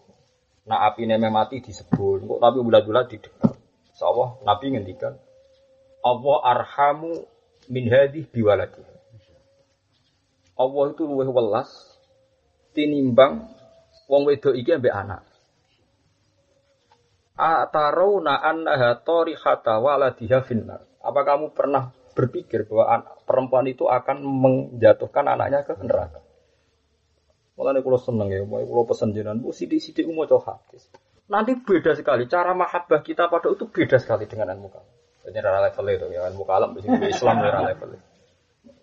nak 0.70 0.94
api 0.94 1.10
neme 1.10 1.26
mati 1.26 1.58
disebul. 1.58 2.22
Kok 2.22 2.38
tapi 2.38 2.58
bulat-bulat 2.62 3.10
didekap. 3.10 3.54
Sawah 3.98 4.38
Nabi 4.46 4.78
ngendikan, 4.78 5.18
Allah 6.06 6.36
arhamu 6.46 7.26
min 7.66 7.90
hadih. 7.90 8.30
Allah 10.58 10.84
itu 10.90 11.06
luwih 11.06 11.30
welas 11.30 11.70
tinimbang 12.74 13.46
wong 14.10 14.22
wedok 14.26 14.58
iki 14.58 14.74
ambek 14.74 14.90
anak. 14.90 15.22
Ataruna 17.38 18.42
annaha 18.42 18.98
tarihata 18.98 19.78
waladiha 19.78 20.42
finnar. 20.42 20.82
Apa 20.98 21.22
kamu 21.22 21.54
pernah 21.54 21.94
berpikir 22.18 22.66
bahwa 22.66 23.06
perempuan 23.22 23.70
itu 23.70 23.86
akan 23.86 24.18
menjatuhkan 24.26 25.30
anaknya 25.30 25.62
ke 25.62 25.78
neraka? 25.78 26.18
Mulane 27.54 27.78
kula 27.82 27.98
seneng 27.98 28.26
ya, 28.30 28.42
mulai 28.42 28.66
kula 28.66 28.86
pesen 28.86 29.14
jenengan, 29.14 29.38
bu 29.38 29.54
sidik-sidik 29.54 30.06
maca 30.10 30.38
hadis. 30.42 30.90
Nanti 31.30 31.54
beda 31.58 31.94
sekali 31.94 32.26
cara 32.26 32.54
mahabbah 32.54 33.02
kita 33.06 33.30
pada 33.30 33.50
itu 33.50 33.66
beda 33.70 33.98
sekali 34.02 34.26
dengan 34.26 34.54
ilmu 34.58 34.68
kalam. 34.70 34.90
Rara 35.28 35.60
level 35.70 35.86
itu 35.92 36.06
ya 36.14 36.26
ilmu 36.32 36.44
kalam 36.48 36.74
di 36.74 36.88
Islam 37.06 37.36
ya 37.44 37.62
level. 37.70 37.98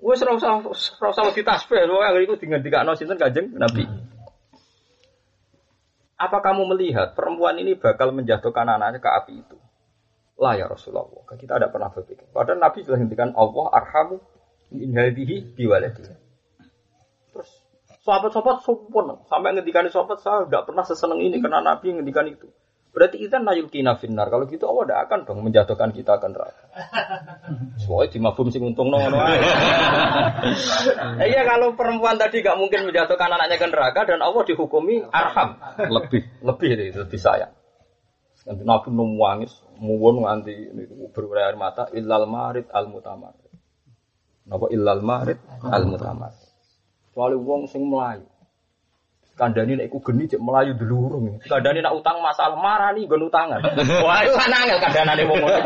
Wes 0.04 0.22
ora 0.22 0.38
usah 0.38 0.62
ora 0.62 1.10
usah 1.10 1.34
ditasbih, 1.34 1.86
yang 1.86 2.16
iku 2.22 2.38
dingendikakno 2.38 2.94
sinten 2.94 3.18
Kanjeng 3.18 3.54
Nabi. 3.58 3.84
Apa 6.16 6.40
kamu 6.40 6.72
melihat 6.72 7.12
perempuan 7.12 7.60
ini 7.60 7.76
bakal 7.76 8.16
menjatuhkan 8.16 8.70
anaknya 8.70 9.04
ke 9.04 9.10
api 9.12 9.34
itu? 9.36 9.58
Lah 10.40 10.56
ya 10.56 10.72
Rasulullah. 10.72 11.08
Kita 11.36 11.60
tidak 11.60 11.72
pernah 11.76 11.92
berpikir. 11.92 12.28
Padahal 12.32 12.60
Nabi 12.60 12.88
sudah 12.88 13.00
hentikan 13.00 13.36
Allah 13.36 13.66
arhamu 13.76 14.24
min 14.72 14.96
hadhihi 14.96 15.56
biwaladihi. 15.60 16.16
Terus 17.36 17.50
sahabat-sahabat 18.06 18.64
sumpun 18.64 19.28
sampai 19.28 19.58
ngendikan 19.58 19.90
sahabat 19.92 20.22
saya 20.24 20.48
tidak 20.48 20.70
pernah 20.70 20.84
seseneng 20.88 21.20
ini 21.20 21.42
karena 21.44 21.60
Nabi 21.60 22.00
ngendikan 22.00 22.30
itu. 22.32 22.48
Berarti 22.96 23.20
kita 23.20 23.43
nayul 23.43 23.68
kina 23.68 24.00
finnar. 24.00 24.32
Kalau 24.32 24.48
gitu 24.48 24.72
Allah 24.72 24.88
tidak 24.88 25.00
akan 25.12 25.20
dong 25.28 25.43
menjatuhkan 25.43 25.91
kita 25.91 26.16
ke 26.16 26.32
neraka. 26.32 26.64
Soalnya 27.84 28.16
di 28.16 28.20
mabum 28.24 28.48
sing 28.48 28.64
untung 28.64 28.88
nono. 28.88 29.20
Iya 31.16 31.41
kalau 31.43 31.76
perempuan 31.76 32.16
tadi 32.16 32.39
gak 32.39 32.56
mungkin 32.56 32.88
menjatuhkan 32.88 33.28
anaknya 33.28 33.58
ke 33.60 33.68
neraka 33.68 34.08
dan 34.08 34.24
Allah 34.24 34.46
dihukumi 34.46 35.04
arham 35.10 35.58
lebih 35.91 36.24
lebih 36.46 36.70
itu 36.78 37.02
lebih 37.02 37.20
sayang. 37.20 37.52
Nanti 38.46 38.62
Nabi 38.62 38.93
nangis, 38.93 39.58
muwon 39.82 40.22
nganti 40.22 40.54
berair 41.12 41.58
mata 41.58 41.89
illal 41.98 42.30
marid 42.30 42.70
al 42.70 42.88
mutamar. 42.88 43.34
Napa 44.46 44.70
illal 44.70 45.02
marid 45.02 45.41
al 45.66 45.84
mutamar. 45.89 46.32
Soalnya 47.18 47.41
wong 47.41 47.66
sing 47.66 47.89
melayu. 47.89 48.24
Kandani 49.36 49.76
nek 49.76 49.92
iku 49.92 50.00
geni 50.00 50.32
cek 50.32 50.40
melayu 50.40 50.80
dulurung. 50.80 51.44
Kandani 51.44 51.84
nak 51.84 51.92
utang 52.00 52.24
masalah 52.24 52.56
marah 52.56 52.96
nih 52.96 53.04
gon 53.04 53.28
utangan. 53.28 53.60
Wah, 54.00 54.24
itu 54.24 54.32
kan 54.32 54.48
angel 54.48 54.80
kandanane 54.80 55.28
wong 55.28 55.44
ngono. 55.44 55.60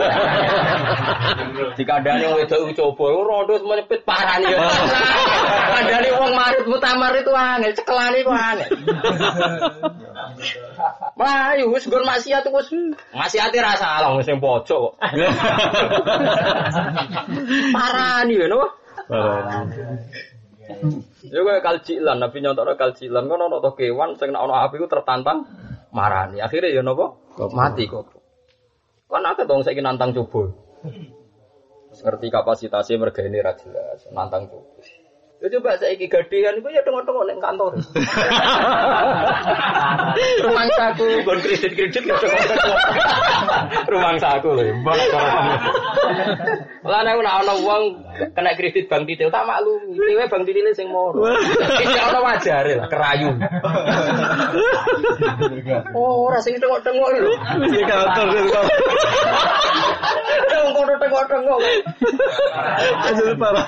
Dikandani 1.77 2.25
wong 2.25 2.41
wedok 2.41 2.73
coba 2.73 3.05
rondo 3.13 3.61
menyepit 3.61 4.01
parah 4.09 4.41
nih. 4.41 4.57
Kandani 5.69 6.09
wong 6.17 6.33
marit 6.33 6.65
mutamar 6.65 7.13
itu 7.13 7.29
angel, 7.29 7.71
cekelane 7.77 8.17
iku 8.25 8.33
angel. 8.33 8.69
Melayu 11.13 11.69
wis 11.69 11.85
gon 11.85 12.01
maksiat 12.09 12.49
wis 12.49 12.73
maksiate 13.13 13.57
ra 13.61 13.77
salah 13.77 14.17
wong 14.17 14.25
sing 14.25 14.41
pojok 14.41 14.81
kok. 14.81 14.93
Parah 17.69 18.25
nih 18.25 18.49
no. 18.49 18.65
Ya 21.25 21.41
kayak 21.41 21.65
kalcilan, 21.65 22.21
Nabi 22.21 22.45
nyontokno 22.45 22.77
kalcilan 22.77 23.25
kan 23.25 23.39
ono 23.41 23.57
to 23.57 23.73
kewan 23.73 24.13
sing 24.21 24.29
nek 24.29 24.45
api 24.45 24.75
ku 24.77 24.85
tertantang 24.85 25.49
marani. 25.89 26.39
Akhirnya 26.45 26.69
ya 26.69 26.81
napa? 26.85 27.17
Mati 27.49 27.89
kok. 27.89 28.13
Kan 29.09 29.25
akeh 29.25 29.49
dong 29.49 29.65
saiki 29.65 29.81
nantang 29.81 30.13
coba. 30.13 30.53
Ngerti 31.89 32.27
kapasitasnya 32.29 33.01
merga 33.01 33.25
ini 33.25 33.41
ra 33.41 33.57
jelas, 33.57 34.05
nantang 34.13 34.45
coba. 34.45 34.69
Ya 35.39 35.47
coba 35.55 35.79
saya 35.79 35.95
iki 35.95 36.11
gadean 36.11 36.59
itu 36.59 36.67
ya 36.67 36.83
tengok-tengok 36.83 37.23
ning 37.23 37.39
kantor. 37.39 37.71
Rumah 40.43 40.65
saku, 40.75 41.07
gon 41.23 41.39
kredit-kredit 41.39 42.03
ya 42.03 42.11
tengok-tengok. 42.19 42.79
Rumah 43.87 44.19
saku 44.19 44.51
lho, 44.51 44.75
mbak. 44.83 44.99
Lah 46.83 46.99
nek 47.07 47.23
ana 47.23 47.39
ana 47.39 47.55
wong 47.55 48.03
kena 48.35 48.51
kredit 48.59 48.91
bank 48.91 49.07
titil 49.07 49.31
tak 49.31 49.47
maklum. 49.47 49.79
Dhewe 49.95 50.27
bank 50.27 50.43
titil 50.43 50.75
sing 50.75 50.91
moro. 50.91 51.23
Iki 51.87 51.95
ana 51.95 52.19
wajare 52.19 52.75
lah 52.75 52.91
kerayu. 52.91 53.31
Oh, 55.95 56.27
ora 56.27 56.43
sing 56.43 56.59
tengok-tengok 56.59 57.07
lho. 57.15 57.31
Di 57.63 57.79
kantor. 57.87 58.27
Wong 60.51 60.67
kono 60.75 60.93
tengok-tengok. 60.99 61.59
Jadi 63.07 63.33
parah. 63.39 63.67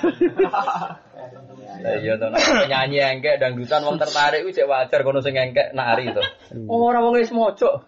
Lah 1.81 1.97
iya 1.97 2.13
to 2.21 2.29
nek 2.29 2.69
nyanyi 2.69 3.01
engkek 3.01 3.41
dangdutan 3.41 3.81
wong 3.81 3.97
tertarik 3.97 4.45
kuwi 4.45 4.53
cek 4.53 4.69
wajar 4.69 5.01
kono 5.01 5.19
sing 5.25 5.33
engkek 5.33 5.73
nari 5.73 6.13
to. 6.13 6.21
Oh 6.69 6.93
ora 6.93 7.01
wong 7.01 7.17
wis 7.17 7.33
mojo. 7.33 7.81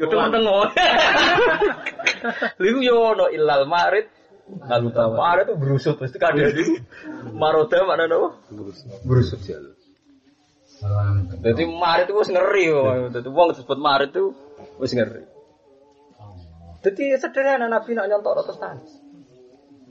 Yo 0.00 0.04
tengok-tengok. 0.08 0.64
Liku 2.62 2.78
yo 2.80 3.16
ono 3.16 3.28
ilal 3.28 3.68
marid 3.68 4.08
Lalu 4.46 4.94
tamar 4.94 5.42
itu 5.42 5.58
berusut 5.58 5.98
pasti 5.98 6.22
kan 6.22 6.38
dari 6.38 6.78
maroda 7.34 7.82
mana 7.82 8.06
nopo? 8.06 8.46
Berusut 9.02 9.42
ya. 9.42 9.58
Jadi 11.42 11.62
marit 11.66 12.06
itu 12.06 12.14
wis 12.14 12.30
ngeri. 12.30 12.70
Dadi 13.10 13.26
wong 13.26 13.50
disebut 13.50 13.74
marit 13.74 14.14
itu 14.14 14.30
wis 14.78 14.94
ngeri. 14.94 15.26
Jadi 16.86 17.18
sederhana 17.18 17.66
Nabi 17.66 17.98
nak 17.98 18.06
nyontok 18.06 18.46
terus 18.46 18.62
tangis. 18.62 18.92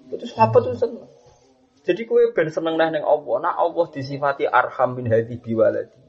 Terus 0.08 0.32
apa 0.40 0.56
tuh 0.64 0.72
seneng? 0.80 1.04
Jadi 1.86 2.02
kue 2.10 2.34
ben 2.34 2.50
seneng 2.50 2.82
nang 2.82 3.06
Allah. 3.06 3.36
Nak 3.46 3.56
Allah 3.62 3.86
disifati 3.94 4.50
arham 4.50 4.98
bin 4.98 5.06
hadi 5.06 5.38
biwaladi. 5.38 6.02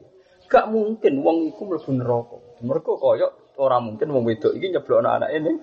Gak 0.49 0.65
mungkin 0.73 1.21
wong 1.21 1.53
iku 1.53 1.69
mlebu 1.69 1.91
neraka. 1.93 2.37
Mergo 2.65 2.97
koyo 2.97 3.53
ora 3.61 3.77
mungkin 3.77 4.09
wong 4.09 4.25
wedok 4.25 4.57
iki 4.57 4.73
nyeblokno 4.73 5.05
anak 5.05 5.29
ini. 5.37 5.53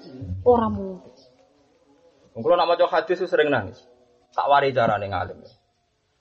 Ora 0.46 0.70
mungkin. 0.70 1.10
Wong 2.36 2.42
kula 2.46 2.54
nak 2.54 2.68
maca 2.70 2.86
hadis 2.86 3.26
sering 3.26 3.50
nangis. 3.50 3.82
Tak 4.30 4.46
wari 4.46 4.70
carane 4.70 5.10
ngalim. 5.10 5.42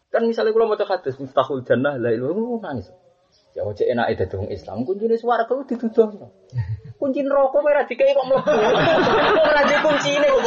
Kan 0.10 0.26
misalnya 0.26 0.54
kula 0.58 0.66
maca 0.66 0.90
hadis 0.90 1.22
Miftahul 1.22 1.62
Jannah 1.62 2.02
la 2.02 2.10
ilaha 2.10 2.58
nangis. 2.66 2.90
Ya 3.54 3.62
ojo 3.62 3.86
enak 3.86 4.10
itu 4.10 4.42
Islam. 4.50 4.82
Kuncine 4.90 5.22
swarga 5.22 5.54
ku 5.54 5.62
dituduhno. 5.70 6.34
Kunci 7.04 7.20
neraka 7.20 7.60
ora 7.60 7.84
dikai 7.84 8.16
kok 8.16 8.24
mlebu. 8.32 8.48
Ora 9.44 9.62
di 9.68 9.76
kuncine 9.84 10.24
kok 10.24 10.40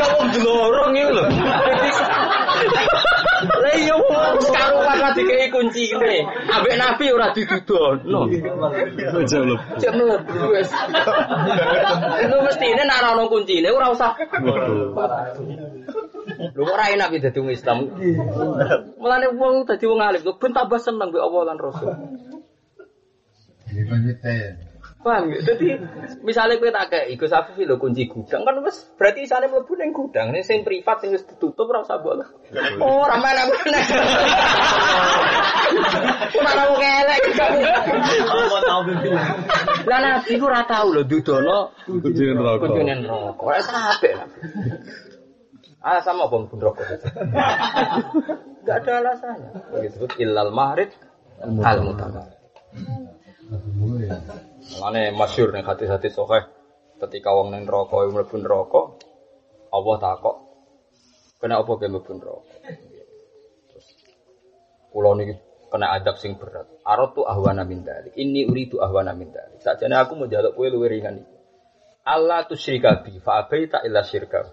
kok 0.00 0.24
glorong 0.40 0.96
iki 0.96 1.12
lho. 1.12 1.24
Lah 3.44 3.74
iya 3.76 3.92
wong 3.92 4.40
sekaruan 4.40 4.96
ora 4.96 5.12
dikai 5.12 5.52
kuncine. 5.52 6.24
Ambek 6.48 6.80
nabi 6.80 7.12
ora 7.12 7.28
dituduhno. 7.36 8.24
Aja 9.20 9.38
lu. 9.44 9.52
Cek 9.76 9.92
mlebu 9.92 10.48
wis. 10.56 10.72
Itu 12.24 12.36
mestine 12.40 12.82
nek 12.88 13.04
ora 13.04 13.12
ono 13.12 13.28
kuncine 13.28 13.68
ora 13.68 13.92
usah. 13.92 14.16
Lho 16.56 16.62
kok 16.64 16.72
ora 16.72 16.88
enak 16.88 17.12
iki 17.12 17.20
dadi 17.20 17.38
wong 17.44 17.52
Islam. 17.52 17.92
Mulane 18.96 19.28
wong 19.36 19.68
dadi 19.68 19.84
wong 19.84 20.00
alim 20.00 20.24
ben 20.24 20.56
tambah 20.56 20.80
seneng 20.80 21.12
mbek 21.12 21.20
Allah 21.20 21.52
lan 21.52 21.60
Rasul. 21.60 21.92
Paham 25.04 25.28
ya? 25.28 25.38
Jadi 25.44 25.76
misalnya 26.24 26.56
kowe 26.56 26.72
tak 26.72 26.88
kayak 26.88 27.12
Gus 27.20 27.28
Afif 27.28 27.60
lho 27.60 27.76
kunci 27.76 28.08
gudang 28.08 28.40
kan 28.48 28.56
wis 28.64 28.88
berarti 28.96 29.28
isane 29.28 29.52
mlebu 29.52 29.76
ning 29.76 29.92
gudang. 29.92 30.32
Ini 30.32 30.40
sing 30.40 30.64
privat 30.64 31.04
sing 31.04 31.12
wis 31.12 31.28
ditutup 31.28 31.68
ora 31.68 31.84
usah 31.84 32.00
mbok. 32.00 32.24
Oh, 32.80 33.04
ora 33.04 33.20
mana-mana. 33.22 33.80
Ora 36.34 36.52
mau 36.56 36.74
kelek. 36.80 37.20
Lah 39.84 39.98
nabi 40.00 40.32
ku 40.40 40.44
ora 40.48 40.64
tau 40.64 40.88
lho 40.88 41.04
dudono 41.04 41.76
Kucing 41.84 42.40
rokok. 42.40 42.64
kunjungan 42.72 43.04
rokok. 43.04 43.44
Ora 43.44 43.60
sampe. 43.60 44.08
Alasan 45.84 46.16
apa 46.16 46.32
pun 46.48 46.56
rokok? 46.56 46.84
Enggak 48.64 48.76
ada 48.88 48.92
alasannya. 49.04 49.50
Begitu 49.68 50.08
illal 50.24 50.48
mahrid 50.48 50.88
al 51.60 51.84
mutamar. 51.84 52.32
Mane 54.80 55.12
masyhur 55.12 55.52
ning 55.52 55.64
hati-hati 55.68 56.08
sahih 56.08 56.48
ketika 56.96 57.36
wong 57.36 57.52
ning 57.52 57.68
neraka 57.68 58.08
mlebu 58.08 58.36
neraka 58.40 58.96
Allah 59.68 59.96
takok 60.00 60.36
kena 61.42 61.60
apa 61.60 61.72
ke 61.76 61.86
mlebu 61.92 62.12
neraka. 62.16 62.54
Terus 63.68 63.86
kula 64.88 65.10
niki 65.20 65.34
kena 65.68 65.92
adab 65.92 66.16
sing 66.16 66.40
berat. 66.40 66.70
Aratu 66.86 67.26
ahwana 67.26 67.68
min 67.68 67.84
dalik. 67.84 68.16
Ini 68.16 68.48
uridu 68.48 68.80
ahwana 68.80 69.12
min 69.12 69.28
dalik. 69.34 69.60
Sakjane 69.60 69.98
aku 69.98 70.16
mau 70.16 70.30
njaluk 70.30 70.56
kowe 70.56 70.68
luwih 70.70 70.88
ringan 70.88 71.20
iki. 71.20 71.36
Allah 72.04 72.48
tusyrika 72.48 73.04
bi 73.04 73.20
fa 73.20 73.44
abaita 73.44 73.84
illa 73.84 74.00
syirka. 74.06 74.48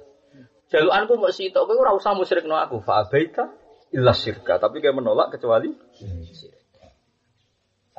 Jalukanku 0.68 1.16
mau 1.16 1.32
sitok 1.32 1.64
kowe 1.64 1.78
ora 1.80 1.96
usah 1.96 2.12
musyrikno 2.18 2.60
aku 2.60 2.84
fa 2.84 3.08
abaita 3.08 3.54
illa 3.92 4.16
syirka, 4.16 4.56
tapi 4.60 4.80
kayak 4.80 4.96
menolak 5.00 5.36
kecuali 5.36 5.68
syirik. 6.32 6.61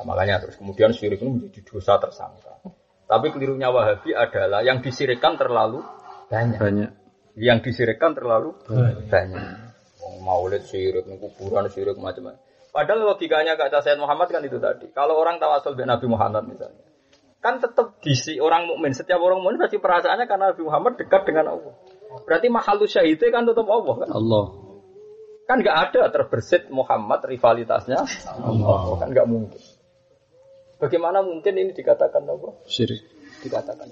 Nah, 0.03 0.19
makanya 0.19 0.43
terus 0.43 0.59
kemudian 0.59 0.91
syirik 0.91 1.23
itu 1.23 1.31
menjadi 1.31 1.63
dosa 1.63 1.95
tersangka. 2.03 2.59
Tapi 3.07 3.31
kelirunya 3.31 3.71
Wahabi 3.71 4.19
adalah 4.19 4.67
yang 4.67 4.83
disirikkan 4.83 5.39
terlalu 5.39 5.87
banyak. 6.27 6.59
Banyak. 6.59 6.91
Yang 7.39 7.59
disirikkan 7.71 8.19
terlalu 8.19 8.51
banyak. 9.07 9.47
Wong 10.03 10.27
maulid 10.27 10.67
syirik, 10.67 11.07
kuburan 11.07 11.71
syirik 11.71 11.95
macam-macam. 12.03 12.43
Padahal 12.75 13.15
logikanya 13.15 13.55
kata 13.55 13.79
Sayyid 13.85 14.03
Muhammad 14.03 14.27
kan 14.27 14.43
itu 14.43 14.59
tadi. 14.59 14.91
Kalau 14.91 15.23
orang 15.23 15.39
tawasul 15.39 15.79
dengan 15.79 16.01
Nabi 16.01 16.07
Muhammad 16.11 16.51
misalnya, 16.51 16.83
kan 17.39 17.63
tetap 17.63 18.03
disi 18.03 18.43
orang 18.43 18.67
mukmin. 18.67 18.91
Setiap 18.91 19.23
orang 19.23 19.39
mukmin 19.39 19.63
pasti 19.63 19.79
perasaannya 19.79 20.27
karena 20.27 20.51
Nabi 20.51 20.63
Muhammad 20.67 20.99
dekat 20.99 21.23
dengan 21.23 21.55
Allah. 21.55 21.75
Berarti 22.27 22.51
mahalu 22.51 22.91
syahidnya 22.91 23.31
kan 23.31 23.47
tetap 23.47 23.69
Allah 23.71 23.95
kan? 24.03 24.09
Allah. 24.11 24.47
Kan 25.45 25.57
nggak 25.61 25.79
ada 25.93 26.01
terbersit 26.09 26.73
Muhammad 26.73 27.21
rivalitasnya 27.29 28.01
Allah. 28.41 28.97
Kan 28.99 29.09
nggak 29.13 29.29
mungkin. 29.29 29.61
Bagaimana 30.83 31.23
mungkin 31.23 31.55
ini 31.55 31.71
dikatakan 31.71 32.27
Allah? 32.27 32.59
Syirik. 32.67 33.07
Dikatakan. 33.39 33.87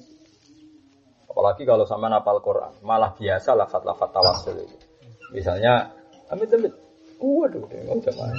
Apalagi 1.30 1.62
kalau 1.62 1.86
sama 1.86 2.10
napal 2.10 2.42
Quran, 2.42 2.82
malah 2.82 3.14
biasa 3.14 3.54
lafat-lafat 3.54 4.10
tawasul 4.10 4.58
itu. 4.58 4.76
Misalnya, 5.30 5.94
amit 6.26 6.50
amit, 6.50 6.74
waduh, 7.22 7.62
nggak 7.70 8.10
jamaah. 8.10 8.34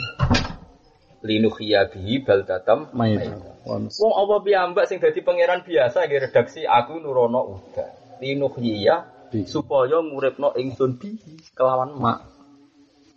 Linuhiya 1.24 1.88
bihi 1.88 2.28
baldatam. 2.28 2.92
Wong 2.92 4.14
apa 4.20 4.36
piyambak 4.44 4.90
sing 4.92 5.00
dadi 5.00 5.24
pangeran 5.24 5.64
biasa 5.64 6.10
nggih 6.10 6.28
redaksi 6.28 6.68
aku 6.68 7.00
nurono 7.00 7.56
udah. 7.56 8.20
Linuhiya 8.20 8.96
Bi. 9.32 9.48
supaya 9.48 10.04
nguripno 10.04 10.58
ingsun 10.60 11.00
bihi 11.00 11.56
kelawan 11.56 11.96
mak 11.96 12.28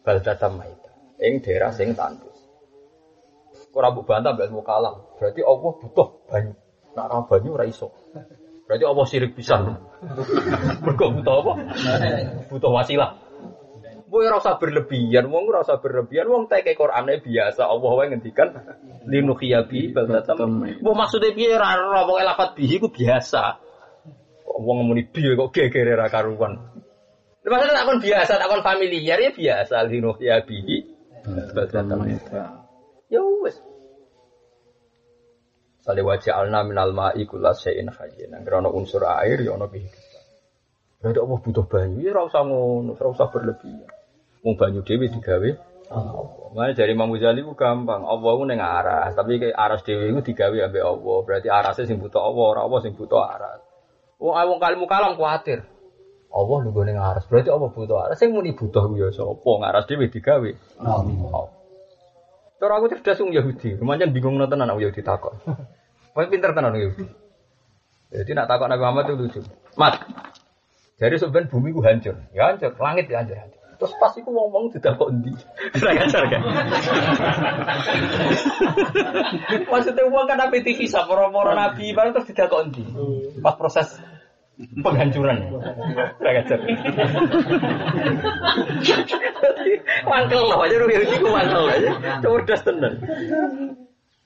baldatam 0.06 0.61
maita 0.61 0.93
ing 1.19 1.40
daerah 1.43 1.73
sing 1.73 1.97
tandus. 1.97 2.34
Ora 3.75 3.91
mbok 3.91 4.07
bantah 4.07 4.33
mbek 4.39 4.55
kalah. 4.63 4.95
Berarti 5.19 5.43
Allah 5.43 5.73
butuh 5.83 6.09
banyu. 6.31 6.53
Nak 6.95 7.05
ora 7.11 7.27
banyu 7.27 7.51
ora 7.59 7.67
iso. 7.67 7.91
Berarti 8.71 8.85
Allah 8.87 9.05
sirik 9.11 9.35
pisan. 9.35 9.75
Mergo 10.87 11.07
butuh 11.11 11.35
apa? 11.43 11.53
Butuh 12.49 12.71
wasilah. 12.71 13.19
Kowe 14.15 14.23
ora 14.23 14.39
usah 14.39 14.63
berlebihan, 14.63 15.27
wong 15.27 15.51
ora 15.51 15.67
usah 15.67 15.83
berlebihan, 15.83 16.31
wong 16.31 16.47
teke 16.47 16.79
Qur'ane 16.79 17.19
biasa 17.19 17.67
Allah 17.67 17.91
wae 17.99 18.15
ngendikan 18.15 18.47
linuhiya 19.11 19.67
bi 19.67 19.91
baldatam. 19.91 20.63
Wong 20.87 20.95
maksude 20.95 21.35
piye 21.35 21.59
ora 21.59 21.75
ora 21.75 22.07
pokoke 22.07 22.23
lafat 22.23 22.55
bihi 22.55 22.79
ku 22.79 22.95
biasa. 22.95 23.59
Wong 24.47 24.87
muni 24.87 25.03
bi 25.11 25.35
kok 25.35 25.51
gegere 25.51 25.99
ra 25.99 26.07
karuan. 26.07 26.63
Maksudnya 27.43 27.75
takon 27.75 27.99
biasa, 27.99 28.39
takon 28.39 28.63
familiar 28.63 29.19
ya 29.19 29.35
biasa 29.35 29.83
baldatam. 31.27 31.99
Ya 33.15 33.23
wis. 33.23 33.55
Sale 35.86 36.03
wajah 36.03 36.35
alna 36.35 36.66
minal 36.66 36.91
ma'i 36.91 37.23
kula 37.28 37.55
syai'in 37.55 37.93
hayyin. 37.95 38.35
Nang 38.35 38.43
ana 38.43 38.73
unsur 38.74 39.07
air 39.07 39.39
ya 39.39 39.55
ana 39.55 39.70
kehidupan. 39.70 40.23
Berarti 41.05 41.20
Allah 41.20 41.39
butuh 41.45 41.65
banyu, 41.69 42.01
ya 42.01 42.16
ora 42.16 42.24
usah 42.24 42.43
ngono, 42.49 42.97
ora 42.97 43.09
usah 43.12 43.28
berlebihan. 43.28 43.93
Wong 44.41 44.57
banyu 44.57 44.81
dhewe 44.81 45.12
digawe 45.12 45.51
Allah. 45.93 46.49
Makanya 46.57 46.73
dari 46.81 46.97
Imam 46.97 47.12
Ghazali 47.12 47.45
ku 47.45 47.53
gampang. 47.53 48.09
Allah 48.09 48.31
ku 48.32 48.45
ning 48.49 48.57
aras, 48.57 49.12
tapi 49.12 49.36
kayak 49.36 49.53
aras 49.53 49.85
dhewe 49.85 50.09
ku 50.16 50.24
digawe 50.24 50.57
ambek 50.65 50.81
Allah. 50.81 51.16
Berarti 51.28 51.49
arasnya 51.53 51.85
sing 51.85 52.01
butuh 52.01 52.24
Allah, 52.24 52.45
ora 52.57 52.61
Allah 52.65 52.81
sing 52.81 52.97
butuh 52.97 53.20
aras. 53.20 53.61
Wong 54.16 54.32
wong 54.32 54.59
kalimu 54.65 54.89
kalam 54.89 55.20
kuatir. 55.20 55.61
Allah 56.32 56.57
lu 56.65 56.73
ning 56.82 56.97
aras, 56.97 57.28
berarti 57.28 57.53
Allah 57.53 57.69
butuh 57.69 57.97
aras. 58.01 58.16
Sing 58.16 58.32
muni 58.32 58.57
butuh 58.57 58.89
ku 58.89 58.97
ya 58.97 59.12
sapa? 59.12 59.51
Ngaras 59.61 59.85
dhewe 59.85 60.09
digawe. 60.09 60.51
Allah. 60.81 61.64
Cara 62.55 62.73
aku 62.79 62.87
cerdas 62.91 63.19
wong 63.21 63.35
Yahudi, 63.35 63.77
kemarin 63.77 64.15
bingung 64.15 64.39
nonton 64.39 64.63
anak 64.63 64.79
Yahudi 64.79 65.03
takon. 65.03 65.35
Wong 66.15 66.31
pinter 66.31 66.55
tenan 66.55 66.75
Yahudi. 66.75 67.05
Jadi 68.15 68.31
nak 68.33 68.47
takon 68.47 68.71
Nabi 68.71 68.83
Muhammad 68.83 69.05
itu 69.11 69.15
lucu. 69.19 69.41
Mat, 69.75 70.07
jadi 70.95 71.19
sebenarnya 71.19 71.51
bumi 71.51 71.75
ku 71.75 71.83
hancur, 71.83 72.15
ya 72.31 72.55
hancur, 72.55 72.71
langit 72.79 73.11
ya 73.11 73.27
hancur, 73.27 73.35
hancur. 73.35 73.61
Terus 73.75 73.93
pas 73.99 74.15
iku 74.15 74.31
wong-wong 74.31 74.71
tidak 74.71 74.95
kok 74.95 75.11
endi. 75.11 75.35
Ora 75.83 75.91
ngajar 75.99 76.23
kan. 76.31 76.43
Maksudnya 79.67 80.05
wong 80.07 80.25
kan 80.31 80.39
apa 80.39 80.57
TV 80.63 80.87
sa 80.87 81.03
para-para 81.11 81.59
nabi 81.59 81.91
barang 81.91 82.15
terus 82.15 82.31
tidak 82.31 82.55
kok 82.55 82.71
endi. 82.71 82.87
Pas 83.43 83.59
proses 83.59 83.99
penghancuran. 84.59 85.37
Ora 86.21 86.31
ngajar. 86.31 86.59
Mangkel 90.07 90.43
loh 90.47 90.59
aja 90.63 90.77
rugi 90.79 90.97
iki 91.03 91.17
ku 91.19 91.29
mangkel 91.31 91.65
aja. 91.71 91.91
Cerdas 92.23 92.61
tenan. 92.63 92.95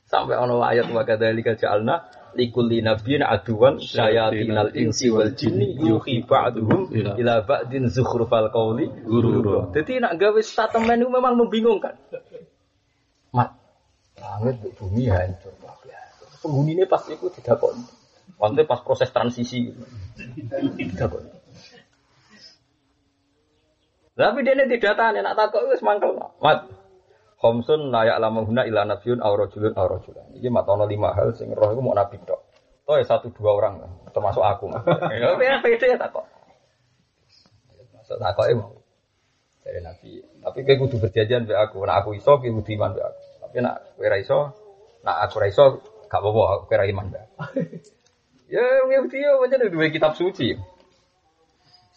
Sampai 0.08 0.40
ono 0.40 0.64
ayat 0.64 0.88
wa 0.88 1.04
kadzalika 1.04 1.52
ja'alna 1.52 2.08
likulli 2.32 2.80
nabiyyin 2.80 3.20
aduwan 3.20 3.76
syayatinal 3.76 4.72
insi 4.72 5.12
wal 5.12 5.36
jinni 5.36 5.76
yuhi 5.76 6.24
ba'duhum 6.24 6.88
ila 6.92 7.44
ba'din 7.44 7.92
zukhrufal 7.92 8.48
qawli 8.48 8.88
gurura. 9.04 9.68
Dadi 9.68 10.00
nak 10.00 10.16
gawe 10.16 10.40
statement 10.40 11.04
itu 11.04 11.12
memang 11.12 11.36
membingungkan. 11.36 11.92
Mat, 13.36 13.52
langit 14.16 14.64
bumi 14.80 15.12
hancur. 15.12 15.52
Penghuninya 16.38 16.86
pas 16.86 17.02
itu 17.10 17.26
tidak 17.34 17.58
kok. 17.60 17.74
Nanti 18.38 18.62
pas 18.62 18.80
proses 18.80 19.10
transisi 19.10 19.74
kok. 20.94 21.10
Tapi 24.18 24.42
dia 24.42 24.66
tidak 24.66 24.98
tahu, 24.98 25.18
nak 25.22 25.38
takut 25.38 25.62
itu 25.62 25.78
semangkel. 25.78 26.10
Mat, 26.42 26.66
Khomsun 27.38 27.94
layak 27.94 28.18
lama 28.18 28.42
guna 28.42 28.66
ila 28.66 28.82
nabiyun 28.82 29.22
aw 29.22 29.30
rajulun 29.38 29.70
aw 29.78 29.86
rajulan. 29.86 30.26
Iki 30.34 30.50
matono 30.50 30.90
lima 30.90 31.14
hal 31.14 31.30
sing 31.38 31.54
roh 31.54 31.70
iku 31.70 31.78
mau 31.78 31.94
nabi 31.94 32.18
tok. 32.26 32.42
Toh 32.82 32.98
ya 32.98 33.06
satu 33.06 33.30
dua 33.30 33.54
orang 33.54 33.78
termasuk 34.10 34.42
aku. 34.42 34.74
Ya 35.14 35.38
pede 35.38 35.62
pede 35.62 35.94
tak 35.94 36.10
kok. 36.10 36.26
Maksud 37.94 38.18
tak 38.18 38.34
kok 38.34 38.46
mau. 38.58 38.74
Dari 39.62 39.78
nabi. 39.86 40.18
Tapi 40.18 40.58
kayak 40.66 40.78
kudu 40.82 40.98
berjanjian 40.98 41.46
be 41.46 41.54
aku. 41.54 41.86
Nak 41.86 42.02
aku 42.02 42.18
iso 42.18 42.42
kayak 42.42 42.58
kudu 42.58 42.74
iman 42.74 42.90
be 42.90 43.06
aku. 43.06 43.20
Tapi 43.46 43.56
nak 43.62 43.74
kowe 43.94 44.06
ra 44.10 44.18
iso, 44.18 44.38
nak 45.06 45.16
aku 45.30 45.38
iso 45.46 45.64
gak 46.10 46.18
apa-apa 46.18 46.66
kowe 46.66 46.74
ra 46.74 46.84
iman 46.90 47.06
be 47.06 47.18
aku. 47.22 47.38
Ya 48.48 48.64
wong 48.84 48.90
Yahudi 48.96 49.20
yo 49.20 49.44
pancen 49.44 49.68
duwe 49.68 49.92
kitab 49.92 50.16
suci. 50.16 50.56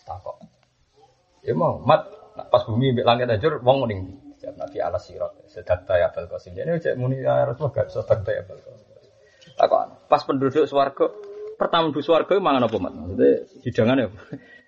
Tak 0.03 0.19
kok. 0.19 0.43
Ya 1.47 1.55
mau 1.55 1.79
mat 1.79 2.11
pas 2.51 2.67
bumi 2.67 2.91
mbek 2.91 3.07
langit 3.07 3.31
hancur 3.31 3.63
wong 3.63 3.87
mending 3.87 4.19
Setiap 4.41 4.57
nabi 4.57 4.77
ala 4.81 4.97
sirat 4.97 5.31
sedang 5.47 5.85
ya 5.85 6.09
bal 6.11 6.25
qasim. 6.25 6.57
Jadi 6.57 6.81
cek 6.81 6.97
muni 6.97 7.21
ya 7.21 7.45
Rasulullah 7.45 7.85
gak 7.85 7.93
sedang 7.93 8.25
ya 8.25 8.41
bal 8.41 8.57
qasim. 8.57 8.89
Takon, 9.53 9.89
pas 10.09 10.21
penduduk 10.25 10.65
swarga 10.65 11.13
pertama 11.61 11.93
penduduk 11.93 12.01
swarga 12.09 12.33
mangan 12.41 12.65
apa 12.65 12.77
mat? 12.81 12.93
Maksudnya 12.97 13.31
hidangan 13.61 14.01
ya. 14.01 14.07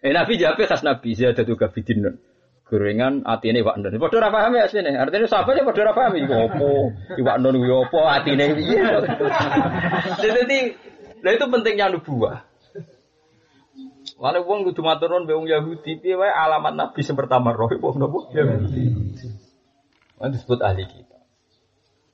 Eh 0.06 0.14
nabi 0.14 0.38
jawab 0.38 0.62
khas 0.62 0.86
nabi 0.86 1.18
saya 1.18 1.34
ada 1.34 1.42
tugas 1.42 1.74
bidin. 1.74 2.06
Gorengan 2.70 3.26
atine 3.26 3.66
wak 3.66 3.82
ndon. 3.82 3.98
Padha 3.98 4.18
ora 4.22 4.30
paham 4.30 4.56
ya 4.56 4.70
asline. 4.70 4.94
Artinya 4.94 5.26
sahabat 5.26 5.58
ya 5.58 5.64
padha 5.66 5.82
ora 5.84 5.94
paham 5.98 6.14
iku 6.22 6.36
opo. 6.48 6.70
Iwak 7.18 7.36
ndon 7.42 7.58
kuwi 7.60 7.74
opo 7.74 8.00
atine 8.06 8.46
piye. 8.54 8.82
Jadi 10.24 10.60
Nah 11.24 11.32
itu 11.32 11.46
pentingnya 11.48 11.88
nubuah. 11.88 12.44
Lalu 14.20 14.40
wong 14.44 14.60
kudu 14.68 14.84
matur 14.84 15.10
nuwun 15.10 15.24
mbek 15.26 15.36
wong 15.40 15.48
Yahudi 15.50 15.92
piye 16.04 16.16
alamat 16.20 16.76
nabi 16.76 17.00
sing 17.02 17.16
pertama 17.16 17.56
roh 17.56 17.72
wong 17.72 17.96
napa 17.96 18.20
Yahudi. 18.36 18.84
Itu 20.20 20.28
disebut 20.30 20.60
ahli 20.60 20.84
kita. 20.84 21.20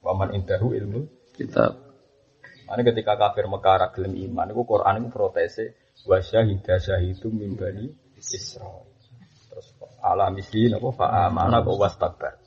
Waman 0.06 0.38
indahu 0.38 0.78
ilmu 0.78 1.10
Kitab. 1.36 1.90
Ini 2.70 2.82
ketika 2.86 3.18
kafir 3.18 3.50
Mekah 3.50 3.76
ra 3.82 3.88
gelem 3.90 4.14
iman, 4.30 4.54
itu 4.54 4.62
Quran 4.62 5.02
itu 5.02 5.08
protese 5.10 5.66
wa 6.06 6.22
syahida 6.22 6.78
syahidum 6.78 7.34
min 7.34 7.58
bani 7.58 7.90
Israil. 8.14 8.86
Terus 9.50 9.74
ala 10.06 10.30
misli 10.30 10.70
napa 10.70 10.94
fa 10.94 11.26
amana 11.26 11.66
wa 11.66 11.74
wastakbar. 11.82 12.38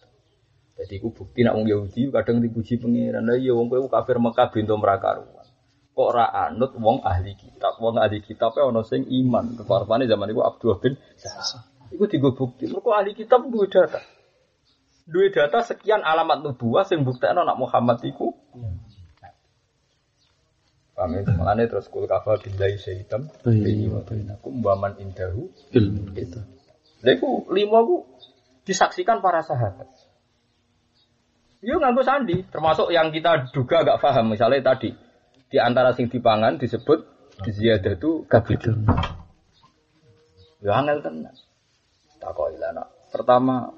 Jadi 0.79 0.93
iku 0.99 1.11
bukti 1.11 1.43
nak 1.43 1.59
wong 1.59 1.67
Yahudi 1.67 2.15
kadang 2.15 2.39
dipuji 2.39 2.79
pangeran. 2.79 3.27
Lah 3.27 3.35
iya 3.35 3.51
wong 3.51 3.67
kowe 3.67 3.83
kafir 3.91 4.23
Mekah 4.23 4.47
bento 4.55 4.75
merakaruan. 4.79 5.42
Kok 5.93 6.07
ora 6.09 6.33
anut 6.49 6.73
wong 6.81 7.05
ahli 7.05 7.37
kitab. 7.37 7.77
Wong 7.77 8.01
ahli 8.01 8.25
kitab 8.25 8.57
ana 8.57 8.81
sing 8.85 9.05
iman. 9.05 9.61
Keparpane 9.61 10.09
zaman 10.09 10.33
iku 10.33 10.43
Abdullah 10.45 10.79
bin 10.81 10.97
Sasa. 11.21 11.69
Iku 11.93 12.09
digo 12.09 12.33
bukti. 12.33 12.69
Mergo 12.69 12.97
ahli 12.97 13.13
kitab 13.13 13.45
duwe 13.53 13.69
data. 13.69 14.01
Duwe 15.05 15.29
data 15.29 15.61
sekian 15.61 16.01
alamat 16.01 16.41
nubuah 16.41 16.89
sing 16.89 17.05
buktekno 17.05 17.45
nak 17.45 17.61
Muhammad 17.61 18.01
iku. 18.09 18.33
Paham 20.93 21.17
ya? 21.17 21.25
Mulane 21.37 21.69
terus 21.69 21.89
kul 21.89 22.09
kafa 22.09 22.41
billahi 22.41 22.77
syahitam. 22.81 23.29
Baini 23.45 23.89
wa 23.89 24.05
bainakum 24.05 24.61
wa 24.61 24.75
man 24.77 24.93
indahu 25.01 25.49
Ilmu 25.73 26.13
kita. 26.13 26.41
Lha 27.05 27.11
iku 27.17 27.49
lima 27.53 27.85
ku 27.85 28.09
disaksikan 28.65 29.21
para 29.21 29.45
sahabat. 29.45 29.89
Yo 31.63 31.79
nganggo 31.79 32.03
sandi, 32.03 32.43
termasuk 32.51 32.91
yang 32.91 33.15
kita 33.15 33.55
duga 33.55 33.87
gak 33.87 34.03
paham. 34.03 34.35
Misalnya 34.35 34.75
tadi 34.75 34.91
di 35.53 35.61
antara 35.61 35.93
sing 35.93 36.09
dipangan 36.09 36.57
disebut 36.57 37.05
ziyadah 37.45 38.01
itu 38.01 38.25
kabidun. 38.25 38.89
Yo 40.65 40.73
angel 40.73 41.05
tenan. 41.05 41.37
Takoki 42.17 42.57
lah 42.57 42.73
nak. 42.73 42.89
Pertama 43.13 43.69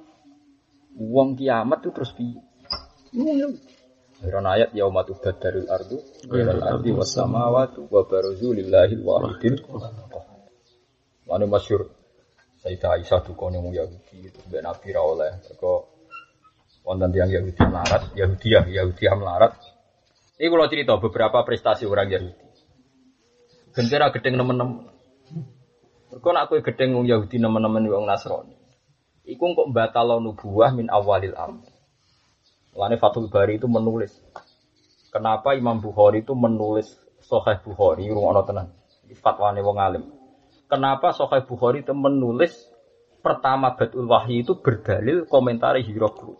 wong 0.94 1.34
kiamat 1.34 1.82
itu 1.82 1.90
terus 1.90 2.14
piye? 2.14 2.38
Iron 4.22 4.46
ayat 4.46 4.70
yauma 4.72 5.02
tubaddarul 5.02 5.66
ardu 5.66 5.98
ghairal 6.30 6.62
ardi 6.62 6.94
was 6.94 7.10
samawati 7.10 7.82
wa 7.90 8.06
baruzu 8.06 8.54
lillahi 8.54 8.94
wahidil 9.02 9.58
Mana 11.26 11.50
masyur 11.50 11.90
Sayyidah 12.62 12.96
Aisyah 12.96 13.20
dukone 13.26 13.60
wong 13.60 13.76
Yahudi 13.76 14.28
itu 14.30 14.40
mbek 14.48 14.64
Nabi 14.64 14.88
ra 14.96 15.02
oleh 15.04 15.36
kok 15.60 15.80
wonten 16.84 17.12
tiyang 17.12 17.28
Yahudi 17.32 17.60
melarat, 17.64 18.02
Yahudi 18.16 18.48
ya, 18.48 18.60
Yahudi 18.64 19.04
melarat. 19.08 19.52
Ini 20.34 20.50
kalau 20.50 20.66
cerita 20.66 20.98
beberapa 20.98 21.46
prestasi 21.46 21.86
orang 21.86 22.10
Yahudi. 22.10 22.46
Gentera 23.70 24.10
gedeng 24.10 24.34
nemen-nemen. 24.34 24.90
Kau 26.18 26.30
nak 26.34 26.50
kue 26.50 26.58
gedeng 26.58 26.98
wong 26.98 27.06
Yahudi 27.06 27.38
nemen-nemen 27.38 27.86
wong 27.86 28.06
Nasrani. 28.06 28.58
Iku 29.24 29.54
kok 29.54 29.70
batal 29.70 30.18
nubuah 30.18 30.74
min 30.74 30.90
awalil 30.90 31.38
amr. 31.38 31.70
Mulane 32.74 32.98
Fathul 32.98 33.30
Bari 33.30 33.62
itu 33.62 33.70
menulis. 33.70 34.18
Kenapa 35.14 35.54
Imam 35.54 35.78
Bukhari 35.78 36.26
itu 36.26 36.34
menulis 36.34 36.98
Sahih 37.22 37.62
Bukhari 37.62 38.10
rumah 38.10 38.42
tenan. 38.42 38.74
Iki 39.06 39.14
fatwane 39.22 39.62
wong 39.62 39.78
alim. 39.78 40.04
Kenapa 40.66 41.14
Sahih 41.14 41.46
Bukhari 41.46 41.86
itu 41.86 41.94
menulis 41.94 42.50
pertama 43.22 43.78
Batul 43.78 44.10
Wahyi 44.10 44.42
itu 44.42 44.58
berdalil 44.58 45.30
komentar 45.30 45.78
Hiroklu. 45.78 46.34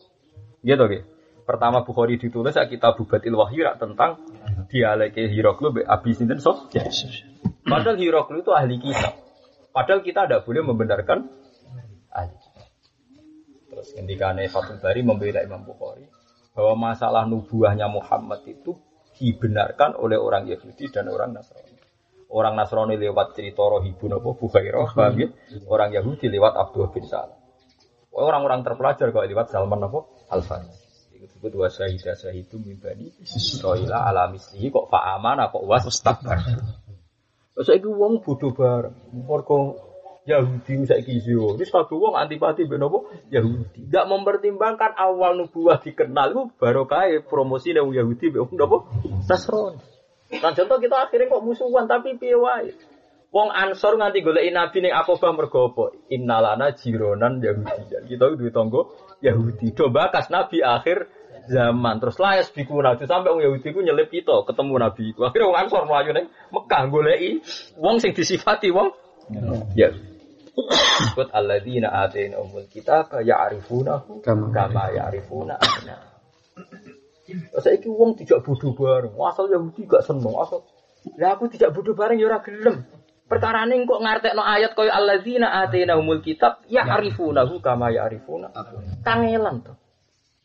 Gitu 0.67 0.85
gitu. 0.91 1.14
Pertama 1.45 1.85
Bukhari 1.85 2.17
ditulis 2.17 2.57
ya 2.57 2.65
kitab 2.65 2.97
Batul 2.97 3.37
Wahyi 3.37 3.61
rak 3.69 3.77
tentang 3.77 4.25
dialek 4.73 5.13
Hiroklu 5.17 5.77
Abi 5.85 6.17
Sinten 6.17 6.41
Sos. 6.41 6.73
Padahal 7.69 8.01
Hiroklu 8.01 8.41
itu 8.41 8.53
ahli 8.53 8.81
kitab. 8.81 9.21
Padahal 9.77 10.01
kita 10.01 10.25
tidak 10.25 10.49
boleh 10.49 10.65
membenarkan 10.65 11.29
ahli. 12.09 12.37
Terus 13.69 13.89
ketika 13.93 14.33
Fathul 14.49 14.81
Bari 14.81 15.05
membela 15.05 15.45
Imam 15.45 15.69
Bukhari 15.69 16.09
bahwa 16.57 16.95
masalah 16.95 17.29
nubuahnya 17.29 17.91
Muhammad 17.93 18.47
itu 18.49 18.79
dibenarkan 19.19 19.99
oleh 20.01 20.17
orang 20.17 20.47
Yahudi 20.49 20.89
dan 20.89 21.11
orang 21.11 21.35
Nasrani. 21.35 21.75
Orang 22.31 22.55
Nasrani 22.55 22.97
lewat 22.97 23.37
cerita 23.37 23.63
Rohibun 23.63 24.17
apa 24.17 24.31
Bukhairah, 24.35 24.91
paham 24.95 25.15
ya? 25.19 25.29
Orang 25.67 25.93
Yahudi 25.93 26.31
lewat 26.31 26.55
Abdullah 26.57 26.91
bin 26.91 27.05
Salam. 27.07 27.39
Orang-orang 28.15 28.63
terpelajar 28.63 29.11
kalau 29.11 29.27
lewat 29.27 29.51
Salman 29.51 29.83
apa? 29.91 30.07
Al-Farisi. 30.31 30.84
Itu 31.25 31.41
disebut 31.41 31.53
wa 31.57 31.69
syahida 31.73 32.13
syahidu 32.13 32.61
min 32.61 32.77
bani 32.77 33.09
Israila 33.25 34.05
ala 34.13 34.29
mislihi 34.29 34.69
kok 34.69 34.93
fa'amana 34.93 35.49
kok 35.49 35.65
was 35.65 35.89
takbar. 36.05 36.37
Terus 37.57 37.69
itu 37.73 37.89
wong 37.89 38.21
bodoh 38.21 38.53
bareng. 38.53 38.93
Mergo 39.25 39.81
Yahudi 40.29 40.85
saiki 40.85 41.25
yo. 41.25 41.57
Wis 41.57 41.73
kabeh 41.73 41.97
wong 41.97 42.13
antipati 42.13 42.69
mbek 42.69 42.77
napa? 42.77 42.99
Yahudi. 43.33 43.89
Enggak 43.89 44.05
mempertimbangkan 44.05 44.93
awal 45.01 45.41
nubuah 45.41 45.81
dikenal 45.81 46.37
itu 46.37 46.43
baru 46.61 46.85
kae 46.85 47.25
promosi 47.25 47.73
wong 47.73 47.97
Yahudi 47.97 48.35
mbek 48.35 48.41
wong 48.45 48.53
napa? 48.61 48.77
Nasrani. 49.25 49.81
Kan 50.35 50.53
contoh 50.53 50.77
kita 50.77 50.97
akhirnya 51.09 51.33
kok 51.33 51.45
musuhan 51.47 51.89
tapi 51.89 52.21
piye 52.21 52.37
wae. 52.37 52.75
Wong 53.35 53.51
Ansor 53.51 53.99
nganti 53.99 54.23
goleki 54.23 54.55
nabi 54.55 54.79
ning 54.79 54.95
Aqabah 54.95 55.33
mergo 55.35 55.73
apa? 55.73 55.85
Innalana 56.11 56.75
jironan 56.75 57.39
Yahudi. 57.39 58.13
Kita 58.13 58.35
duwe 58.35 58.51
tangga 58.51 58.83
Yahudi. 59.25 59.73
Do 59.73 59.89
bakas 59.89 60.29
nabi 60.29 60.61
akhir 60.61 61.09
zaman 61.49 62.01
terus 62.01 62.21
layas 62.21 62.53
biku 62.53 62.81
nabi 62.85 63.09
sampai 63.09 63.33
wong 63.33 63.41
Yahudi 63.41 63.69
ku 63.73 63.81
nyelip 63.81 64.13
kita 64.13 64.45
ketemu 64.45 64.75
nabi 64.77 65.05
ku. 65.17 65.25
Akhirnya 65.25 65.49
wong 65.49 65.59
Ansor 65.65 65.83
mlayu 65.89 66.11
ning 66.13 66.27
Mekah 66.53 66.83
goleki 66.93 67.31
wong 67.81 67.97
sing 68.05 68.13
disifati 68.13 68.69
wong 68.69 68.93
ya. 69.73 69.89
Disebut 70.55 71.35
alladzina 71.35 71.91
atainahumul 72.07 72.71
kitaba 72.71 73.19
ya'rifunahu 73.25 74.23
Kama. 74.23 74.55
kama 74.55 74.95
ya'rifuna 74.95 75.59
abna. 75.59 75.99
Saiki 77.59 77.91
wong 77.91 78.15
tidak 78.15 78.47
bodoh 78.47 78.71
bareng. 78.77 79.19
Asal 79.19 79.51
Yahudi 79.51 79.89
gak 79.89 80.07
seneng 80.07 80.37
asal. 80.39 80.63
Lah 81.19 81.35
aku 81.35 81.51
tidak 81.51 81.75
bodoh 81.75 81.97
bareng 81.99 82.23
ya 82.23 82.31
ora 82.31 82.39
gelem. 82.45 82.87
Perkara 83.25 83.65
ini 83.65 83.89
kok 83.89 84.05
ngartekno 84.05 84.45
ayat 84.45 84.77
kaya 84.77 84.93
alladzina 84.93 85.65
atainahumul 85.65 86.21
kitab 86.21 86.61
ya'rifunahu 86.69 87.57
kama 87.65 87.89
ya'rifuna 87.89 88.53
kangelan 89.01 89.65
to. 89.65 89.73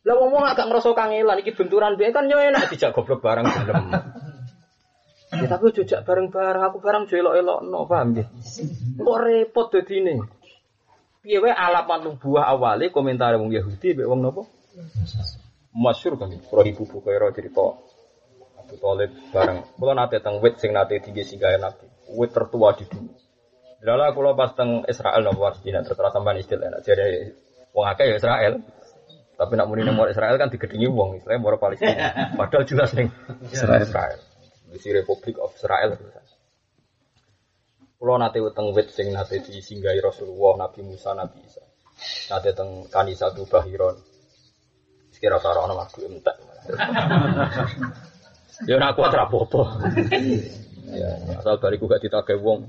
Lah 0.07 0.15
wong 0.15 0.31
wong 0.31 0.45
agak 0.47 0.71
ngerasa 0.71 0.95
kangelan 0.95 1.43
iki 1.43 1.51
benturan 1.51 1.99
biyen 1.99 2.15
kan 2.15 2.31
yo 2.31 2.39
enak 2.39 2.71
dijak 2.71 2.95
goblok 2.95 3.19
bareng 3.19 3.43
gelem. 3.51 3.91
Ya 5.29 5.45
tapi 5.45 5.69
jejak 5.75 6.09
bareng-bareng 6.09 6.63
aku 6.65 6.81
bareng 6.81 7.05
jo 7.05 7.21
elok-elokno, 7.21 7.85
paham 7.85 8.17
nggih? 8.17 8.27
Kok 8.97 9.17
repot 9.21 9.69
dadine. 9.69 10.25
Piye 11.21 11.37
wae 11.37 11.53
alamat 11.53 12.01
nubuah 12.01 12.49
awale 12.49 12.89
komentar 12.89 13.37
wong 13.37 13.53
Yahudi 13.53 13.93
mek 13.93 14.07
wong 14.09 14.25
napa? 14.25 14.47
Masyur 15.69 16.17
kan, 16.17 16.33
kalau 16.33 16.65
ibu 16.65 16.81
buka 16.87 17.13
cerita 17.35 17.77
Abu 18.69 18.77
Talib 18.77 19.09
bareng. 19.33 19.65
Kalau 19.65 19.93
nate 19.97 20.21
teng 20.21 20.37
wit 20.37 20.61
sing 20.61 20.77
nate 20.77 21.01
tinggi 21.01 21.25
singgah 21.25 21.57
nabi, 21.57 21.89
wit 22.13 22.29
tertua 22.29 22.77
di 22.77 22.85
dunia. 22.85 23.17
Lala 23.81 24.13
kalau 24.13 24.37
pas 24.37 24.53
teng 24.53 24.85
Israel 24.85 25.25
nopo 25.25 25.41
Palestina 25.41 25.81
tertera 25.81 26.13
sampean 26.13 26.37
istilah 26.37 26.69
enak 26.69 26.85
jadi 26.85 27.33
wong 27.73 27.85
akeh 27.89 28.05
ya 28.13 28.15
Israel. 28.21 28.61
Tapi 29.39 29.55
nak 29.55 29.71
muni 29.71 29.87
nomor 29.87 30.11
Israel 30.11 30.35
kan 30.35 30.51
digedingi 30.51 30.91
wong, 30.91 31.15
istilahnya 31.23 31.39
mau 31.39 31.55
Palestina. 31.55 32.35
Padahal 32.35 32.67
jelas 32.67 32.91
ning 32.91 33.07
Israel. 33.49 33.87
Israel. 33.87 34.19
Di 34.69 34.89
Republic 34.91 35.39
of 35.39 35.55
Israel. 35.55 35.95
Kulo 37.95 38.13
nate 38.19 38.43
teng 38.51 38.75
wit 38.75 38.91
sing 38.91 39.15
nate 39.15 39.39
disinggahi 39.41 39.97
Rasulullah, 40.03 40.67
Nabi 40.67 40.83
Musa, 40.83 41.15
Nabi 41.15 41.39
Isa. 41.41 41.63
Nate 42.29 42.51
teng 42.51 42.85
Kanisa 42.91 43.31
Bahiron. 43.31 43.95
Sekira 45.15 45.39
ora 45.39 45.63
ana 45.63 45.73
mabuk 45.75 46.03
entek. 46.03 46.35
Ya 48.67 48.75
ora 48.75 48.91
kuat 48.91 49.15
ra 49.15 49.27
apa-apa. 49.29 49.63
Ya, 50.89 51.11
asal 51.37 51.61
bariku 51.61 51.85
gak 51.85 52.01
ditagih 52.01 52.41
wong. 52.41 52.65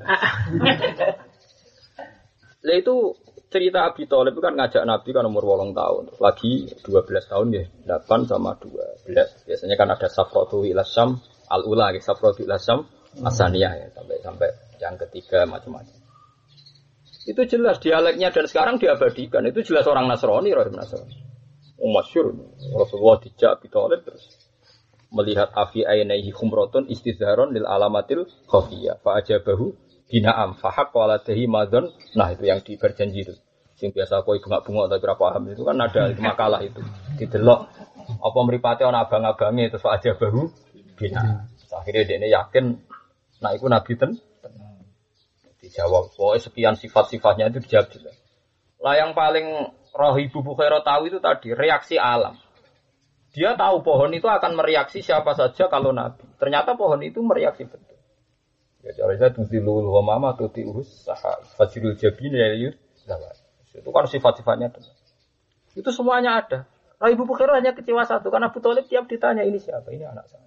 Lah 2.61 2.77
itu 2.77 3.17
cerita 3.49 3.89
Abi 3.89 4.05
Thalib 4.05 4.37
kan 4.39 4.55
ngajak 4.55 4.85
Nabi 4.85 5.11
kan 5.11 5.25
umur 5.25 5.43
8 5.43 5.73
tahun. 5.73 6.05
Lagi 6.21 6.69
12 6.85 7.33
tahun 7.33 7.49
ya, 7.57 7.65
8 7.89 8.29
sama 8.31 8.55
12. 8.61 9.49
Biasanya 9.49 9.77
kan 9.81 9.89
ada 9.91 10.07
Safratu 10.07 10.69
ila 10.69 10.85
Syam 10.85 11.19
al-ula, 11.49 11.91
ya, 11.97 11.99
Safratu 12.05 12.45
ila 12.45 12.61
Syam 12.61 12.87
asaniyah 13.25 13.73
ya, 13.75 13.87
sampai 13.91 14.23
sampai 14.23 14.49
yang 14.79 14.95
ketiga 15.01 15.49
macam-macam. 15.49 15.97
Itu 17.27 17.43
jelas 17.49 17.83
dialeknya 17.83 18.31
dan 18.31 18.45
sekarang 18.47 18.77
diabadikan. 18.79 19.45
Itu 19.49 19.65
jelas 19.67 19.89
orang 19.89 20.07
Nasrani, 20.07 20.55
Rahim 20.55 20.77
Nasrani. 20.77 21.17
Oh, 21.81 21.89
masyur. 21.91 22.37
Rasulullah 22.77 23.17
dijak 23.25 23.61
Abi 23.61 23.69
Thalib 23.73 24.05
terus 24.05 24.40
melihat 25.11 25.51
afi 25.55 25.83
ainaihi 25.83 26.31
khumratun 26.31 26.87
istizharon 26.87 27.55
lil 27.55 27.67
alamatil 27.67 28.27
khafiyah. 28.47 29.03
Fa 29.03 29.19
ajabahu 29.21 29.75
bina'am 30.11 30.59
fa 30.59 30.71
haqqa 30.71 30.99
ala 30.99 31.17
tahi 31.21 31.47
madon. 31.51 31.91
Nah 32.15 32.35
itu 32.35 32.47
yang 32.47 32.63
di 32.63 32.79
berjanji 32.79 33.27
itu. 33.27 33.35
Sing 33.79 33.91
biasa 33.97 34.23
koi 34.23 34.41
bunga-bunga 34.43 34.97
tapi 34.97 35.05
ora 35.09 35.17
paham. 35.17 35.43
Itu 35.51 35.63
kan 35.65 35.77
ada 35.81 36.13
makalah 36.21 36.61
itu. 36.63 36.81
Didelok. 37.19 37.61
Apa 38.21 38.39
mripate 38.43 38.83
ana 38.87 39.07
abang-abange 39.07 39.71
terus 39.71 39.83
fa 39.83 39.99
ajabahu 39.99 40.51
bina'am. 40.97 41.47
Akhirnya 41.71 42.03
dia 42.07 42.29
yakin 42.41 42.79
nah 43.41 43.55
itu 43.55 43.67
nabi 43.67 43.95
ten. 43.99 44.19
Dijawab. 45.61 46.17
Pokoknya 46.17 46.41
sekian 46.41 46.75
sifat-sifatnya 46.79 47.53
itu 47.53 47.61
dijawab 47.63 47.89
jelas 47.93 48.21
lah 48.81 48.97
yang 48.97 49.13
paling 49.13 49.47
roh 49.93 50.17
ibu 50.17 50.41
Bukhairah 50.41 50.81
tahu 50.81 51.13
itu 51.13 51.21
tadi 51.21 51.53
reaksi 51.53 52.01
alam 52.01 52.41
dia 53.31 53.55
tahu 53.55 53.87
pohon 53.87 54.11
itu 54.11 54.27
akan 54.27 54.59
mereaksi 54.59 55.07
siapa 55.07 55.39
saja 55.39 55.71
kalau 55.71 55.95
nabi. 55.95 56.27
Ternyata 56.37 56.75
pohon 56.75 56.99
itu 57.07 57.23
mereaksi 57.23 57.67
betul. 57.67 57.99
Ya 58.81 58.97
cara 58.97 59.13
saya 59.15 59.31
tutilul 59.31 59.87
wa 59.87 60.03
mama 60.03 60.35
tuti 60.35 60.65
urus 60.65 61.05
saha 61.05 61.39
fajrul 61.55 61.95
jabin 61.95 62.33
ya 62.35 62.49
yud. 62.59 62.75
Itu 63.71 63.91
kan 63.95 64.09
sifat-sifatnya. 64.11 64.75
Itu 65.79 65.91
semuanya 65.95 66.43
ada. 66.43 66.67
Nah, 67.01 67.09
Ibu 67.09 67.25
Bukhairah 67.25 67.63
hanya 67.63 67.73
kecewa 67.73 68.05
satu 68.05 68.29
karena 68.29 68.53
Abu 68.53 68.61
Talib 68.61 68.85
tiap 68.85 69.09
ditanya 69.09 69.41
ini 69.41 69.57
siapa? 69.57 69.89
Ini 69.89 70.05
anak 70.11 70.29
saya. 70.29 70.45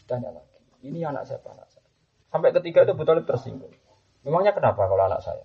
Ditanya 0.00 0.32
lagi. 0.32 0.56
Ini 0.86 1.04
anak 1.12 1.28
siapa 1.28 1.52
anak 1.52 1.68
saya. 1.68 1.84
Sampai 2.32 2.56
ketiga 2.56 2.88
itu 2.88 2.96
Abu 2.96 3.04
Talib 3.04 3.28
tersinggung. 3.28 3.74
Memangnya 4.24 4.56
kenapa 4.56 4.88
kalau 4.88 5.04
anak 5.04 5.20
saya? 5.20 5.44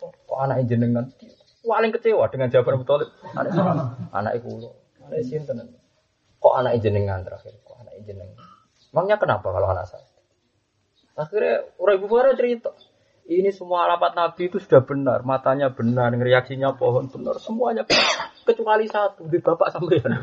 Kok, 0.00 0.36
anak 0.36 0.66
jenengan? 0.68 1.08
Paling 1.60 1.92
kecewa 1.92 2.28
dengan 2.28 2.48
jawaban 2.52 2.80
Abu 2.80 2.86
Talib. 2.88 3.08
Anak 3.32 3.52
anak 4.12 4.32
lo. 4.44 4.79
Anak 5.10 5.26
sinten. 5.26 5.74
Kok 6.38 6.54
anak 6.54 6.78
jenengan 6.78 7.26
terakhir? 7.26 7.58
Kok 7.66 7.82
anak 7.82 7.98
jenengan? 8.06 8.38
Memangnya 8.94 9.18
kenapa 9.18 9.50
kalau 9.50 9.68
anak 9.74 9.90
saya? 9.90 10.06
Akhirnya 11.18 11.66
orang 11.76 11.96
ibu 11.98 12.06
Farah 12.06 12.34
cerita. 12.38 12.70
Ini 13.30 13.54
semua 13.54 13.86
alamat 13.86 14.18
Nabi 14.18 14.50
itu 14.50 14.58
sudah 14.58 14.82
benar, 14.82 15.22
matanya 15.22 15.70
benar, 15.70 16.10
reaksinya 16.10 16.74
pohon 16.74 17.06
benar, 17.14 17.38
semuanya 17.38 17.86
benar. 17.86 18.34
Kecuali 18.42 18.90
satu, 18.90 19.30
di 19.30 19.38
bapak 19.38 19.70
sampean. 19.70 20.18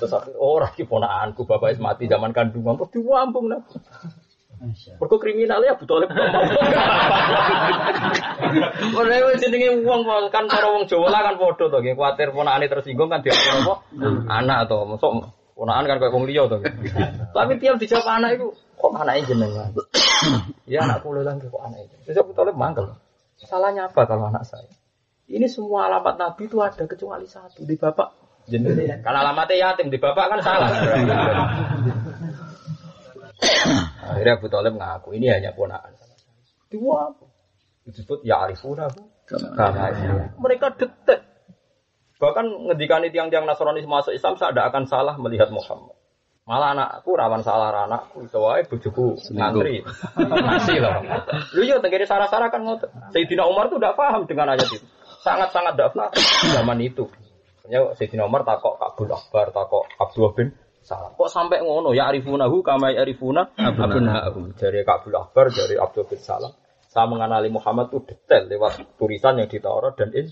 Terus 0.00 0.12
akhirnya, 0.16 0.40
oh 0.40 0.56
lagi 0.56 0.88
ponaanku, 0.88 1.44
bapak 1.44 1.76
mati 1.76 2.08
zaman 2.08 2.32
kandungan, 2.32 2.80
terus 2.80 2.88
diwambung 2.96 3.52
nah. 3.52 3.60
Mergo 4.56 5.16
kriminal 5.20 5.60
ya 5.60 5.76
betul 5.76 6.08
Ora 8.96 9.16
wis 9.28 9.36
jenenge 9.44 9.84
wong 9.84 10.08
kan 10.32 10.48
para 10.48 10.72
wong 10.72 10.88
Jawa 10.88 11.12
lah 11.12 11.20
kan 11.28 11.34
padha 11.36 11.68
to 11.68 11.78
nggih 11.84 11.92
kuwatir 11.92 12.32
ponakane 12.32 12.66
tersinggung 12.72 13.12
kan 13.12 13.20
dia 13.20 13.36
apa? 13.36 13.84
Anak 14.32 14.72
to, 14.72 14.78
mosok 14.88 15.28
ponakan 15.52 15.84
kan 15.84 15.96
kayak 16.00 16.14
wong 16.16 16.24
liya 16.24 16.48
to. 16.48 16.56
Tapi 17.36 17.52
tiap 17.60 17.76
dijawab 17.76 18.08
anak 18.08 18.40
itu 18.40 18.46
kok 18.80 18.92
anaknya 18.96 19.28
jenengan. 19.28 19.68
ya 20.72 20.78
anakku 20.88 21.12
lagi 21.12 21.48
kok 21.52 21.60
anaknya. 21.60 21.96
Terus 22.08 22.16
aku 22.24 22.32
tolong 22.32 22.56
mangkel. 22.56 22.96
Salahnya 23.36 23.92
apa 23.92 24.08
kalau 24.08 24.32
anak 24.32 24.48
saya? 24.48 24.72
Ini 25.28 25.44
semua 25.52 25.92
alamat 25.92 26.16
Nabi 26.16 26.48
itu 26.48 26.56
ada 26.64 26.84
kecuali 26.88 27.28
satu 27.28 27.60
di 27.60 27.76
bapak 27.76 28.08
jenengan. 28.48 29.04
Karena 29.04 29.20
alamatnya 29.20 29.56
yatim 29.68 29.92
di 29.92 30.00
bapak 30.00 30.24
kan 30.32 30.40
salah. 30.40 30.70
Akhirnya 34.10 34.34
Abu 34.40 34.48
Talib 34.48 34.74
ngaku 34.76 35.08
ini 35.16 35.28
hanya 35.28 35.52
ponakan. 35.52 35.92
Dua 36.72 37.14
disebut 37.86 38.26
ya 38.26 38.42
arifunahu 38.42 38.98
karena 39.26 39.92
mereka 40.38 40.74
detek. 40.74 41.22
Bahkan 42.16 42.72
ngedikan 42.72 43.04
tiang-tiang 43.12 43.44
Nasrani 43.44 43.84
masuk 43.84 44.16
Islam 44.16 44.40
saya 44.40 44.56
tidak 44.56 44.72
akan 44.72 44.84
salah 44.88 45.14
melihat 45.20 45.52
Muhammad. 45.52 45.92
Malah 46.46 46.78
anakku 46.78 47.18
rawan 47.18 47.42
salah 47.42 47.74
anakku 47.74 48.22
itu 48.22 48.38
wae 48.38 48.62
bojoku 48.64 49.18
ngantri. 49.34 49.82
Masih 50.16 50.78
loh. 50.78 51.02
Lu 51.58 51.66
yo 51.66 51.82
tenggiri 51.82 52.06
sarah-sarah 52.06 52.48
kan 52.48 52.62
ngotot. 52.62 52.88
Sayyidina 53.10 53.44
Umar 53.44 53.66
tuh 53.66 53.82
tidak 53.82 53.98
paham 53.98 54.24
dengan 54.24 54.54
ayat 54.54 54.64
itu. 54.64 54.78
Sangat-sangat 55.26 55.74
tidak 55.74 55.90
paham 55.92 56.14
zaman 56.54 56.78
itu. 56.80 57.10
Ya 57.66 57.82
Sayyidina 57.98 58.30
Umar 58.30 58.46
takok 58.46 58.78
Kabul 58.78 59.10
Akbar, 59.10 59.50
takok 59.50 59.90
Abdullah 59.98 60.32
bin 60.38 60.48
salah. 60.86 61.10
Kok 61.18 61.26
sampai 61.26 61.66
ngono 61.66 61.90
ya 61.90 62.06
arifunahu 62.06 62.62
kama 62.62 62.94
arifuna 62.94 63.50
abna'ahum. 63.58 64.54
Dari 64.54 64.86
Kabul 64.86 65.18
Akbar, 65.18 65.50
dari 65.50 65.74
Abdul 65.74 66.06
bin 66.06 66.22
Salam. 66.22 66.54
Saya 66.86 67.10
mengenali 67.10 67.52
Muhammad 67.52 67.92
itu 67.92 68.08
detail 68.08 68.48
lewat 68.48 68.96
tulisan 68.96 69.36
yang 69.36 69.50
di 69.50 69.58
Taurat 69.60 69.98
dan 69.98 70.14
in. 70.14 70.30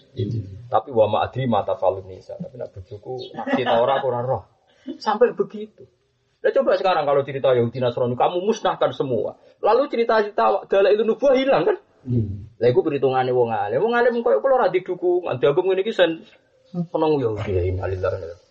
Tapi 0.70 0.94
wa 0.94 1.10
ma'adri 1.10 1.50
mata 1.50 1.74
falun 1.74 2.06
nisa. 2.06 2.38
Tapi 2.38 2.54
nak 2.56 2.72
bujuku 2.72 3.34
di 3.58 3.62
Taurat 3.66 4.00
kurang 4.00 4.24
roh. 4.24 4.42
Sampai 4.96 5.34
begitu. 5.34 5.84
Nah 6.40 6.52
coba 6.54 6.78
sekarang 6.78 7.04
kalau 7.04 7.20
cerita 7.26 7.52
Yahudi 7.52 7.80
Nasrani, 7.82 8.16
kamu 8.16 8.44
musnahkan 8.48 8.92
semua. 8.96 9.36
Lalu 9.60 9.92
cerita-cerita 9.92 10.68
dalil 10.68 11.04
nubuah 11.04 11.36
hilang 11.36 11.68
kan? 11.68 11.76
Lah 12.60 12.68
iku 12.68 12.84
perhitungannya 12.84 13.32
wong 13.32 13.48
alim. 13.48 13.80
Wong 13.80 13.96
alim 13.96 14.20
koyo 14.20 14.44
kula 14.44 14.60
ora 14.60 14.68
didukung. 14.68 15.24
Diagem 15.40 15.64
ngene 15.64 15.80
iki 15.84 15.92
sen 15.92 16.20
penong 16.92 17.20
Yahudi 17.20 17.50
ya 17.52 17.62
innalillahi 17.64 18.43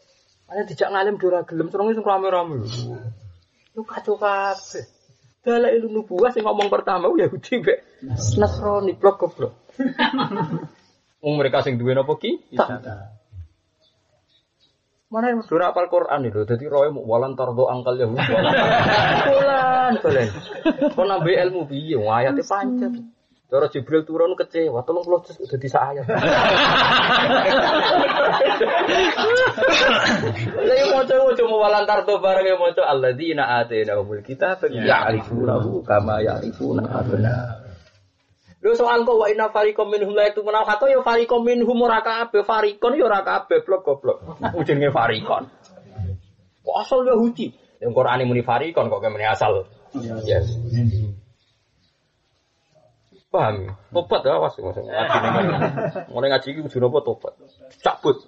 ada 0.48 0.62
dijak 0.68 0.90
ngalim 0.92 1.16
dora 1.18 1.42
gelem 1.48 1.72
terus 1.72 1.96
itu 1.96 2.04
rame-rame. 2.04 2.64
Lu 3.74 3.82
kacau 3.88 4.20
kabeh. 4.20 4.86
Dalam 5.44 5.76
ilmu 5.76 6.08
nubuah 6.08 6.32
sih 6.32 6.40
ngomong 6.40 6.72
pertama 6.72 7.12
Yahudi 7.12 7.60
mbek 7.60 7.80
Nasrani 8.40 8.96
blok 8.96 9.20
goblok. 9.20 9.54
Wong 11.24 11.36
mereka 11.36 11.64
sing 11.64 11.76
duwe 11.76 11.92
napa 11.92 12.16
ki? 12.16 12.56
Mana 15.14 15.30
yang 15.30 15.46
surah 15.46 15.70
apal 15.70 15.94
Quran 15.94 16.26
itu, 16.26 16.42
jadi 16.42 16.66
roy 16.66 16.90
mau 16.90 17.06
walan 17.06 17.38
tardo 17.38 17.70
angkal 17.70 18.02
ya, 18.02 18.10
bulan, 18.10 19.94
bulan. 20.02 20.28
Kau 20.90 21.06
nambah 21.06 21.38
ilmu 21.38 21.70
biye, 21.70 22.02
ayatnya 22.02 22.42
pancet. 22.42 22.98
Cara 23.54 23.70
Jibril 23.70 24.02
turun 24.02 24.34
kecewa, 24.34 24.82
tolong 24.82 25.06
kalau 25.06 25.22
jus 25.22 25.38
udah 25.38 25.62
barang 32.18 32.46
yang 32.50 32.58
mau 32.58 32.74
coba 32.74 32.90
Allah 32.90 33.14
di 33.14 33.30
ina 33.30 33.62
ate 33.62 33.86
na 33.86 34.02
umul 34.02 34.26
kita 34.26 34.58
ya 34.74 35.06
arifunahu 35.06 35.86
kama 35.86 36.26
ya 36.26 36.42
arifuna 36.42 36.82
abna. 36.98 37.62
Lu 38.66 38.74
soal 38.74 39.06
kok 39.06 39.22
wa 39.22 39.30
inna 39.30 39.54
fariqam 39.54 39.86
minhum 39.86 40.18
la 40.18 40.34
itu 40.34 40.42
menau 40.42 40.66
kata 40.66 40.90
ya 40.90 41.06
fariqam 41.06 41.46
minhum 41.46 41.78
ora 41.78 42.02
kabeh 42.02 42.42
farikon 42.42 42.98
ya 42.98 43.06
ora 43.06 43.22
kabeh 43.22 43.62
blok 43.62 43.86
goblok. 43.86 44.18
Ujungnya 44.58 44.90
farikon. 44.90 45.46
Kok 46.66 46.76
asal 46.82 47.06
Yahudi? 47.06 47.54
Yang 47.78 47.92
Quran 47.94 48.18
ini 48.18 48.26
muni 48.26 48.42
farikon 48.42 48.90
kok 48.90 48.98
kemene 48.98 49.30
asal. 49.30 49.70
Yes. 50.26 50.58
Paham? 53.34 53.74
Tobat 53.90 54.22
ya, 54.22 54.38
awas 54.38 54.54
maksudnya. 54.62 54.94
Mulai 56.14 56.30
ngaji 56.30 56.48
iki 56.54 56.62
kudu 56.70 56.78
napa 56.86 57.02
tobat. 57.02 57.34
Cabut. 57.82 58.22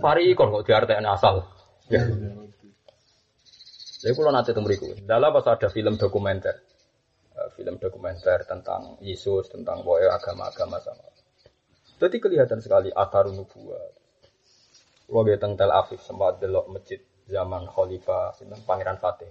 Pari 0.00 0.32
kon 0.32 0.48
kok 0.48 0.64
diartekne 0.64 1.04
asal. 1.12 1.44
Ya. 1.92 2.00
Jadi 4.00 4.12
kalau 4.16 4.32
nanti 4.32 4.56
temeriku, 4.56 4.96
dalam 5.04 5.36
pas 5.36 5.44
ada 5.52 5.68
film 5.68 6.00
dokumenter, 6.00 6.64
film 7.52 7.76
dokumenter 7.76 8.48
tentang 8.48 8.96
Yesus, 9.04 9.52
tentang 9.52 9.84
boy 9.84 10.08
agama-agama 10.08 10.80
sama. 10.80 11.04
Jadi 12.00 12.16
kelihatan 12.16 12.64
sekali 12.64 12.88
atarun 12.88 13.36
nubuah. 13.36 13.84
Kalau 15.04 15.22
dia 15.28 15.36
tentang 15.36 15.68
Tel 15.68 15.76
Aviv 15.76 16.00
sempat 16.00 16.40
delok 16.40 16.72
masjid 16.72 17.04
zaman 17.28 17.68
Khalifah 17.68 18.32
Pangeran 18.64 18.96
Fatih. 18.96 19.28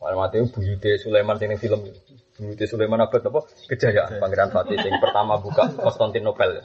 Mati 0.00 0.38
buyute 0.48 0.96
Sulaiman 0.96 1.36
sing 1.36 1.52
film 1.60 1.80
itu. 1.84 2.00
Buyute 2.38 2.64
Sulaiman 2.64 3.04
abad 3.04 3.22
apa? 3.22 3.40
Kejayaan 3.68 4.18
Pangeran 4.22 4.50
Fatih 4.54 4.78
yang 4.80 5.02
pertama 5.02 5.36
buka 5.38 5.68
Konstantinopel. 5.76 6.64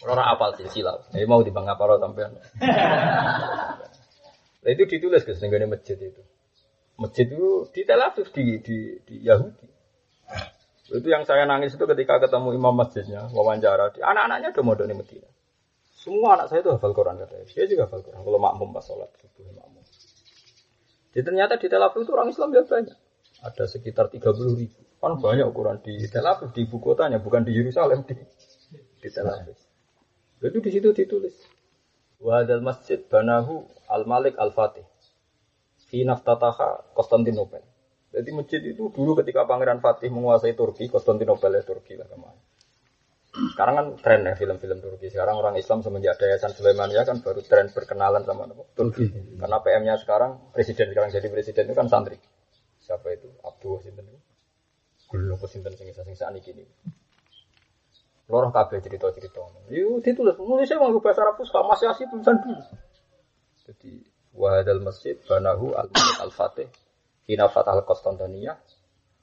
Orang 0.00 0.26
apal 0.26 0.56
silsilah. 0.56 1.12
Ini 1.12 1.28
mau 1.28 1.44
di 1.44 1.52
Bangga 1.52 1.76
Paro 1.76 2.00
sampean. 2.00 2.32
Nah 4.60 4.68
itu 4.68 4.84
ditulis 4.84 5.24
ke 5.24 5.32
sehingga 5.32 5.60
masjid 5.64 5.96
itu. 5.96 6.22
Masjid 7.00 7.24
itu 7.24 7.64
di 7.72 7.80
Tel 7.88 8.00
Aviv 8.04 8.28
di, 8.28 8.60
di, 8.60 8.78
di 9.08 9.16
Yahudi. 9.24 9.66
Itu 10.90 11.08
yang 11.08 11.24
saya 11.24 11.48
nangis 11.48 11.78
itu 11.78 11.84
ketika 11.86 12.20
ketemu 12.20 12.58
imam 12.58 12.74
masjidnya, 12.76 13.30
wawancara. 13.32 13.94
Anak-anaknya 13.94 14.52
udah 14.52 14.64
mau 14.66 14.74
di 14.76 14.92
Medina. 14.92 15.28
Semua 15.94 16.36
anak 16.36 16.48
saya 16.52 16.60
itu 16.64 16.72
hafal 16.72 16.92
Quran 16.96 17.20
katanya. 17.20 17.44
Dia 17.44 17.64
juga 17.68 17.84
hafal 17.88 18.04
Quran. 18.04 18.20
Kalau 18.20 18.40
makmum 18.40 18.72
pas 18.72 18.84
sholat 18.84 19.08
subuh 19.20 19.52
makmum. 19.52 19.79
Jadi 21.10 21.24
ternyata 21.26 21.58
di 21.58 21.66
Tel 21.66 21.82
Aviv 21.82 22.06
itu 22.06 22.12
orang 22.14 22.30
Islam 22.30 22.54
ya 22.54 22.62
banyak. 22.62 22.98
Ada 23.42 23.64
sekitar 23.66 24.12
30 24.12 24.30
ribu. 24.54 24.78
Kan 25.00 25.16
banyak 25.18 25.46
ukuran 25.48 25.82
di 25.82 25.96
Tel 26.06 26.26
Aviv, 26.28 26.54
di 26.54 26.68
ibu 26.68 26.78
kotanya, 26.78 27.18
bukan 27.18 27.42
di 27.42 27.56
Yerusalem, 27.56 28.06
di, 28.06 28.14
di 29.00 29.08
Tel 29.10 29.26
Aviv. 29.26 29.58
Jadi 30.40 30.56
di 30.62 30.70
situ 30.70 30.88
ditulis. 30.94 31.34
Wadal 32.20 32.60
masjid 32.60 33.00
banahu 33.00 33.64
al 33.88 34.04
Malik 34.04 34.36
al 34.36 34.52
Fatih. 34.52 34.84
Fi 35.88 36.04
naftataha 36.06 36.94
Konstantinopel. 36.94 37.64
Jadi 38.10 38.30
masjid 38.34 38.60
itu 38.62 38.90
dulu 38.90 39.18
ketika 39.18 39.46
Pangeran 39.46 39.82
Fatih 39.82 40.10
menguasai 40.12 40.54
Turki, 40.54 40.86
Konstantinopel 40.86 41.58
ya 41.58 41.62
Turki 41.64 41.96
lah 41.96 42.06
ke 42.06 42.16
mana. 42.18 42.38
Sekarang 43.30 43.74
kan 43.78 43.86
tren 44.02 44.26
ya 44.26 44.34
film-film 44.34 44.82
Turki. 44.82 45.06
Sekarang 45.06 45.38
orang 45.38 45.54
Islam 45.54 45.86
semenjak 45.86 46.18
ada 46.18 46.34
Yayasan 46.34 46.50
Sulaimania 46.50 47.06
kan 47.06 47.22
baru 47.22 47.40
tren 47.46 47.70
berkenalan 47.70 48.26
sama 48.26 48.50
Turki. 48.74 49.06
Karena 49.38 49.58
PM-nya 49.62 49.94
sekarang 50.02 50.50
presiden 50.50 50.90
sekarang 50.90 51.14
jadi 51.14 51.28
presiden 51.30 51.70
itu 51.70 51.74
kan 51.78 51.86
santri. 51.86 52.18
Siapa 52.82 53.06
itu? 53.14 53.30
Abdul 53.46 53.78
Sinten 53.86 54.06
apa 55.10 55.46
Sinten 55.50 55.74
sing 55.74 55.90
sing 55.90 56.14
saat 56.14 56.34
ini. 56.38 56.62
Lorong 58.30 58.54
kabeh 58.54 58.78
cerita-cerita. 58.78 59.42
Itu 59.66 59.98
ditulis. 59.98 60.38
Nulisnya 60.38 60.78
mau 60.78 60.94
bahasa 61.02 61.26
Arab 61.26 61.34
Fusha, 61.42 61.66
masih 61.66 61.90
asli 61.90 62.06
tulisan 62.06 62.38
dulu. 62.38 62.62
Jadi 63.66 64.06
wahadal 64.34 64.82
masjid 64.86 65.18
banahu 65.26 65.74
al 65.74 65.90
al 66.22 66.30
fatih 66.30 66.70
hina 67.26 67.50
fatah 67.50 67.74
al 67.74 67.82
Konstantinia 67.82 68.54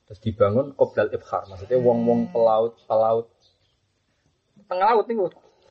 terus 0.08 0.20
dibangun 0.24 0.72
qoblal 0.76 1.12
ibhar 1.12 1.44
maksudnya 1.52 1.80
wong-wong 1.80 2.32
pelaut 2.32 2.80
pelaut 2.88 3.28
tengah 4.68 4.94
laut 4.94 5.06
nih 5.08 5.18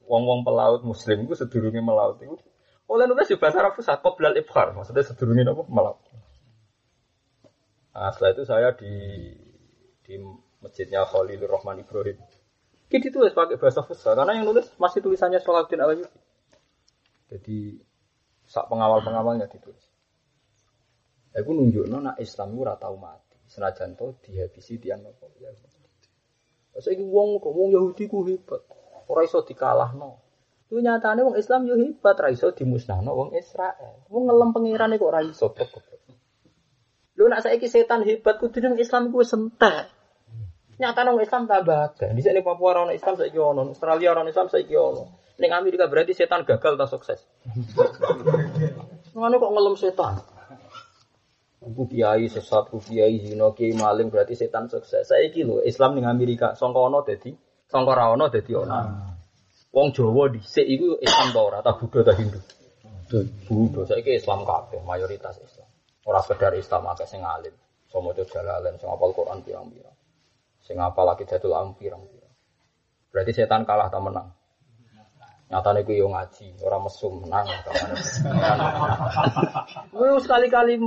wong-wong 0.07 0.41
pelaut 0.43 0.83
muslim 0.83 1.29
itu 1.29 1.35
sedurunge 1.39 1.81
melaut 1.81 2.19
itu 2.21 2.37
oleh 2.87 3.05
nulis 3.07 3.27
di 3.29 3.37
bahasa 3.37 3.63
Arab 3.63 3.77
Fusha 3.77 3.99
qoblal 4.01 4.35
ibhar 4.35 4.73
maksudnya 4.73 5.05
sedurunge 5.05 5.47
apa 5.47 5.63
melaut 5.69 6.01
nah 7.95 8.11
setelah 8.13 8.31
itu 8.35 8.43
saya 8.45 8.69
di 8.75 8.93
di 10.05 10.15
masjidnya 10.61 11.05
Khalilur 11.05 11.51
Rahman 11.51 11.81
Ibrahim 11.81 12.19
Ini 12.87 13.03
ditulis 13.03 13.35
pakai 13.35 13.59
bahasa 13.59 13.83
Fusha 13.83 14.15
karena 14.15 14.39
yang 14.39 14.47
nulis 14.47 14.71
masih 14.79 15.03
tulisannya 15.03 15.43
Salahuddin 15.43 15.83
Alayubi 15.83 16.07
jadi 17.27 17.83
Sak 18.47 18.71
pengawal-pengawalnya 18.71 19.51
ditulis. 19.51 19.91
Aku 21.35 21.51
nunjukno 21.53 21.99
nak 21.99 22.17
Islam 22.23 22.55
itu 22.55 22.63
ora 22.63 22.79
tau 22.79 22.95
mati. 22.97 23.37
Senajan 23.51 23.99
to 23.99 24.17
dihabisi 24.23 24.79
tiang 24.79 25.03
apa 25.03 25.27
ya. 25.43 25.51
Saiki 26.79 27.03
wong 27.03 27.43
kok 27.43 27.53
wong 27.53 27.75
Yahudi 27.75 28.07
ku 28.07 28.23
hebat. 28.25 28.63
Ora 29.07 29.23
iso 29.23 29.43
dikalahno. 29.47 30.23
Itu 30.67 30.83
nyatane 30.83 31.23
wong 31.23 31.39
Islam 31.39 31.63
yo 31.71 31.79
hebat, 31.79 32.19
ora 32.19 32.35
iso 32.35 32.51
dimusnahno 32.51 33.15
wong 33.15 33.31
Israel. 33.39 34.03
Wong 34.11 34.27
ngelem 34.27 34.51
pangerane 34.51 34.99
kok 34.99 35.11
ora 35.11 35.23
iso. 35.23 35.55
Lho 37.17 37.25
nak 37.31 37.47
saiki 37.47 37.71
setan 37.71 38.03
hebat 38.03 38.43
kudu 38.43 38.75
Islam 38.75 39.15
ku 39.15 39.23
wis 39.23 39.31
entek. 39.31 39.95
Nyatane 40.77 41.15
wong 41.15 41.23
Islam 41.23 41.47
tambah 41.47 41.79
akeh. 41.95 42.11
Di 42.13 42.21
sini 42.21 42.43
Papua 42.43 42.75
ora 42.75 42.81
ono 42.85 42.93
Islam 42.93 43.15
saiki 43.15 43.39
ono, 43.39 43.73
Australia 43.73 44.11
ora 44.11 44.21
ono 44.27 44.31
Islam 44.35 44.51
saiki 44.51 44.75
ono. 44.75 45.03
Ning 45.39 45.53
Amerika 45.53 45.87
berarti 45.87 46.13
setan 46.13 46.43
gagal 46.43 46.75
tak 46.75 46.89
sukses. 46.91 47.21
Ngono 49.15 49.35
kok 49.39 49.53
ngelem 49.55 49.77
setan. 49.79 50.15
Ku 51.63 51.89
kiai 51.89 52.29
sesat, 52.29 52.71
ku 52.71 52.79
kiai 52.83 53.23
zina, 53.23 53.51
kiai 53.57 53.75
maling 53.75 54.11
berarti 54.11 54.35
setan 54.35 54.67
sukses. 54.67 55.09
Saiki 55.09 55.47
lho 55.47 55.63
Islam 55.63 55.95
ning 55.95 56.05
Amerika 56.05 56.59
sangka 56.59 56.83
ono 56.83 57.07
sangka 57.71 57.93
ra 57.95 58.15
ono 58.15 58.29
dadi 58.29 58.53
ono. 58.55 58.79
Wong 59.77 59.93
Jawa 59.93 60.33
dhisik 60.33 60.65
iku 60.65 60.97
Islam 61.05 61.37
ta 61.37 61.41
ora, 61.45 61.59
ta 61.61 61.77
Buddha 61.77 62.01
ta 62.01 62.17
Hindu. 62.17 62.41
Buddha 63.45 63.85
saiki 63.85 64.17
Islam 64.17 64.49
kabeh, 64.49 64.81
mayoritas 64.81 65.37
Islam. 65.45 65.69
Ora 66.09 66.25
sekedar 66.25 66.57
Islam 66.57 66.89
akeh 66.89 67.05
sing 67.05 67.21
alim. 67.21 67.53
Iso 67.87 68.03
maca 68.03 68.25
jalalain, 68.27 68.75
sing 68.81 68.91
hafal 68.91 69.15
Quran 69.15 69.39
pirang-pirang. 69.47 69.97
Sing 70.67 70.77
hafal 70.83 71.15
Aqidatul 71.15 71.55
Am 71.55 71.79
pirang-pirang. 71.79 72.35
Berarti 73.15 73.33
setan 73.33 73.63
kalah 73.63 73.89
ta 73.93 74.03
menang. 74.03 74.35
Nyatane 75.47 75.87
ku 75.87 75.95
yo 75.95 76.11
ngaji, 76.11 76.59
ora 76.67 76.83
mesum 76.83 77.23
menang. 77.23 77.47
Lu 79.95 80.19
sekali-kali 80.19 80.83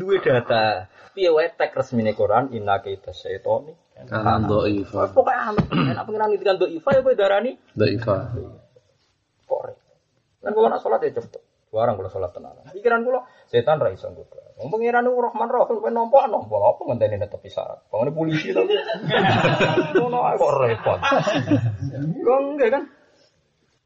duwe 0.00 0.16
data. 0.24 0.88
Piye 1.12 1.28
wae 1.28 1.52
tek 1.52 1.76
resmine 1.76 2.16
Quran 2.16 2.56
inna 2.56 2.80
kaita 2.80 3.12
syaitani. 3.12 3.76
Kanan 4.06 4.46
do'ifa. 4.46 5.10
Pokoke 5.10 5.34
anut. 5.34 5.66
Nek 5.74 6.04
pengiran 6.06 6.30
ya 6.30 7.00
kowe 7.02 7.14
darani 7.18 7.58
Do'ifa. 7.74 8.14
kok 9.48 9.60
re. 9.64 9.74
Kan 10.44 10.52
kula 10.54 10.68
nak 10.70 10.80
salat 10.84 11.02
ya 11.02 11.18
cepet. 11.18 11.42
Barang 11.74 11.98
kula 11.98 12.12
salat 12.12 12.30
tenan. 12.30 12.54
Pikiran 12.70 13.02
kula 13.02 13.26
setan 13.50 13.82
ra 13.82 13.90
iso 13.90 14.06
nggodha. 14.06 14.60
Wong 14.62 14.68
pengiran 14.70 15.02
niku 15.02 15.18
Rahman 15.24 15.48
Rahim 15.50 15.76
kowe 15.82 15.90
nampa 15.90 16.30
nampa 16.30 16.56
apa 16.62 16.80
ngenteni 16.86 17.16
netepi 17.18 17.50
syarat. 17.50 17.82
Pengene 17.90 18.14
polisi 18.14 18.54
to. 18.54 18.62
Ngono 19.98 20.18
ae 20.30 20.36
kok 20.38 20.52
repot. 20.62 20.98
Kok 22.22 22.38
enggak 22.54 22.70
kan? 22.70 22.84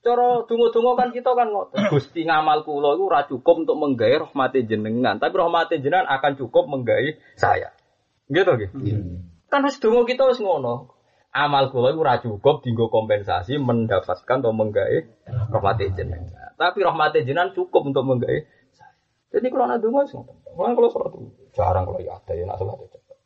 Cara 0.03 0.43
donga-donga 0.51 0.93
kan 0.99 1.09
kita 1.15 1.31
kan 1.31 1.49
ngoten. 1.55 1.79
Gusti 1.95 2.27
ngamal 2.27 2.67
kula 2.67 2.99
iku 2.99 3.07
ora 3.07 3.23
cukup 3.31 3.63
untuk 3.63 3.79
menggawe 3.79 4.27
rahmate 4.27 4.67
jenengan, 4.67 5.23
tapi 5.23 5.31
rahmate 5.39 5.79
jenengan 5.79 6.11
akan 6.11 6.35
cukup 6.35 6.67
menggawe 6.67 7.07
saya. 7.39 7.71
Gitu 8.27 8.51
nggih. 8.51 8.71
Kan 9.53 9.69
wis 9.69 9.77
donga 9.77 10.09
kita 10.09 10.25
wis 10.33 10.41
ngono. 10.41 10.97
Amal 11.29 11.69
kula 11.69 11.93
iku 11.93 12.01
ora 12.01 12.17
cukup 12.25 12.65
dienggo 12.65 12.89
kompensasi 12.89 13.61
mendapatkan 13.61 14.41
atau 14.41 14.53
menggawe 14.53 14.99
rahmate 15.53 15.93
jenengan. 15.93 16.57
Tapi 16.57 16.81
rahmate 16.81 17.21
jenengan 17.29 17.53
cukup 17.53 17.85
untuk 17.85 18.05
menggawe 18.09 18.49
saya. 18.73 18.97
Jadi 19.37 19.53
kalau 19.53 19.69
ana 19.69 19.77
donga 19.77 20.09
wis 20.09 20.17
ngoten. 20.17 20.37
Mulane 20.57 20.73
kalau 20.73 20.89
salat 20.89 21.13
jarang 21.53 21.85
kalau 21.85 22.01
ya 22.01 22.17
ada 22.17 22.33
ya 22.33 22.49
nak 22.49 22.57
salat 22.57 22.81
cepet. 22.89 23.17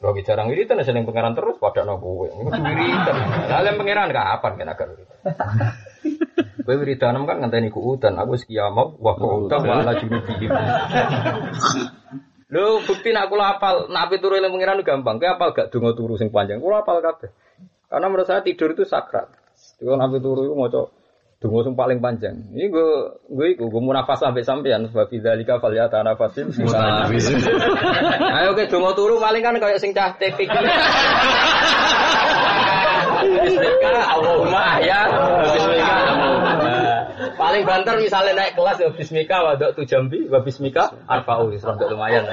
Kalau 0.00 0.20
jarang 0.24 0.46
wiridan 0.48 0.80
seneng 0.80 1.04
pangeran 1.04 1.36
terus 1.36 1.60
pada 1.60 1.84
no 1.84 2.00
kowe. 2.00 2.24
Iku 2.24 2.48
wiridan. 2.48 3.16
Lah 3.52 3.60
yang 3.68 3.76
pangeran 3.76 4.08
kapan 4.16 4.52
kan 4.56 4.68
agak 4.72 4.86
wiridan. 4.96 5.18
Kowe 6.64 6.80
wiridan 6.80 7.28
kan 7.28 7.36
ngenteni 7.44 7.68
ku 7.68 7.84
udan 7.84 8.16
aku 8.16 8.40
wis 8.40 8.48
kiamat 8.48 8.96
wa 8.96 9.12
qauta 9.12 9.60
wa 9.60 9.84
ala 9.84 9.92
junubihim. 10.00 10.48
Lho 12.54 12.86
bukti 12.86 13.10
nak 13.10 13.26
kula 13.26 13.58
apal, 13.58 13.90
nak 13.90 14.06
ape 14.06 14.22
turu 14.22 14.38
eling 14.38 14.54
pangeran 14.54 14.78
gampang. 14.86 15.18
Kowe 15.18 15.26
apal 15.26 15.50
gak 15.50 15.74
donga 15.74 15.90
turu 15.98 16.14
sing 16.14 16.30
panjang. 16.30 16.62
Kula 16.62 16.86
apal 16.86 17.02
kabeh. 17.02 17.34
Karena 17.90 18.06
menurut 18.06 18.30
saya 18.30 18.46
tidur 18.46 18.70
itu 18.78 18.86
sakral. 18.86 19.26
Jadi 19.82 19.90
kalau 19.90 19.98
ape 19.98 20.22
turu 20.22 20.46
iku 20.46 20.54
maca 20.54 20.86
donga 21.42 21.60
sing 21.66 21.74
paling 21.74 21.98
panjang. 21.98 22.46
Ini 22.54 22.70
gue 22.70 22.90
gue 23.26 23.46
iku 23.58 23.66
gue 23.74 23.82
munafas 23.82 24.22
sampai 24.22 24.46
sampean 24.46 24.86
sebab 24.86 25.10
bidzalika 25.10 25.58
falyata 25.58 26.06
nafasin. 26.06 26.54
Ayo 28.38 28.54
ke 28.54 28.70
donga 28.70 28.94
turu 28.94 29.18
paling 29.18 29.42
kan 29.42 29.58
kayak 29.58 29.82
sing 29.82 29.90
cah 29.90 30.14
tepik. 30.14 30.46
Bismillah, 33.24 34.06
Allahumma 34.14 34.78
ya. 34.78 35.00
Bismillah. 35.42 36.23
Paling 37.34 37.62
banter 37.66 37.94
misalnya 37.98 38.32
naik 38.38 38.54
kelas 38.54 38.78
ya 38.78 38.88
bismika 38.94 39.42
wadok 39.42 39.74
tu 39.74 39.82
jambi 39.84 40.26
wa 40.30 40.40
bismika 40.40 40.94
arba'u 41.10 41.50
wis 41.50 41.66
rada 41.66 41.86
lumayan. 41.90 42.26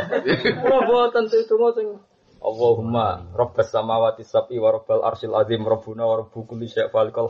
Ora 0.61 0.79
boten 0.85 1.25
itu 1.27 1.55
sing 1.75 1.87
Allahumma 2.41 3.29
rabbas 3.37 3.69
samawati 3.69 4.25
sab'i 4.25 4.57
wa 4.57 4.73
rabbal 4.73 5.05
arsyil 5.05 5.37
azim 5.37 5.61
rabbuna 5.61 6.09
wa 6.09 6.25
rabbu 6.25 6.49
kulli 6.49 6.65
falikal 6.69 7.29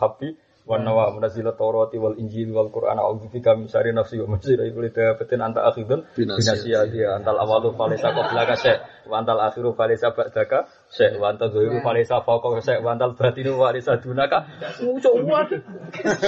wa 0.67 0.77
nawa 0.77 1.11
munazzila 1.15 1.57
tawrati 1.57 1.97
wal 1.97 2.15
injil 2.17 2.53
wal 2.53 2.69
qur'an. 2.69 2.97
A'udzu 2.97 3.29
bika 3.33 3.57
min 3.57 3.67
syarri 3.67 3.91
nafsi 3.91 4.21
wa 4.21 4.35
min 4.35 4.39
syarri 4.39 4.71
kulli 4.71 4.93
dabatin. 4.93 5.41
Anta 5.41 5.65
akhidun 5.67 6.05
binasiyati 6.13 7.01
antal 7.05 7.37
awalu 7.41 7.73
falaysa 7.73 8.13
qablaka 8.13 8.55
syai' 8.57 8.79
wa 9.09 9.15
antal 9.21 9.39
akhiru 9.41 9.73
falaysa 9.73 10.13
ba'daka 10.13 10.69
syai' 10.93 11.17
wa 11.17 11.33
antal 11.33 11.49
dhahiru 11.49 11.81
falaysa 11.81 12.21
fawqaka 12.21 12.59
syai' 12.61 12.81
wa 12.85 12.93
antal 12.93 13.17
batinu 13.17 13.57
falaysa 13.57 13.97
dunaka. 14.01 14.45
Ngucuk 14.81 15.15
wae 15.25 15.57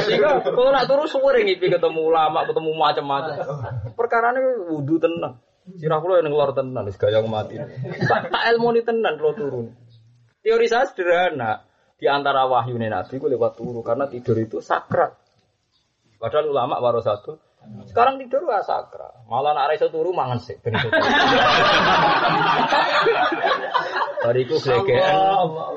sehingga 0.07 0.41
kalau 0.43 0.71
nak 0.73 0.85
terus 0.89 1.13
suwe 1.13 1.39
ngipi 1.43 1.69
ketemu 1.69 2.01
ulama 2.09 2.45
ketemu 2.49 2.71
macam-macam. 2.75 3.35
Perkara 3.93 4.33
ini 4.33 4.71
wudu 4.73 4.97
tenang 4.97 5.39
Sirah 5.63 6.03
kula 6.03 6.19
yang 6.19 6.27
ngelor 6.27 6.51
tenan, 6.51 6.83
wis 6.83 6.99
gaya 6.99 7.23
mati. 7.23 7.55
Tak 7.55 8.43
ilmu 8.51 8.75
ni 8.75 8.83
tenan 8.83 9.15
kalau 9.15 9.31
turun. 9.31 9.65
Teori 10.43 10.67
saya 10.67 10.91
sederhana. 10.91 11.63
Di 12.03 12.11
antara 12.11 12.43
wahyu 12.51 12.75
Nabi 12.75 13.15
ku 13.15 13.31
lewat 13.31 13.55
turu 13.55 13.79
karena 13.79 14.11
tidur 14.11 14.35
itu 14.35 14.59
sakral. 14.59 15.15
Padahal 16.19 16.51
ulama 16.51 16.75
baru 16.83 16.99
satu. 16.99 17.39
Sekarang 17.87 18.19
tidur 18.19 18.43
gak 18.43 18.67
sakral. 18.67 19.23
Malah 19.31 19.55
nak 19.55 19.71
iso 19.71 19.87
turu 19.87 20.11
mangan 20.11 20.35
sih. 20.43 20.59
Bariku 24.19 24.59
glegeken, 24.67 25.15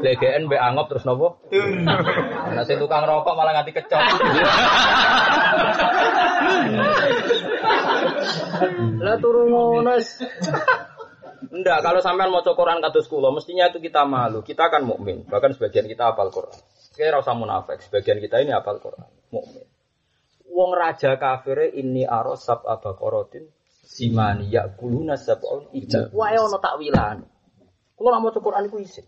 glegeken 0.03 0.51
mbek 0.51 0.59
angop 0.59 0.91
terus 0.91 1.07
nopo? 1.07 1.39
Nah, 2.57 2.67
sing 2.67 2.83
tukang 2.83 3.07
rokok 3.07 3.39
malah 3.39 3.63
nganti 3.63 3.71
kecok. 3.71 4.03
Lah 8.99 9.15
turu 9.23 9.47
ngono 9.47 9.95
wis. 9.95 10.27
Enggak, 11.53 11.79
kalau 11.85 12.01
sampean 12.01 12.33
mau 12.33 12.41
Quran 12.41 12.81
kados 12.81 13.07
kula, 13.07 13.29
mestinya 13.35 13.69
itu 13.69 13.79
kita 13.83 14.09
malu. 14.09 14.41
Kita 14.41 14.73
kan 14.73 14.83
mukmin, 14.85 15.29
bahkan 15.29 15.53
sebagian 15.53 15.85
kita 15.85 16.13
hafal 16.13 16.33
Quran. 16.33 16.57
Kira 16.97 17.21
usah 17.21 17.37
munafik, 17.37 17.85
sebagian 17.85 18.19
kita 18.21 18.41
ini 18.41 18.57
hafal 18.57 18.81
Quran, 18.81 19.09
mukmin. 19.29 19.67
Wong 20.57 20.73
raja 20.73 21.21
kafir 21.21 21.77
ini 21.77 22.09
aros 22.09 22.49
sab 22.49 22.65
abaqaratin 22.65 23.45
simani 23.85 24.49
yakuluna 24.49 25.21
sab'un 25.21 25.69
ibu. 25.77 26.17
Wae 26.17 26.37
ono 26.41 26.57
takwilan. 26.57 27.21
Kula 27.97 28.17
nak 28.17 28.21
maca 28.25 28.41
Quran 28.41 28.65
iku 28.69 28.81
isih. 28.81 29.05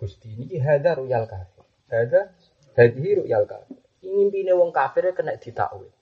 Gusti 0.00 0.32
niki 0.36 0.56
hadza 0.60 0.96
ruyal 0.96 1.28
kafir. 1.28 1.64
Hadza 1.92 2.20
hadhihi 2.76 3.24
ruyal 3.24 3.44
kafir. 3.44 3.76
Ngimpine 4.00 4.52
wong 4.56 4.72
kafir 4.72 5.12
kena 5.12 5.36
ditakwil. 5.36 5.92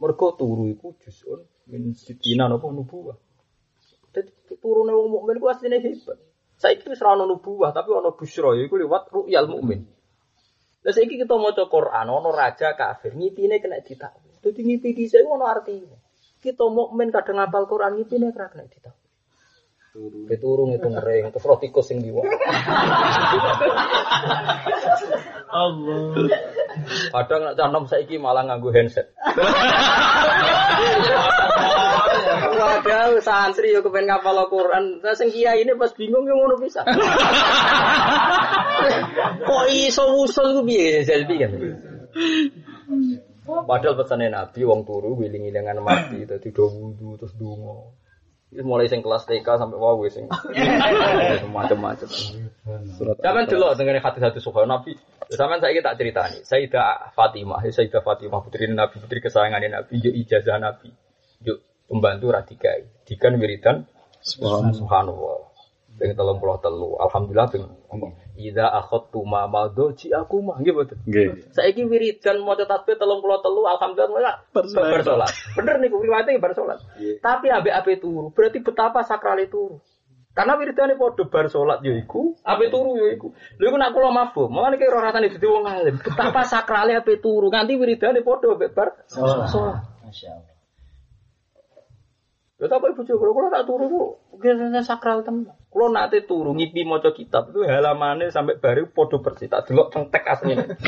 Mergo 0.00 0.36
turu 0.36 0.68
iku 0.68 0.92
juzun 1.00 1.40
min 1.68 1.96
sitina 1.96 2.44
napa 2.48 2.68
nubuwah. 2.68 3.16
Turune 4.60 4.92
wong 4.92 5.08
mukmin 5.10 5.40
ku 5.40 5.48
asline 5.50 5.80
hebat. 5.80 6.18
Saiki 6.54 6.86
wis 6.86 7.02
ora 7.02 7.18
ono 7.18 7.26
nubuwah 7.26 7.74
tapi 7.74 7.90
ono 7.90 8.14
busra 8.14 8.54
iku 8.54 8.78
liwat 8.78 9.10
ru'yal 9.10 9.50
mukmin. 9.50 9.82
Lah 10.84 10.92
saiki 10.92 11.18
kita 11.18 11.34
maca 11.34 11.66
Quran 11.66 12.06
ono 12.08 12.30
raja 12.30 12.78
kafir 12.78 13.16
ngipine 13.16 13.58
kena 13.58 13.82
ditakwil. 13.82 14.38
Dadi 14.38 14.60
ngipi 14.62 14.94
dhisik 14.94 15.26
ono 15.26 15.48
artine. 15.48 15.98
Kita 16.38 16.68
mukmin 16.68 17.10
kadang 17.10 17.40
ngapal 17.40 17.66
Quran 17.66 17.98
ngipine 17.98 18.30
ora 18.30 18.46
kena 18.52 18.68
ditakwil. 18.68 19.02
Keturung 20.26 20.74
itu 20.74 20.90
ngering, 20.90 21.30
terus 21.30 21.46
roh 21.46 21.54
tikus 21.62 21.86
sing 21.86 22.02
diwa. 22.02 22.26
Allah. 25.54 26.18
Kadang 27.14 27.40
nak 27.46 27.54
canom 27.54 27.86
saiki 27.86 28.18
malah 28.18 28.42
nganggo 28.42 28.74
handset. 28.74 29.14
Waduh, 32.54 33.18
santri 33.20 33.74
yo 33.74 33.82
kepen 33.82 34.06
ngapal 34.06 34.38
Al-Qur'an. 34.46 35.02
Lah 35.02 35.14
sing 35.18 35.34
kiai 35.34 35.62
ini 35.62 35.74
pas 35.74 35.92
bingung 35.94 36.26
yo 36.26 36.34
ngono 36.38 36.56
bisa. 36.62 36.84
Kok 39.48 39.64
iso 39.70 40.04
usul 40.22 40.54
ku 40.58 40.62
piye 40.66 41.02
selfie 41.02 41.38
kan? 41.42 41.52
Padahal 43.44 44.00
pesannya 44.00 44.32
Nabi 44.32 44.64
wong 44.64 44.88
turu 44.88 45.20
wiling 45.20 45.52
dengan 45.52 45.84
mati 45.84 46.24
dadi 46.24 46.48
do 46.48 46.64
wudu 46.70 47.20
terus 47.20 47.36
donga. 47.36 47.92
mulai 48.54 48.86
sing 48.86 49.02
kelas 49.02 49.26
TK 49.26 49.58
sampai 49.58 49.82
wow 49.82 49.98
sing 50.06 50.30
macam-macam. 51.50 52.06
Sampeyan 53.18 53.50
delok 53.50 53.74
dengan 53.74 53.98
hati-hati 53.98 54.38
suka 54.38 54.62
Nabi. 54.62 54.94
Sampeyan 55.26 55.58
saiki 55.58 55.82
tak 55.82 55.98
ceritani. 55.98 56.38
Sayyidah 56.46 57.10
Fatimah, 57.18 57.66
ya 57.66 57.74
Sayyidah 57.74 58.06
Fatimah 58.06 58.46
putri 58.46 58.70
Nabi, 58.70 59.02
putri 59.02 59.18
kesayangan 59.18 59.58
Nabi, 59.58 59.98
yo 59.98 60.14
ijazah 60.14 60.62
Nabi. 60.62 60.94
Yo 61.42 61.58
pembantu 61.88 62.32
radikai. 62.32 62.88
Dikan 63.04 63.36
wiridan 63.36 63.84
Subhanallah. 64.24 65.52
Ping 65.94 66.10
33. 66.16 67.04
Alhamdulillah 67.06 67.48
ping 67.52 67.64
Ida 68.34 68.66
akhadtu 68.66 69.22
ma 69.22 69.46
madho 69.46 69.94
ji 69.94 70.10
aku 70.10 70.42
mah 70.42 70.58
nggih 70.58 70.74
mboten. 70.74 70.98
Nggih. 71.06 71.54
Saiki 71.54 71.86
wiridan 71.86 72.42
maca 72.42 72.66
tasbih 72.66 72.98
33 72.98 73.38
alhamdulillah 73.78 74.34
Bar 74.50 74.64
salat. 74.66 74.90
bar 74.90 75.02
salat. 75.06 75.30
Bener 75.54 75.78
niku 75.78 76.02
riwayate 76.02 76.34
bar 76.42 76.50
salat. 76.50 76.82
Tapi 76.98 77.46
ambek 77.54 77.70
ape 77.70 78.02
turu, 78.02 78.34
berarti 78.34 78.58
betapa 78.58 79.06
sakrale 79.06 79.46
turu. 79.46 79.78
Karena 80.34 80.58
wiridane 80.58 80.98
padha 80.98 81.30
bar 81.30 81.46
salat 81.46 81.78
ya 81.86 81.94
iku, 81.94 82.34
ape 82.42 82.74
turu 82.74 82.98
ya 82.98 83.14
iku. 83.14 83.30
Lha 83.62 83.66
iku 83.70 83.76
nek 83.78 83.90
kula 83.94 84.10
mabuk, 84.10 84.50
mangane 84.50 84.82
kira 84.82 84.98
rasane 84.98 85.30
dadi 85.30 85.46
wong 85.46 85.70
alim. 85.70 85.94
Betapa 86.02 86.42
sakrale 86.42 86.98
ape 86.98 87.22
turu, 87.22 87.54
nganti 87.54 87.78
wiridane 87.78 88.18
padha 88.26 88.50
ambek 88.50 88.74
bar 88.74 88.98
salat. 89.06 89.46
Masya 92.58 92.66
Allah. 92.70 92.88
Ya 92.88 92.94
tapi 92.94 92.94
ibu 92.94 93.18
kula 93.18 93.32
kula 93.34 93.48
tak 93.50 93.66
turu 93.66 93.86
kok 93.90 94.10
kira 94.40 94.82
sakral 94.82 95.22
tenan. 95.26 95.54
Kula 95.74 95.90
nate 95.90 96.22
turu 96.22 96.54
ngipi 96.54 96.86
maca 96.86 97.10
kitab 97.10 97.50
itu 97.50 97.66
halamannya 97.66 98.30
sampai 98.30 98.62
baru 98.62 98.94
padha 98.94 99.18
persis 99.18 99.50
tak 99.50 99.66
delok 99.66 99.90
teng 99.90 100.06
tek 100.06 100.22
asline. 100.22 100.78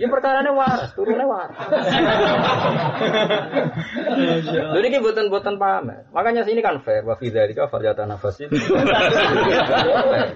Ya 0.00 0.08
perkarane 0.08 0.48
waras, 0.48 0.96
turune 0.96 1.28
waras. 1.28 1.52
Lha 4.72 4.80
iki 4.80 5.04
boten-boten 5.04 5.60
pamer. 5.60 6.08
Makanya 6.16 6.48
sini 6.48 6.64
kan 6.64 6.80
fair 6.80 7.04
wa 7.04 7.20
fi 7.20 7.28
dzalika 7.28 7.68
falyata 7.68 8.08
nafasi. 8.08 8.48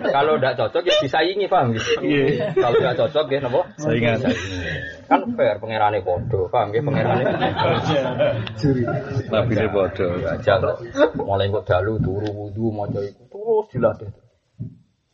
Kalau 0.04 0.36
ndak 0.36 0.60
cocok 0.60 0.84
ya 0.84 0.94
disaingi 1.00 1.48
paham 1.48 1.72
gitu. 1.72 1.96
Kalau 2.52 2.76
ndak 2.76 3.00
cocok 3.00 3.24
ya 3.32 3.40
napa? 3.40 3.72
Saingan. 3.80 4.20
Kan 5.08 5.32
fair 5.32 5.56
pangerane 5.56 6.04
padha, 6.04 6.44
paham 6.52 6.76
pangerane. 6.76 7.24
Nabi 9.32 9.52
ne 9.56 9.66
padha. 9.72 10.08
Aja 10.36 10.60
kok. 10.60 10.76
Mulai 11.24 11.48
kok 11.48 11.64
dalu 11.64 11.96
turu 12.04 12.21
wudu 12.30 12.70
maca 12.70 13.02
iku 13.02 13.22
terus 13.26 13.66
dilatih. 13.74 14.10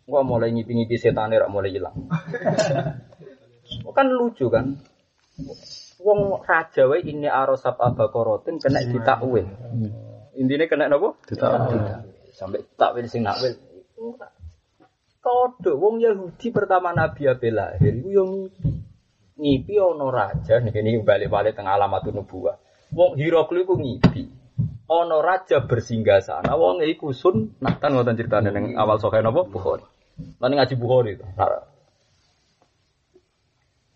Enggak 0.08 0.24
mulai 0.24 0.48
ngipi-ngipi 0.56 0.96
setane 0.96 1.36
rak 1.36 1.52
mulai 1.52 1.72
hilang. 1.72 1.96
kan 3.96 4.08
lucu 4.08 4.48
kan. 4.48 4.76
Wong 6.00 6.40
raja 6.46 6.88
wae 6.88 7.04
ini 7.04 7.28
arosab 7.28 7.76
abakorotin 7.76 8.56
kena 8.56 8.80
ditakwil. 8.88 9.44
Intinya 10.38 10.64
kena 10.64 10.88
napa? 10.88 11.18
Ditakwil. 11.28 11.80
Sampai 12.32 12.64
takwil 12.78 13.04
sing 13.04 13.20
nakwil. 13.20 13.52
Kodok 15.18 15.76
wong 15.76 16.00
Yahudi 16.00 16.54
pertama 16.54 16.94
Nabi 16.94 17.28
Abe 17.28 17.50
lahir 17.52 18.00
iku 18.00 18.08
yo 18.08 18.24
ngipi. 18.24 18.70
Ngipi 19.38 19.74
ana 19.76 20.06
raja 20.08 20.62
niki 20.62 20.80
ini 20.80 21.04
balik-balik 21.04 21.52
teng 21.52 21.68
alamatun 21.68 22.16
nubuwah. 22.16 22.56
Wong 22.94 23.18
Hiroklu 23.20 23.66
iku 23.66 23.74
ngipi. 23.76 24.37
Ana 24.88 25.20
raja 25.20 25.68
bersinggah 25.68 26.24
sana 26.24 26.56
wong 26.56 26.80
iku 26.80 27.12
sun 27.12 27.52
nah 27.60 27.76
kan 27.76 27.92
ngoten 27.92 28.16
critane 28.16 28.48
ning 28.48 28.72
awal 28.80 28.96
sokhe 28.96 29.20
napa 29.20 29.44
Bukhari. 29.44 29.84
Lan 30.40 30.56
ngaji 30.56 30.74
Bukhari 30.80 31.12
to. 31.20 31.28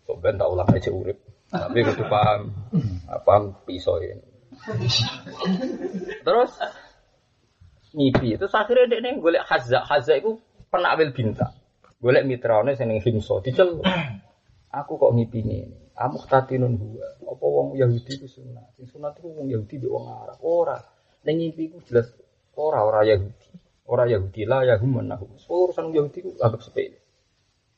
Kok 0.05 0.17
ben 0.21 0.37
tak 0.37 0.49
ulang 0.53 0.69
aja 0.69 0.93
urip. 0.93 1.17
Tapi 1.49 1.81
kudu 1.81 2.05
paham. 2.05 2.53
Apa 3.09 3.57
pisau 3.65 3.97
ini. 3.97 4.21
Terus 6.21 6.51
ngipi. 7.97 8.37
Terus 8.37 8.53
akhirnya 8.53 9.01
dia 9.01 9.17
golek 9.17 9.41
Hazza. 9.49 9.81
Hazza 9.81 10.13
itu 10.13 10.37
penakwil 10.69 11.09
bintang. 11.09 11.57
Golek 11.97 12.29
mitrane 12.29 12.77
sing 12.77 12.93
ning 12.93 13.01
Himso 13.01 13.41
diceluk. 13.41 13.81
Aku 14.69 15.01
kok 15.01 15.13
ngipi 15.17 15.41
ini. 15.41 15.82
Kamu 15.93 16.17
tatinun 16.25 16.73
gua. 16.77 17.07
Apa 17.29 17.45
wong 17.45 17.77
Yahudi 17.77 18.13
ku 18.17 18.27
sunat. 18.27 18.73
Sing 18.77 18.89
sunat 18.89 19.13
itu 19.21 19.29
wong 19.29 19.47
Yahudi 19.49 19.77
mbek 19.77 19.91
wong 19.93 20.05
Arab. 20.09 20.37
Ora. 20.41 20.77
Ning 21.23 21.39
ngipi 21.39 21.73
ku 21.73 21.77
jelas 21.85 22.09
ora 22.57 22.81
ora 22.81 23.05
Yahudi. 23.05 23.47
Ora 23.85 24.09
Yahudi 24.09 24.43
lah 24.49 24.65
Yahum 24.65 25.01
menahu. 25.01 25.37
Urusan 25.47 25.93
Yahudi 25.93 26.19
ku 26.25 26.29
anggap 26.41 26.61
sepele. 26.65 26.97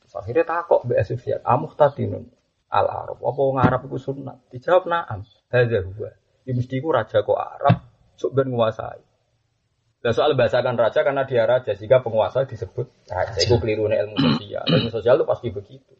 Terus 0.00 0.14
akhirnya 0.16 0.44
takok 0.46 0.86
Mbak 0.86 1.00
Sufyan, 1.04 1.40
"Amuh 1.44 1.72
tatinun 1.76 2.24
al 2.72 2.86
Arab. 2.88 3.18
Apa 3.20 3.40
wong 3.42 3.58
Arab 3.60 3.84
iku 3.84 3.98
sunat?" 4.00 4.48
Dijawab, 4.48 4.88
"Na'am." 4.88 5.26
Hadza 5.52 5.78
huwa. 5.84 6.10
Ya 6.46 6.52
mesti 6.54 6.78
iku 6.78 6.94
raja 6.94 7.26
kok 7.26 7.36
Arab 7.36 7.86
sok 8.16 8.32
ben 8.32 8.48
nguasai. 8.48 9.02
Nah 10.02 10.12
soal 10.14 10.38
bahasakan 10.38 10.78
raja 10.78 11.02
karena 11.02 11.26
dia 11.26 11.44
raja 11.44 11.74
jika 11.74 12.00
penguasa 12.00 12.46
disebut 12.46 12.86
raja. 13.10 13.38
Itu 13.42 13.58
keliru 13.58 13.90
ilmu 13.90 14.16
sosial. 14.16 14.64
Ilmu 14.64 14.90
sosial 14.94 15.18
itu 15.20 15.26
pasti 15.26 15.48
begitu. 15.50 15.92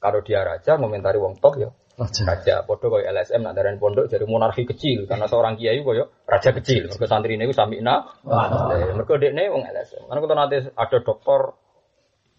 Kalau 0.00 0.24
dia 0.24 0.40
raja 0.40 0.80
ngomentari 0.80 1.20
wong 1.20 1.36
top 1.38 1.60
ya 1.60 1.68
Raja. 2.00 2.22
raja. 2.24 2.54
Podo 2.64 2.88
koyo 2.88 3.04
LSM 3.04 3.44
nak 3.44 3.52
darani 3.52 3.76
pondok 3.76 4.08
jadi 4.08 4.24
monarki 4.24 4.64
kecil 4.64 5.04
karena 5.04 5.28
seorang 5.28 5.60
kiai 5.60 5.84
koyo 5.84 6.08
raja 6.24 6.56
kecil. 6.56 6.88
Mergo 6.88 7.04
santri 7.04 7.36
niku 7.36 7.52
samina. 7.52 8.08
Lah, 8.24 8.72
Mergo 8.96 9.20
dekne 9.20 9.52
wong 9.52 9.68
LSM. 9.68 10.08
Karena 10.08 10.20
kalau 10.24 10.36
nanti 10.40 10.56
ada 10.72 10.98
dokter 11.04 11.40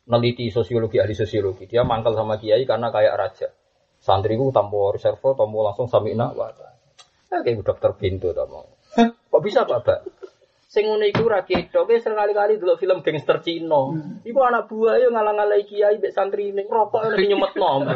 neliti 0.10 0.50
sosiologi 0.50 0.98
ahli 0.98 1.14
sosiologi 1.14 1.70
dia 1.70 1.86
mangkal 1.86 2.18
sama 2.18 2.42
kiai 2.42 2.66
karena 2.66 2.90
kayak 2.90 3.14
raja. 3.14 3.48
Santriku 4.02 4.50
tanpa 4.50 4.98
reservo, 4.98 5.38
tanpa 5.38 5.58
langsung 5.62 5.86
samina. 5.86 6.34
Wah, 6.34 6.50
nah, 7.30 7.46
kayak 7.46 7.62
dokter 7.62 7.94
pintu 8.02 8.34
tau 8.34 8.50
mau. 8.50 8.66
Kok 9.30 9.42
bisa 9.46 9.62
Pak? 9.62 10.21
Sing 10.72 10.88
ngono 10.88 11.04
iku 11.04 11.28
ra 11.28 11.44
ketok, 11.44 11.84
wis 11.84 12.00
sekali-kali 12.00 12.56
delok 12.56 12.80
film 12.80 13.04
gangster 13.04 13.44
Cina. 13.44 13.92
Iku 14.24 14.40
anak 14.40 14.72
buah 14.72 15.04
yo 15.04 15.12
ngalang-alangi 15.12 15.68
kiai 15.68 16.00
mbek 16.00 16.16
santri 16.16 16.56
ning 16.56 16.64
rokok 16.72 17.12
lagi 17.12 17.28
nyemetno. 17.28 17.84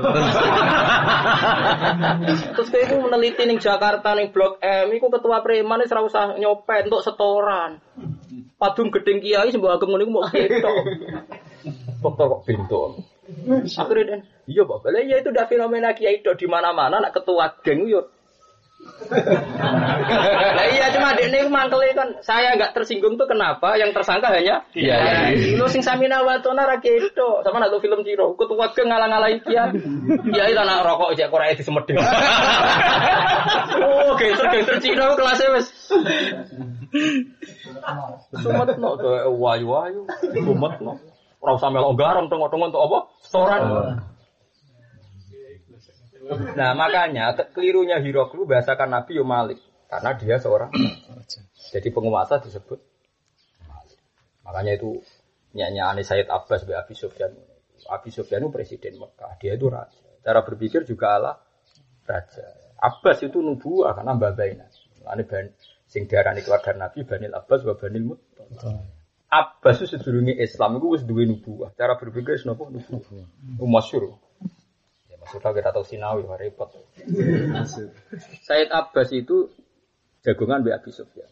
Terus 2.59 2.67
kayak 2.67 2.91
iku 2.91 2.95
meneliti 2.99 3.47
ning 3.47 3.63
Jakarta 3.63 4.11
ning 4.11 4.35
Blok 4.35 4.59
M, 4.59 4.91
iku 4.91 5.07
ketua 5.07 5.39
preman 5.39 5.87
wis 5.87 5.95
ora 5.95 6.03
usah 6.03 6.35
nyopet 6.35 6.91
untuk 6.91 6.99
setoran. 6.99 7.79
Padung 8.59 8.91
gedeng 8.91 9.23
kiai 9.23 9.55
sembah 9.55 9.79
agem 9.79 9.95
ngono 9.95 10.03
iku 10.03 10.11
mau 10.11 10.27
ketok. 10.27 10.75
Dokter 12.03 12.25
kok 12.27 12.43
pintu. 12.43 12.79
Akhirnya 13.71 14.19
iya 14.51 14.61
Pak, 14.67 14.85
Lah, 14.91 15.01
iya 15.01 15.23
itu 15.23 15.31
udah 15.31 15.47
fenomena 15.47 15.95
kiai 15.95 16.19
di 16.19 16.47
mana-mana 16.51 16.99
nak 16.99 17.15
ketua 17.15 17.55
geng 17.63 17.87
yo 17.87 18.14
Nah 20.55 20.65
iya 20.71 20.89
cuma 20.93 21.13
dek 21.13 21.29
ini 21.29 21.45
mangkele 21.49 21.93
kan 21.93 22.09
saya 22.25 22.57
nggak 22.57 22.73
tersinggung 22.73 23.17
tuh 23.19 23.29
kenapa? 23.29 23.77
Yang 23.77 24.01
tersangka 24.01 24.33
hanya? 24.33 24.65
Iya, 24.73 24.95
iya. 25.33 25.53
Lu 25.57 25.69
sing 25.69 25.85
samina 25.85 26.25
watona 26.25 26.65
ra 26.65 26.81
kedo. 26.81 27.45
Sama 27.45 27.61
nak 27.61 27.73
film 27.81 28.01
Ciro 28.01 28.33
ketua 28.33 28.71
geng 28.73 28.89
ngalang-alangi 28.89 29.45
kiai 29.45 29.69
kiai 30.31 30.53
lah 30.57 30.65
nak 30.65 30.85
rokok 30.85 31.13
cek 31.17 31.29
Korea 31.29 31.53
di 31.53 31.63
semedeng 31.63 31.97
oh 33.81 34.13
gangster 34.17 34.47
gangster 34.49 34.77
Cina 34.81 35.13
kelasnya 35.13 35.53
wes. 35.53 35.67
Sumet 38.41 38.69
no 38.81 38.97
tuh 38.97 39.29
wayu 39.37 39.65
wayu 39.69 40.01
sumet 40.33 40.73
no 40.81 40.97
sampe 41.61 41.77
lo 41.77 41.93
garam 41.93 42.25
tengok-tengok 42.25 42.73
untuk 42.73 42.81
apa? 42.89 42.97
Setoran 43.21 43.61
Nah 46.55 46.73
makanya 46.73 47.37
ke- 47.37 47.53
kelirunya 47.53 48.01
Hiroklu 48.01 48.49
bahasakan 48.49 48.89
Nabi 48.89 49.21
yo 49.21 49.25
Malik 49.27 49.61
karena 49.85 50.17
dia 50.17 50.41
seorang 50.41 50.73
jadi 51.73 51.89
penguasa 51.93 52.41
disebut 52.41 52.81
Malik. 53.69 53.99
Makanya 54.41 54.73
itu 54.81 55.01
nyanyi 55.53 56.01
Sayyid 56.01 56.27
Abbas 56.27 56.65
be 56.65 56.73
Abi 56.73 56.97
Sufyan. 56.97 57.31
Abi 57.85 58.09
Sufyan 58.09 58.41
itu 58.41 58.49
presiden 58.49 58.97
Mekah, 58.97 59.37
dia 59.37 59.53
itu 59.53 59.69
raja. 59.69 59.93
Cara 60.25 60.41
berpikir 60.41 60.89
juga 60.89 61.21
ala 61.21 61.33
raja. 62.09 62.45
Abbas 62.81 63.21
itu 63.21 63.39
nubuah 63.39 63.93
karena 63.93 64.17
babaina. 64.17 64.65
Ini 65.05 65.23
ban 65.29 65.53
sing 65.85 66.09
diarani 66.09 66.41
keluarga 66.41 66.73
Nabi 66.73 67.05
Banil 67.05 67.29
Abbas 67.29 67.61
wa 67.61 67.77
Banil 67.77 68.03
Muttalib. 68.09 68.57
Abbas 69.29 69.85
itu 69.85 69.97
sedurunge 69.97 70.33
Islam 70.33 70.81
itu 70.81 70.87
wis 70.97 71.03
duwe 71.05 71.29
nubuah. 71.29 71.77
Cara 71.77 71.93
berpikir 71.93 72.41
wis 72.41 72.45
napa 72.49 72.65
nubuah. 72.65 73.05
Itu 73.53 73.65
masyhur. 73.69 74.17
Ya 75.25 75.41
maksudnya 75.41 75.57
kita 75.57 75.73
tahu 75.73 75.85
Sinawi, 75.89 76.21
wah 76.29 76.37
repot. 76.37 76.69
Said 78.45 78.69
Abbas 78.69 79.09
itu 79.09 79.49
jagongan 80.21 80.61
Mbak 80.61 80.85
Abi 80.85 80.91
Sufyan. 80.93 81.31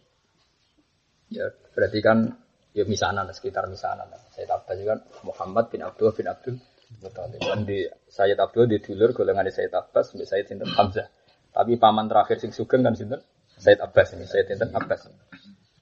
Ya, 1.30 1.54
berarti 1.78 2.02
kan 2.02 2.42
ya 2.74 2.90
misanan 2.90 3.30
sekitar 3.30 3.70
misanan. 3.70 4.10
Said 4.34 4.50
Abbas 4.50 4.82
itu 4.82 4.90
kan 4.90 5.06
Muhammad 5.22 5.70
bin 5.70 5.86
Abdul 5.86 6.10
bin 6.18 6.26
Abdul 6.26 6.58
Muthalib. 7.06 7.38
Dan 7.38 7.70
di 7.70 7.86
Sayyid 8.10 8.38
Abdul 8.42 8.66
di 8.66 8.82
dulur 8.82 9.14
golongan 9.14 9.46
Sayyid 9.50 9.74
Abbas 9.74 10.14
sampai 10.14 10.26
Sayyid 10.26 10.46
Sinten 10.50 10.74
Hamzah. 10.74 11.06
Tapi 11.54 11.78
paman 11.78 12.10
terakhir 12.10 12.42
sing 12.42 12.50
sugeng 12.50 12.82
kan 12.82 12.98
Sinten 12.98 13.22
Sayyid 13.62 13.78
Abbas 13.78 14.18
ini, 14.18 14.26
Sayyid 14.26 14.50
Sinten 14.50 14.74
Abbas. 14.74 15.06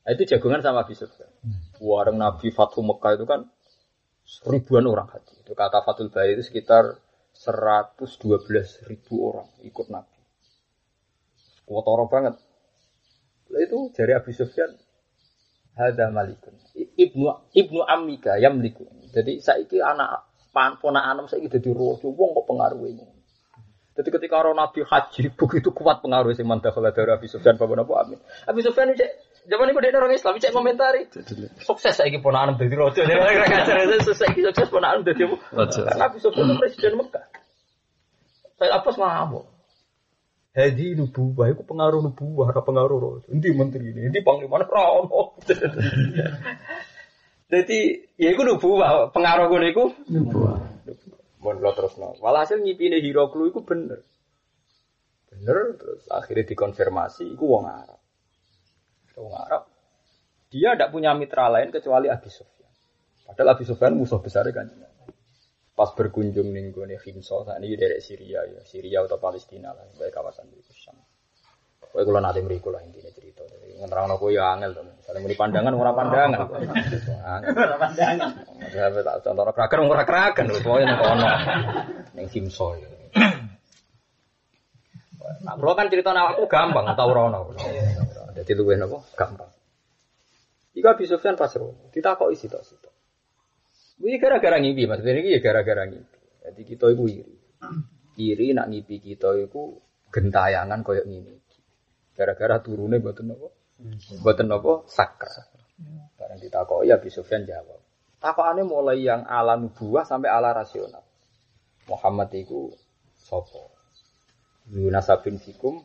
Nah, 0.02 0.12
itu 0.12 0.28
jagongan 0.28 0.60
sama 0.60 0.84
Abi 0.84 1.00
Sufyan. 1.00 1.32
Warung 1.80 2.20
Nabi 2.20 2.52
Fathu 2.52 2.84
Mekah 2.84 3.16
itu 3.16 3.24
kan 3.24 3.48
ribuan 4.48 4.88
orang 4.88 5.08
haji. 5.12 5.44
Itu 5.44 5.54
kata 5.58 5.84
Fathul 5.84 6.12
Bari 6.14 6.40
itu 6.40 6.44
sekitar 6.48 6.96
112 7.42 8.86
ribu 8.86 9.14
orang 9.34 9.50
ikut 9.66 9.88
Nabi. 9.90 10.20
Kotoro 11.66 12.06
banget. 12.06 12.38
Itu 13.52 13.92
jari 13.98 14.14
Abi 14.16 14.32
Sufyan 14.32 14.72
Hadza 15.76 16.12
malikun. 16.12 16.54
Ibnu 16.76 17.56
Ibnu 17.56 17.82
Amika 17.88 18.36
yamliku. 18.36 18.84
Jadi 19.12 19.40
saiki 19.40 19.80
anak 19.80 20.28
pan 20.52 20.76
ponakan 20.78 21.28
saiki 21.32 21.48
dadi 21.48 21.72
raja 21.72 22.08
wong 22.12 22.30
kok 22.36 22.46
pengaruhe. 22.48 22.92
Jadi 23.92 24.08
ketika 24.08 24.40
orang 24.40 24.56
Nabi 24.56 24.84
haji 24.88 25.36
begitu 25.36 25.72
kuat 25.76 26.00
pengaruh 26.00 26.32
sing 26.36 26.48
mandakhala 26.48 26.96
dari 26.96 27.12
Abi 27.12 27.28
Sufyan 27.28 27.56
bapak 27.56 27.76
Nabi 27.76 27.92
Amin. 27.96 28.20
Abi 28.48 28.60
Sufyan 28.64 28.92
cek 28.96 29.12
zaman 29.48 29.72
ini 29.72 29.80
dia 29.80 30.00
orang 30.00 30.16
Islam 30.16 30.40
cek 30.40 30.52
komentari. 30.52 31.08
Sukses 31.64 31.96
saiki 31.96 32.20
ponakan 32.20 32.60
dadi 32.60 32.76
raja. 32.76 33.04
Dia 33.08 33.16
ora 33.16 33.48
ngajar 33.48 34.00
saiki 34.12 34.44
sukses 34.44 34.68
ponakan 34.68 35.08
apa? 35.08 35.36
Raja. 35.56 35.82
Karena 35.88 36.04
Abi 36.08 36.20
Sufyan 36.20 36.52
itu 36.52 36.56
presiden 36.60 37.00
Mekah. 37.00 37.24
Saya 38.62 38.78
apa 38.78 38.94
ngamuk. 38.94 39.50
Hadi 40.54 40.94
nubuwah 40.94 41.50
itu 41.50 41.66
pengaruh 41.66 42.06
nubuwah, 42.06 42.54
ora 42.54 42.62
pengaruh 42.62 42.98
raja. 43.02 43.34
Endi 43.34 43.50
menteri 43.58 43.90
ini, 43.90 44.06
endi 44.06 44.22
panglima 44.22 44.62
ora 44.62 45.02
ono. 45.02 45.34
Jadi 47.52 47.80
ya 48.22 48.30
iku 48.30 48.46
nubuwah, 48.46 49.10
pengaruh 49.10 49.50
ngono 49.50 49.66
iku 49.66 49.84
Nubuah. 50.14 50.62
Mun 51.42 51.58
lo 51.58 51.74
terus 51.74 51.98
no. 51.98 52.14
Walhasil 52.22 52.62
ngipine 52.62 53.02
Hiroklu 53.02 53.50
iku 53.50 53.66
bener. 53.66 54.06
Bener 55.34 55.82
terus 55.82 56.06
akhirnya 56.14 56.46
dikonfirmasi 56.54 57.34
iku 57.34 57.58
wong 57.58 57.66
Arab. 57.66 57.98
Wong 59.18 59.34
Arab. 59.42 59.66
Dia 60.54 60.78
tidak 60.78 60.94
punya 60.94 61.18
mitra 61.18 61.50
lain 61.50 61.74
kecuali 61.74 62.14
Abi 62.14 62.30
Sufyan. 62.30 62.70
Padahal 63.26 63.58
Abi 63.58 63.66
Sufyan 63.66 63.98
musuh 63.98 64.22
besar 64.22 64.46
kan. 64.54 64.70
Pas 65.82 65.90
berkunjung 65.98 66.54
ning 66.54 66.70
gone 66.70 66.94
Himso, 66.94 67.42
saat 67.42 67.58
ini 67.58 67.74
dari 67.74 67.98
Syria 67.98 68.46
ya, 68.46 68.62
Syria 68.62 69.02
atau 69.02 69.18
Palestina 69.18 69.74
lah, 69.74 69.82
baik 69.98 70.14
kawasan 70.14 70.46
itu 70.54 70.70
Syam. 70.78 70.94
Kowe 71.90 72.06
kula 72.06 72.22
nate 72.22 72.46
mriku 72.46 72.70
lah 72.70 72.86
intine 72.86 73.10
cerita. 73.10 73.42
Ngeterangno 73.50 74.22
kowe 74.22 74.30
ya 74.30 74.54
angel 74.54 74.78
to. 74.78 74.86
Misale 74.86 75.18
muni 75.26 75.34
pandangan 75.34 75.74
ora 75.74 75.90
pandangan. 75.90 76.38
Ora 77.66 77.78
pandangan. 77.82 78.30
Sampe 78.70 79.02
tak 79.02 79.26
contoh 79.26 79.50
kraken 79.50 79.90
ora 79.90 80.06
kraken 80.06 80.46
lho, 80.54 80.62
pokoke 80.62 80.86
nang 80.86 81.02
kono. 81.02 81.28
Ning 82.14 82.28
Simso 82.30 82.78
ya. 82.78 82.90
Nah, 85.42 85.58
kalau 85.58 85.74
kan 85.74 85.90
cerita 85.90 86.14
awakku 86.14 86.46
gampang, 86.46 86.94
tau 86.94 87.10
rono. 87.10 87.58
Jadi 88.38 88.54
luwih 88.54 88.78
napa? 88.78 89.02
Gampang. 89.18 89.50
Jika 90.78 90.94
Abi 90.94 91.10
Sufyan 91.10 91.34
pas 91.34 91.50
rono, 91.58 91.90
kita 91.90 92.14
kok 92.14 92.30
isi 92.30 92.46
tok 92.46 92.62
situ. 92.62 92.91
Ini 94.02 94.18
gara-gara 94.18 94.58
ngipi, 94.58 94.90
maksudnya 94.90 95.14
ini 95.22 95.38
ya 95.38 95.40
gara-gara 95.40 95.86
ngipi. 95.86 96.18
Jadi 96.42 96.62
kita 96.66 96.86
itu 96.90 97.04
iri. 97.06 97.36
Iri 98.18 98.48
nak 98.58 98.74
ngipi 98.74 98.98
kita 98.98 99.38
itu 99.38 99.78
gentayangan 100.10 100.82
koyok 100.82 101.06
ngini. 101.06 101.36
Gara-gara 102.18 102.58
turunnya 102.60 102.98
buatan 102.98 103.34
apa? 103.34 103.48
Buatan 104.26 104.48
apa? 104.50 104.74
Sakra. 104.90 105.34
Barang 106.18 106.38
ditakoi 106.38 106.90
ya 106.90 106.98
Abi 107.02 107.10
Sufyan 107.10 107.46
jawab. 107.46 107.82
Takokannya 108.22 108.66
mulai 108.66 109.02
yang 109.02 109.26
ala 109.26 109.58
nubuah 109.58 110.06
sampai 110.06 110.30
ala 110.30 110.54
rasional. 110.54 111.02
Muhammad 111.90 112.30
itu 112.38 112.70
sopo. 113.18 113.74
Zunasabin 114.70 115.42
fikum 115.42 115.82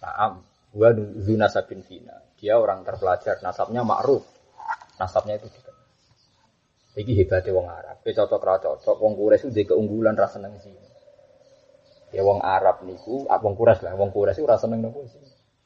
Naam. 0.00 0.44
Wa 0.76 0.92
zunasabin 0.96 1.80
fina. 1.84 2.20
Dia 2.40 2.56
orang 2.56 2.84
terpelajar. 2.84 3.40
Nasabnya 3.44 3.84
ma'ruf. 3.84 4.24
Nasabnya 4.96 5.40
itu 5.40 5.48
dikenal. 5.48 5.69
Iki 7.00 7.12
hebatnya 7.24 7.56
wong 7.56 7.66
Arab. 7.72 7.96
Kowe 8.04 8.12
cocok 8.12 8.42
ra 8.44 8.60
cocok 8.60 8.96
wong 9.00 9.12
Quraisy 9.16 9.48
itu 9.48 9.72
keunggulan 9.72 10.12
ra 10.12 10.28
seneng 10.28 10.52
sih. 10.60 10.76
Ya 12.12 12.20
wong 12.20 12.44
Arab 12.44 12.84
niku, 12.84 13.24
ah, 13.32 13.40
wong 13.40 13.56
Quraisy 13.56 13.86
lah, 13.88 13.96
wong 13.96 14.12
Quraisy 14.12 14.44
ora 14.44 14.60
seneng 14.60 14.84
nopo 14.84 15.06
sih. 15.08 15.22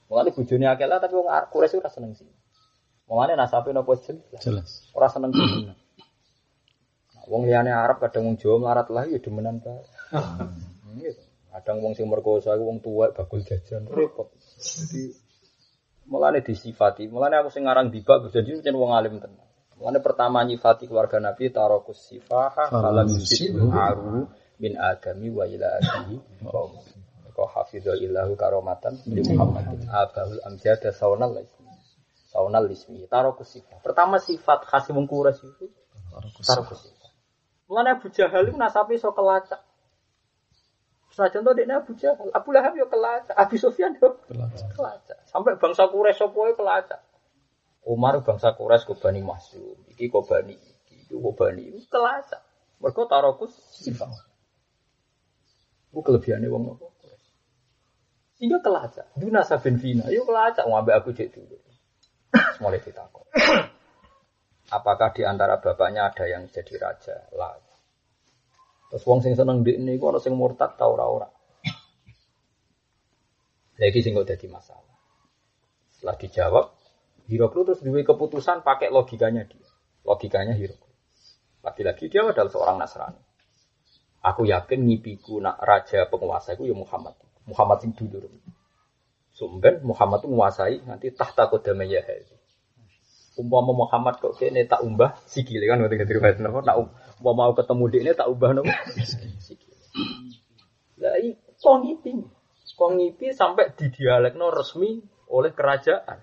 Mulane 0.06 0.30
bojone 0.30 0.66
akeh 0.70 0.86
lah 0.86 1.02
tapi 1.02 1.18
wong 1.18 1.26
Quraisy 1.26 1.74
ora 1.82 1.90
seneng 1.90 2.14
sih. 2.14 2.28
Mulane 3.10 3.34
nasabe 3.34 3.74
nopo 3.74 3.98
jelas. 3.98 4.22
Jelas. 4.38 4.70
Ora 4.94 5.10
seneng 5.10 5.34
sih. 5.34 5.74
Wong 7.26 7.48
liyane 7.48 7.72
Arab 7.72 8.04
kadang 8.04 8.28
wong 8.30 8.36
Jawa 8.36 8.60
melarat 8.60 8.88
lah 8.92 9.04
ya 9.08 9.18
demenan. 9.18 9.58
Hmm, 10.12 11.00
gitu. 11.00 11.24
Kadang 11.54 11.80
wong 11.80 11.94
sing 11.96 12.06
merkosa 12.10 12.52
iku 12.58 12.66
wong 12.68 12.78
tuwek 12.84 13.16
bakul 13.16 13.40
jajan 13.40 13.88
repot. 13.88 14.28
Jadi 14.60 15.14
mulane 16.04 16.44
disifati, 16.44 17.08
mulane 17.08 17.40
aku 17.40 17.48
sing 17.48 17.64
ngarang 17.64 17.88
dibak 17.88 18.28
jadi 18.28 18.60
jen 18.60 18.76
wong 18.76 18.92
alim 18.92 19.16
tenan. 19.22 19.43
Mulane 19.78 20.00
pertama 20.00 20.44
nyifati 20.46 20.86
keluarga 20.86 21.18
Nabi 21.18 21.50
tarokus 21.50 22.08
sifaha 22.08 22.70
falam 22.70 23.10
yusibu 23.10 23.70
aru 23.74 24.30
min 24.62 24.78
adami 24.78 25.28
wa 25.34 25.44
ila 25.44 25.66
abihi 25.82 26.16
Kau 27.34 27.50
hafidhul 27.50 27.98
ilahu 27.98 28.38
karomatan 28.38 28.94
li 29.10 29.18
Muhammadin 29.26 29.90
abahul 29.90 30.38
amjada 30.46 30.94
saunal 30.94 31.34
ismi. 31.42 31.66
Saunal 32.30 32.70
ismi. 32.70 33.10
Tarokus 33.10 33.58
sifat. 33.58 33.82
Pertama 33.82 34.22
sifat 34.22 34.62
khas 34.70 34.86
wong 34.94 35.10
Quraisy 35.10 35.42
itu 35.42 35.66
tarokus 36.46 36.86
sifat. 36.86 37.10
Mulane 37.66 37.98
Abu 37.98 38.06
Jahal 38.14 38.46
itu 38.46 38.54
nasabe 38.54 38.94
iso 38.94 39.10
kelacak. 39.10 39.66
Senajan 41.10 41.42
to 41.42 41.50
dekne 41.58 41.74
Abu 41.74 41.94
Jahal, 41.98 42.30
Abu 42.30 42.54
Lahab 42.54 42.74
yo 42.78 42.86
kelacak, 42.86 43.34
Abu 43.34 43.58
Sufyan 43.58 43.98
yo 43.98 44.14
kelacak. 44.78 45.18
Sampai 45.26 45.58
bangsa 45.58 45.90
Quraisy 45.90 46.30
wae 46.30 46.54
kelacak. 46.54 47.02
Umar 47.84 48.24
bangsa 48.24 48.56
Quraisy 48.56 48.88
kok 48.88 48.98
Bani 49.04 49.20
Masum, 49.20 49.76
iki 49.92 50.08
kok 50.08 50.24
Bani 50.24 50.56
iki, 50.56 50.94
iki 51.04 51.14
kok 51.14 51.34
Bani 51.36 51.62
iki 51.68 51.84
kelacak. 51.92 52.40
Mergo 52.80 53.04
tarokus 53.04 53.52
sifat. 53.76 54.08
Ku 55.92 56.00
kelebihane 56.00 56.48
wong 56.48 56.64
nopo? 56.64 56.96
Sehingga 58.40 58.58
kelacak. 58.64 59.12
Duna 59.14 59.44
sabin 59.46 59.78
fina, 59.78 60.08
yo 60.08 60.24
kelacak 60.24 60.64
ngambek 60.64 60.96
aku 60.96 61.12
cek 61.12 61.28
dulu. 61.30 61.56
Mulai 62.58 62.82
ditakon. 62.82 63.24
Apakah 64.72 65.12
di 65.12 65.22
antara 65.22 65.60
bapaknya 65.60 66.08
ada 66.08 66.24
yang 66.26 66.50
jadi 66.50 66.74
raja? 66.80 67.30
Lah. 67.36 67.54
Terus 68.90 69.04
wong 69.06 69.20
sing 69.22 69.36
seneng 69.36 69.62
dik 69.62 69.78
niku 69.78 70.10
ana 70.10 70.18
sing 70.18 70.34
murtad 70.34 70.74
ta 70.74 70.88
ora 70.88 71.06
ora. 71.06 71.28
Lagi 73.78 74.00
sing 74.02 74.16
kok 74.16 74.26
dadi 74.26 74.46
masalah. 74.50 74.96
Setelah 75.94 76.16
dijawab, 76.18 76.66
Hiroklu 77.24 77.64
terus 77.64 77.80
duwe 77.80 78.04
keputusan 78.04 78.60
pakai 78.60 78.92
logikanya 78.92 79.48
dia. 79.48 79.64
Logikanya 80.04 80.52
Hiroklu. 80.52 80.92
Lagi-lagi 81.64 82.12
dia 82.12 82.28
adalah 82.28 82.52
seorang 82.52 82.76
Nasrani. 82.76 83.20
Aku 84.24 84.44
yakin 84.48 84.84
ngipiku 84.88 85.40
nak 85.40 85.60
raja 85.60 86.08
penguasa 86.08 86.56
itu 86.56 86.68
ya 86.68 86.76
Muhammad. 86.76 87.16
Muhammad 87.44 87.84
sing 87.84 87.92
dulur. 87.92 88.28
Sumben 89.32 89.84
Muhammad 89.84 90.24
itu 90.24 90.28
menguasai 90.32 90.84
nanti 90.84 91.12
tahta 91.12 91.48
kodama 91.48 91.84
Yahya. 91.84 92.24
Umpama 93.34 93.74
Muhammad 93.74 94.22
kok 94.22 94.38
kene 94.38 94.62
tak 94.64 94.86
umbah 94.86 95.18
sikile 95.26 95.66
kan 95.66 95.82
ngoten 95.82 96.06
riwayat 96.06 96.38
napa 96.38 96.62
nak 96.62 96.76
um- 96.78 96.92
umpama 97.18 97.50
mau 97.50 97.52
ketemu 97.52 97.84
dekne 97.90 98.12
tak 98.14 98.28
ubah 98.30 98.50
napa 98.54 98.72
sikile. 99.42 99.76
Lah 101.02 101.18
iki. 101.18 101.34
Kok 102.74 102.90
ngipi 102.94 103.30
sampai 103.34 103.74
didialekno 103.74 104.50
resmi 104.54 105.02
oleh 105.30 105.50
kerajaan. 105.50 106.18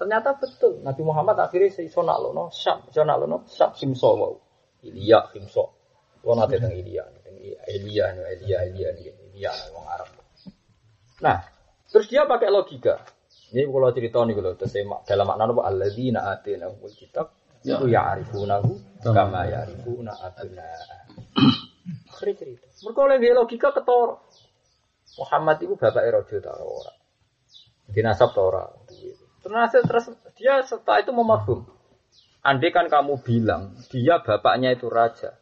Ternyata 0.00 0.40
betul 0.40 0.80
Nabi 0.80 1.04
Muhammad 1.04 1.36
akhirnya 1.44 1.76
iso 1.84 2.00
naklono 2.00 2.48
Syam, 2.48 2.88
iso 2.88 3.04
naklono 3.04 3.44
Syam 3.44 3.76
Himso 3.76 4.16
wau. 4.16 4.40
Ilya 4.80 5.36
Himso. 5.36 5.76
Kulo 6.24 6.40
nate 6.40 6.56
teng 6.56 6.72
Ilya, 6.72 7.04
teng 7.20 7.36
Ilya, 7.36 8.16
Ilya, 8.40 8.58
Ilya, 8.72 8.88
Ilya, 8.96 9.52
wong 9.76 9.84
Arab. 9.84 10.08
Nah, 11.20 11.44
terus 11.84 12.08
dia 12.08 12.24
pakai 12.24 12.48
logika. 12.48 12.96
Ini 13.52 13.68
kalau 13.68 13.92
cerita 13.92 14.24
nih 14.24 14.34
kalau 14.40 14.56
terus 14.56 14.72
dalam 15.04 15.26
makna 15.28 15.52
apa 15.52 15.62
alladzina 15.68 16.20
atinahul 16.32 16.94
kitab 16.96 17.36
itu 17.60 17.84
ya'rifunahu 17.92 19.04
kama 19.04 19.52
ya'rifuna 19.52 20.16
abna. 20.16 20.70
Akhirnya 22.08 22.34
cerita. 22.40 22.66
Mereka 22.88 23.00
oleh 23.04 23.16
dia 23.20 23.32
logika 23.36 23.68
ketoro. 23.76 24.24
Muhammad 25.20 25.60
itu 25.60 25.76
bapak 25.76 26.08
Raja 26.08 26.36
ta 26.40 26.56
ora. 26.56 26.92
Dinasab 27.90 28.32
ta 28.32 28.40
ora. 28.40 28.64
Ternyata 28.88 29.19
terus 29.40 30.04
dia 30.36 30.60
setelah 30.64 31.00
itu 31.00 31.12
memahum. 31.12 31.64
Andai 32.40 32.72
kan 32.72 32.88
kamu 32.88 33.20
bilang 33.20 33.76
dia 33.92 34.20
bapaknya 34.20 34.72
itu 34.72 34.88
raja. 34.88 35.36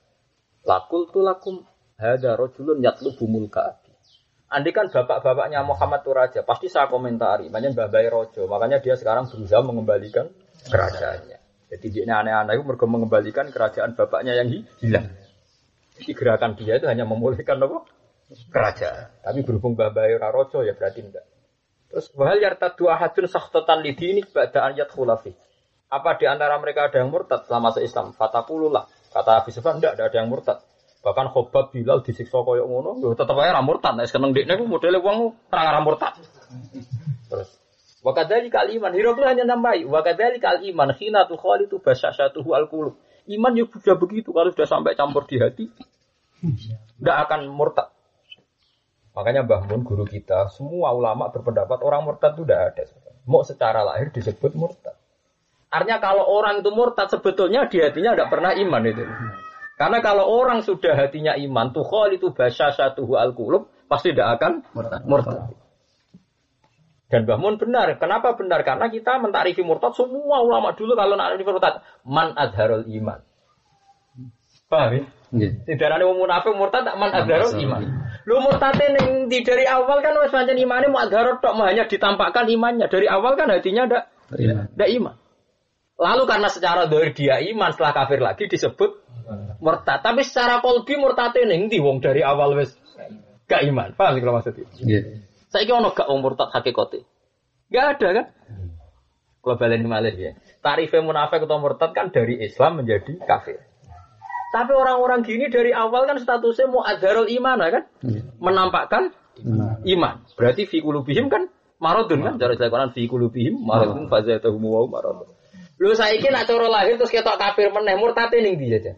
Lakul 0.66 1.10
tu 1.14 1.22
lakum 1.22 1.62
hada 1.94 2.34
rojulun 2.34 2.82
yatlubu 2.82 3.30
mulka 3.30 3.74
abi. 3.74 3.94
Andai 4.48 4.72
kan 4.72 4.88
bapak-bapaknya 4.88 5.60
Muhammad 5.62 6.00
itu 6.02 6.12
raja, 6.16 6.40
pasti 6.42 6.72
saya 6.72 6.88
komentari. 6.88 7.52
Banyak 7.52 7.76
babai 7.76 8.08
rojo, 8.08 8.48
makanya 8.48 8.80
dia 8.80 8.96
sekarang 8.96 9.28
berusaha 9.28 9.60
mengembalikan 9.60 10.32
kerajaannya. 10.66 11.38
Jadi 11.68 11.86
dia 11.92 12.08
aneh-aneh 12.08 12.56
itu 12.56 12.64
mereka 12.64 12.88
mengembalikan 12.88 13.46
kerajaan 13.52 13.92
bapaknya 13.92 14.40
yang 14.40 14.48
hilang. 14.80 15.12
Jadi 16.00 16.10
gerakan 16.16 16.56
dia 16.56 16.80
itu 16.80 16.88
hanya 16.88 17.04
memulihkan 17.04 17.60
apa? 17.60 17.84
Kerajaan. 18.48 19.20
Tapi 19.20 19.44
berhubung 19.44 19.76
babai 19.76 20.16
rojo 20.16 20.64
ya 20.64 20.72
berarti 20.72 21.04
enggak. 21.04 21.26
Terus 21.88 22.06
wahal 22.12 22.38
yarta 22.40 22.72
dua 22.76 23.00
hadun 23.00 23.24
sahtatan 23.24 23.80
lidi 23.80 24.12
ini 24.12 24.20
pada 24.28 24.68
ayat 24.68 24.92
khulafi. 24.92 25.32
Apa 25.88 26.20
di 26.20 26.28
antara 26.28 26.60
mereka 26.60 26.92
ada 26.92 27.00
yang 27.00 27.08
murtad 27.08 27.48
selama 27.48 27.72
se-Islam? 27.72 28.12
Fatakululah. 28.12 28.84
Kata 29.08 29.40
Abi 29.40 29.56
Sufyan 29.56 29.80
enggak 29.80 29.96
ada 29.96 30.12
yang 30.12 30.28
murtad. 30.28 30.60
Bahkan 31.00 31.32
Khobab 31.32 31.72
Bilal 31.72 32.04
disiksa 32.04 32.44
koyo 32.44 32.68
ngono, 32.68 33.00
yo 33.00 33.16
tetep 33.16 33.32
ae 33.40 33.48
ra 33.48 33.64
murtad. 33.64 33.96
Nek 33.96 34.04
seneng 34.04 34.36
dekne 34.36 34.60
ku 34.60 34.68
modele 34.68 35.00
wong. 35.00 35.48
Terus 37.28 37.48
Wa 37.98 38.14
kadzalika 38.14 38.64
iman. 38.70 38.92
Hiroklu 38.94 39.26
hanya 39.26 39.44
nambahi. 39.44 39.84
Wa 39.84 40.00
kadzalika 40.06 40.62
iman 40.62 40.94
khina 40.94 41.26
tu 41.26 41.34
khalitu 41.34 41.82
basyashatuhu 41.82 42.54
al-qulub. 42.54 42.94
Iman 43.28 43.52
ya 43.58 43.68
sudah 43.68 43.98
begitu 44.00 44.32
kalau 44.32 44.48
sudah 44.54 44.64
sampai 44.64 44.96
campur 44.96 45.28
di 45.28 45.36
hati 45.36 45.68
tidak 46.96 47.16
akan 47.28 47.50
murtad. 47.52 47.92
Makanya 49.18 49.42
Mbah 49.42 49.66
Mun 49.66 49.82
guru 49.82 50.06
kita, 50.06 50.46
semua 50.54 50.94
ulama 50.94 51.26
berpendapat 51.34 51.82
orang 51.82 52.06
murtad 52.06 52.38
itu 52.38 52.46
tidak 52.46 52.60
ada. 52.70 52.82
Mau 53.26 53.42
secara 53.42 53.82
lahir 53.82 54.14
disebut 54.14 54.54
murtad. 54.54 54.94
Artinya 55.74 55.98
kalau 55.98 56.22
orang 56.22 56.62
itu 56.62 56.70
murtad 56.70 57.10
sebetulnya 57.10 57.66
di 57.66 57.82
hatinya 57.82 58.14
tidak 58.14 58.30
pernah 58.30 58.54
iman 58.54 58.82
itu. 58.86 59.02
Karena 59.74 59.98
kalau 60.06 60.30
orang 60.30 60.62
sudah 60.62 60.94
hatinya 60.94 61.34
iman, 61.34 61.74
tuh 61.74 61.82
itu 62.14 62.30
bahasa 62.30 62.70
satu 62.70 63.18
al 63.18 63.34
kulub 63.34 63.66
pasti 63.90 64.14
tidak 64.14 64.38
akan 64.38 64.52
Murtad. 64.70 65.02
murtad. 65.02 65.50
Dan 67.10 67.26
Mbah 67.26 67.38
Mun 67.42 67.58
benar. 67.58 67.90
Kenapa 67.98 68.38
benar? 68.38 68.62
Karena 68.62 68.86
kita 68.86 69.18
mentarifi 69.18 69.66
murtad 69.66 69.98
semua 69.98 70.46
ulama 70.46 70.78
dulu 70.78 70.94
kalau 70.94 71.18
nak 71.18 71.34
murtad 71.42 71.82
man 72.06 72.38
adharul 72.38 72.86
iman. 72.86 73.18
Paham 74.68 74.90
ya? 74.92 75.02
Nggih. 75.28 75.50
Tidak 75.64 75.88
ada 75.92 76.04
wong 76.08 76.24
munafik 76.24 76.52
murtad 76.56 76.88
tak 76.88 76.96
man 76.96 77.12
adharul 77.12 77.52
iman. 77.52 77.82
Lu 78.24 78.40
murtadnya 78.40 78.96
ning 78.96 79.28
di 79.28 79.40
dari 79.44 79.64
awal 79.64 80.00
kan 80.00 80.16
wis 80.24 80.32
pancen 80.32 80.56
imane 80.56 80.88
mu 80.88 80.96
adharul 81.00 81.40
tok 81.40 81.52
mau 81.56 81.68
hanya 81.68 81.84
ditampakkan 81.88 82.48
imannya. 82.48 82.88
Dari 82.88 83.08
awal 83.08 83.36
kan 83.36 83.48
hatinya 83.52 83.88
ndak 83.88 84.04
Iya. 84.36 84.68
ndak 84.76 84.90
iman. 85.00 85.16
Lalu 85.98 86.22
karena 86.28 86.48
secara 86.52 86.84
dari 86.88 87.10
dia 87.16 87.40
iman 87.52 87.72
setelah 87.72 87.92
kafir 87.96 88.20
lagi 88.20 88.44
disebut 88.48 88.90
murtad. 89.60 90.00
Tapi 90.04 90.20
secara 90.24 90.60
kolbi 90.64 90.96
murtadnya 90.96 91.48
ning 91.48 91.68
ndi 91.68 91.80
wong 91.80 92.00
dari 92.00 92.20
awal 92.24 92.56
wis 92.56 92.72
gak 93.48 93.64
iman. 93.68 93.96
Paham 93.96 94.16
sih 94.16 94.20
kalau 94.24 94.36
maksudnya? 94.36 94.64
Nggih. 94.80 95.02
Saiki 95.48 95.72
ono 95.72 95.92
gak 95.96 96.08
wong 96.08 96.20
murtad 96.24 96.52
hakikate? 96.52 97.04
Gak 97.72 98.00
ada 98.00 98.08
kan? 98.16 98.26
Kalau 99.44 99.56
balen 99.56 99.84
malih 99.88 100.12
ya. 100.16 100.32
Tarifnya 100.60 101.00
munafik 101.04 101.44
atau 101.44 101.60
murtad 101.60 101.92
kan 101.96 102.12
dari 102.12 102.36
Islam 102.40 102.84
menjadi 102.84 103.16
kafir. 103.24 103.67
Tapi 104.48 104.72
orang-orang 104.72 105.20
gini 105.28 105.52
dari 105.52 105.76
awal 105.76 106.08
kan 106.08 106.16
statusnya 106.16 106.72
mau 106.72 106.80
adarul 106.80 107.28
iman 107.28 107.60
kan? 107.68 107.84
Iya. 108.00 108.22
Menampakkan 108.40 109.12
iman. 109.84 110.14
Berarti 110.34 110.64
fi 110.64 110.80
kulubihim 110.80 111.28
kan 111.28 111.52
marodun 111.76 112.24
kan? 112.24 112.34
Cara 112.40 112.56
dilakukan 112.56 112.96
fi 112.96 113.04
kulubihim 113.04 113.60
marodun 113.60 114.08
fazatuhum 114.08 114.62
wa 114.64 114.88
marodun. 114.88 115.28
Lu 115.78 115.94
saiki 115.94 116.32
nak 116.32 116.48
cara 116.50 116.66
lahir 116.66 116.98
terus 116.98 117.12
ketok 117.12 117.38
kafir 117.38 117.70
meneh 117.70 117.94
murtad 118.00 118.34
ning 118.34 118.58
ndi 118.58 118.72
aja. 118.74 118.92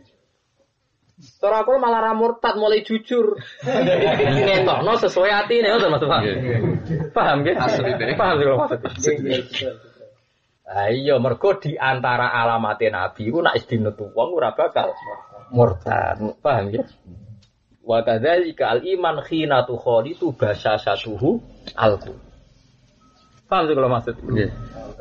Cara 1.36 1.60
aku 1.66 1.76
malah 1.76 2.00
ra 2.00 2.12
murtad 2.16 2.56
mulai 2.56 2.80
jujur. 2.80 3.36
Ngetokno 4.48 4.92
sesuai 4.96 5.30
atine 5.34 5.68
ngoten 5.68 5.92
Mas 5.92 6.04
Pak. 6.08 6.20
Paham 7.12 7.44
nggih? 7.44 7.54
Asli 7.60 7.92
deh. 8.00 8.16
Paham 8.16 8.34
sih 8.40 8.46
maksudnya. 8.48 9.70
Ah 10.70 10.86
iya 10.88 11.18
mergo 11.18 11.58
di 11.58 11.74
antara 11.74 12.30
alamate 12.30 12.94
nabi 12.94 13.26
ku 13.28 13.42
nak 13.42 13.58
istimewa 13.58 14.06
wong 14.14 14.38
ora 14.38 14.54
bakal 14.54 14.94
murtad. 15.50 16.18
Paham 16.40 16.70
ya? 16.72 16.82
Wa 17.84 18.06
kadzalika 18.06 18.70
al 18.70 18.80
iman 18.86 19.22
khina 19.26 19.66
tu 19.66 19.74
khalitu 19.74 20.30
basasatuhu 20.34 21.42
alqu. 21.74 22.14
Paham 23.50 23.66
sih 23.66 23.74
kalau 23.74 23.90
maksud? 23.90 24.14
Nggih. 24.22 24.50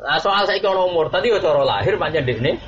Nah, 0.00 0.18
soal 0.18 0.42
saiki 0.48 0.66
ono 0.66 0.90
umur 0.90 1.06
tadi 1.12 1.30
yo 1.30 1.38
cara 1.38 1.62
lahir 1.62 1.94
pancen 2.00 2.26
dekne 2.26 2.58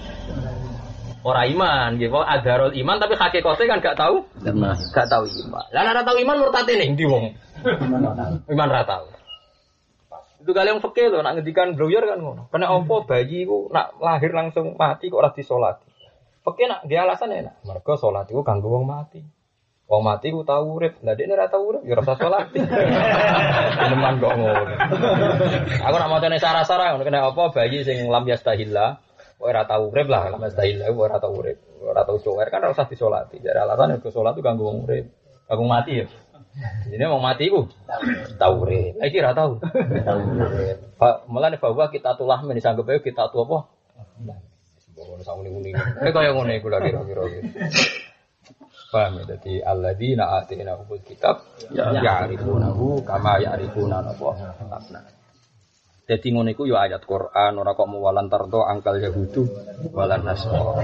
ora 1.27 1.43
iman 1.51 1.99
gitu. 1.99 2.19
Adarul 2.23 2.71
iman 2.71 2.97
tapi 3.03 3.19
hakikatnya 3.19 3.67
kan 3.67 3.79
gak 3.83 3.99
tahu, 3.99 4.23
Karena 4.43 4.75
gak 4.95 5.09
tahu 5.11 5.25
iman. 5.27 5.67
Lah 5.75 5.83
ora 5.91 6.03
tahu 6.07 6.17
iman 6.23 6.37
murtad 6.39 6.71
ning 6.71 6.95
ndi 6.95 7.05
wong? 7.07 7.35
Iman 8.47 8.69
ra 8.71 8.87
tahu. 8.87 9.07
Itu 10.43 10.51
kali 10.51 10.75
yang 10.75 10.83
fakir 10.83 11.07
loh, 11.07 11.23
nak 11.23 11.39
ngendikan 11.39 11.79
blower 11.79 12.03
kan 12.03 12.19
ngono. 12.19 12.51
Kena 12.51 12.75
opo 12.75 13.07
bayi 13.07 13.47
ku 13.47 13.71
nak 13.71 13.95
lahir 14.03 14.35
langsung 14.35 14.75
mati 14.75 15.07
kok 15.07 15.23
ora 15.23 15.31
disolati. 15.31 15.87
Fakir 16.43 16.66
nak 16.66 16.82
dia 16.90 17.06
alasan 17.06 17.31
enak. 17.31 17.62
Mereka 17.62 17.94
sholat 17.94 18.27
itu 18.27 18.43
kanggo 18.43 18.74
wong 18.74 18.82
mati. 18.82 19.23
Wong 19.86 20.02
mati 20.02 20.35
ku 20.35 20.43
tahu 20.43 20.78
urip. 20.78 20.98
Lah 21.06 21.14
dia 21.14 21.31
ora 21.31 21.47
tahu 21.47 21.62
urip, 21.70 21.82
ya 21.86 21.94
ora 21.94 22.02
usah 22.02 22.19
sholat. 22.19 22.51
Teman 23.94 24.19
kok 24.19 24.35
ngono. 24.35 24.62
Aku 25.86 25.97
nak 26.02 26.10
macane 26.10 26.43
sarah-sarah 26.43 26.94
ngono 26.94 27.06
kena 27.06 27.31
apa 27.31 27.55
bayi 27.55 27.86
sing 27.86 28.10
lam 28.10 28.27
yastahilla. 28.27 28.98
Kok 29.39 29.47
ora 29.47 29.62
tahu 29.70 29.94
urip 29.94 30.10
lah, 30.10 30.35
lam 30.35 30.43
yastahilla 30.43 30.90
kok 30.90 30.98
ora 30.98 31.19
tahu 31.23 31.32
urip. 31.39 31.59
Ora 31.78 32.02
tahu 32.02 32.19
sholat 32.19 32.51
kan 32.51 32.66
ora 32.66 32.74
usah 32.74 32.90
disolati. 32.90 33.39
Jadi 33.39 33.59
alasan 33.62 34.02
ke 34.02 34.10
sholat 34.10 34.35
itu 34.35 34.43
kanggo 34.43 34.66
wong 34.66 34.82
urip. 34.90 35.06
Kanggo 35.47 35.66
mati 35.70 36.02
ya. 36.02 36.06
Ini 36.90 37.06
mau 37.06 37.23
mati 37.23 37.47
ku 37.55 37.70
tahu 38.35 38.66
urip. 38.66 38.98
Lagi 38.98 39.16
ora 39.23 39.31
tahu. 39.31 39.62
Tahu 40.02 40.20
urip. 40.43 40.77
Fa 40.98 41.23
mulane 41.31 41.55
bahwa 41.62 41.86
kita 41.86 42.19
tulah 42.19 42.43
men 42.43 42.59
disanggep 42.59 42.98
kita 42.98 43.31
tu 43.31 43.47
apa? 43.47 43.70
Ngono 45.03 45.23
sak 45.23 45.35
muni-muni. 45.39 45.70
Eh 45.74 46.12
kaya 46.15 46.31
ngono 46.33 46.51
iku 46.55 46.69
lagi 46.70 46.91
kira-kira. 46.91 47.23
Paham 48.93 49.24
ya? 49.24 49.37
Jadi 49.37 49.65
alladzina 49.65 50.37
atina 50.37 50.77
hubul 50.77 51.01
kitab 51.01 51.41
ya'rifunahu 51.73 53.01
kama 53.03 53.41
ya'rifuna 53.41 54.05
apa 54.05 54.29
abna. 54.69 55.01
Jadi 56.03 56.29
ngono 56.35 56.53
iku 56.53 56.69
ya 56.69 56.85
ayat 56.85 57.07
Quran 57.09 57.57
ora 57.57 57.73
kok 57.73 57.89
muwalan 57.89 58.29
tardo 58.29 58.61
angkal 58.66 59.01
yahudu 59.01 59.49
walan 59.97 60.27
nasara. 60.27 60.83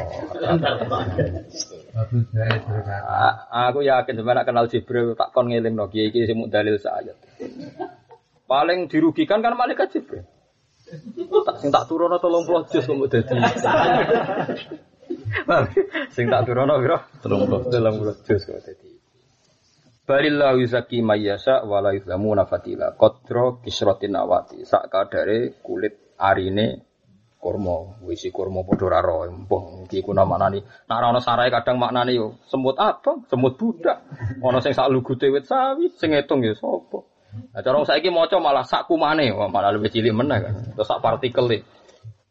A- 3.05 3.69
Aku 3.69 3.85
yakin 3.85 4.15
sebenarnya 4.17 4.47
kenal 4.49 4.71
Jibril 4.73 5.13
tak 5.19 5.35
kon 5.37 5.51
ngeling 5.53 5.75
no 5.77 5.91
kiai 5.93 6.09
kiai 6.09 6.25
sing 6.25 6.39
dalil 6.49 6.81
sayat. 6.81 7.19
Paling 8.49 8.89
dirugikan 8.89 9.45
kan 9.45 9.53
malaikat 9.59 9.93
Jibril. 9.93 10.25
Tak 11.45 11.57
sing 11.61 11.69
tak 11.69 11.85
turono 11.85 12.17
30 12.17 12.73
juz 12.73 12.85
kok 12.89 13.09
dadi. 13.13 13.37
sing 16.17 16.25
tak 16.33 16.43
turono 16.49 16.75
piro? 16.81 16.99
30 17.21 17.69
30 17.69 18.25
juz 18.25 18.43
kok 18.49 18.61
dadi. 18.65 18.89
Balillahu 20.09 20.65
yuzaki 20.65 21.05
mayyasa 21.05 21.69
wala 21.69 21.93
yuzlamu 21.93 22.33
nafatila 22.33 22.97
Qadra 22.97 23.61
kisratin 23.61 24.17
awati 24.17 24.65
Sak 24.65 24.89
kadare 24.89 25.61
kulit 25.61 26.17
arine 26.17 26.81
kurma. 27.37 28.01
Wisi 28.01 28.33
kurma 28.33 28.65
padha 28.65 28.89
ra 28.89 29.05
ro 29.05 29.29
Mbah 29.29 29.85
iki 29.85 30.01
ku 30.01 30.17
maknani. 30.17 30.65
Nek 30.65 30.97
ora 30.97 31.13
ana 31.13 31.21
sarae 31.21 31.53
kadang 31.53 31.77
maknani 31.77 32.17
yo. 32.17 32.41
Semut 32.49 32.81
abang, 32.81 33.29
semut 33.29 33.61
budak. 33.61 34.01
Ana 34.41 34.65
sing 34.65 34.73
sak 34.73 34.89
lugute 34.89 35.29
wit 35.29 35.45
sawi 35.45 35.93
sing 36.01 36.17
ngitung 36.17 36.41
ya 36.41 36.57
sapa 36.57 37.18
Nah, 37.29 37.61
cara 37.61 37.85
saiki 37.85 38.09
maca 38.09 38.41
malah 38.41 38.65
sak 38.65 38.89
kumane, 38.89 39.29
wah 39.37 39.53
malah 39.53 39.77
lebih 39.77 39.93
cilik 39.93 40.17
meneh 40.17 40.39
kan. 40.41 40.55
Terus 40.73 40.89
sak 40.89 41.05
partikel 41.05 41.45
e. 41.53 41.59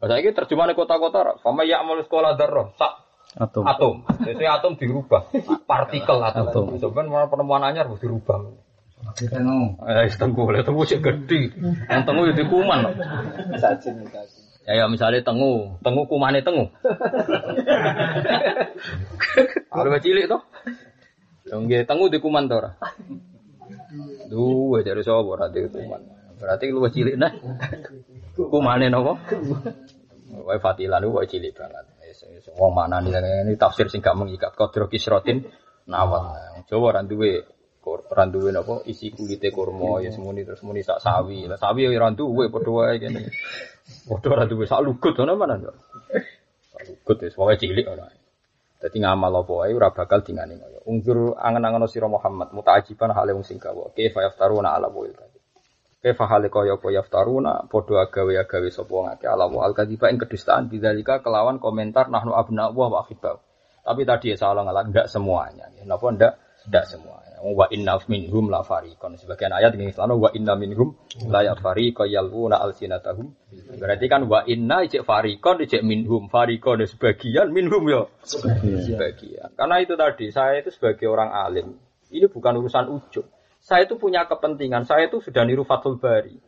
Lah 0.02 0.08
saiki 0.10 0.34
terjemahane 0.34 0.74
kota-kota, 0.74 1.38
sama 1.42 1.66
ya 1.66 1.82
amal 1.82 2.02
sekolah 2.02 2.34
darah, 2.38 2.74
sak 2.78 2.94
atom. 3.38 3.64
atom. 3.66 3.96
Jadi 4.26 4.44
atom 4.46 4.74
dirubah, 4.74 5.30
partikel 5.70 6.18
atom. 6.22 6.50
Atom. 6.50 6.66
Sebenarnya 6.82 7.10
malah 7.14 7.30
penemuan 7.30 7.64
anyar 7.66 7.86
harus 7.86 8.02
dirubah. 8.02 8.42
Eh, 9.86 10.10
tengku, 10.18 10.50
lah 10.50 10.66
tengku 10.66 10.82
cek 10.82 11.02
gede. 11.06 11.54
Yang 11.86 12.02
tengku 12.02 12.24
itu 12.34 12.44
kuman. 12.50 12.98
Ya, 14.68 14.84
ya 14.84 14.86
misalnya 14.92 15.22
tengu, 15.24 15.80
tengu 15.80 16.04
kumane 16.10 16.42
tengu. 16.44 16.68
Kalau 19.72 20.00
cilik. 20.02 20.28
Yang 21.48 21.60
nggih 21.64 21.82
tengu 21.88 22.06
di 22.12 22.20
kuman 22.20 22.52
ora. 22.52 22.76
Duwe 24.28 24.84
dari 24.84 25.02
sapa 25.04 25.24
ora 25.24 25.48
di 25.48 25.64
kuman. 25.68 26.02
Berarti 26.38 26.70
lu 26.70 26.84
cilik 26.86 27.16
nah. 27.16 27.32
Kumane 28.36 28.92
napa? 28.92 29.18
Wae 30.44 30.60
fatilan 30.60 31.02
wae 31.08 31.26
cilik 31.26 31.56
banget. 31.56 31.86
Wong 32.58 32.74
mana 32.74 33.04
nih 33.04 33.14
ini 33.46 33.54
tafsir 33.60 33.88
sing 33.92 34.02
gak 34.02 34.18
mengikat 34.18 34.54
kodro 34.58 34.90
kisrotin 34.90 35.46
nawat. 35.88 36.68
Jawa 36.68 36.98
ora 36.98 37.02
duwe 37.06 37.46
ora 37.88 38.26
duwe 38.28 38.52
napa 38.52 38.84
isi 38.84 39.16
kulite 39.16 39.48
kurma 39.56 40.04
ya 40.04 40.12
semuni 40.12 40.44
terus 40.44 40.62
muni 40.68 40.84
sak 40.84 41.00
sawi. 41.00 41.48
Lah 41.48 41.56
sawi 41.56 41.88
ya 41.88 41.96
ora 41.96 42.12
duwe 42.12 42.52
padha 42.52 42.72
wae 42.72 42.96
kene. 43.00 43.32
Padha 44.10 44.28
ora 44.34 44.46
duwe 44.46 44.68
sak 44.68 44.84
lugut 44.84 45.16
ana 45.24 45.34
mana. 45.40 45.56
Sak 46.76 46.82
lugut 46.86 47.18
wis 47.24 47.36
wae 47.40 47.56
cilik 47.56 47.88
ora. 47.88 48.12
Dadi 48.78 49.02
ngamal 49.02 49.42
apa 49.42 49.54
wae 49.66 49.74
ora 49.74 49.90
bakal 49.90 50.22
dingane 50.22 50.62
kaya. 50.62 50.80
Ungkur 50.86 51.34
angen-angen 51.34 51.90
sira 51.90 52.06
Muhammad 52.06 52.54
mutaajiban 52.54 53.10
hale 53.10 53.34
wong 53.34 53.42
sing 53.42 53.58
gawa. 53.58 53.90
Kaifa 53.98 54.22
yaftaruna 54.22 54.78
ala 54.78 54.86
wal 54.94 55.10
kadhib. 55.10 55.42
Kaifa 55.98 56.24
hale 56.30 56.54
kaya 56.54 56.78
apa 56.78 56.88
yaftaruna 56.94 57.66
padha 57.66 58.06
agawe-agawe 58.06 58.70
sapa 58.70 58.92
wong 58.94 59.08
akeh 59.18 59.26
ala 59.26 59.50
wal 59.50 59.74
kadhiba 59.74 60.14
ing 60.14 60.22
kedustaan 60.22 60.70
bidzalika 60.70 61.26
kelawan 61.26 61.58
komentar 61.58 62.06
nahnu 62.14 62.38
abna 62.38 62.70
wa 62.70 63.02
ahibbau. 63.02 63.42
Tapi 63.82 64.02
tadi 64.06 64.36
ya 64.36 64.38
salah 64.38 64.62
ngalah 64.62 64.84
enggak 64.84 65.08
semuanya. 65.10 65.66
Ya, 65.74 65.82
Napa 65.88 66.06
enggak? 66.14 66.34
Enggak 66.70 66.86
semuanya. 66.92 67.27
Wa 67.38 67.70
inna 67.70 68.02
minhum 68.10 68.50
la 68.50 68.66
fariqon. 68.66 69.14
Sebagian 69.18 69.54
ayat 69.54 69.78
ini 69.78 69.94
selama 69.94 70.18
wa 70.18 70.30
inna 70.34 70.58
minhum 70.58 70.98
la 71.30 71.46
yafariqa 71.46 72.10
yaluna 72.10 72.58
alsinatahum. 72.58 73.30
Berarti 73.78 74.06
kan 74.10 74.26
wa 74.26 74.42
inna 74.50 74.82
ijek 74.86 75.06
fariqon 75.06 75.62
ijek 75.62 75.86
minhum. 75.86 76.30
Fariqon 76.30 76.82
ya 76.82 76.88
sebagian 76.90 77.54
minhum 77.54 77.86
ya 77.86 78.10
sebagian. 78.26 79.54
Karena 79.54 79.76
itu 79.82 79.94
tadi 79.94 80.34
saya 80.34 80.66
itu 80.66 80.74
sebagai 80.74 81.06
orang 81.06 81.30
alim. 81.30 81.78
Ini 82.10 82.32
bukan 82.32 82.58
urusan 82.64 82.90
ujub. 82.90 83.26
Saya 83.62 83.84
itu 83.84 84.00
punya 84.00 84.26
kepentingan. 84.26 84.88
Saya 84.88 85.12
itu 85.12 85.20
sudah 85.20 85.44
niru 85.44 85.68
Fathul 85.68 86.00
Bari. 86.00 86.40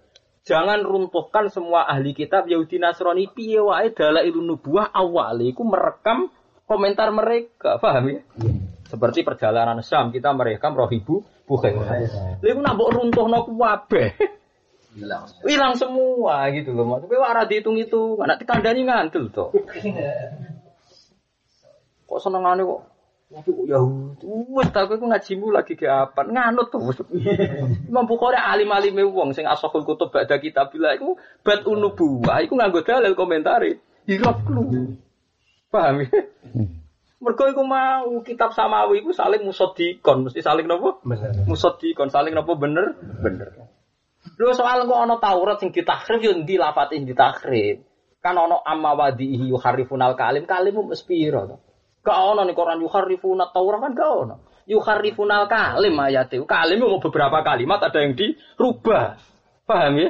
Jangan 0.48 0.82
runtuhkan 0.88 1.52
semua 1.52 1.86
ahli 1.86 2.16
kitab 2.16 2.48
Yahudi 2.48 2.80
Nasrani 2.80 3.28
piye 3.28 3.60
wae 3.60 3.92
dalailun 3.92 4.56
nubuwah 4.56 4.88
awal 4.90 5.36
iku 5.44 5.68
merekam 5.68 6.32
komentar 6.70 7.12
mereka, 7.12 7.82
paham 7.82 8.14
ya? 8.14 8.22
Seperti 8.90 9.22
perjalanan 9.22 9.86
Syam 9.86 10.10
kita 10.10 10.34
merekam 10.34 10.74
rohibu 10.74 11.22
bukan. 11.46 11.78
Lha 11.78 12.42
iku 12.42 12.60
nak 12.66 12.74
mbok 12.74 12.90
runtuhno 12.98 13.46
kabeh. 13.46 14.18
Hilang 15.46 15.78
semua 15.78 16.50
gitu 16.50 16.74
loh. 16.74 16.98
Maksudnya 16.98 17.22
ora 17.22 17.46
dihitung-hitung, 17.46 18.18
anak 18.26 18.42
dikandani 18.42 18.82
ngantul 18.90 19.30
to. 19.30 19.54
Kok 22.10 22.18
senengane 22.18 22.66
kok 22.66 22.82
Waduh 23.30 23.54
kok 23.62 23.68
Yahudi. 23.70 24.26
Wes 24.26 24.74
tak 24.74 24.90
kowe 24.90 24.98
ngajimu 24.98 25.54
lagi 25.54 25.78
ke 25.78 25.86
apa? 25.86 26.26
Nganut 26.26 26.74
tuh. 26.74 26.82
Imam 27.86 28.10
Bukhari 28.10 28.42
alim-alime 28.42 29.06
wong 29.06 29.38
sing 29.38 29.46
asahul 29.46 29.86
kutub 29.86 30.10
ba'da 30.10 30.42
kitabillah 30.42 30.98
iku 30.98 31.14
bat 31.46 31.62
unubuwah 31.62 32.42
iku 32.42 32.58
nganggo 32.58 32.82
dalil 32.82 33.14
komentari. 33.14 33.78
Hirap 34.10 34.50
lu. 34.50 34.98
Paham 35.70 36.02
ya? 36.02 36.10
Mergo 37.20 37.52
iku 37.52 37.68
mau 37.68 38.24
kitab 38.24 38.56
samawi 38.56 39.04
iku 39.04 39.12
saling 39.12 39.44
musodikon, 39.44 40.24
mesti 40.24 40.40
saling 40.40 40.64
nopo? 40.64 41.04
Musodikon, 41.52 42.08
saling 42.08 42.32
nopo 42.32 42.56
bener? 42.56 42.96
Bener. 43.20 43.68
Lho 44.40 44.56
soal 44.56 44.88
kok 44.88 45.00
ana 45.04 45.20
Taurat 45.20 45.60
sing 45.60 45.76
ditakrif 45.76 46.24
yo 46.24 46.32
ndi 46.32 46.56
lafate 46.56 46.96
sing 46.96 47.04
ditakrif. 47.04 47.84
Kan 48.24 48.40
ana 48.40 48.64
amma 48.64 48.96
wadihi 48.96 49.52
yuharifunal 49.52 50.16
kalim, 50.16 50.48
kalimmu 50.48 50.88
mesti 50.88 51.04
piro 51.04 51.44
to? 51.44 51.56
Gak 52.08 52.16
ono 52.16 52.48
nih 52.48 52.56
Quran 52.56 52.80
yuharifuna 52.88 53.52
Taurat 53.52 53.80
kan 53.84 53.92
gak 53.92 54.12
ono. 54.16 54.36
Yuharifuna 54.64 55.44
kalim 55.52 56.00
ayat 56.00 56.32
itu. 56.32 56.48
Kalim 56.48 56.88
mau 56.88 57.04
beberapa 57.04 57.44
kalimat 57.44 57.84
ada 57.84 58.00
yang 58.00 58.16
dirubah. 58.16 59.20
Paham 59.68 60.00
ya? 60.00 60.10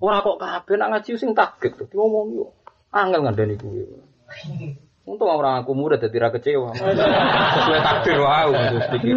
Orang 0.00 0.24
kok 0.24 0.40
kabeh 0.40 0.74
nak 0.80 0.88
ngaji 0.96 1.10
sing 1.20 1.36
takut 1.36 1.76
tuh. 1.76 1.86
Ngomong 1.92 2.26
yo. 2.32 2.46
Angel 2.96 3.28
ngandani 3.28 3.60
kuwi. 3.60 3.84
Untung 5.06 5.30
orang 5.30 5.62
aku 5.62 5.70
murid 5.78 6.02
jadi 6.02 6.18
ra 6.18 6.28
kecewa. 6.34 6.74
Sesuai 6.74 7.78
takdir 7.78 8.18
wow 8.18 8.50
terus 8.50 8.86
pikir. 8.90 9.14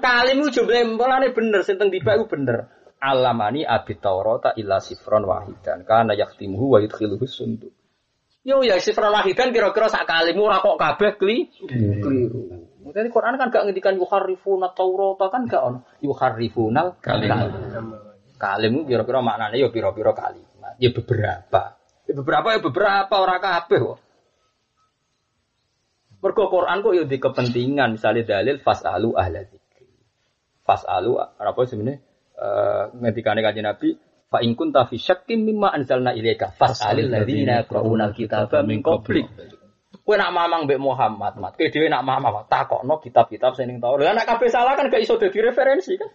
Kalim 0.00 0.40
itu 0.40 0.48
jumlah 0.56 0.96
mulane 0.96 1.36
bener 1.36 1.60
sing 1.68 1.76
teng 1.76 1.92
dibak 1.92 2.16
bener. 2.32 2.72
Alamani 2.96 3.60
abit 3.60 4.00
Taurata 4.00 4.56
illa 4.56 4.80
sifron 4.80 5.28
wahidan 5.28 5.84
kana 5.84 6.16
yaktimuhu 6.16 6.72
wa 6.72 6.78
yudkhiluhu 6.80 7.28
sundu. 7.28 7.68
Yo 8.40 8.64
ya 8.64 8.80
sifron 8.80 9.12
wahidan 9.12 9.52
kira-kira 9.52 9.92
sak 9.92 10.08
kalimu 10.08 10.48
ora 10.48 10.64
kok 10.64 10.80
kabeh 10.80 11.20
kli 11.20 11.52
keliru. 12.00 12.72
Mungkin 12.80 13.12
Quran 13.12 13.36
kan 13.36 13.52
gak 13.52 13.68
ngendikan 13.68 14.00
yuharrifuna 14.00 14.72
Taurata 14.72 15.28
kan 15.28 15.44
gak 15.44 15.60
ono. 15.60 15.84
Yuharrifunal 16.00 16.96
kalim. 17.04 17.36
Kalim 18.40 18.88
kira-kira 18.88 19.20
maknanya 19.20 19.60
yo 19.60 19.68
pira-pira 19.68 20.16
kalimat. 20.16 20.80
Ya 20.80 20.88
beberapa. 20.88 21.76
Ya 22.08 22.12
beberapa 22.16 22.48
ya 22.56 22.60
beberapa 22.64 23.14
ora 23.20 23.36
kabeh 23.44 23.76
kok. 23.76 24.05
Mergo 26.26 26.50
Quran 26.50 26.82
kok 26.82 26.94
yo 26.98 27.06
di 27.06 27.22
kepentingan 27.22 27.94
misalnya 27.94 28.26
dalil 28.26 28.58
fasalu 28.58 29.14
ahla 29.14 29.46
dzikri. 29.46 29.86
Fasalu 30.66 31.22
apa 31.22 31.60
sebenarnya 31.70 32.02
eh 32.36 32.84
ngendikane 32.98 33.40
kanjeng 33.46 33.64
Nabi 33.64 33.94
fa 34.26 34.42
in 34.42 34.58
kunta 34.58 34.90
fi 34.90 34.98
syakkin 34.98 35.46
mimma 35.46 35.70
anzalna 35.70 36.10
ilaika 36.12 36.50
fas'alil 36.50 37.08
ladzina 37.08 37.62
yaqra'una 37.62 38.10
al-kitaba 38.10 38.66
min 38.66 38.82
qablik. 38.82 39.30
Kowe 40.06 40.14
nak 40.14 40.30
mamang 40.30 40.70
mbek 40.70 40.78
Muhammad, 40.78 41.34
mat. 41.38 41.58
Kowe 41.58 41.66
dhewe 41.66 41.90
nak 41.90 42.06
mamang 42.06 42.46
takokno 42.46 43.02
kitab-kitab 43.02 43.58
sing 43.58 43.70
ning 43.70 43.78
Taurat. 43.82 44.10
Lah 44.10 44.14
nek 44.18 44.26
kabeh 44.26 44.50
salah 44.50 44.78
kan 44.78 44.86
gak 44.86 45.02
iso 45.02 45.18
dadi 45.18 45.38
referensi 45.42 45.98
kan. 45.98 46.10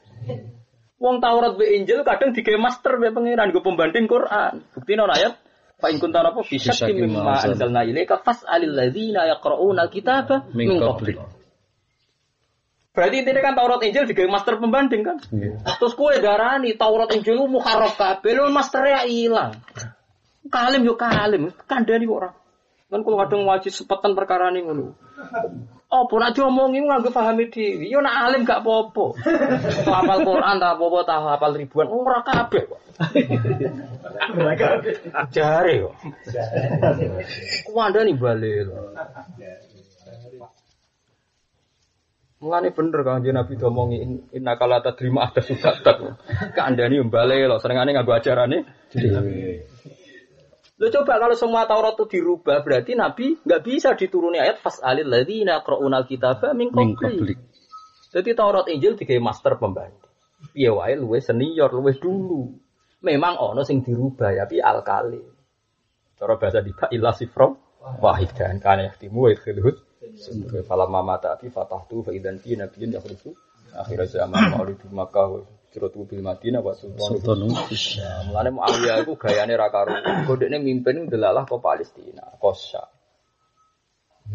Wong 1.00 1.20
Taurat 1.20 1.56
mbek 1.56 1.72
Injil 1.76 2.04
kadang 2.04 2.32
digawe 2.36 2.60
master 2.60 3.00
mbek 3.00 3.12
pangeran 3.16 3.52
nggo 3.52 3.64
pembanding 3.64 4.08
Quran. 4.08 4.64
Buktine 4.76 5.08
ana 5.08 5.16
ayat 5.16 5.34
Fa 5.82 5.90
in 5.90 5.98
kunta 5.98 6.22
apa 6.22 6.45
fi 6.45 6.62
syakkin 6.62 7.10
mimma 7.10 7.41
anzalna 7.41 7.82
ilaika 7.82 8.22
fas'alil 8.22 8.70
ladzina 8.70 9.26
yaqra'una 9.26 9.90
al-kitaba 9.90 10.45
min 10.53 10.78
qablik. 10.78 11.18
Berarti 12.91 13.24
intinya 13.24 13.41
kan 13.41 13.56
Taurat 13.56 13.82
Injil 13.88 14.03
juga 14.03 14.28
master 14.28 14.60
pembanding 14.60 15.02
kan? 15.02 15.18
Terus 15.80 15.95
kue 15.95 16.20
darani 16.20 16.76
Taurat 16.76 17.10
Injil 17.16 17.40
lu 17.40 17.48
muharraf 17.48 17.95
kabeh 17.95 18.36
lu 18.36 18.52
masternya 18.52 19.08
hilang. 19.08 19.58
Kalim 20.52 20.84
yo 20.84 20.99
kalim, 20.99 21.56
kandhani 21.66 22.06
kok 22.06 22.18
ora. 22.20 22.30
Kan 22.91 23.08
kalau 23.08 23.18
kadang 23.24 23.48
wajib 23.48 23.72
sepetan 23.72 24.12
perkara 24.12 24.52
ning 24.52 24.68
ngono. 24.68 24.91
Apa 25.88 26.14
nak 26.20 26.36
diomongi 26.36 26.84
nganggo 26.84 27.16
pahami 27.16 27.48
dhewe. 27.48 27.88
Yo 27.88 28.03
nak 28.03 28.28
alim 28.28 28.44
gak 28.44 28.60
apa-apa. 28.60 29.16
Hafal 29.88 30.20
Quran 30.28 30.56
ta 30.60 30.76
apa-apa 30.76 30.99
ta 31.08 31.16
hafal 31.24 31.56
ribuan 31.56 31.88
ora 31.88 32.20
kabeh 32.20 32.68
kok. 32.68 32.80
Jare 35.36 35.73
kok. 35.82 35.94
Kuwandani 37.68 38.14
bali 38.18 38.52
lho. 38.65 38.78
Mulane 42.41 42.73
bener 42.73 43.06
Kang 43.06 43.22
Jeneng 43.22 43.45
Nabi 43.45 43.53
domongi 43.53 43.98
inna 44.34 44.57
kala 44.57 44.82
tadrima 44.82 45.30
ada 45.30 45.45
suka 45.45 45.78
tak. 45.86 46.18
Kandani 46.57 46.98
mbale 47.06 47.45
lho 47.45 47.61
senengane 47.61 47.94
nganggo 47.94 48.18
ajarane 48.18 48.65
dhewe. 48.90 49.69
Lo 50.82 50.90
coba 50.90 51.22
kalau 51.22 51.38
semua 51.38 51.69
Taurat 51.69 51.94
itu 51.94 52.18
dirubah 52.18 52.65
berarti 52.65 52.98
Nabi 52.98 53.38
nggak 53.45 53.61
bisa 53.61 53.94
dituruni 53.94 54.41
ayat 54.41 54.65
fasalil 54.65 55.06
ladzina 55.06 55.61
qra'unal 55.61 56.10
kitaba 56.10 56.57
min 56.57 56.73
qablik. 56.73 57.38
Jadi 58.10 58.34
Taurat 58.34 58.65
Injil 58.73 58.98
digawe 58.98 59.22
master 59.22 59.61
pembanding. 59.61 60.02
Piye 60.52 60.73
wae 60.73 60.98
luwe 60.98 61.22
senior, 61.22 61.69
luwe 61.69 61.94
dulu. 62.02 62.57
Memang 63.02 63.41
ono 63.41 63.65
sing 63.65 63.82
dirubah 63.82 64.30
ya, 64.34 64.45
tapi 64.45 64.61
alkali. 64.61 65.22
Cara 66.18 66.38
bahasa 66.38 66.61
di 66.61 66.69
ilah 66.94 67.15
sifro 67.18 67.48
wahid 67.82 68.30
kan 68.38 68.61
kana 68.61 68.94
yahtimu 68.94 69.26
wa 69.26 69.30
yadkhuluhu 69.34 69.73
Sampai 70.02 70.65
falam 70.65 70.90
mama 70.90 71.18
ta'ati 71.22 71.49
fatahtu 71.53 72.06
fa 72.06 72.11
idan 72.11 72.41
fi 72.41 72.57
nabiyyin 72.57 72.98
yakhruju 72.98 73.32
akhir 73.78 74.10
zaman 74.10 74.53
maulid 74.53 74.82
Makkah 74.90 75.28
wa 75.30 75.40
Ciratu 75.72 76.03
bil 76.03 76.19
Madinah 76.19 76.60
wa 76.60 76.76
sultan. 76.76 77.48
Mulane 78.28 78.49
Muawiyah 78.52 79.07
iku 79.07 79.15
gayane 79.15 79.56
ra 79.56 79.72
karo. 79.72 79.95
Godekne 80.28 80.60
mimpin 80.60 81.07
delalah 81.07 81.48
ke 81.48 81.56
Palestina, 81.64 82.28
Kosya. 82.36 82.84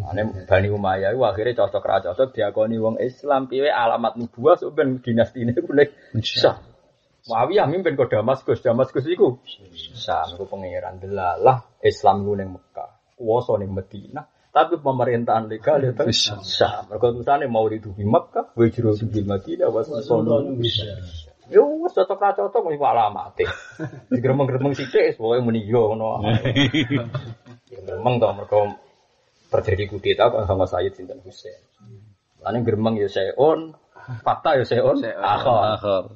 Ane 0.01 0.49
Bani 0.49 0.73
Umayyah 0.73 1.13
iku 1.13 1.29
akhire 1.29 1.53
cocok 1.53 1.85
ra 1.85 2.01
cocok 2.01 2.33
diakoni 2.33 2.81
wong 2.81 2.97
Islam 3.05 3.53
piye 3.53 3.69
alamat 3.69 4.17
nubuwah 4.17 4.57
sok 4.57 4.73
ben 4.73 5.05
dinastine 5.05 5.53
ku 5.53 5.77
nek 5.77 5.93
sah. 6.25 6.57
Muawiyah 7.27 7.67
mimpin 7.67 7.99
ke 7.99 8.07
Damaskus, 8.07 8.63
Damaskus 8.63 9.03
iku 9.11 9.43
sah 9.99 10.31
iku 10.31 10.47
pangeran 10.47 11.03
delalah 11.03 11.67
Islam 11.83 12.23
iku 12.23 12.33
ning 12.39 12.49
Mekah, 12.55 13.19
kuwasa 13.19 13.59
ning 13.59 13.75
Madinah. 13.75 14.25
Tapi 14.55 14.81
pemerintahan 14.81 15.51
legal 15.51 15.83
itu 15.85 16.07
sah. 16.41 16.87
Mereka 16.87 17.13
tulisannya 17.13 17.51
mau 17.51 17.67
di 17.67 17.83
Mekah, 17.83 18.55
wajro 18.55 18.95
di 18.95 19.23
Madinah, 19.27 19.69
was 19.75 19.91
sono. 20.07 20.39
Yo 21.47 21.63
wis 21.83 21.95
cocok 21.95 22.19
ra 22.19 22.35
cocok 22.35 22.75
mesti 22.75 22.83
alamate. 22.83 23.47
Digremeng-gremeng 24.11 24.75
sithik 24.75 25.15
pokoke 25.15 25.43
muni 25.47 25.63
yo 25.63 25.95
ngono. 25.95 26.23
Ya 27.71 27.79
gremeng 27.83 28.19
to 28.19 28.27
mergo 28.35 28.61
terjadi 29.51 29.87
kudeta 29.87 30.31
kok 30.31 30.47
sama 30.47 30.67
Sayyid 30.67 30.99
Sinten 30.99 31.23
Husain. 31.23 31.59
Lane 32.43 32.67
gremeng 32.67 32.99
ya 32.99 33.07
seon, 33.07 33.79
fakta 34.27 34.59
ya 34.59 34.67
seon, 34.67 34.99
akhir. 35.07 36.11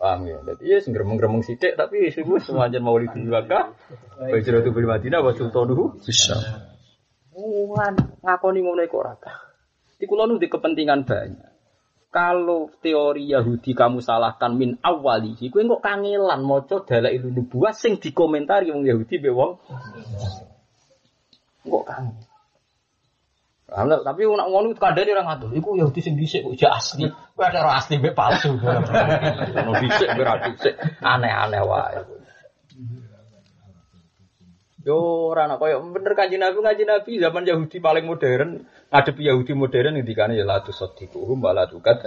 Paham 0.00 0.24
ya? 0.24 0.40
Jadi 0.40 0.64
ya 0.64 0.80
sing 0.80 0.96
gremeng-gremeng 0.96 1.44
sithik 1.44 1.76
tapi 1.76 2.08
wis 2.08 2.16
semuanya 2.48 2.80
mau 2.80 2.96
di 2.96 3.04
Mekah. 3.04 3.76
Bajro 4.16 4.64
tu 4.64 4.72
bil 4.72 4.88
Madinah 4.88 5.20
wa 5.20 5.36
sultanuhu 5.36 6.00
bisa. 6.00 6.40
Wan 7.36 8.00
ngakoni 8.24 8.64
ngono 8.64 8.80
iku 8.80 9.04
ora 9.04 9.12
Di 10.00 10.08
kula 10.08 10.24
nu 10.24 10.40
di 10.40 10.48
kepentingan 10.48 11.04
banyak. 11.04 11.52
Kalau 12.10 12.72
teori 12.80 13.28
Yahudi 13.28 13.76
kamu 13.76 14.00
salahkan 14.00 14.56
min 14.56 14.80
awalihi, 14.82 15.46
kowe 15.52 15.62
kok 15.62 15.84
kangelan 15.84 16.42
maca 16.42 16.82
dalail 16.82 17.22
nubuwah 17.30 17.70
sing 17.70 18.00
dikomentari 18.00 18.72
wong 18.72 18.82
Yahudi 18.88 19.20
be 19.20 19.30
wong. 19.30 19.60
Kok 21.68 21.84
kangen. 21.84 22.29
Nah, 23.70 24.02
tapi 24.02 24.26
nak 24.26 24.50
ngono 24.50 24.74
kadane 24.74 25.14
ora 25.14 25.22
ngatur. 25.30 25.54
Iku 25.54 25.78
Yahudi 25.78 26.02
sing 26.02 26.18
dhisik 26.18 26.42
kok 26.42 26.58
asli. 26.66 27.06
Kowe 27.06 27.46
ada 27.46 27.62
ora 27.62 27.78
asli 27.78 28.02
be 28.02 28.10
palsu. 28.10 28.50
Ono 29.62 29.72
dhisik 29.78 30.10
ra 30.18 30.42
dhisik. 30.42 30.74
Aneh-aneh 30.98 31.62
wae. 31.62 32.02
Yo 34.82 35.30
ora 35.30 35.46
ana 35.46 35.54
bener 35.60 36.18
kanjeng 36.18 36.42
Nabi 36.42 36.58
kanjeng 36.66 36.88
Nabi 36.88 37.22
zaman 37.22 37.46
Yahudi 37.46 37.78
paling 37.78 38.10
modern 38.10 38.64
ngadepi 38.90 39.28
Yahudi 39.28 39.52
modern 39.54 39.94
ngendikane 39.94 40.34
ya 40.34 40.48
la 40.48 40.64
tusaddiquhum 40.64 41.38
wala 41.38 41.68
tukat 41.68 42.00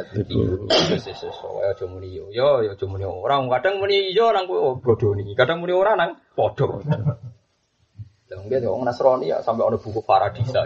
sesuatu 0.98 1.62
ya 1.62 1.70
aja 1.70 1.86
muni 1.86 2.18
yo 2.18 2.34
yo 2.34 2.66
ya 2.66 2.74
aja 2.74 2.86
muni 2.90 3.06
ora 3.06 3.38
kadang 3.46 3.78
muni 3.78 4.10
yo 4.10 4.34
nang 4.34 4.50
kowe 4.50 4.82
bodoni 4.82 5.38
kadang 5.38 5.62
muni 5.62 5.70
ora 5.70 5.94
nang 5.94 6.18
padha 6.34 6.66
lha 6.82 8.42
nggih 8.42 8.66
wong 8.66 8.84
Nasrani 8.90 9.30
ya 9.30 9.46
sampai 9.46 9.70
ana 9.70 9.78
buku 9.78 10.02
Paradisa 10.02 10.66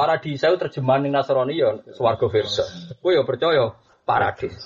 Paradisa 0.00 0.48
itu 0.48 0.56
terjemahan 0.56 1.04
ning 1.04 1.12
Nasrani 1.12 1.60
ya 1.60 1.76
swarga 1.92 2.24
versa 2.32 2.64
kowe 3.04 3.12
ya 3.12 3.20
percaya 3.20 3.76
paradis 4.08 4.56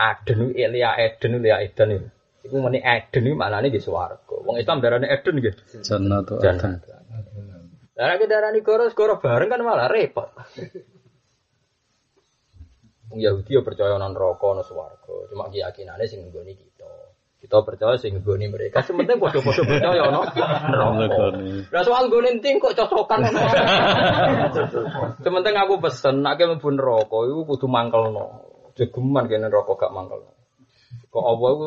Aden 0.00 0.56
Elia 0.56 0.96
Eden 0.96 1.38
Elia 1.38 1.60
Eden 1.60 1.88
itu. 1.92 2.08
Iku 2.48 2.56
meni 2.64 2.80
Eden 2.80 3.28
iki 3.28 3.36
maknane 3.36 3.68
di 3.68 3.80
swarga. 3.84 4.34
Wong 4.42 4.56
Islam 4.56 4.80
darane 4.80 5.06
Eden 5.12 5.36
nggih. 5.36 5.54
Jannatu 5.84 6.40
Jannah. 6.40 6.80
Adan. 6.80 7.68
Lah 8.00 8.16
nek 8.16 8.24
darani 8.24 8.64
goro 8.64 8.88
goro 8.96 9.20
bareng 9.20 9.52
kan 9.52 9.60
malah 9.60 9.92
repot. 9.92 10.32
Wong 13.12 13.20
Yahudi 13.20 13.52
yo 13.52 13.60
percaya 13.60 14.00
nang 14.00 14.16
neraka 14.16 14.46
ana 14.56 14.64
swarga. 14.64 15.28
Cuma 15.28 15.52
keyakinane 15.52 16.08
sing 16.08 16.24
nggone 16.32 16.56
kita. 16.56 16.69
Kita 17.40 17.64
percaya 17.64 17.96
sing 17.96 18.20
nggone 18.20 18.52
mereka. 18.52 18.84
Sementing 18.84 19.16
padha-padha 19.16 19.64
percaya 19.64 20.12
ana 20.12 20.28
neraka. 20.28 21.40
Lah 21.72 21.82
soal 21.88 22.12
nggone 22.12 22.36
enting 22.36 22.60
kok 22.60 22.76
cocokan 22.76 23.24
ngono. 23.24 23.40
Sementing 25.24 25.56
aku 25.56 25.80
pesen 25.80 26.20
nek 26.20 26.36
mlebu 26.36 26.68
neraka 26.68 27.18
iku 27.24 27.40
kudu 27.48 27.64
mangkelno. 27.64 28.44
Jegeman 28.76 29.24
kene 29.24 29.48
neraka 29.48 29.72
gak 29.72 29.88
mangkelno. 29.88 30.36
Kok 31.08 31.24
apa 31.24 31.46
iku 31.48 31.66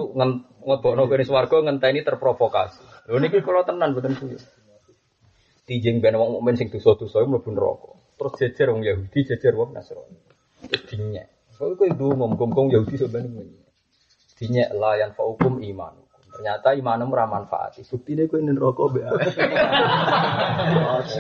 ngebokno 0.61 1.03
kene 1.09 1.23
swarga 1.25 1.57
ngenteni 1.65 2.05
terprovokasi. 2.05 3.09
Lho 3.09 3.17
niki 3.17 3.41
kula 3.41 3.65
tenan 3.65 3.97
mboten 3.97 4.13
kuwi. 4.13 4.37
Dijeng 5.65 6.05
ben 6.05 6.21
wong 6.21 6.37
mukmin 6.37 6.53
sing 6.53 6.69
dosa-dosa 6.69 7.25
iku 7.25 7.33
mlebu 7.33 7.49
neraka. 7.49 7.89
Terus 8.21 8.33
jejer 8.37 8.69
wong 8.69 8.85
Yahudi, 8.85 9.25
jejer 9.25 9.57
wong 9.57 9.73
Nasrani. 9.73 10.21
Terus 10.69 10.85
dinyek. 10.85 11.57
Soale 11.57 11.73
kowe 11.73 11.89
ndonga 11.89 12.37
wong 12.37 12.69
Yahudi 12.69 12.93
sebenarnya. 12.93 13.62
Dinyek 14.37 14.73
layan 14.73 15.13
faukum 15.13 15.61
iman. 15.61 16.03
Ternyata 16.33 16.73
imanmu 16.73 17.13
ora 17.13 17.29
manfaat. 17.29 17.77
Buktine 17.85 18.25
kowe 18.25 18.41
ning 18.41 18.57
neraka 18.57 18.89
mbek 18.89 19.05
aku. 19.05 19.29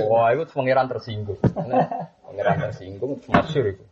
Wah, 0.09 0.33
itu 0.33 0.49
pangeran 0.49 0.89
tersinggung. 0.89 1.37
Pangeran 2.25 2.57
tersinggung 2.65 3.21
masyhur 3.29 3.77
itu. 3.77 3.85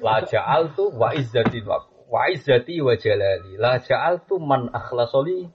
La 0.00 0.24
ja'altu 0.24 0.88
wa 0.96 1.12
izzati 1.12 1.60
wa 1.68 1.84
wa 2.08 2.32
izzati 2.32 2.80
wa 2.80 2.96
jalali. 2.96 3.60
La 3.60 3.76
ja'altu 3.76 4.40
man 4.40 4.72
akhlasoli 4.72 5.52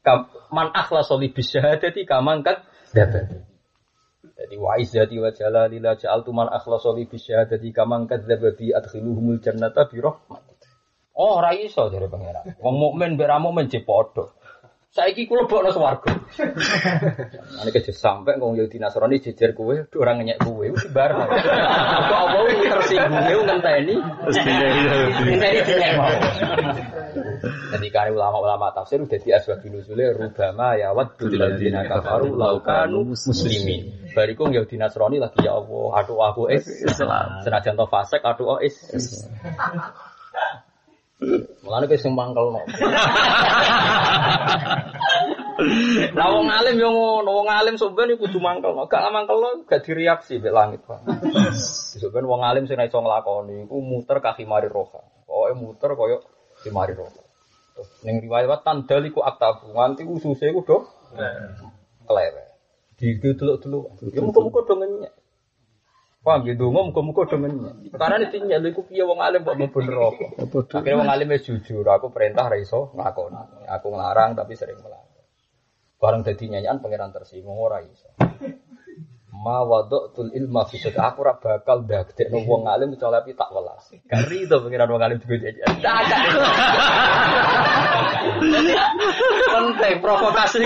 kam, 0.00 0.32
man 0.48 0.72
akhlasoli 0.72 1.36
bisyahadati 1.36 2.08
kamangkat 2.08 2.64
dapat. 2.96 3.44
Jadi 4.24 4.56
wa 4.56 4.80
izzati 4.80 5.20
wa 5.20 5.28
jalali 5.36 5.84
la 5.84 6.00
ja'altu 6.00 6.32
man 6.32 6.48
akhlasoli 6.48 7.04
bisyahadati 7.04 7.76
kamangkat 7.76 8.24
dapat 8.24 8.56
bi 8.56 8.72
adkhiluhumul 8.72 9.36
jannata 9.44 9.84
bi 9.84 10.00
rahmat. 10.00 10.49
Oh, 11.14 11.42
ora 11.42 11.52
iso 11.52 11.90
dari 11.90 12.06
pangeran. 12.06 12.56
Wong 12.62 12.76
mukmin 12.78 13.18
mbek 13.18 13.28
ra 13.28 13.42
mukmin 13.42 13.68
je 13.68 13.82
padha. 13.82 14.30
Saiki 14.90 15.30
kula 15.30 15.46
bokno 15.46 15.70
swarga. 15.70 16.18
Ane 17.62 17.70
keje 17.70 17.94
sampe 17.94 18.34
wong 18.42 18.58
Yahudi 18.58 18.82
Nasrani 18.82 19.22
jejer 19.22 19.54
kowe, 19.54 19.86
duh 19.86 20.02
ora 20.02 20.18
ngenyek 20.18 20.42
kowe, 20.42 20.66
wis 20.66 20.86
bar. 20.90 21.14
Kok 21.14 21.30
apa 21.30 22.38
tersinggung 22.74 23.22
e 23.22 23.34
ngenteni. 23.38 23.94
Ngenteni 25.22 25.60
dinyek 25.62 25.92
mau. 25.94 26.10
Jadi 27.70 27.86
kare 27.94 28.10
ulama-ulama 28.10 28.74
tafsir 28.74 28.98
udah 28.98 29.14
di 29.22 29.30
asbab 29.30 29.62
nuzule 29.62 30.10
rubama 30.10 30.74
ya 30.74 30.90
waddul 30.90 31.38
ladzina 31.38 31.86
kafaru 31.86 32.34
laukanu 32.34 33.14
muslimin. 33.14 34.10
Bariku 34.10 34.50
Yahudi 34.50 34.74
Nasrani 34.74 35.22
lagi 35.22 35.46
ya 35.46 35.54
Allah, 35.54 36.02
aduh 36.02 36.18
aku 36.18 36.50
is 36.50 36.66
Islam. 36.66 37.46
Senajan 37.46 37.78
to 37.78 37.86
fasik 37.86 38.26
aduh 38.26 38.58
oh 38.58 38.58
is. 38.58 38.74
Mulane 41.60 41.84
kowe 41.84 41.98
sing 42.00 42.16
mangkelno. 42.16 42.60
Lah 46.16 46.28
wong 46.32 46.48
alim 46.48 46.80
yo 46.80 46.88
ngono, 46.88 47.30
wong 47.36 47.48
alim 47.52 47.76
sampeyan 47.76 48.16
iku 48.16 48.24
kudu 48.24 48.40
mangkelno. 48.40 48.88
Gak 48.88 49.12
mangkelno 49.12 49.68
gak 49.68 49.84
direaksi 49.84 50.40
mek 50.40 50.56
langit, 50.56 50.80
Pak. 50.88 51.04
Sampeyan 52.00 52.24
wong 52.24 52.40
alim 52.40 52.64
sing 52.64 52.80
iso 52.80 53.04
nglakoni 53.04 53.68
iku 53.68 53.76
muter 53.84 54.24
kaki 54.24 54.48
mari 54.48 54.72
roha. 54.72 55.04
Pokoke 55.28 55.52
muter 55.60 55.90
koyo 55.92 56.24
mari 56.72 56.96
roha. 56.96 57.20
Terus 57.76 57.90
ning 58.08 58.24
riwayat 58.24 58.64
tandal 58.64 59.04
iku 59.04 59.20
aktabu, 59.20 59.76
nganti 59.76 60.08
ususe 60.08 60.48
iku 60.48 60.64
do 60.64 60.76
kelewet. 62.08 62.48
Didelok-delok. 62.96 63.84
Ya 64.12 64.20
muga-muga 64.24 64.60
do 64.64 64.74
ngenyek. 64.80 65.12
Paham 66.30 66.46
ya 66.46 66.54
dongo 66.54 66.86
muga-muga 66.86 67.26
do 67.26 67.42
ngenyek. 67.42 67.90
Karena 67.98 68.22
ini 68.22 68.26
tinggal 68.30 68.62
piye 68.86 69.02
wong 69.02 69.18
alim 69.18 69.42
kok 69.42 69.58
mlebu 69.58 69.78
neraka. 69.82 70.26
Akhirnya 70.78 71.02
wong 71.02 71.10
alim 71.10 71.34
jujur, 71.42 71.82
aku 71.90 72.14
perintah 72.14 72.46
ra 72.46 72.54
iso 72.54 72.94
nglakoni. 72.94 73.66
Aku 73.66 73.90
nglarang 73.90 74.38
tapi 74.38 74.54
sering 74.54 74.78
melanggar. 74.78 75.26
Bareng 75.98 76.22
dadi 76.22 76.46
nyanyian 76.46 76.78
pangeran 76.78 77.10
tersinggung 77.10 77.58
ora 77.58 77.82
iso. 77.82 78.14
Ma 79.40 79.64
wada'tul 79.64 80.36
ilma 80.36 80.68
fi 80.68 80.76
sadri 80.76 81.00
aku 81.00 81.24
ora 81.24 81.32
bakal 81.40 81.88
ndadekno 81.88 82.44
wong 82.44 82.68
alim 82.68 82.92
kecuali 82.92 83.32
tak 83.32 83.48
welas. 83.56 83.88
Kari 84.04 84.44
to 84.44 84.60
pangeran 84.60 84.92
wong 84.92 85.00
alim 85.00 85.16
digo 85.16 85.40
jajan. 85.40 85.64
Penting 89.48 89.96
provokasi. 90.04 90.60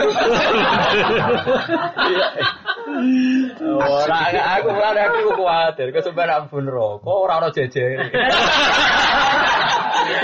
Ora 3.63 4.21
aku 4.59 4.69
ora 4.75 5.03
aku 5.07 5.39
kuwatir, 5.39 5.95
kesuwen 5.95 6.35
ampun 6.35 6.67
neraka 6.67 7.07
ora 7.07 7.39
ono 7.39 7.55
jejer. 7.55 8.11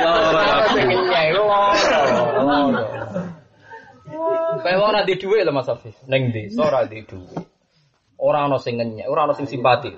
Ora 0.03 0.67
sing 0.75 0.91
nyek 0.91 1.39
loro. 1.39 1.71
Kayak 4.67 4.79
wong 4.83 4.91
ora 4.91 5.07
di 5.07 5.15
dhuwit 5.15 5.47
lho 5.47 5.55
Mas 5.55 5.71
Afif. 5.71 5.95
Ning 6.11 6.35
desa 6.35 6.67
ora 6.67 6.83
di 6.83 7.07
dhuwit. 7.07 7.60
Ora 8.21 8.45
ana 8.45 8.61
sing 8.61 8.77
ngenyek, 8.77 9.09
ora 9.09 9.25
ana 9.25 9.33
sing 9.33 9.49
simpati. 9.49 9.89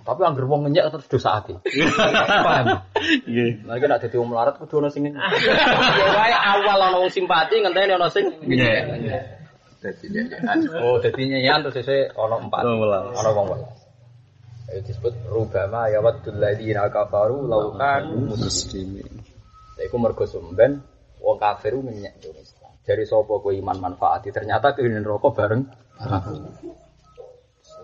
Tapi 0.00 0.20
angger 0.22 0.46
wong 0.46 0.66
ngenyek 0.66 0.94
terus 0.94 1.06
dosa 1.10 1.42
ati. 1.42 1.54
Paham? 2.46 2.82
Nggih. 3.26 3.66
Lagi 3.66 3.84
nek 3.84 3.98
dadi 4.02 4.16
wong 4.16 4.30
melarat 4.30 4.54
kudu 4.62 4.78
ana 4.78 4.88
sing 4.94 5.06
ngenyek. 5.06 5.18
Ya 5.18 6.10
wae 6.14 6.34
awal 6.34 6.78
ana 6.78 6.96
wong 7.02 7.10
simpati 7.10 7.60
ngenteni 7.60 7.98
ana 7.98 8.08
sing 8.08 8.30
ngenyek. 8.46 8.82
Oh, 10.82 11.02
dadi 11.02 11.20
nyanyian 11.26 11.66
terus 11.66 11.82
sesuk 11.82 12.14
ana 12.14 12.36
empat. 12.40 12.62
Ana 12.62 13.30
wong 13.34 13.46
welas. 13.54 13.78
Itu 14.70 14.80
disebut 14.86 15.14
rubama 15.26 15.90
ya 15.90 15.98
waddul 15.98 16.38
ladzina 16.38 16.86
kafaru 16.94 17.42
law 17.50 17.74
kanu 17.74 18.30
Muslimin. 18.30 19.10
Lha 19.76 19.82
iku 19.82 19.98
mergo 19.98 20.24
sumben 20.30 20.78
wong 21.18 21.36
kafir 21.42 21.74
ngenyek 21.74 22.22
Islam. 22.22 22.72
Dari 22.86 23.02
sapa 23.02 23.42
kowe 23.42 23.52
iman 23.52 23.78
manfaati 23.82 24.30
ternyata 24.30 24.72
kene 24.72 25.02
neraka 25.02 25.28
bareng. 25.34 25.62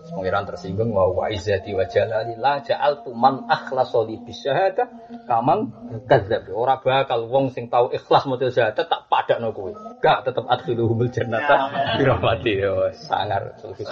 Pengiran 0.07 0.47
tersinggung 0.47 0.95
wa 0.95 1.11
wa 1.11 1.27
izzati 1.27 1.75
wa 1.75 1.83
jalali 1.83 2.39
la 2.39 2.63
ja'altu 2.63 3.11
man 3.11 3.43
akhlasa 3.51 4.07
li 4.07 4.15
bisyahada 4.23 4.87
kamang 5.27 5.67
kadzdzab. 6.07 6.47
Ora 6.55 6.79
bakal 6.79 7.27
wong 7.27 7.51
sing 7.51 7.67
tau 7.67 7.91
ikhlas 7.91 8.23
maca 8.23 8.47
syahadat 8.47 8.87
tak 8.87 9.01
padakno 9.11 9.51
kowe. 9.51 9.71
Gak 9.99 10.23
tetep 10.23 10.47
adkhiluhumul 10.47 11.11
jannata 11.11 11.71
bi 11.99 12.03
rahmati. 12.07 12.53
Yo 12.63 12.87
sangar 12.95 13.59
sulfus. 13.59 13.91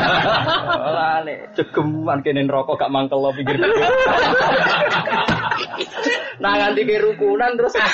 Ora 0.88 1.20
nek 1.26 1.52
cegeman 1.52 2.24
kene 2.24 2.48
neraka 2.48 2.80
gak 2.80 2.92
mangkel 2.92 3.20
lo 3.20 3.30
pikir. 3.36 3.60
Nah 6.40 6.52
nganti 6.60 6.82
ke 6.88 6.98
rukunan 7.00 7.56
terus 7.56 7.76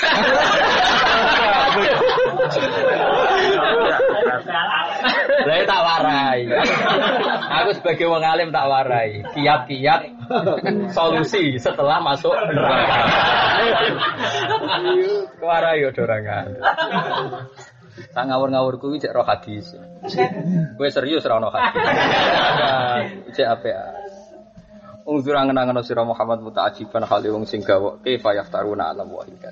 Lah 5.31 5.55
ya 5.55 5.65
tak 5.65 5.81
warai. 5.81 6.41
Aku 7.63 7.71
sebagai 7.79 8.07
wong 8.11 8.23
alim 8.25 8.51
tak 8.51 8.67
warai. 8.67 9.23
Kiat-kiat 9.35 10.03
solusi 10.91 11.57
setelah 11.63 12.03
masuk 12.03 12.35
neraka. 12.35 12.99
Warai 15.39 15.83
yo 15.87 15.95
dorangan. 15.95 16.47
Tak 18.11 18.25
ngawur-ngawur 18.27 18.81
kuwi 18.81 18.99
cek 18.99 19.15
roh 19.15 19.27
hadis. 19.27 19.77
Kowe 20.75 20.89
serius 20.91 21.27
ra 21.27 21.39
ono 21.39 21.53
hadis. 21.53 21.79
Cek 23.37 23.47
apik. 23.47 23.77
Ungzur 25.07 25.35
angen-angen 25.35 25.83
sira 25.83 26.07
Muhammad 26.07 26.45
muta'ajiban 26.45 27.03
hale 27.09 27.29
wong 27.35 27.45
sing 27.49 27.65
gawa 27.67 27.99
kaifa 28.05 28.37
yaftaruna 28.37 28.95
ala 28.95 29.03
wahid. 29.07 29.43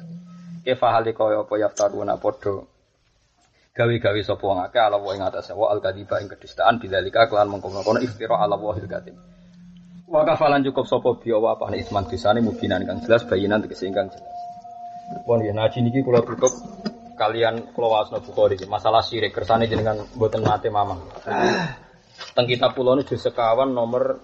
Kaifa 0.63 0.87
hale 0.93 1.11
kaya 1.17 1.43
apa 1.43 1.55
yaftaruna 1.59 2.15
padha 2.21 2.63
gawe-gawe 3.79 4.21
sapa 4.27 4.43
wong 4.43 4.59
akeh 4.67 4.83
ala 4.83 4.99
wa 4.99 5.15
ing 5.15 5.23
atase 5.23 5.55
wa 5.55 5.71
al 5.71 5.79
kadiba 5.79 6.19
ing 6.19 6.27
kedustaan 6.27 6.83
bidzalika 6.83 7.31
kelan 7.31 7.47
mengkono-kono 7.47 8.03
iftira 8.03 8.35
ala 8.43 8.59
wahil 8.59 8.91
kadhib. 8.91 9.15
Wa 10.11 10.27
kafalan 10.27 10.67
cukup 10.67 10.91
sapa 10.91 11.15
biya 11.23 11.39
wa 11.39 11.55
apa 11.55 11.71
isman 11.79 12.11
disane 12.11 12.43
mubinan 12.43 12.83
kang 12.83 12.99
jelas 13.07 13.23
bayinan 13.31 13.63
tegese 13.63 13.87
ingkang 13.87 14.11
jelas. 14.11 14.39
Pun 15.23 15.47
ya 15.47 15.55
naji 15.55 15.79
niki 15.87 16.03
kula 16.03 16.27
tutup 16.27 16.51
kalian 17.15 17.71
kula 17.71 18.03
wasna 18.03 18.19
Bukhari 18.19 18.59
masalah 18.67 18.99
syirik 18.99 19.31
kersane 19.31 19.71
jenengan 19.71 20.11
mboten 20.19 20.43
nate 20.43 20.75
mamang. 20.75 20.99
Teng 22.35 22.47
kitab 22.51 22.75
kula 22.75 22.99
niku 22.99 23.15
sekawan 23.15 23.71
nomor 23.71 24.19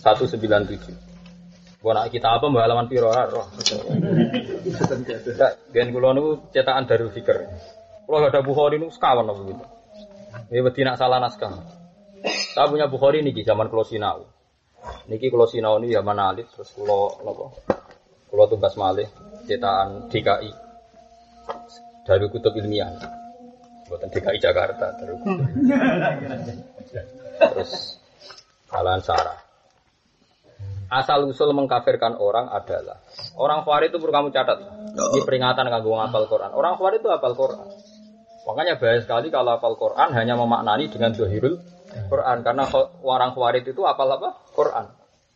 197. 0.00 1.84
Gua 1.84 1.92
nak 1.92 2.08
kita 2.08 2.40
apa 2.40 2.48
mbak 2.48 2.64
halaman 2.64 2.88
piro 2.88 3.12
roh. 3.12 3.44
Kula 5.92 6.10
niku 6.16 6.30
cetakan 6.56 6.88
Darul 6.88 7.12
Fikr. 7.12 7.36
Kula 8.04 8.28
ada 8.28 8.44
Bukhari 8.44 8.76
niku 8.76 8.92
sekawan 8.92 9.28
apa 9.28 9.40
gitu. 9.48 9.64
Ya 10.52 10.60
wedi 10.60 10.80
nak 10.84 11.00
salah 11.00 11.18
naskah. 11.18 11.56
Saya 12.52 12.68
punya 12.68 12.86
Bukhari 12.88 13.24
niki 13.24 13.44
zaman 13.44 13.72
kula 13.72 13.84
sinau. 13.84 14.28
Niki 15.08 15.32
kula 15.32 15.48
sinau 15.48 15.80
ini 15.80 15.92
zaman 15.92 16.16
alit 16.20 16.48
terus 16.52 16.72
kula 16.76 17.24
napa? 17.24 17.48
Kula 18.28 18.44
tugas 18.48 18.76
malih. 18.76 19.08
cetakan 19.44 20.08
DKI 20.08 20.50
dari 22.08 22.26
kutub 22.32 22.56
ilmiah. 22.56 22.88
Buatan 23.88 24.08
DKI 24.08 24.38
Jakarta 24.40 24.96
kutub. 24.96 25.20
Terus 27.40 28.00
Alan 28.72 29.04
Sarah. 29.04 29.44
Asal 30.94 31.26
usul 31.26 31.50
mengkafirkan 31.56 32.20
orang 32.20 32.46
adalah 32.52 33.00
orang 33.34 33.66
Khawarij 33.66 33.90
itu 33.90 33.98
perlu 33.98 34.14
kamu 34.14 34.28
catat. 34.30 34.62
Ini 34.94 35.20
peringatan 35.26 35.66
kanggo 35.66 35.96
ngapal 35.96 36.30
Quran. 36.30 36.54
Orang 36.54 36.78
Khawarij 36.78 37.02
itu 37.02 37.08
hafal 37.10 37.34
Quran. 37.34 37.66
Makanya 38.44 38.76
bahaya 38.76 39.00
sekali 39.00 39.32
kalau 39.32 39.56
hafal 39.56 39.74
Quran 39.80 40.12
hanya 40.12 40.36
memaknani 40.36 40.92
dengan 40.92 41.16
dohirul 41.16 41.64
Quran 42.12 42.38
karena 42.44 42.68
orang 43.00 43.32
Khawarij 43.32 43.64
itu 43.64 43.82
hafal 43.88 44.20
apa? 44.20 44.36
Quran. 44.52 44.86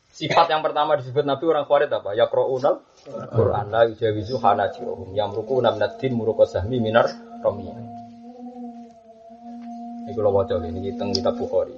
Sifat 0.08 0.50
yang 0.50 0.60
pertama 0.60 0.98
disebut 1.00 1.24
Nabi 1.24 1.44
orang 1.48 1.64
Khawarij 1.64 1.88
apa? 1.88 2.10
Ya 2.12 2.28
Qur'anul 2.28 2.84
Quran 3.32 3.66
la 3.72 3.88
yujawizu 3.88 4.36
hanajiruhum 4.42 5.16
yamruku 5.16 5.56
namnatin 5.64 6.12
muruqa 6.12 6.44
sahmi 6.44 6.82
minar 6.82 7.08
ramiyah. 7.40 7.76
Ini 10.08 10.12
kalau 10.16 10.32
waca 10.32 10.56
ini 10.64 10.80
kita 10.92 11.04
kitab 11.12 11.36
Bukhari. 11.36 11.76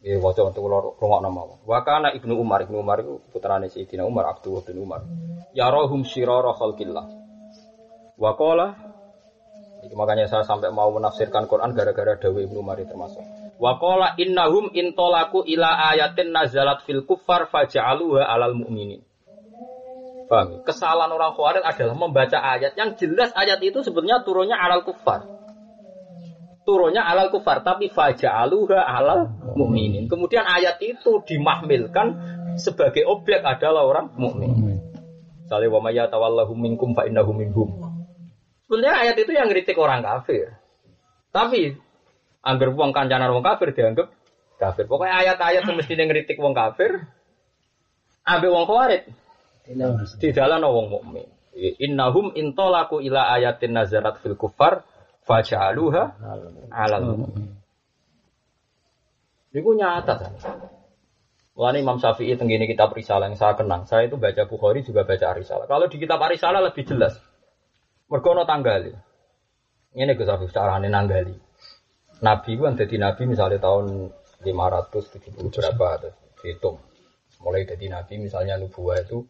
Ya 0.00 0.16
waca 0.16 0.48
untuk 0.48 0.64
kalau 0.64 0.96
rumah 0.96 1.20
nama. 1.20 1.42
Wakana 1.68 2.16
ibnu 2.16 2.34
Umar 2.34 2.64
ibnu 2.64 2.80
Umar 2.80 3.04
itu 3.04 3.20
putrane 3.30 3.68
Sayyidina 3.68 4.06
Umar 4.08 4.32
Abdul 4.32 4.64
bin 4.64 4.80
Umar. 4.80 5.04
Ya 5.52 5.68
rohum 5.68 6.06
shirara 6.06 6.56
khalqillah. 6.56 7.04
Wakola 8.16 8.89
Ini 9.80 9.94
makanya 9.96 10.28
saya 10.28 10.44
sampai 10.44 10.68
mau 10.68 10.92
menafsirkan 10.92 11.48
Quran 11.48 11.72
gara-gara 11.72 12.12
Dawi 12.20 12.44
ibnu 12.44 12.60
Umar 12.60 12.76
termasuk. 12.84 13.24
Wakola 13.56 14.16
innahum 14.20 14.68
intolaku 14.76 15.44
ila 15.48 15.92
ayatin 15.92 16.32
nazalat 16.32 16.84
fil 16.84 17.04
kuffar 17.08 17.48
faja'aluha 17.48 18.28
alal 18.28 18.56
mu'minin. 18.56 19.00
Paham? 20.30 20.62
Kesalahan 20.62 21.10
orang 21.10 21.34
Khawarij 21.34 21.66
adalah 21.66 21.96
membaca 21.98 22.38
ayat 22.38 22.78
yang 22.78 22.94
jelas 22.94 23.34
ayat 23.34 23.58
itu 23.66 23.82
sebenarnya 23.82 24.22
turunnya 24.22 24.54
alal 24.54 24.86
kufar. 24.86 25.26
Turunnya 26.62 27.02
alal 27.02 27.34
kufar, 27.34 27.66
tapi 27.66 27.90
faja'aluha 27.90 28.78
alal 28.78 29.26
mukminin. 29.58 30.06
Kemudian 30.06 30.46
ayat 30.46 30.78
itu 30.78 31.18
dimahmilkan 31.26 32.14
sebagai 32.62 33.02
objek 33.10 33.42
adalah 33.42 33.82
orang 33.82 34.06
mukmin. 34.14 34.78
Misalnya 35.42 35.66
wa 35.66 35.80
may 35.82 35.98
yatawallahu 35.98 36.54
minkum 36.54 36.94
fa 36.94 37.10
innahu 37.10 37.34
minhum. 37.34 37.89
Sebenarnya 38.70 39.02
ayat 39.02 39.16
itu 39.18 39.34
yang 39.34 39.50
ngeritik 39.50 39.74
orang 39.82 39.98
kafir. 40.06 40.54
Tapi 41.34 41.74
anggar 42.38 42.70
wong 42.70 42.94
kancanan 42.94 43.34
wong 43.34 43.42
kafir 43.42 43.74
dianggap 43.74 44.14
kafir. 44.62 44.86
Pokoknya 44.86 45.26
ayat-ayat 45.26 45.66
yang 45.66 45.74
mesti 45.74 45.98
ngeritik 45.98 46.38
wong 46.38 46.54
kafir 46.54 47.02
ambil 48.22 48.50
wong 48.54 48.64
khawarij 48.70 49.02
di 50.22 50.28
dalam 50.30 50.62
wong 50.62 50.86
mukmin. 50.86 51.26
Innahum 51.82 52.30
intolaku 52.38 53.02
ila 53.02 53.34
ayatin 53.34 53.74
nazarat 53.74 54.22
fil 54.22 54.38
kufar 54.38 54.86
faja'aluha 55.26 56.02
alal 56.70 57.26
mu'min. 57.26 57.50
Ini 59.50 59.66
nyata 59.66 60.14
kan. 60.14 60.32
Imam 61.58 61.98
Syafi'i 61.98 62.38
tenggini 62.38 62.70
kitab 62.70 62.94
Risalah 62.94 63.26
yang 63.26 63.34
saya 63.34 63.58
kenang. 63.58 63.82
Saya 63.90 64.06
itu 64.06 64.14
baca 64.14 64.46
Bukhari 64.46 64.86
juga 64.86 65.02
baca 65.02 65.34
Risalah. 65.34 65.66
Kalau 65.66 65.90
di 65.90 65.98
kitab 65.98 66.22
Risalah 66.22 66.62
lebih 66.62 66.86
jelas. 66.86 67.18
Mergo 68.10 68.34
ono 68.34 68.42
tanggali. 68.42 68.90
Ini 69.94 70.18
Gus 70.18 70.26
Afif 70.26 70.50
carane 70.50 70.90
nanggali. 70.90 71.30
Nabi 72.26 72.58
itu 72.58 72.66
jadi 72.66 72.96
nabi 72.98 73.22
misalnya 73.30 73.62
tahun 73.62 74.10
570 74.42 75.38
berapa 75.38 76.10
dihitung. 76.42 76.82
Mulai 77.38 77.64
jadi 77.70 77.86
nabi 77.86 78.18
misalnya 78.18 78.58
nubuah 78.58 79.06
itu 79.06 79.22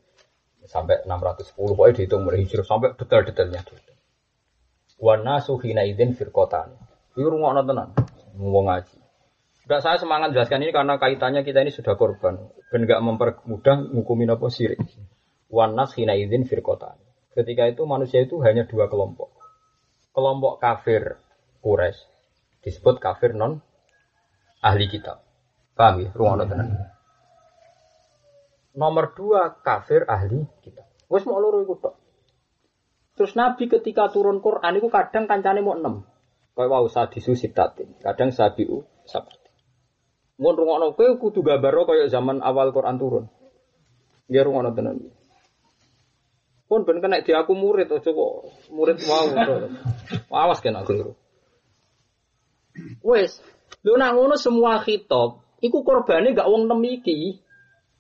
sampai 0.65 1.05
610 1.05 1.77
pokoknya 1.77 1.93
dihitung 1.93 2.25
mulai 2.25 2.41
hijrah 2.41 2.65
sampai 2.65 2.97
detail-detailnya 2.97 3.61
dihitung. 3.69 3.99
Wana 4.97 5.45
suhina 5.45 5.85
idin 5.85 6.17
firkotan. 6.17 6.73
Itu 7.13 7.29
rumah 7.29 7.61
tenan, 7.61 7.93
ngomong 8.37 8.65
ngaji. 8.65 8.97
Enggak 9.69 9.81
saya 9.85 9.97
semangat 10.01 10.33
jelaskan 10.33 10.65
ini 10.65 10.73
karena 10.73 10.97
kaitannya 10.97 11.45
kita 11.45 11.63
ini 11.63 11.73
sudah 11.73 12.01
korban. 12.01 12.49
Dan 12.73 12.89
enggak 12.89 13.01
mempermudah 13.05 13.93
ngukumin 13.93 14.33
apa 14.33 14.49
sirik. 14.49 14.81
Wanas 15.53 15.93
hina 15.95 16.17
idin 16.17 16.49
firkotan. 16.49 17.10
Ketika 17.31 17.71
itu 17.71 17.87
manusia 17.87 18.27
itu 18.27 18.43
hanya 18.43 18.67
dua 18.67 18.91
kelompok. 18.91 19.31
Kelompok 20.11 20.59
kafir 20.59 21.23
Quraisy 21.63 22.11
disebut 22.67 22.99
kafir 23.01 23.33
non 23.33 23.63
ahli 24.61 24.91
kitab. 24.91 25.23
Paham 25.79 26.05
ya? 26.05 26.11
Rumah 26.13 26.45
tenan. 26.45 26.69
Nomor 28.77 29.17
dua 29.17 29.63
kafir 29.63 30.05
ahli 30.11 30.45
kitab. 30.61 30.87
Wes 31.07 31.25
mau 31.25 31.39
loro 31.39 31.63
iku 31.65 31.75
tok. 31.79 31.95
Terus 33.17 33.37
Nabi 33.37 33.69
ketika 33.69 34.09
turun 34.09 34.41
Quran 34.41 34.81
itu 34.81 34.89
kadang 34.89 35.29
kancane 35.29 35.61
mau 35.61 35.77
enam. 35.77 36.09
Kayak 36.57 36.71
wau 36.73 36.87
sadisu 36.91 37.39
sitatin. 37.39 37.97
Kadang 38.01 38.35
sabiu 38.35 38.85
sabati. 39.09 39.51
Mun 40.41 40.57
rungokno 40.57 40.97
kowe 40.97 41.21
kudu 41.21 41.45
gambaro 41.45 41.85
kaya 41.85 42.09
zaman 42.09 42.41
awal 42.41 42.73
Quran 42.73 42.97
turun. 42.97 43.25
Ya 44.29 44.45
rungokno 44.45 44.73
tenan. 44.73 45.20
Pun 46.71 46.87
ben 46.87 47.03
kena 47.03 47.19
di 47.19 47.35
aku 47.35 47.51
murid 47.59 47.91
aja 47.91 48.15
kok 48.15 48.35
murid 48.71 49.03
mau. 49.03 49.27
Awas 50.47 50.63
kena 50.63 50.87
keliru. 50.87 51.19
Wes, 53.03 53.43
lho 53.83 53.99
nak 53.99 54.15
ngono 54.15 54.39
semua 54.39 54.79
khitab, 54.79 55.43
iku 55.59 55.83
korbane 55.83 56.31
gak 56.31 56.47
wong 56.47 56.71
nem 56.71 56.79
iki. 56.87 57.43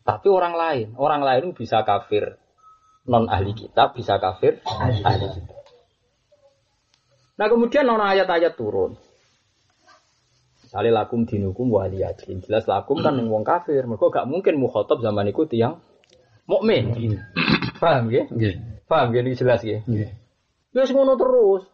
Tapi 0.07 0.27
orang 0.31 0.55
lain, 0.55 0.89
orang 0.95 1.23
lain 1.27 1.51
bisa 1.51 1.83
kafir 1.83 2.39
non 3.11 3.27
ahli 3.27 3.59
kitab, 3.59 3.99
bisa 3.99 4.23
kafir 4.23 4.63
ahli 5.03 5.27
kitab. 5.35 5.61
Nah 7.43 7.47
kemudian 7.51 7.91
non 7.91 7.99
ayat-ayat 7.99 8.55
turun. 8.55 8.95
Misalnya 10.63 11.03
lakum 11.03 11.27
dinukum 11.27 11.75
waliyadin. 11.75 12.47
Jelas 12.47 12.71
lakum 12.71 13.03
kan 13.03 13.19
yang 13.19 13.27
wong 13.35 13.43
kafir. 13.43 13.83
Mereka 13.83 14.15
gak 14.15 14.31
mungkin 14.31 14.63
mukhotob 14.63 15.03
zaman 15.03 15.27
itu 15.27 15.43
tiang 15.51 15.83
mukmin. 16.47 16.95
Paham 17.81 18.13
ya? 18.13 18.29
Paham 18.85 19.09
ya? 19.17 19.21
Ini 19.25 19.33
jelas 19.35 19.65
ya? 19.65 19.81
Ya 19.89 20.83
ngono 20.87 21.17
terus. 21.17 21.65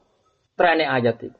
Trennya 0.56 0.88
ayat 0.88 1.20
itu. 1.20 1.38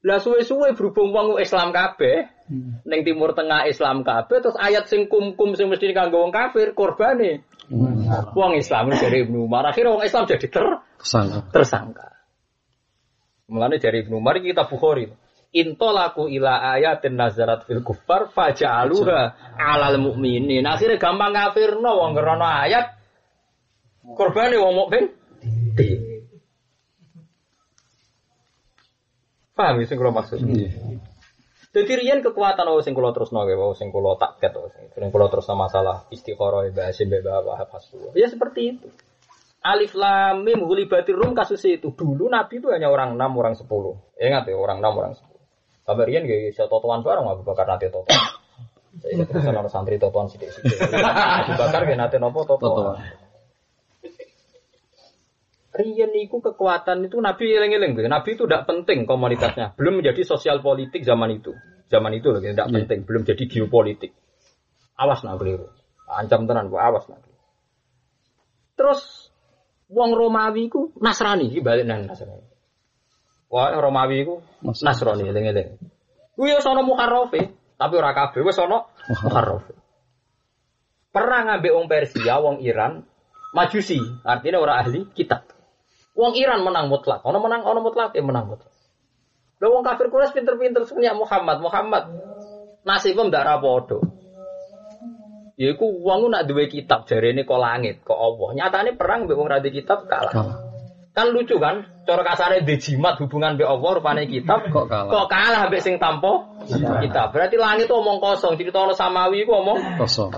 Lah 0.00 0.16
suwe-suwe 0.16 0.72
berhubung 0.72 1.12
wong 1.12 1.36
Islam 1.36 1.76
kabeh, 1.76 2.24
hmm. 2.48 2.88
ning 2.88 3.04
Timur 3.04 3.36
Tengah 3.36 3.68
Islam 3.68 4.00
kabeh 4.00 4.40
terus 4.40 4.56
ayat 4.56 4.88
sing 4.88 5.12
kum-kum 5.12 5.52
sing 5.52 5.68
mesti 5.68 5.92
kanggo 5.92 6.24
wong 6.24 6.32
kafir 6.32 6.72
korbane. 6.72 7.44
Hmm. 7.68 8.08
Wong 8.32 8.56
Islam 8.56 8.96
dari 8.96 9.28
Ibnu 9.28 9.44
Umar 9.44 9.68
akhirnya 9.68 10.00
wong 10.00 10.02
Islam 10.02 10.24
jadi 10.24 10.48
ter 10.48 10.66
tersangka. 10.96 11.38
tersangka. 11.52 12.08
Mulane 13.52 13.76
dari 13.76 14.00
Ibnu 14.06 14.16
Umar 14.16 14.40
kita 14.40 14.64
Bukhari. 14.64 15.12
Intolaku 15.50 16.30
ila 16.30 16.62
ayatin 16.78 17.18
nazarat 17.18 17.66
fil 17.66 17.82
kufar 17.82 18.30
faja'aluha 18.30 19.34
alal 19.58 19.98
mu'minin. 19.98 20.62
Akhirnya 20.62 20.94
gampang 20.94 21.34
kafirno 21.34 21.90
wong 21.90 22.14
krana 22.14 22.62
ayat 22.70 22.94
korbane 24.14 24.54
wong 24.62 24.74
mukmin. 24.78 25.04
Paham 29.58 29.82
ya 29.82 29.84
sing 29.90 29.98
kula 29.98 30.14
maksud? 30.14 30.38
Iya. 30.38 30.70
Jadi 31.70 31.92
rian 32.02 32.22
kekuatan 32.22 32.66
oh 32.66 32.82
sing 32.82 32.94
kula 32.94 33.14
terusno 33.14 33.46
nggih, 33.46 33.58
oh 33.58 33.74
sing 33.74 33.90
kula 33.90 34.18
takket 34.18 34.54
oh 34.54 34.70
sing 34.70 35.10
kula 35.10 35.26
terusno 35.30 35.54
masalah 35.58 36.06
istikharah 36.14 36.66
bahasa 36.70 37.02
mbek 37.02 37.26
Bapak 37.26 37.54
Hafasul. 37.66 38.14
Ya 38.14 38.30
seperti 38.30 38.78
itu. 38.78 38.86
Alif 39.60 39.92
lam 39.92 40.40
mim 40.46 40.64
ghulibatir 40.64 41.12
rum 41.12 41.36
kasus 41.36 41.60
itu. 41.68 41.92
Dulu 41.92 42.32
Nabi 42.32 42.58
itu 42.58 42.72
hanya 42.72 42.88
orang 42.88 43.20
6, 43.20 43.20
orang 43.36 43.54
10. 43.54 43.68
Ingat 44.16 44.44
ya, 44.48 44.56
orang 44.56 44.80
6, 44.80 44.88
orang 44.96 45.12
10. 45.12 45.29
Sampai 45.90 46.06
rian 46.06 46.22
gak 46.22 46.54
bisa 46.54 46.70
totoan 46.70 47.02
bareng 47.02 47.26
Abu 47.26 47.42
Bakar 47.42 47.66
nanti 47.66 47.90
totoan. 47.90 48.14
Saya 49.02 49.26
keterusan 49.26 49.58
orang 49.58 49.66
santri 49.66 49.98
totoan 49.98 50.30
sidik-sidik. 50.30 50.78
Abu 51.42 51.58
Bakar 51.58 51.82
gak 51.82 51.98
nanti 51.98 52.22
nopo 52.22 52.46
totoan. 52.46 53.02
Rian 55.74 56.14
itu 56.14 56.38
kekuatan 56.38 57.10
itu 57.10 57.18
Nabi 57.18 57.58
eleng-eleng. 57.58 57.98
Nabi 58.06 58.38
itu 58.38 58.46
tidak 58.46 58.70
penting 58.70 59.02
komunitasnya. 59.02 59.74
Belum 59.74 59.98
menjadi 59.98 60.22
sosial 60.22 60.62
politik 60.62 61.02
zaman 61.02 61.42
itu. 61.42 61.58
Zaman 61.90 62.14
itu 62.14 62.30
loh, 62.30 62.38
tidak 62.38 62.70
yeah. 62.70 62.74
penting. 62.86 63.02
Belum 63.02 63.26
jadi 63.26 63.42
geopolitik. 63.50 64.14
Awas 64.94 65.26
nak 65.26 65.42
keliru. 65.42 65.74
Ancam 66.06 66.46
tenan, 66.46 66.70
awas 66.70 67.10
nak. 67.10 67.18
Terus 68.78 69.30
wong 69.90 70.14
Romawi 70.14 70.70
ku 70.70 70.94
Nasrani, 71.02 71.50
balik 71.58 71.82
nang 71.82 72.06
Nasrani. 72.06 72.49
Wah 73.50 73.74
Romawi 73.74 74.22
ku 74.22 74.38
Nasrani, 74.62 75.26
eleng-eleng. 75.26 75.74
Ku 76.38 76.46
yo 76.46 76.62
sono 76.62 76.86
muharrafe, 76.86 77.50
tapi 77.74 77.94
ora 77.98 78.14
kabeh 78.14 78.46
wis 78.46 78.54
sono 78.54 78.94
muharrafe. 79.26 79.74
Pernah 81.10 81.50
ngambil 81.50 81.74
wong 81.74 81.86
Persia, 81.90 82.38
wong 82.38 82.62
Iran, 82.62 83.02
Majusi, 83.50 83.98
artinya 84.22 84.62
orang 84.62 84.78
ahli 84.86 85.00
kitab. 85.10 85.50
Wong 86.14 86.38
Iran 86.38 86.62
menang 86.62 86.86
mutlak. 86.86 87.26
Ono 87.26 87.42
menang, 87.42 87.66
ono 87.66 87.82
mutlak, 87.82 88.14
ya 88.14 88.22
menang 88.22 88.46
mutlak. 88.46 88.70
Lo 89.58 89.74
wong 89.74 89.82
kafir 89.82 90.06
Quraisy 90.06 90.38
pinter-pinter 90.38 90.86
sebenarnya 90.86 91.18
Muhammad, 91.18 91.58
Muhammad 91.58 92.04
nasibnya 92.86 93.26
ndak 93.26 93.44
rapodo. 93.44 93.98
Ya 95.58 95.74
iku 95.74 95.90
wong 95.90 96.30
nak 96.30 96.46
duwe 96.46 96.70
kitab 96.70 97.10
jarene 97.10 97.42
kok 97.42 97.58
langit, 97.58 98.06
kok 98.06 98.16
Allah. 98.16 98.48
Nyatane 98.54 98.94
perang 98.94 99.26
mbek 99.26 99.34
wong 99.36 99.50
ra 99.50 99.58
kitab 99.58 100.06
kalah. 100.06 100.69
Kan 101.20 101.36
lucu 101.36 101.60
kan? 101.60 101.84
Cara 102.08 102.24
kasare 102.24 102.64
di 102.64 102.80
jimat 102.80 103.20
hubungan 103.20 103.60
mbek 103.60 103.68
Allah 103.68 103.90
rupane 104.00 104.24
kitab 104.24 104.64
Kok 104.72 104.88
kalah? 104.88 105.12
Kok 105.12 105.26
kalah 105.28 105.68
mbek 105.68 105.84
sing 105.84 106.00
tampa 106.00 106.48
kitab. 107.04 107.36
Berarti 107.36 107.60
langit 107.60 107.92
itu 107.92 107.94
omong 108.00 108.24
kosong, 108.24 108.56
cerita 108.56 108.88
samawi 108.96 109.44
iku 109.44 109.60
omong 109.60 110.00
Kosong. 110.00 110.32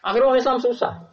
Akhirnya 0.00 0.32
orang 0.32 0.40
Islam 0.40 0.56
susah. 0.56 1.12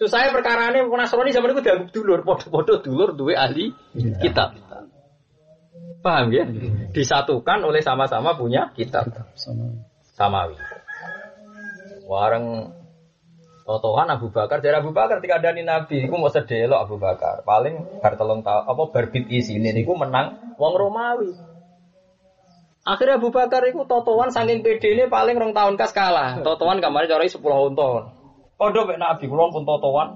Susahnya 0.00 0.32
perkara 0.32 0.72
ini 0.72 0.88
Nasrani 0.88 1.28
zaman 1.28 1.52
itu 1.52 1.60
dianggap 1.60 1.92
dulur, 1.92 2.24
podo-podo 2.24 2.80
dulur 2.80 3.12
duwe 3.12 3.36
ahli 3.36 3.76
kitab. 4.24 4.56
Paham 6.00 6.32
ya? 6.32 6.48
Disatukan 6.96 7.60
oleh 7.68 7.84
sama-sama 7.84 8.32
punya 8.32 8.72
kitab 8.72 9.12
Sama. 9.36 9.76
samawi. 10.16 10.56
Wareng 12.08 12.77
Totohan 13.68 14.08
Abu 14.08 14.32
Bakar, 14.32 14.64
dari 14.64 14.80
Abu 14.80 14.96
Bakar 14.96 15.20
ketika 15.20 15.36
ada 15.36 15.52
Nabi, 15.52 16.08
itu 16.08 16.16
mau 16.16 16.32
sedelok 16.32 16.88
Abu 16.88 16.96
Bakar. 16.96 17.44
Paling 17.44 18.00
bar 18.00 18.16
telung 18.16 18.40
tahu 18.40 18.64
apa 18.64 18.82
berbit 18.88 19.28
isi 19.28 19.60
ini, 19.60 19.76
niku 19.76 19.92
menang 19.92 20.56
wong 20.56 20.72
Romawi. 20.72 21.36
Akhirnya 22.88 23.20
Abu 23.20 23.28
Bakar 23.28 23.68
itu 23.68 23.84
totoan 23.84 24.32
saking 24.32 24.64
PD 24.64 24.96
ini 24.96 25.04
paling 25.12 25.36
rong 25.36 25.52
tahun 25.52 25.76
kas 25.76 25.92
kalah. 25.92 26.40
Totoan 26.40 26.80
kemarin 26.80 27.12
cari 27.12 27.28
10 27.28 27.44
tahun. 27.76 28.02
Kodo 28.56 28.80
mek 28.88 28.96
Nabi 28.96 29.28
kula 29.28 29.52
pun 29.52 29.68
totoan. 29.68 30.08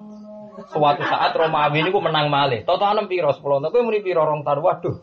Suatu 0.73 1.05
saat 1.05 1.37
Romawi 1.37 1.85
ini 1.85 1.93
ku 1.93 2.01
menang 2.01 2.33
malih. 2.33 2.65
Totoan 2.65 3.05
piro 3.05 3.37
10 3.37 3.45
tahun. 3.45 3.69
Kowe 3.69 3.85
muni 3.85 4.01
piro 4.01 4.25
rong 4.25 4.49
tahun. 4.49 4.65
Waduh. 4.65 4.97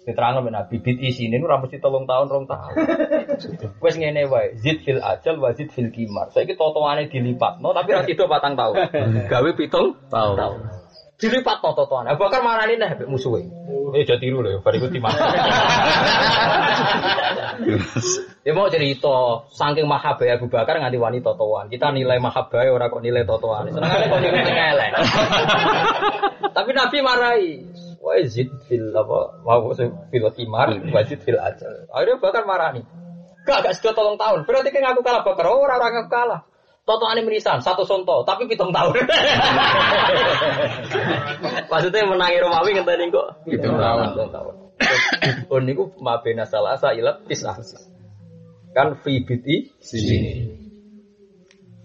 Diterangno 0.00 0.40
mek 0.40 0.52
Nabi 0.56 0.80
bit 0.80 0.96
isine 0.96 1.36
nu 1.36 1.44
ora 1.44 1.60
mesti 1.60 1.76
telung 1.76 2.08
tahun 2.08 2.32
rong 2.32 2.46
tahun. 2.48 2.74
Wes 3.84 3.94
ngene 4.00 4.24
wae, 4.32 4.56
zid 4.56 4.80
fil 4.80 4.96
ajal 5.04 5.36
wa 5.36 5.52
zid 5.52 5.68
fil 5.76 5.92
kimar. 5.92 6.32
Saiki 6.32 6.56
totoane 6.56 7.12
dilipatno 7.12 7.76
tapi 7.76 7.92
ra 7.92 8.02
sida 8.08 8.24
patang 8.24 8.56
tahun. 8.56 8.74
Gawe 9.32 9.50
pitung 9.52 10.00
Tahu. 10.08 10.32
tahun. 10.40 10.60
Dilipat 11.20 11.60
no 11.60 11.76
totoan. 11.76 12.08
Abu 12.08 12.24
Bakar 12.24 12.40
marani 12.40 12.80
nih 12.80 12.96
mbek 12.96 13.04
musuhe. 13.12 13.44
Eh 13.92 14.08
jadi 14.08 14.16
tiru 14.16 14.40
lho, 14.40 14.64
bariku 14.64 14.88
timah. 14.88 15.12
Ya 18.40 18.56
mau 18.56 18.72
cerita, 18.72 19.44
saking 19.52 19.84
mahabbah 19.84 20.24
Abu 20.32 20.48
Bakar 20.48 20.80
nganti 20.80 20.96
wani 20.96 21.20
totoan. 21.20 21.68
Kita 21.68 21.92
nilai 21.92 22.16
mahabbah 22.16 22.72
ora 22.72 22.88
kok 22.88 23.04
nilai 23.04 23.28
totoan. 23.28 23.68
Senengane 23.68 24.08
kok 24.08 24.20
nilai 24.24 24.72
elek. 24.72 24.90
Tapi 26.56 26.70
Nabi 26.72 26.96
marahi. 27.04 27.52
Wajid 28.00 28.48
fil 28.64 28.96
apa? 28.96 29.44
Mau 29.44 29.76
fil 30.08 30.26
kimar, 30.32 30.72
wajid 30.88 31.20
fil 31.20 31.36
ajal. 31.36 31.84
Akhirnya 31.92 32.16
Bakar 32.16 32.48
marani. 32.48 32.80
Gak 33.44 33.60
gak 33.64 33.76
sudah 33.76 33.92
tolong 33.92 34.16
tahun. 34.16 34.48
Berarti 34.48 34.72
kan 34.72 34.96
aku 34.96 35.04
kalah 35.04 35.20
Bakar. 35.20 35.44
Oh, 35.52 35.60
orang 35.60 35.80
orang 35.80 36.08
kalah. 36.08 36.40
Totoane 36.88 37.22
merisan, 37.22 37.60
satu 37.60 37.84
sonto, 37.84 38.24
tapi 38.24 38.48
pitung 38.48 38.72
tahun. 38.72 38.98
Maksudnya 41.70 42.08
menangi 42.08 42.40
Romawi 42.42 42.74
ngenteni 42.74 43.12
kok 43.14 43.46
Pitung 43.46 43.78
tahun. 43.78 44.16
Pitung 44.16 44.32
tahun. 44.32 44.54
Oh 45.52 45.60
niku 45.66 45.92
mabena 46.00 46.48
salasa 46.48 46.96
ilat 46.96 47.22
tisah. 47.28 47.60
Kan 48.74 48.98
fi 49.04 49.22
biti 49.22 49.70
Sini. 49.78 50.50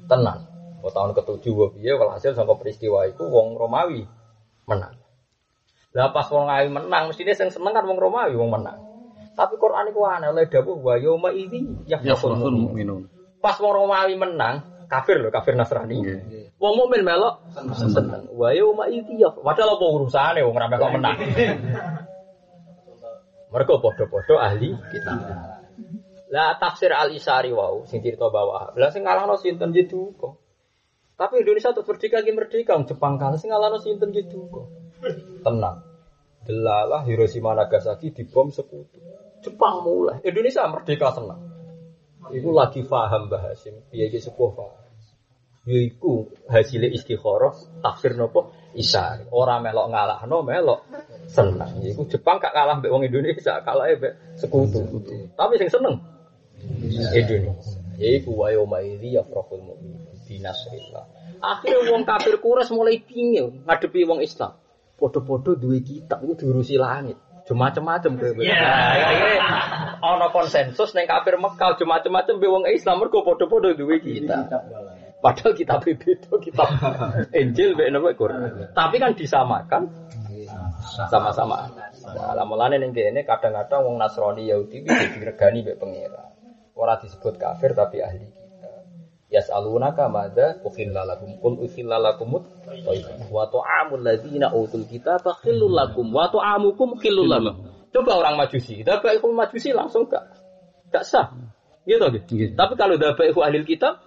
tenang. 0.10 0.48
Tahun 0.86 1.18
ketujuh 1.18 1.54
wae 1.54 1.70
piye 1.74 1.98
walhasil 1.98 2.38
saka 2.38 2.54
peristiwa 2.58 3.10
iku 3.10 3.30
wong 3.30 3.58
Romawi 3.58 4.06
menang. 4.70 5.05
Lah 5.96 6.12
pas 6.12 6.28
wong 6.28 6.44
Romawi 6.44 6.68
menang 6.68 7.08
mestine 7.08 7.32
sing 7.32 7.48
seneng 7.48 7.72
kan 7.72 7.88
wong 7.88 7.96
Romawi 7.96 8.36
wong 8.36 8.52
menang. 8.52 8.84
Tapi 9.32 9.56
Quran 9.56 9.96
iku 9.96 10.04
aneh 10.04 10.28
oleh 10.28 10.44
dawuh 10.52 10.76
wa 10.76 11.00
yauma 11.00 11.32
idzi 11.32 11.88
Ya 11.88 12.04
yafrahul 12.04 12.52
mu'minun. 12.52 13.08
Pas 13.40 13.56
wong 13.64 13.72
Romawi 13.72 14.20
menang, 14.20 14.68
kafir 14.92 15.24
loh, 15.24 15.32
kafir 15.32 15.56
Nasrani. 15.56 16.04
Wong 16.60 16.74
mukmin 16.76 17.08
melok 17.08 17.48
seneng. 17.80 18.28
Wa 18.36 18.52
yauma 18.52 18.92
idzi 18.92 19.24
ya. 19.24 19.32
Padahal 19.32 19.80
apa 19.80 19.86
urusane 19.88 20.44
wong 20.44 20.60
ora 20.60 20.68
kok 20.68 20.92
menang. 20.92 21.18
Mereka 23.56 23.80
podo-podo 23.80 24.36
ahli 24.36 24.76
kita. 24.92 25.16
Lah 26.28 26.60
tafsir 26.60 26.92
Al 26.92 27.16
Isari 27.16 27.56
wau 27.56 27.88
sing 27.88 28.04
cerita 28.04 28.28
bawah. 28.28 28.76
Lah 28.76 28.92
sing 28.92 29.08
ngalahno 29.08 29.40
sinten 29.40 29.72
gitu 29.72 30.12
kok. 30.20 30.44
Tapi 31.16 31.40
Indonesia 31.40 31.72
tuh 31.72 31.88
merdeka 31.88 32.20
merdeka, 32.20 32.76
Jepang 32.84 33.16
kalah 33.16 33.40
sing 33.40 33.48
ngalahno 33.48 33.80
sinten 33.80 34.12
gitu 34.12 34.52
kok. 34.52 34.85
Tenang. 35.46 35.78
Delalah 36.46 37.02
Hiroshima 37.06 37.58
Nagasaki 37.58 38.14
dibom 38.14 38.54
sekutu. 38.54 39.02
Jepang 39.42 39.82
mulai. 39.86 40.22
Indonesia 40.26 40.66
merdeka 40.70 41.14
senang. 41.14 41.42
Iku 42.34 42.50
lagi 42.54 42.82
paham 42.86 43.30
bahasim. 43.30 43.86
Piye 43.90 44.10
iki 44.10 44.18
sepuh 44.22 44.54
paham. 44.54 44.86
Yaiku 45.66 46.30
hasilnya 46.46 46.94
istikharah 46.94 47.54
tafsir 47.82 48.14
nopo 48.14 48.54
isari. 48.78 49.26
Ora 49.34 49.58
melok 49.58 49.90
ngalahno 49.90 50.46
melok 50.46 50.80
seneng. 51.26 51.82
Yaiku 51.82 52.06
Jepang 52.06 52.38
gak 52.38 52.54
kalah 52.54 52.78
mbek 52.78 52.94
wong 52.94 53.06
Indonesia, 53.06 53.62
kalah 53.66 53.90
mbek 53.90 54.38
sekutu. 54.38 54.86
Tapi 55.34 55.54
sing 55.58 55.70
seneng 55.74 55.98
Indonesia. 57.14 57.82
Yaiku 57.98 58.38
wa 58.38 58.54
yauma 58.54 58.86
idzi 58.86 59.18
yafrahul 59.18 59.66
mu'min 59.66 59.98
binasrillah. 60.30 61.06
Akhirnya 61.42 61.94
wong 61.94 62.04
kafir 62.06 62.38
kuras 62.42 62.70
mulai 62.70 63.02
pingin 63.02 63.66
ngadepi 63.66 64.06
wong 64.06 64.22
Islam. 64.22 64.54
Podo-podo 64.96 65.60
duwe 65.60 65.84
kitab 65.84 66.24
iku 66.24 66.34
diurusi 66.40 66.80
langit. 66.80 67.20
Macam-macam 67.46 68.18
kowe. 68.18 68.42
Ya, 68.42 68.58
akhirnya 68.58 69.38
ana 70.02 70.34
konsensus 70.34 70.98
ning 70.98 71.06
kafir 71.06 71.38
Mekah 71.38 71.78
macam-macam 71.78 72.36
be 72.42 72.48
wong 72.50 72.66
Islam 72.66 73.04
mergo 73.04 73.22
podo-podo 73.22 73.76
duwe 73.78 74.02
kitab. 74.02 74.50
Padahal 75.22 75.54
kitab 75.58 75.82
beda 75.82 76.38
kitab 76.42 76.68
Injil 77.42 77.78
be 77.78 77.90
napa 77.90 78.18
Quran. 78.18 78.74
Tapi 78.74 78.96
kan 78.98 79.14
disamakan 79.14 79.90
sama-sama. 81.10 81.70
Nah, 82.06 82.46
mulane 82.46 82.78
ning 82.78 82.94
kene 82.94 83.26
kadang-kadang 83.26 83.86
wong 83.86 83.98
Nasrani 83.98 84.46
Yahudi 84.46 84.86
bisa 84.86 85.18
diregani 85.18 85.66
mbek 85.66 85.78
pangeran. 85.82 86.30
Ora 86.78 87.00
disebut 87.02 87.40
kafir 87.42 87.74
tapi 87.74 88.04
ahli 88.04 88.28
kita. 88.30 88.45
Yas'alunaka 89.26 90.06
madza 90.06 90.62
ukhilla 90.62 91.02
lakum 91.02 91.34
qul 91.42 91.58
ukhilla 91.66 91.98
lakum 91.98 92.38
wa 93.34 93.44
ta'amul 93.50 94.06
ladzina 94.06 94.54
utul 94.54 94.86
kitaba 94.86 95.34
khillul 95.42 95.74
lakum 95.74 96.14
wa 96.14 96.30
ta'amukum 96.30 97.02
khillul 97.02 97.26
lakum. 97.26 97.74
Coba 97.90 98.22
orang 98.22 98.38
Majusi, 98.38 98.86
dabaihul 98.86 99.34
Majusi 99.34 99.74
langsung 99.74 100.06
gak 100.06 100.30
gak 100.94 101.02
sah. 101.08 101.34
Gitu 101.90 102.06
gitu. 102.30 102.54
Tapi 102.54 102.74
kalau 102.78 103.02
dabaihu 103.02 103.42
ahli 103.42 103.66
kitab 103.66 103.98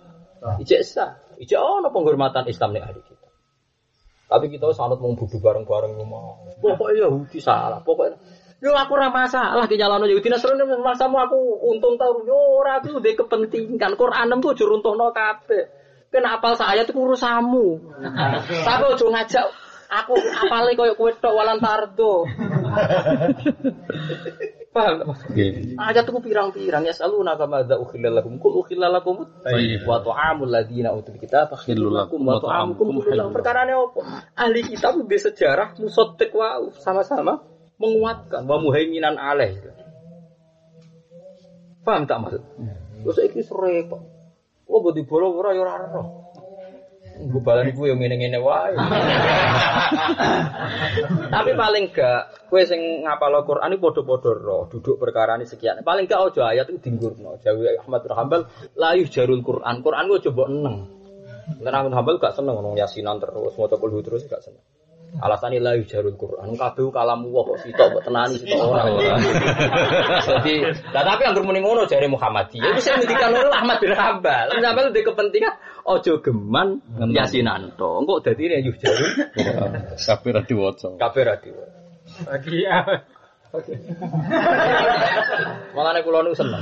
ijek 0.62 0.86
sah. 0.86 1.18
Ijek 1.38 1.58
ono 1.58 1.90
penghormatan 1.90 2.46
Islam 2.46 2.78
nih 2.78 2.82
ahli 2.86 3.00
kitab. 3.02 3.30
Tapi 4.28 4.44
kita 4.52 4.70
sangat 4.76 5.00
mau 5.00 5.16
bareng-bareng 5.16 5.92
rumah. 5.98 6.36
Pokoknya 6.60 7.08
Yahudi 7.08 7.40
salah. 7.40 7.80
Pokoknya 7.80 8.20
Yo 8.58 8.74
aku 8.74 8.98
ora 8.98 9.06
masalah 9.06 9.70
ki 9.70 9.78
nyalano 9.78 10.10
Yahudi 10.10 10.34
Nasrani 10.34 10.66
masamu 10.82 11.22
aku 11.22 11.38
untung 11.70 11.94
tau 11.94 12.18
yo 12.26 12.34
ora 12.58 12.82
aku 12.82 12.98
ndek 12.98 13.22
kepentingan 13.22 13.94
Quran 13.94 14.34
ku 14.42 14.50
aja 14.50 14.64
runtuhno 14.66 15.14
kabeh. 15.14 15.70
Kena 16.10 16.40
apal 16.40 16.58
saya 16.58 16.82
itu 16.82 16.90
urusamu. 16.90 17.78
Tapi 18.66 18.82
ojo 18.90 19.06
ngajak 19.14 19.46
aku 19.86 20.14
apale 20.18 20.74
koyo 20.74 20.98
kowe 20.98 21.12
tok 21.14 21.38
walan 21.38 21.62
tardo. 21.62 22.26
Paham 24.74 25.06
Mas? 25.06 25.22
Nggih. 25.32 25.78
Ayat 25.80 26.04
itu 26.04 26.20
pirang-pirang 26.20 26.82
ya 26.84 26.92
selalu 26.92 27.24
naga 27.24 27.46
madza 27.48 27.80
ukhilla 27.80 28.10
lakum 28.12 28.36
kul 28.36 28.58
ukhilla 28.60 28.92
lakum 28.92 29.24
wa 29.86 29.96
ta'amul 30.04 30.50
ladzina 30.50 30.92
utul 30.92 31.16
kitab 31.16 31.54
Khillul 31.56 31.94
lakum 31.94 32.20
wa 32.26 32.36
ta'amukum. 32.36 33.00
Perkarane 33.32 33.72
opo? 33.78 34.04
Ahli 34.36 34.60
kitab 34.66 34.98
di 35.08 35.16
sejarah 35.16 35.72
musaddiq 35.80 36.34
wa 36.36 36.68
sama-sama 36.78 37.57
menguatkan 37.78 38.42
wa 38.44 38.58
muhaiminan 38.58 39.16
alaih. 39.16 39.54
Paham 41.86 42.04
tak 42.04 42.20
maksud? 42.20 42.42
Terus 43.06 43.18
iki 43.24 43.40
repot. 43.48 44.02
Oh, 44.68 44.84
bodi 44.84 45.00
bola 45.08 45.32
ora 45.32 45.56
ya 45.56 45.64
ora 45.64 45.72
ora. 45.80 46.02
Gue 47.18 47.42
balan 47.42 47.74
gue 47.74 47.86
yang 47.90 47.98
ngene-ngene 47.98 48.38
wae. 48.38 48.78
Tapi 51.34 51.50
paling 51.58 51.90
gak 51.90 52.46
gue 52.46 52.62
sing 52.62 53.02
ngapal 53.02 53.42
Quran 53.42 53.74
ini 53.74 53.82
podo-podo 53.82 54.38
roh, 54.38 54.62
duduk 54.70 55.02
perkara 55.02 55.34
ini 55.34 55.42
sekian. 55.42 55.82
Paling 55.82 56.06
gak 56.06 56.30
ojo 56.30 56.46
ayat 56.46 56.70
itu 56.70 56.78
dinggurno. 56.78 57.42
Jawi 57.42 57.74
Ahmad 57.74 58.06
bin 58.06 58.14
Hambal 58.14 58.46
layu 58.78 59.10
jarul 59.10 59.42
Quran. 59.42 59.82
Quran 59.82 60.06
gue 60.06 60.20
coba 60.30 60.42
eneng. 60.46 60.76
Karena 61.58 61.76
Ahmad 61.82 61.94
Hambal 61.98 62.22
gak 62.22 62.38
seneng 62.38 62.54
ngomong 62.54 62.78
yasinan 62.78 63.18
terus, 63.18 63.56
mau 63.58 63.66
kulhu 63.66 63.98
terus 64.04 64.22
gak 64.30 64.44
seneng. 64.44 64.62
Alasannya 65.16 65.64
layu 65.64 65.82
jarul 65.88 66.14
Quran. 66.20 66.52
Kabeh 66.54 66.92
kalamu 66.92 67.32
wah 67.32 67.42
kok 67.48 67.64
sitok 67.64 67.86
mbok 67.90 68.02
tenani 68.04 68.36
sitok 68.36 68.60
ora. 68.60 68.84
Jadi, 70.20 70.54
nah, 70.92 71.02
tapi 71.02 71.22
yang 71.24 71.40
muni 71.42 71.64
ngono 71.64 71.88
jare 71.88 72.06
Muhammadiyah. 72.12 72.76
Itu 72.76 72.80
saya 72.84 73.00
ngendikan 73.00 73.32
ngono 73.32 73.50
Ahmad 73.50 73.76
bin 73.80 73.96
Hambal. 73.96 74.46
Ahmad 74.52 74.60
bin 74.60 74.68
Hambal 74.68 74.86
di 74.92 75.00
kepentingan 75.02 75.52
ojo 75.88 76.12
geman 76.20 76.68
yasinan 77.10 77.72
to. 77.80 78.04
Engko 78.04 78.20
dadi 78.20 78.52
layu 78.52 78.76
jarul 78.76 79.10
Kabeh 79.96 80.30
ra 80.36 80.42
diwaca. 80.44 80.88
kabeh 81.00 81.22
ra. 81.24 81.34
Lagi 82.28 82.56
ya. 82.62 82.78
Malah 85.72 85.90
nek 85.96 86.04
kula 86.04 86.20
nu 86.20 86.36
seneng. 86.36 86.60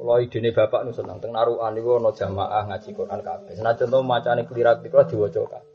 Kalau 0.00 0.16
idene 0.16 0.48
bapak 0.56 0.88
nu 0.88 0.96
seneng 0.96 1.20
teng 1.20 1.36
narukan 1.36 1.76
niku 1.76 2.00
ana 2.00 2.10
jamaah 2.16 2.72
ngaji 2.72 2.88
Quran 2.96 3.20
kabeh. 3.20 3.52
Senajan 3.52 3.92
to 3.92 4.00
macane 4.00 4.42
klirat 4.48 4.80
iku 4.80 5.04
diwaca 5.04 5.44
kabeh. 5.44 5.71